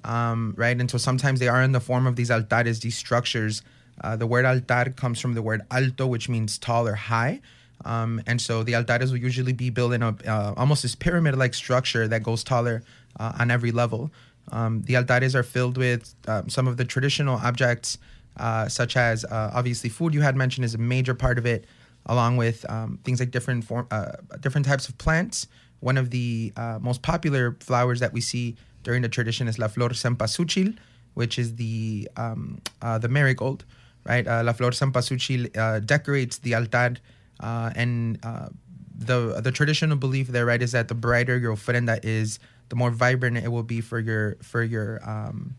um, 0.05 0.55
right? 0.57 0.79
And 0.79 0.91
so 0.91 0.99
sometimes 0.99 1.41
they 1.41 1.49
are 1.49 1.63
in 1.63 1.73
the 1.73 1.81
form 1.81 2.07
of 2.07 2.17
these 2.17 2.31
altares, 2.31 2.81
these 2.81 2.97
structures. 2.97 3.63
Uh, 4.03 4.17
the 4.17 4.27
word 4.27 4.45
altar 4.45 4.93
comes 4.97 5.21
from 5.21 5.35
the 5.35 5.43
word 5.43 5.63
alto, 5.71 6.07
which 6.07 6.29
means 6.29 6.59
tall 6.59 6.87
or 6.87 6.95
high. 6.95 7.41
Um, 7.85 8.23
and 8.27 8.41
so 8.41 8.63
the 8.63 8.73
altares 8.73 9.11
will 9.11 9.19
usually 9.19 9.53
be 9.53 9.71
built 9.71 9.93
in 9.93 10.03
a, 10.03 10.17
uh, 10.27 10.55
almost 10.57 10.83
this 10.83 10.95
pyramid 10.95 11.37
like 11.37 11.55
structure 11.55 12.09
that 12.09 12.23
goes 12.23 12.43
taller 12.43 12.83
uh, 13.21 13.33
on 13.39 13.51
every 13.51 13.71
level. 13.71 14.11
Um, 14.51 14.83
the 14.83 14.95
altares 14.95 15.35
are 15.35 15.43
filled 15.43 15.77
with 15.77 16.15
um, 16.27 16.49
some 16.49 16.67
of 16.67 16.77
the 16.77 16.85
traditional 16.85 17.37
objects, 17.37 17.99
uh, 18.39 18.69
such 18.69 18.97
as 18.97 19.25
uh, 19.25 19.51
obviously 19.55 19.91
food 19.91 20.15
you 20.15 20.23
had 20.23 20.37
mentioned 20.37 20.65
is 20.65 20.75
a 20.75 20.79
major 20.79 21.15
part 21.15 21.39
of 21.39 21.47
it, 21.47 21.67
along 22.07 22.37
with 22.37 22.69
um, 22.71 22.99
things 23.05 23.21
like 23.21 23.31
different 23.31 23.65
form, 23.65 23.87
uh, 23.91 24.13
different 24.41 24.67
types 24.67 24.89
of 24.89 24.97
plants. 24.99 25.47
One 25.81 25.99
of 25.99 26.11
the 26.11 26.53
most 26.81 27.03
popular 27.03 27.57
flowers 27.61 28.01
that 28.01 28.13
we 28.13 28.21
see 28.21 28.57
during 28.87 29.03
the 29.03 29.09
tradition 29.09 29.49
is 29.49 29.59
La 29.59 29.67
Flor 29.67 29.91
Cempasúchil, 29.91 30.77
which 31.15 31.39
is 31.39 31.57
the 31.57 32.09
um, 32.17 32.61
uh, 32.81 32.99
the 32.99 33.09
marigold, 33.09 33.65
right? 34.05 34.27
Uh, 34.27 34.43
La 34.45 34.53
Flor 34.53 34.71
Cempasúchil 34.71 35.41
uh, 35.57 35.81
decorates 35.81 36.39
the 36.39 36.55
altar, 36.55 36.97
uh, 37.41 37.71
and 37.75 38.19
uh, 38.23 38.49
the 38.97 39.41
the 39.41 39.53
traditional 39.53 39.97
belief 39.97 40.29
there, 40.29 40.47
right, 40.47 40.63
is 40.63 40.73
that 40.73 40.89
the 40.89 40.95
brighter 40.95 41.37
your 41.37 41.55
ofrenda 41.55 42.03
is, 42.05 42.39
the 42.69 42.77
more 42.77 42.91
vibrant 42.91 43.37
it 43.37 43.49
will 43.49 43.63
be 43.63 43.81
for 43.81 43.99
your 43.99 44.37
for 44.43 44.63
your 44.63 45.01
um, 45.09 45.57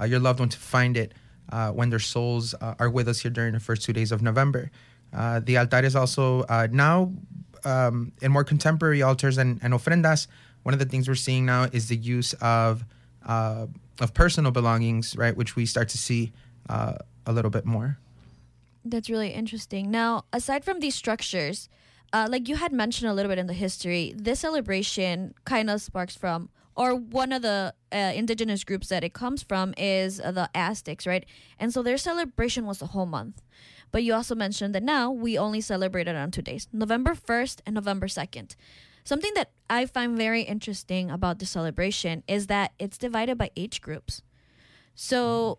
uh, 0.00 0.04
your 0.04 0.20
loved 0.20 0.40
one 0.40 0.48
to 0.48 0.58
find 0.58 0.96
it 0.96 1.14
when 1.72 1.90
their 1.90 1.98
souls 1.98 2.54
are 2.54 2.90
with 2.90 3.08
us 3.08 3.20
here 3.20 3.30
during 3.30 3.54
the 3.54 3.60
first 3.60 3.82
two 3.82 3.92
days 3.92 4.12
of 4.12 4.22
November. 4.22 4.70
the 5.12 5.56
altar 5.56 5.84
is 5.84 5.96
also 5.96 6.44
now 6.70 7.10
um, 7.64 8.12
in 8.20 8.30
more 8.30 8.44
contemporary 8.44 9.02
altars 9.02 9.38
and, 9.38 9.58
and 9.62 9.72
ofrendas 9.72 10.28
one 10.62 10.74
of 10.74 10.80
the 10.80 10.86
things 10.86 11.08
we're 11.08 11.14
seeing 11.14 11.46
now 11.46 11.64
is 11.72 11.88
the 11.88 11.96
use 11.96 12.34
of 12.42 12.84
uh, 13.24 13.66
of 14.00 14.14
personal 14.14 14.50
belongings, 14.50 15.16
right, 15.16 15.36
which 15.36 15.56
we 15.56 15.66
start 15.66 15.88
to 15.88 15.98
see 15.98 16.32
uh, 16.68 16.94
a 17.26 17.32
little 17.32 17.50
bit 17.50 17.64
more. 17.64 17.98
That's 18.90 19.10
really 19.10 19.30
interesting. 19.30 19.90
Now, 19.90 20.24
aside 20.32 20.64
from 20.64 20.80
these 20.80 20.94
structures, 20.94 21.68
uh, 22.12 22.26
like 22.30 22.48
you 22.48 22.56
had 22.56 22.72
mentioned 22.72 23.10
a 23.10 23.14
little 23.14 23.28
bit 23.28 23.38
in 23.38 23.46
the 23.46 23.52
history, 23.52 24.14
this 24.16 24.40
celebration 24.40 25.34
kind 25.44 25.68
of 25.68 25.82
sparks 25.82 26.16
from, 26.16 26.48
or 26.74 26.94
one 26.94 27.32
of 27.32 27.42
the 27.42 27.74
uh, 27.92 27.96
indigenous 28.14 28.64
groups 28.64 28.88
that 28.88 29.04
it 29.04 29.12
comes 29.12 29.42
from 29.42 29.74
is 29.76 30.20
uh, 30.20 30.30
the 30.30 30.48
Aztecs, 30.54 31.06
right? 31.06 31.26
And 31.58 31.72
so 31.72 31.82
their 31.82 31.98
celebration 31.98 32.64
was 32.64 32.80
a 32.80 32.86
whole 32.86 33.04
month. 33.04 33.42
But 33.90 34.04
you 34.04 34.14
also 34.14 34.34
mentioned 34.34 34.74
that 34.74 34.82
now 34.82 35.10
we 35.10 35.36
only 35.36 35.60
celebrate 35.60 36.08
it 36.08 36.16
on 36.16 36.30
two 36.30 36.42
days 36.42 36.68
November 36.72 37.14
1st 37.14 37.60
and 37.66 37.74
November 37.74 38.06
2nd. 38.06 38.54
Something 39.04 39.32
that 39.34 39.50
I 39.68 39.86
find 39.86 40.16
very 40.16 40.42
interesting 40.42 41.10
about 41.10 41.40
the 41.40 41.46
celebration 41.46 42.22
is 42.28 42.46
that 42.46 42.72
it's 42.78 42.98
divided 42.98 43.36
by 43.36 43.50
age 43.56 43.80
groups. 43.80 44.22
So 44.94 45.58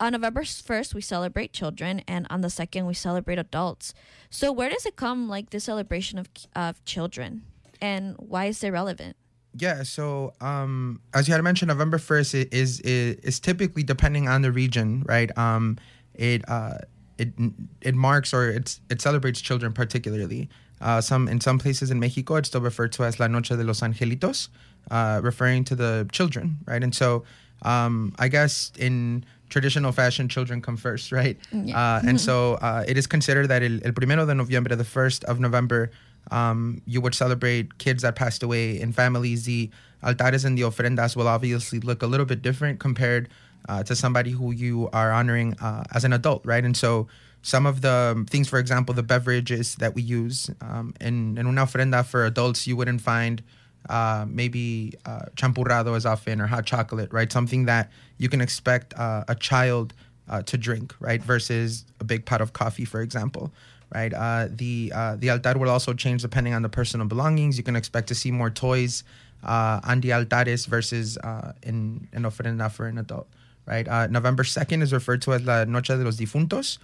on 0.00 0.12
November 0.12 0.42
1st, 0.42 0.94
we 0.94 1.00
celebrate 1.00 1.52
children, 1.52 2.02
and 2.08 2.26
on 2.30 2.40
the 2.40 2.48
2nd, 2.48 2.86
we 2.86 2.94
celebrate 2.94 3.38
adults. 3.38 3.94
So, 4.30 4.50
where 4.50 4.70
does 4.70 4.86
it 4.86 4.96
come, 4.96 5.28
like, 5.28 5.50
the 5.50 5.60
celebration 5.60 6.18
of, 6.18 6.28
of 6.56 6.84
children, 6.84 7.42
and 7.80 8.16
why 8.18 8.46
is 8.46 8.64
it 8.64 8.70
relevant? 8.70 9.16
Yeah, 9.54 9.82
so 9.82 10.32
um, 10.40 11.00
as 11.12 11.26
you 11.26 11.34
had 11.34 11.42
mentioned, 11.42 11.68
November 11.68 11.98
1st 11.98 12.48
is, 12.52 12.80
is, 12.80 13.20
is 13.20 13.40
typically, 13.40 13.82
depending 13.82 14.28
on 14.28 14.42
the 14.42 14.52
region, 14.52 15.02
right? 15.06 15.36
Um, 15.36 15.76
it, 16.14 16.48
uh, 16.48 16.78
it, 17.18 17.32
it 17.80 17.94
marks 17.94 18.32
or 18.32 18.48
it's, 18.48 18.80
it 18.90 19.00
celebrates 19.00 19.40
children 19.40 19.72
particularly. 19.72 20.48
Uh, 20.80 21.00
some 21.00 21.28
in 21.28 21.40
some 21.40 21.58
places 21.58 21.90
in 21.90 22.00
Mexico, 22.00 22.36
it's 22.36 22.48
still 22.48 22.60
referred 22.60 22.92
to 22.92 23.04
as 23.04 23.20
La 23.20 23.26
Noche 23.26 23.50
de 23.50 23.62
los 23.62 23.80
Angelitos, 23.80 24.48
uh, 24.90 25.20
referring 25.22 25.62
to 25.64 25.74
the 25.74 26.08
children, 26.10 26.56
right? 26.66 26.82
And 26.82 26.94
so, 26.94 27.24
um, 27.62 28.14
I 28.18 28.28
guess 28.28 28.72
in 28.78 29.26
traditional 29.50 29.92
fashion, 29.92 30.28
children 30.28 30.62
come 30.62 30.76
first, 30.76 31.12
right? 31.12 31.36
Yeah. 31.52 31.76
Uh, 31.78 32.00
and 32.06 32.20
so 32.20 32.54
uh, 32.54 32.84
it 32.88 32.96
is 32.96 33.06
considered 33.06 33.48
that 33.48 33.62
el, 33.62 33.78
el 33.84 33.92
primero 33.92 34.24
de 34.24 34.32
noviembre, 34.32 34.76
the 34.76 34.84
first 34.84 35.24
of 35.24 35.40
November, 35.40 35.90
um, 36.30 36.80
you 36.86 37.00
would 37.00 37.14
celebrate 37.14 37.78
kids 37.78 38.02
that 38.02 38.14
passed 38.16 38.42
away 38.42 38.80
in 38.80 38.92
families. 38.92 39.44
The 39.44 39.70
altares 40.02 40.44
and 40.44 40.56
the 40.56 40.62
ofrendas 40.62 41.16
will 41.16 41.28
obviously 41.28 41.80
look 41.80 42.02
a 42.02 42.06
little 42.06 42.26
bit 42.26 42.42
different 42.42 42.80
compared 42.80 43.28
uh, 43.68 43.82
to 43.84 43.94
somebody 43.94 44.30
who 44.30 44.52
you 44.52 44.88
are 44.92 45.12
honoring 45.12 45.54
uh, 45.60 45.84
as 45.92 46.04
an 46.04 46.12
adult, 46.12 46.44
right? 46.46 46.64
And 46.64 46.76
so 46.76 47.08
some 47.42 47.66
of 47.66 47.80
the 47.80 48.26
things, 48.28 48.48
for 48.48 48.58
example, 48.58 48.94
the 48.94 49.02
beverages 49.02 49.76
that 49.76 49.94
we 49.94 50.02
use 50.02 50.50
um, 50.60 50.94
in, 51.00 51.38
in 51.38 51.46
una 51.46 51.62
ofrenda 51.62 52.04
for 52.04 52.24
adults, 52.24 52.66
you 52.66 52.76
wouldn't 52.76 53.00
find 53.00 53.42
uh, 53.88 54.26
maybe 54.28 54.94
uh, 55.06 55.22
champurrado 55.36 55.96
as 55.96 56.06
often 56.06 56.40
or 56.40 56.46
hot 56.46 56.66
chocolate, 56.66 57.12
right? 57.12 57.30
Something 57.32 57.64
that 57.64 57.90
you 58.18 58.28
can 58.28 58.40
expect 58.40 58.94
uh, 58.98 59.24
a 59.28 59.34
child 59.34 59.94
uh, 60.28 60.42
to 60.42 60.58
drink, 60.58 60.94
right? 61.00 61.22
Versus 61.22 61.84
a 61.98 62.04
big 62.04 62.24
pot 62.24 62.40
of 62.40 62.52
coffee, 62.52 62.84
for 62.84 63.00
example, 63.00 63.52
right? 63.94 64.12
Uh, 64.12 64.48
the 64.50 64.92
uh, 64.94 65.16
the 65.16 65.30
altar 65.30 65.58
will 65.58 65.70
also 65.70 65.92
change 65.92 66.22
depending 66.22 66.54
on 66.54 66.62
the 66.62 66.68
personal 66.68 67.06
belongings. 67.06 67.56
You 67.56 67.64
can 67.64 67.76
expect 67.76 68.08
to 68.08 68.14
see 68.14 68.30
more 68.30 68.50
toys 68.50 69.02
on 69.42 70.00
the 70.00 70.10
altares 70.10 70.66
versus 70.66 71.16
in 71.62 72.06
in 72.12 72.22
ofrenda 72.22 72.70
for 72.70 72.86
an 72.86 72.98
adult, 72.98 73.28
right? 73.66 74.10
November 74.10 74.44
second 74.44 74.82
is 74.82 74.92
referred 74.92 75.22
to 75.22 75.32
as 75.32 75.42
la 75.42 75.64
Noche 75.64 75.88
de 75.88 76.04
los 76.04 76.16
Difuntos 76.16 76.78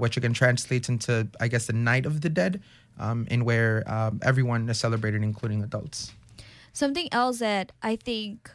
which 0.00 0.16
again 0.16 0.32
translates 0.32 0.88
into, 0.88 1.28
I 1.38 1.46
guess, 1.46 1.66
the 1.66 1.72
Night 1.72 2.04
of 2.04 2.20
the 2.20 2.28
Dead, 2.28 2.60
um, 2.98 3.26
in 3.30 3.44
where 3.44 3.84
um, 3.86 4.18
everyone 4.22 4.68
is 4.68 4.78
celebrated, 4.78 5.22
including 5.22 5.62
adults. 5.62 6.12
Something 6.78 7.08
else 7.10 7.40
that 7.40 7.72
I 7.82 7.96
think 7.96 8.48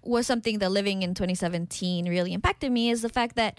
was 0.00 0.24
something 0.24 0.60
that 0.60 0.70
living 0.70 1.02
in 1.02 1.14
2017 1.14 2.08
really 2.08 2.32
impacted 2.32 2.70
me 2.70 2.90
is 2.90 3.02
the 3.02 3.08
fact 3.08 3.34
that 3.34 3.58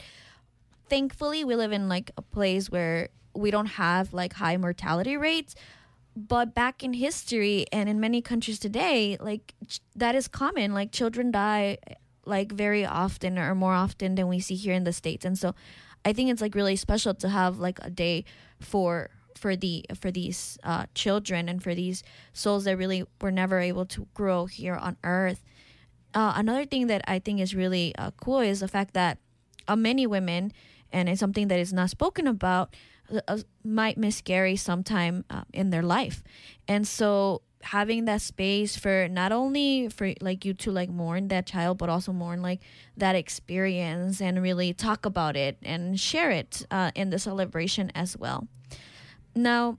thankfully 0.88 1.43
we 1.43 1.57
live 1.57 1.73
in 1.73 1.89
like 1.89 2.11
a 2.15 2.21
place 2.21 2.71
where 2.71 3.09
we 3.35 3.51
don't 3.51 3.65
have 3.65 4.13
like 4.13 4.31
high 4.31 4.55
mortality 4.55 5.17
rates. 5.17 5.55
But 6.15 6.55
back 6.55 6.85
in 6.85 6.93
history 6.93 7.65
and 7.73 7.89
in 7.89 7.99
many 7.99 8.21
countries 8.21 8.59
today 8.59 9.17
like 9.19 9.53
ch- 9.67 9.81
that 9.97 10.15
is 10.15 10.29
common. 10.29 10.73
Like 10.73 10.93
children 10.93 11.29
die 11.29 11.77
like 12.25 12.53
very 12.53 12.85
often 12.85 13.38
or 13.38 13.53
more 13.55 13.73
often 13.73 14.15
than 14.15 14.29
we 14.29 14.39
see 14.39 14.55
here 14.55 14.73
in 14.73 14.85
the 14.85 14.93
states. 14.93 15.25
And 15.25 15.38
so 15.38 15.53
I 16.05 16.13
think 16.13 16.31
it's 16.31 16.39
like 16.39 16.55
really 16.55 16.77
special 16.77 17.13
to 17.15 17.27
have 17.27 17.59
like 17.59 17.79
a 17.81 17.89
day 17.89 18.23
for 18.61 19.09
for 19.38 19.55
the 19.55 19.85
for 19.99 20.11
these 20.11 20.57
uh, 20.64 20.85
children 20.93 21.47
and 21.47 21.61
for 21.61 21.73
these 21.76 22.03
souls 22.34 22.65
that 22.65 22.77
really 22.77 23.05
were 23.22 23.31
never 23.31 23.59
able 23.59 23.85
to 23.85 24.07
grow 24.14 24.45
here 24.45 24.76
on 24.76 24.97
earth. 25.03 25.43
Uh, 26.14 26.34
another 26.35 26.65
thing 26.65 26.88
that 26.88 27.01
I 27.07 27.19
think 27.19 27.39
is 27.39 27.53
really 27.55 27.93
uh, 27.97 28.11
cool 28.22 28.39
is 28.39 28.59
the 28.59 28.68
fact 28.68 28.93
that 28.93 29.19
uh, 29.68 29.76
many 29.76 30.07
women, 30.07 30.51
and 30.91 31.07
it's 31.07 31.19
something 31.19 31.47
that 31.49 31.59
is 31.59 31.73
not 31.73 31.89
spoken 31.89 32.27
about, 32.27 32.76
uh, 33.27 33.38
might 33.64 33.97
miscarry 33.97 34.55
sometime 34.55 35.26
uh, 35.30 35.43
in 35.53 35.69
their 35.69 35.84
life, 35.84 36.23
and 36.68 36.88
so 36.88 37.41
having 37.61 38.05
that 38.05 38.22
space 38.22 38.77
for 38.77 39.07
not 39.09 39.31
only 39.31 39.89
for 39.89 40.14
like 40.22 40.45
you 40.45 40.53
to 40.53 40.72
like 40.72 40.89
mourn 40.89 41.27
that 41.27 41.45
child 41.45 41.77
but 41.77 41.89
also 41.89 42.14
mourn 42.14 42.41
like 42.41 42.61
that 42.95 43.15
experience 43.15 44.22
and 44.22 44.41
really 44.41 44.73
talk 44.73 45.05
about 45.05 45.35
it 45.35 45.57
and 45.64 45.99
share 45.99 46.31
it 46.31 46.65
uh, 46.72 46.91
in 46.95 47.09
the 47.09 47.19
celebration 47.19 47.91
as 47.95 48.15
well 48.18 48.47
now 49.38 49.77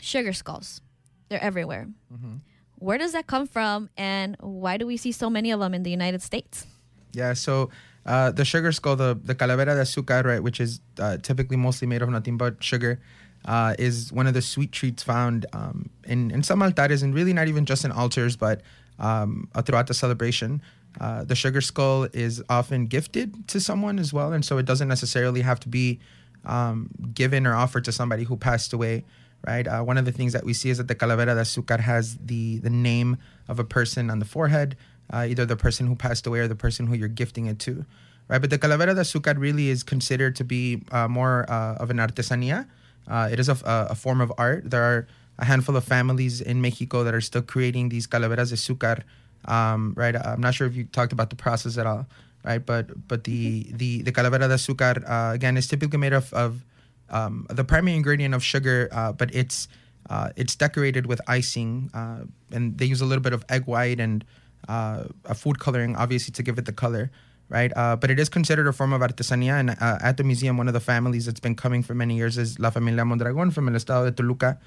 sugar 0.00 0.32
skulls 0.32 0.80
they're 1.28 1.42
everywhere 1.42 1.88
mm-hmm. 2.12 2.36
where 2.76 2.98
does 2.98 3.12
that 3.12 3.26
come 3.26 3.46
from 3.46 3.88
and 3.96 4.36
why 4.40 4.76
do 4.76 4.86
we 4.86 4.96
see 4.96 5.12
so 5.12 5.30
many 5.30 5.50
of 5.50 5.60
them 5.60 5.74
in 5.74 5.82
the 5.82 5.90
united 5.90 6.22
states 6.22 6.66
yeah 7.12 7.32
so 7.32 7.70
uh, 8.06 8.30
the 8.30 8.44
sugar 8.44 8.72
skull 8.72 8.96
the, 8.96 9.18
the 9.22 9.34
calavera 9.34 9.74
de 9.74 9.82
azúcar 9.82 10.24
right 10.24 10.42
which 10.42 10.60
is 10.60 10.80
uh, 10.98 11.16
typically 11.18 11.56
mostly 11.56 11.86
made 11.86 12.02
of 12.02 12.08
nothing 12.08 12.36
but 12.36 12.62
sugar 12.62 12.98
uh, 13.44 13.74
is 13.78 14.12
one 14.12 14.26
of 14.26 14.34
the 14.34 14.42
sweet 14.42 14.72
treats 14.72 15.02
found 15.02 15.46
um, 15.52 15.90
in, 16.04 16.30
in 16.30 16.42
some 16.42 16.60
altares, 16.60 17.02
and 17.02 17.14
really 17.14 17.32
not 17.32 17.48
even 17.48 17.64
just 17.64 17.84
in 17.84 17.92
altars, 17.92 18.36
but 18.36 18.62
um, 18.98 19.48
uh, 19.54 19.62
throughout 19.62 19.86
the 19.86 19.94
celebration. 19.94 20.60
Uh, 21.00 21.24
the 21.24 21.36
sugar 21.36 21.60
skull 21.60 22.04
is 22.12 22.42
often 22.48 22.86
gifted 22.86 23.46
to 23.48 23.60
someone 23.60 23.98
as 23.98 24.12
well, 24.12 24.32
and 24.32 24.44
so 24.44 24.58
it 24.58 24.66
doesn't 24.66 24.88
necessarily 24.88 25.40
have 25.40 25.60
to 25.60 25.68
be 25.68 26.00
um, 26.44 26.90
given 27.14 27.46
or 27.46 27.54
offered 27.54 27.84
to 27.84 27.92
somebody 27.92 28.24
who 28.24 28.36
passed 28.36 28.72
away. 28.72 29.04
Right. 29.46 29.66
Uh, 29.66 29.82
one 29.82 29.96
of 29.96 30.04
the 30.04 30.12
things 30.12 30.34
that 30.34 30.44
we 30.44 30.52
see 30.52 30.68
is 30.68 30.76
that 30.76 30.88
the 30.88 30.94
calavera 30.94 31.34
de 31.34 31.40
azúcar 31.40 31.80
has 31.80 32.18
the 32.18 32.58
the 32.58 32.68
name 32.68 33.16
of 33.48 33.58
a 33.58 33.64
person 33.64 34.10
on 34.10 34.18
the 34.18 34.26
forehead, 34.26 34.76
uh, 35.10 35.26
either 35.26 35.46
the 35.46 35.56
person 35.56 35.86
who 35.86 35.96
passed 35.96 36.26
away 36.26 36.40
or 36.40 36.48
the 36.48 36.54
person 36.54 36.86
who 36.86 36.94
you're 36.94 37.08
gifting 37.08 37.46
it 37.46 37.58
to 37.60 37.86
right? 38.30 38.40
But 38.40 38.50
the 38.50 38.58
calavera 38.58 38.94
de 38.94 39.02
azúcar 39.02 39.38
really 39.38 39.68
is 39.68 39.82
considered 39.82 40.36
to 40.36 40.44
be 40.44 40.82
uh, 40.92 41.08
more 41.08 41.44
uh, 41.50 41.74
of 41.74 41.90
an 41.90 41.98
artesanía. 41.98 42.66
Uh, 43.08 43.28
it 43.30 43.40
is 43.40 43.48
a, 43.48 43.58
a 43.90 43.94
form 43.94 44.20
of 44.20 44.32
art. 44.38 44.70
There 44.70 44.82
are 44.82 45.08
a 45.38 45.44
handful 45.44 45.76
of 45.76 45.84
families 45.84 46.40
in 46.40 46.60
Mexico 46.60 47.02
that 47.02 47.12
are 47.12 47.20
still 47.20 47.42
creating 47.42 47.88
these 47.88 48.06
calaveras 48.06 48.50
de 48.50 48.56
azúcar, 48.56 49.02
um, 49.46 49.94
right? 49.96 50.14
I'm 50.14 50.40
not 50.40 50.54
sure 50.54 50.68
if 50.68 50.76
you 50.76 50.84
talked 50.84 51.12
about 51.12 51.30
the 51.30 51.36
process 51.36 51.76
at 51.76 51.86
all, 51.86 52.06
right? 52.44 52.64
But 52.64 53.08
but 53.08 53.24
the 53.24 53.66
the 53.72 54.02
the 54.02 54.12
calavera 54.12 54.48
de 54.48 54.54
azúcar 54.54 55.02
uh, 55.08 55.32
again 55.34 55.56
is 55.56 55.66
typically 55.66 55.98
made 55.98 56.12
of 56.12 56.32
of 56.32 56.64
um, 57.10 57.46
the 57.50 57.64
primary 57.64 57.96
ingredient 57.96 58.34
of 58.34 58.42
sugar, 58.42 58.88
uh, 58.92 59.12
but 59.12 59.34
it's 59.34 59.68
uh, 60.08 60.30
it's 60.36 60.56
decorated 60.56 61.06
with 61.06 61.20
icing, 61.28 61.90
uh, 61.94 62.24
and 62.50 62.78
they 62.78 62.84
use 62.86 63.00
a 63.00 63.04
little 63.04 63.22
bit 63.22 63.32
of 63.32 63.44
egg 63.48 63.66
white 63.66 64.00
and 64.00 64.24
uh, 64.68 65.04
a 65.24 65.34
food 65.34 65.58
coloring, 65.58 65.96
obviously, 65.96 66.32
to 66.32 66.42
give 66.42 66.58
it 66.58 66.64
the 66.64 66.72
color, 66.72 67.10
right? 67.48 67.72
Uh, 67.76 67.96
but 67.96 68.10
it 68.10 68.18
is 68.18 68.28
considered 68.28 68.66
a 68.66 68.72
form 68.72 68.92
of 68.92 69.02
artesanía, 69.02 69.58
and 69.58 69.70
at 69.80 70.16
the 70.16 70.24
museum, 70.24 70.56
one 70.56 70.68
of 70.68 70.74
the 70.74 70.80
families 70.80 71.26
that's 71.26 71.40
been 71.40 71.54
coming 71.54 71.82
for 71.82 71.94
many 71.94 72.16
years 72.16 72.38
is 72.38 72.58
La 72.58 72.70
Familia 72.70 73.04
Mondragon 73.04 73.50
from 73.50 73.68
el 73.68 73.74
estado 73.74 74.04
de 74.04 74.12
Toluca, 74.12 74.58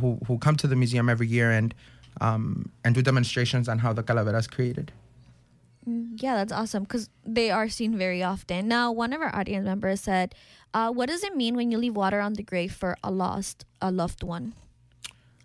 who 0.00 0.18
who 0.26 0.38
come 0.38 0.56
to 0.56 0.66
the 0.66 0.76
museum 0.76 1.08
every 1.08 1.26
year 1.26 1.50
and 1.50 1.74
um, 2.20 2.70
and 2.84 2.94
do 2.94 3.02
demonstrations 3.02 3.68
on 3.68 3.78
how 3.78 3.92
the 3.92 4.02
calavera 4.02 4.38
is 4.38 4.46
created. 4.46 4.92
Mm, 5.88 6.20
Yeah, 6.20 6.34
that's 6.36 6.52
awesome 6.52 6.82
because 6.84 7.08
they 7.24 7.50
are 7.50 7.68
seen 7.68 7.96
very 7.96 8.22
often. 8.22 8.68
Now, 8.68 8.90
one 8.92 9.12
of 9.12 9.20
our 9.20 9.34
audience 9.34 9.64
members 9.64 10.00
said, 10.00 10.34
uh, 10.74 10.90
"What 10.92 11.08
does 11.08 11.22
it 11.22 11.36
mean 11.36 11.54
when 11.56 11.70
you 11.70 11.78
leave 11.78 11.94
water 11.96 12.20
on 12.20 12.34
the 12.34 12.42
grave 12.42 12.72
for 12.72 12.96
a 13.04 13.10
lost, 13.10 13.64
a 13.80 13.90
loved 13.90 14.22
one?" 14.22 14.54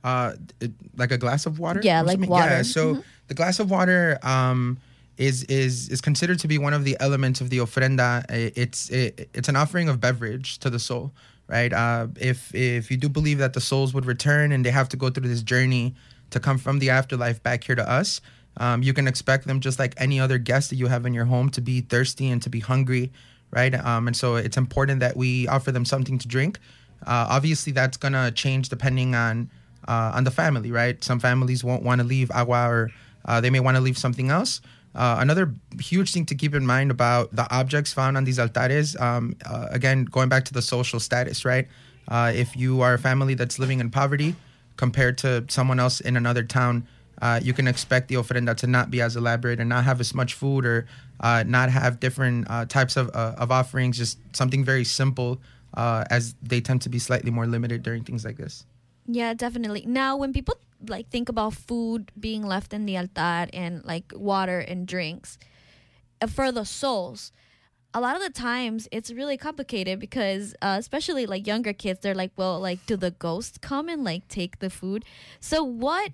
uh 0.03 0.34
it, 0.59 0.72
like 0.97 1.11
a 1.11 1.18
glass 1.18 1.45
of 1.45 1.59
water 1.59 1.80
Yeah, 1.84 2.01
like 2.01 2.18
water. 2.27 2.49
yeah 2.49 2.61
so 2.63 2.95
Mhm. 2.95 3.03
the 3.27 3.35
glass 3.35 3.59
of 3.59 3.69
water 3.69 4.18
um 4.23 4.80
is 5.18 5.43
is 5.43 5.89
is 5.89 6.01
considered 6.01 6.39
to 6.39 6.47
be 6.47 6.57
one 6.57 6.73
of 6.73 6.85
the 6.85 6.97
elements 6.99 7.39
of 7.39 7.51
the 7.51 7.59
ofrenda 7.59 8.26
it's 8.57 8.89
it, 8.89 9.30
it's 9.35 9.47
an 9.47 9.55
offering 9.55 9.89
of 9.89 9.99
beverage 10.01 10.57
to 10.57 10.72
the 10.72 10.80
soul 10.80 11.13
right 11.47 11.72
uh 11.72 12.07
if 12.19 12.49
if 12.55 12.89
you 12.89 12.97
do 12.97 13.09
believe 13.09 13.38
that 13.38 13.53
the 13.53 13.61
souls 13.61 13.93
would 13.93 14.07
return 14.07 14.51
and 14.51 14.65
they 14.65 14.72
have 14.72 14.89
to 14.89 14.97
go 14.97 15.11
through 15.11 15.27
this 15.30 15.43
journey 15.43 15.93
to 16.31 16.39
come 16.39 16.57
from 16.57 16.80
the 16.80 16.89
afterlife 16.89 17.38
back 17.43 17.63
here 17.63 17.76
to 17.76 17.88
us 17.88 18.22
um, 18.57 18.84
you 18.84 18.94
can 18.94 19.07
expect 19.07 19.48
them 19.48 19.60
just 19.60 19.80
like 19.80 19.94
any 19.98 20.19
other 20.19 20.38
guest 20.38 20.69
that 20.69 20.76
you 20.76 20.88
have 20.88 21.06
in 21.06 21.14
your 21.14 21.26
home 21.26 21.49
to 21.49 21.61
be 21.61 21.82
thirsty 21.82 22.30
and 22.30 22.41
to 22.41 22.49
be 22.49 22.60
hungry 22.60 23.11
right 23.52 23.73
um, 23.73 24.07
and 24.07 24.15
so 24.15 24.36
it's 24.36 24.57
important 24.57 24.99
that 24.99 25.15
we 25.18 25.48
offer 25.48 25.72
them 25.72 25.86
something 25.86 26.18
to 26.18 26.28
drink 26.28 26.60
uh, 27.07 27.28
obviously 27.30 27.72
that's 27.72 27.98
gonna 27.98 28.32
change 28.32 28.69
depending 28.69 29.15
on 29.15 29.49
uh, 29.88 30.11
on 30.14 30.23
the 30.23 30.32
family, 30.32 30.72
right? 30.72 31.03
Some 31.03 31.19
families 31.19 31.64
won't 31.64 31.84
want 31.84 32.02
to 32.02 32.07
leave 32.07 32.32
agua, 32.32 32.69
or 32.69 32.91
uh, 33.26 33.41
they 33.41 33.49
may 33.49 33.60
want 33.60 33.78
to 33.78 33.82
leave 33.82 33.98
something 33.98 34.30
else. 34.30 34.61
Uh, 34.94 35.18
another 35.19 35.53
huge 35.80 36.11
thing 36.11 36.26
to 36.26 36.36
keep 36.36 36.53
in 36.53 36.65
mind 36.65 36.91
about 36.91 37.34
the 37.34 37.48
objects 37.53 37.94
found 37.94 38.18
on 38.18 38.26
these 38.26 38.38
altares, 38.38 38.99
um, 38.99 39.36
uh, 39.45 39.68
again, 39.72 40.03
going 40.06 40.28
back 40.28 40.44
to 40.45 40.53
the 40.53 40.61
social 40.61 40.99
status, 40.99 41.45
right? 41.45 41.68
Uh, 42.07 42.32
if 42.36 42.57
you 42.57 42.82
are 42.82 42.95
a 42.95 42.99
family 42.99 43.34
that's 43.34 43.57
living 43.57 43.80
in 43.80 43.90
poverty 43.90 44.36
compared 44.76 45.18
to 45.18 45.45
someone 45.48 45.80
else 45.80 46.02
in 46.02 46.18
another 46.18 46.44
town, 46.44 46.86
uh, 47.22 47.39
you 47.41 47.53
can 47.53 47.68
expect 47.68 48.07
the 48.07 48.15
ofrenda 48.15 48.56
to 48.57 48.68
not 48.68 48.89
be 48.89 49.02
as 49.02 49.15
elaborate 49.15 49.60
and 49.60 49.69
not 49.69 49.84
have 49.84 49.99
as 49.99 50.14
much 50.14 50.34
food 50.34 50.65
or 50.65 50.88
uh, 51.19 51.43
not 51.48 51.69
have 51.69 51.99
different 51.99 52.48
uh, 52.49 52.65
types 52.65 52.98
of, 52.98 53.10
uh, 53.14 53.35
of 53.38 53.52
offerings, 53.52 53.98
just 53.98 54.18
something 54.35 54.64
very 54.65 54.84
simple 54.84 55.39
uh, 55.76 56.03
as 56.10 56.35
they 56.41 56.60
tend 56.60 56.81
to 56.81 56.89
be 56.89 56.99
slightly 56.99 57.31
more 57.31 57.45
limited 57.45 57.84
during 57.84 58.03
things 58.03 58.26
like 58.26 58.38
this. 58.38 58.65
Yeah, 59.07 59.34
definitely. 59.34 59.85
Now, 59.85 60.18
when 60.18 60.34
people 60.34 60.57
like 60.88 61.10
think 61.10 61.30
about 61.30 61.53
food 61.53 62.11
being 62.19 62.43
left 62.43 62.73
in 62.73 62.85
the 62.85 62.98
altar 62.98 63.48
and 63.53 63.85
like 63.85 64.11
water 64.15 64.60
and 64.60 64.88
drinks 64.88 65.38
uh, 66.22 66.27
for 66.27 66.52
the 66.52 66.65
souls, 66.65 67.31
a 67.93 67.99
lot 67.99 68.15
of 68.15 68.22
the 68.22 68.30
times 68.30 68.88
it's 68.91 69.11
really 69.11 69.38
complicated 69.38 69.99
because, 69.99 70.56
uh, 70.61 70.77
especially 70.80 71.26
like 71.26 71.45
younger 71.45 71.73
kids, 71.73 71.99
they're 71.99 72.15
like, 72.15 72.31
well, 72.38 72.60
like, 72.60 72.85
do 72.85 72.95
the 72.95 73.11
ghosts 73.11 73.57
come 73.57 73.89
and 73.89 74.03
like 74.03 74.27
take 74.27 74.60
the 74.60 74.69
food? 74.69 75.03
So, 75.39 75.64
what 75.64 76.11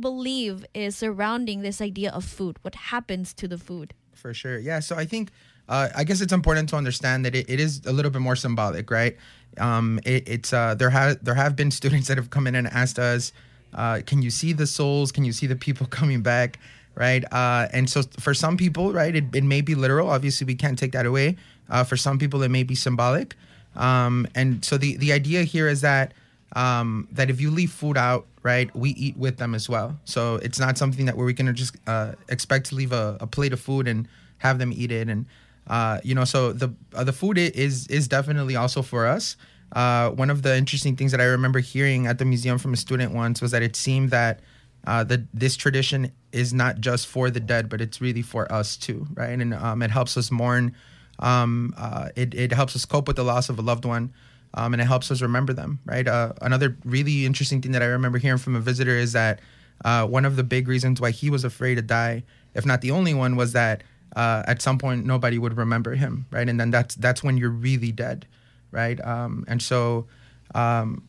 believe 0.00 0.64
is 0.74 0.96
surrounding 0.96 1.62
this 1.62 1.80
idea 1.80 2.10
of 2.10 2.24
food? 2.24 2.58
What 2.62 2.74
happens 2.74 3.32
to 3.34 3.48
the 3.48 3.58
food? 3.58 3.94
For 4.14 4.34
sure. 4.34 4.58
Yeah. 4.58 4.80
So 4.80 4.96
I 4.96 5.04
think, 5.04 5.30
uh, 5.68 5.88
I 5.94 6.04
guess 6.04 6.20
it's 6.20 6.32
important 6.32 6.68
to 6.70 6.76
understand 6.76 7.24
that 7.24 7.34
it, 7.34 7.48
it 7.48 7.60
is 7.60 7.82
a 7.86 7.92
little 7.92 8.10
bit 8.10 8.22
more 8.22 8.36
symbolic, 8.36 8.90
right? 8.90 9.16
Um, 9.58 10.00
it, 10.04 10.28
it's 10.28 10.52
uh, 10.52 10.74
there 10.74 10.90
have 10.90 11.24
there 11.24 11.34
have 11.34 11.56
been 11.56 11.70
students 11.80 12.08
that 12.08 12.16
have 12.16 12.30
come 12.30 12.46
in 12.46 12.54
and 12.54 12.66
asked 12.68 12.98
us, 12.98 13.32
uh, 13.74 14.00
can 14.06 14.22
you 14.22 14.30
see 14.30 14.52
the 14.52 14.66
souls? 14.66 15.12
Can 15.12 15.24
you 15.24 15.32
see 15.32 15.46
the 15.46 15.56
people 15.56 15.86
coming 15.90 16.22
back? 16.22 16.58
Right. 16.94 17.24
Uh, 17.30 17.68
and 17.74 17.90
so 17.90 18.02
for 18.18 18.32
some 18.32 18.56
people, 18.56 18.90
right, 18.92 19.14
it, 19.14 19.24
it 19.34 19.44
may 19.44 19.60
be 19.60 19.74
literal. 19.74 20.08
Obviously, 20.08 20.46
we 20.46 20.54
can't 20.54 20.78
take 20.78 20.92
that 20.92 21.04
away. 21.04 21.36
Uh, 21.68 21.84
for 21.84 21.96
some 21.96 22.18
people, 22.18 22.42
it 22.42 22.48
may 22.48 22.62
be 22.62 22.74
symbolic. 22.74 23.34
Um, 23.74 24.26
and 24.34 24.64
so 24.64 24.78
the 24.78 24.96
the 24.96 25.12
idea 25.12 25.42
here 25.42 25.68
is 25.68 25.82
that 25.82 26.14
um, 26.54 27.08
that 27.12 27.28
if 27.28 27.40
you 27.40 27.50
leave 27.50 27.70
food 27.70 27.96
out, 27.98 28.26
right, 28.46 28.74
we 28.76 28.90
eat 28.90 29.16
with 29.16 29.36
them 29.38 29.54
as 29.54 29.68
well. 29.68 29.98
So 30.04 30.36
it's 30.36 30.60
not 30.60 30.78
something 30.78 31.06
that 31.06 31.16
we're 31.16 31.32
gonna 31.32 31.52
just 31.52 31.76
uh, 31.86 32.12
expect 32.28 32.66
to 32.66 32.76
leave 32.76 32.92
a, 32.92 33.18
a 33.20 33.26
plate 33.26 33.52
of 33.52 33.60
food 33.60 33.88
and 33.88 34.08
have 34.38 34.58
them 34.58 34.72
eat 34.72 34.92
it. 34.92 35.08
And 35.08 35.26
uh, 35.66 35.98
you 36.04 36.14
know, 36.14 36.24
so 36.24 36.52
the 36.52 36.72
uh, 36.94 37.04
the 37.04 37.12
food 37.12 37.36
is 37.38 37.86
is 37.88 38.06
definitely 38.08 38.54
also 38.54 38.82
for 38.82 39.06
us. 39.06 39.36
Uh, 39.72 40.10
one 40.10 40.30
of 40.30 40.42
the 40.42 40.56
interesting 40.56 40.94
things 40.94 41.10
that 41.10 41.20
I 41.20 41.24
remember 41.24 41.58
hearing 41.58 42.06
at 42.06 42.18
the 42.18 42.24
museum 42.24 42.56
from 42.58 42.72
a 42.72 42.76
student 42.76 43.12
once 43.12 43.42
was 43.42 43.50
that 43.50 43.64
it 43.64 43.74
seemed 43.74 44.10
that 44.10 44.40
uh, 44.86 45.02
that 45.04 45.22
this 45.34 45.56
tradition 45.56 46.12
is 46.30 46.54
not 46.54 46.80
just 46.80 47.08
for 47.08 47.30
the 47.30 47.40
dead, 47.40 47.68
but 47.68 47.80
it's 47.80 48.00
really 48.00 48.22
for 48.22 48.50
us 48.52 48.76
too, 48.76 49.06
right? 49.14 49.40
And 49.40 49.52
um, 49.54 49.82
it 49.82 49.90
helps 49.90 50.16
us 50.16 50.30
mourn. 50.30 50.72
Um, 51.18 51.74
uh, 51.76 52.10
it 52.14 52.32
it 52.34 52.52
helps 52.52 52.76
us 52.76 52.84
cope 52.84 53.08
with 53.08 53.16
the 53.16 53.24
loss 53.24 53.48
of 53.48 53.58
a 53.58 53.62
loved 53.62 53.84
one, 53.84 54.12
um, 54.54 54.72
and 54.72 54.80
it 54.80 54.86
helps 54.86 55.10
us 55.10 55.20
remember 55.22 55.52
them, 55.52 55.80
right? 55.84 56.06
Uh, 56.06 56.32
another 56.42 56.76
really 56.84 57.26
interesting 57.26 57.60
thing 57.60 57.72
that 57.72 57.82
I 57.82 57.86
remember 57.86 58.18
hearing 58.18 58.38
from 58.38 58.56
a 58.56 58.60
visitor 58.60 58.96
is 58.96 59.12
that 59.12 59.40
uh, 59.84 60.06
one 60.06 60.24
of 60.24 60.36
the 60.36 60.44
big 60.44 60.68
reasons 60.68 61.00
why 61.00 61.10
he 61.10 61.30
was 61.30 61.44
afraid 61.44 61.76
to 61.76 61.82
die, 61.82 62.24
if 62.54 62.64
not 62.64 62.80
the 62.80 62.90
only 62.90 63.14
one, 63.14 63.36
was 63.36 63.52
that 63.52 63.82
uh, 64.14 64.42
at 64.46 64.62
some 64.62 64.78
point 64.78 65.04
nobody 65.04 65.38
would 65.38 65.56
remember 65.56 65.94
him, 65.94 66.26
right? 66.30 66.48
And 66.48 66.58
then 66.58 66.70
that's 66.70 66.94
that's 66.94 67.22
when 67.22 67.36
you're 67.36 67.50
really 67.50 67.92
dead, 67.92 68.26
right? 68.70 68.98
Um, 69.04 69.44
and 69.46 69.60
so, 69.60 70.06
um, 70.54 71.06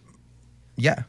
yeah, 0.76 1.04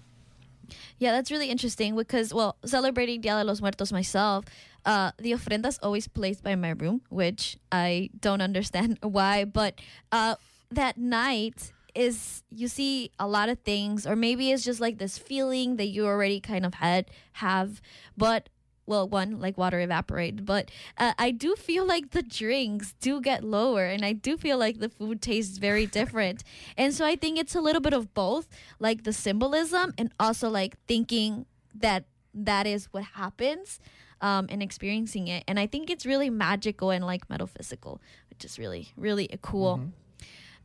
Yeah, 0.98 1.12
that's 1.12 1.30
really 1.30 1.48
interesting 1.48 1.94
because, 1.94 2.34
well, 2.34 2.56
celebrating 2.64 3.20
Dia 3.20 3.38
de 3.38 3.44
los 3.44 3.60
Muertos 3.60 3.92
myself, 3.92 4.44
uh, 4.84 5.12
the 5.18 5.32
ofrenda's 5.32 5.78
always 5.82 6.08
placed 6.08 6.42
by 6.42 6.56
my 6.56 6.70
room, 6.70 7.02
which 7.08 7.56
I 7.70 8.10
don't 8.20 8.40
understand 8.40 8.98
why. 9.02 9.44
But 9.44 9.80
uh, 10.10 10.36
that 10.70 10.98
night 10.98 11.72
is 11.94 12.42
you 12.50 12.68
see 12.68 13.10
a 13.18 13.26
lot 13.26 13.48
of 13.48 13.58
things, 13.60 14.06
or 14.06 14.16
maybe 14.16 14.50
it's 14.52 14.64
just 14.64 14.80
like 14.80 14.98
this 14.98 15.18
feeling 15.18 15.76
that 15.76 15.86
you 15.86 16.06
already 16.06 16.40
kind 16.40 16.66
of 16.66 16.74
had 16.74 17.10
have, 17.34 17.80
but. 18.16 18.48
Well, 18.86 19.06
one 19.06 19.38
like 19.38 19.58
water 19.58 19.80
evaporate 19.80 20.46
but 20.46 20.70
uh, 20.96 21.12
I 21.18 21.30
do 21.30 21.56
feel 21.56 21.84
like 21.84 22.12
the 22.12 22.22
drinks 22.22 22.94
do 23.02 23.20
get 23.20 23.44
lower, 23.44 23.84
and 23.84 24.02
I 24.02 24.14
do 24.14 24.38
feel 24.38 24.56
like 24.56 24.78
the 24.78 24.88
food 24.88 25.20
tastes 25.20 25.58
very 25.58 25.84
different. 25.98 26.42
And 26.74 26.94
so 26.94 27.04
I 27.04 27.14
think 27.14 27.38
it's 27.38 27.54
a 27.54 27.60
little 27.60 27.82
bit 27.82 27.92
of 27.92 28.14
both, 28.14 28.48
like 28.78 29.04
the 29.04 29.12
symbolism 29.12 29.92
and 29.98 30.10
also 30.18 30.48
like 30.48 30.78
thinking 30.86 31.44
that 31.74 32.06
that 32.32 32.66
is 32.66 32.86
what 32.86 33.04
happens 33.04 33.78
um, 34.20 34.46
and 34.48 34.62
experiencing 34.62 35.28
it. 35.28 35.44
And 35.46 35.58
I 35.58 35.66
think 35.66 35.90
it's 35.90 36.06
really 36.06 36.30
magical 36.30 36.90
and 36.90 37.04
like 37.04 37.28
metaphysical, 37.28 38.00
which 38.30 38.44
is 38.44 38.58
really, 38.58 38.88
really 38.96 39.28
cool. 39.42 39.80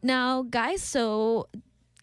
Now, 0.03 0.41
guys, 0.41 0.81
so 0.81 1.47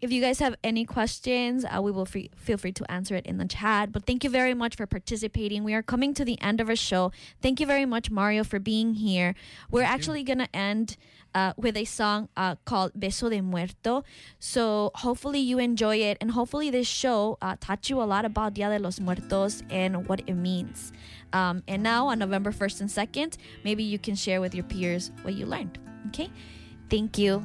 if 0.01 0.11
you 0.11 0.23
guys 0.23 0.39
have 0.39 0.57
any 0.65 0.87
questions, 0.87 1.65
uh, 1.67 1.83
we 1.83 1.91
will 1.93 2.07
free, 2.07 2.31
feel 2.35 2.57
free 2.57 2.73
to 2.73 2.91
answer 2.91 3.15
it 3.15 3.27
in 3.27 3.37
the 3.37 3.45
chat. 3.45 3.93
But 3.93 4.07
thank 4.07 4.25
you 4.25 4.31
very 4.31 4.55
much 4.55 4.77
for 4.77 4.87
participating. 4.87 5.63
We 5.65 5.75
are 5.75 5.83
coming 5.83 6.15
to 6.15 6.25
the 6.25 6.41
end 6.41 6.61
of 6.61 6.71
our 6.71 6.77
show. 6.77 7.13
Thank 7.43 7.61
you 7.61 7.67
very 7.67 7.85
much, 7.85 8.11
Mario, 8.11 8.43
for 8.43 8.59
being 8.59 8.95
here. 8.95 9.35
We're 9.71 9.83
actually 9.83 10.23
going 10.23 10.39
to 10.39 10.49
end 10.57 10.97
uh, 11.35 11.53
with 11.59 11.77
a 11.77 11.85
song 11.85 12.31
uh, 12.37 12.57
called 12.65 12.93
Beso 12.99 13.29
de 13.29 13.43
Muerto. 13.43 14.03
So 14.39 14.91
hopefully 14.95 15.41
you 15.41 15.59
enjoy 15.59 15.97
it. 15.97 16.17
And 16.23 16.31
hopefully 16.31 16.71
this 16.71 16.89
show 16.89 17.37
uh, 17.43 17.57
taught 17.61 17.91
you 17.91 18.01
a 18.01 18.05
lot 18.05 18.25
about 18.25 18.55
Dia 18.55 18.71
de 18.71 18.79
los 18.79 18.99
Muertos 18.99 19.63
and 19.69 20.09
what 20.09 20.23
it 20.27 20.35
means. 20.35 20.93
Um, 21.35 21.63
and 21.69 21.83
now 21.83 22.07
on 22.09 22.19
November 22.19 22.53
1st 22.53 22.81
and 22.81 22.91
2nd, 22.91 23.37
maybe 23.65 23.83
you 23.85 23.99
can 23.99 24.15
share 24.15 24.41
with 24.41 24.55
your 24.55 24.65
peers 24.65 25.11
what 25.21 25.35
you 25.35 25.45
learned. 25.45 25.79
Okay? 26.09 26.31
Thank 26.89 27.19
you. 27.19 27.45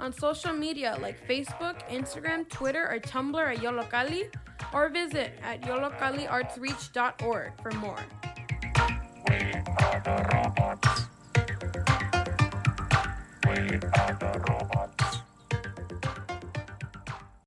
on 0.00 0.12
social 0.12 0.52
media 0.52 0.96
like 1.00 1.26
Facebook, 1.28 1.88
Instagram, 1.90 2.48
Twitter, 2.48 2.88
or 2.88 2.98
Tumblr 2.98 3.54
at 3.54 3.58
Yollocalli, 3.58 4.32
or 4.72 4.88
visit 4.88 5.32
at 5.42 5.62
yollocalliartsreach.org 5.62 7.52
for 7.62 7.70
more. 7.72 7.98
We 9.28 9.36
are 9.82 10.00
the 10.04 10.16
robots. 10.32 11.06
We 13.44 13.56
are 14.00 14.14
the 14.20 14.32
robots. 14.48 15.25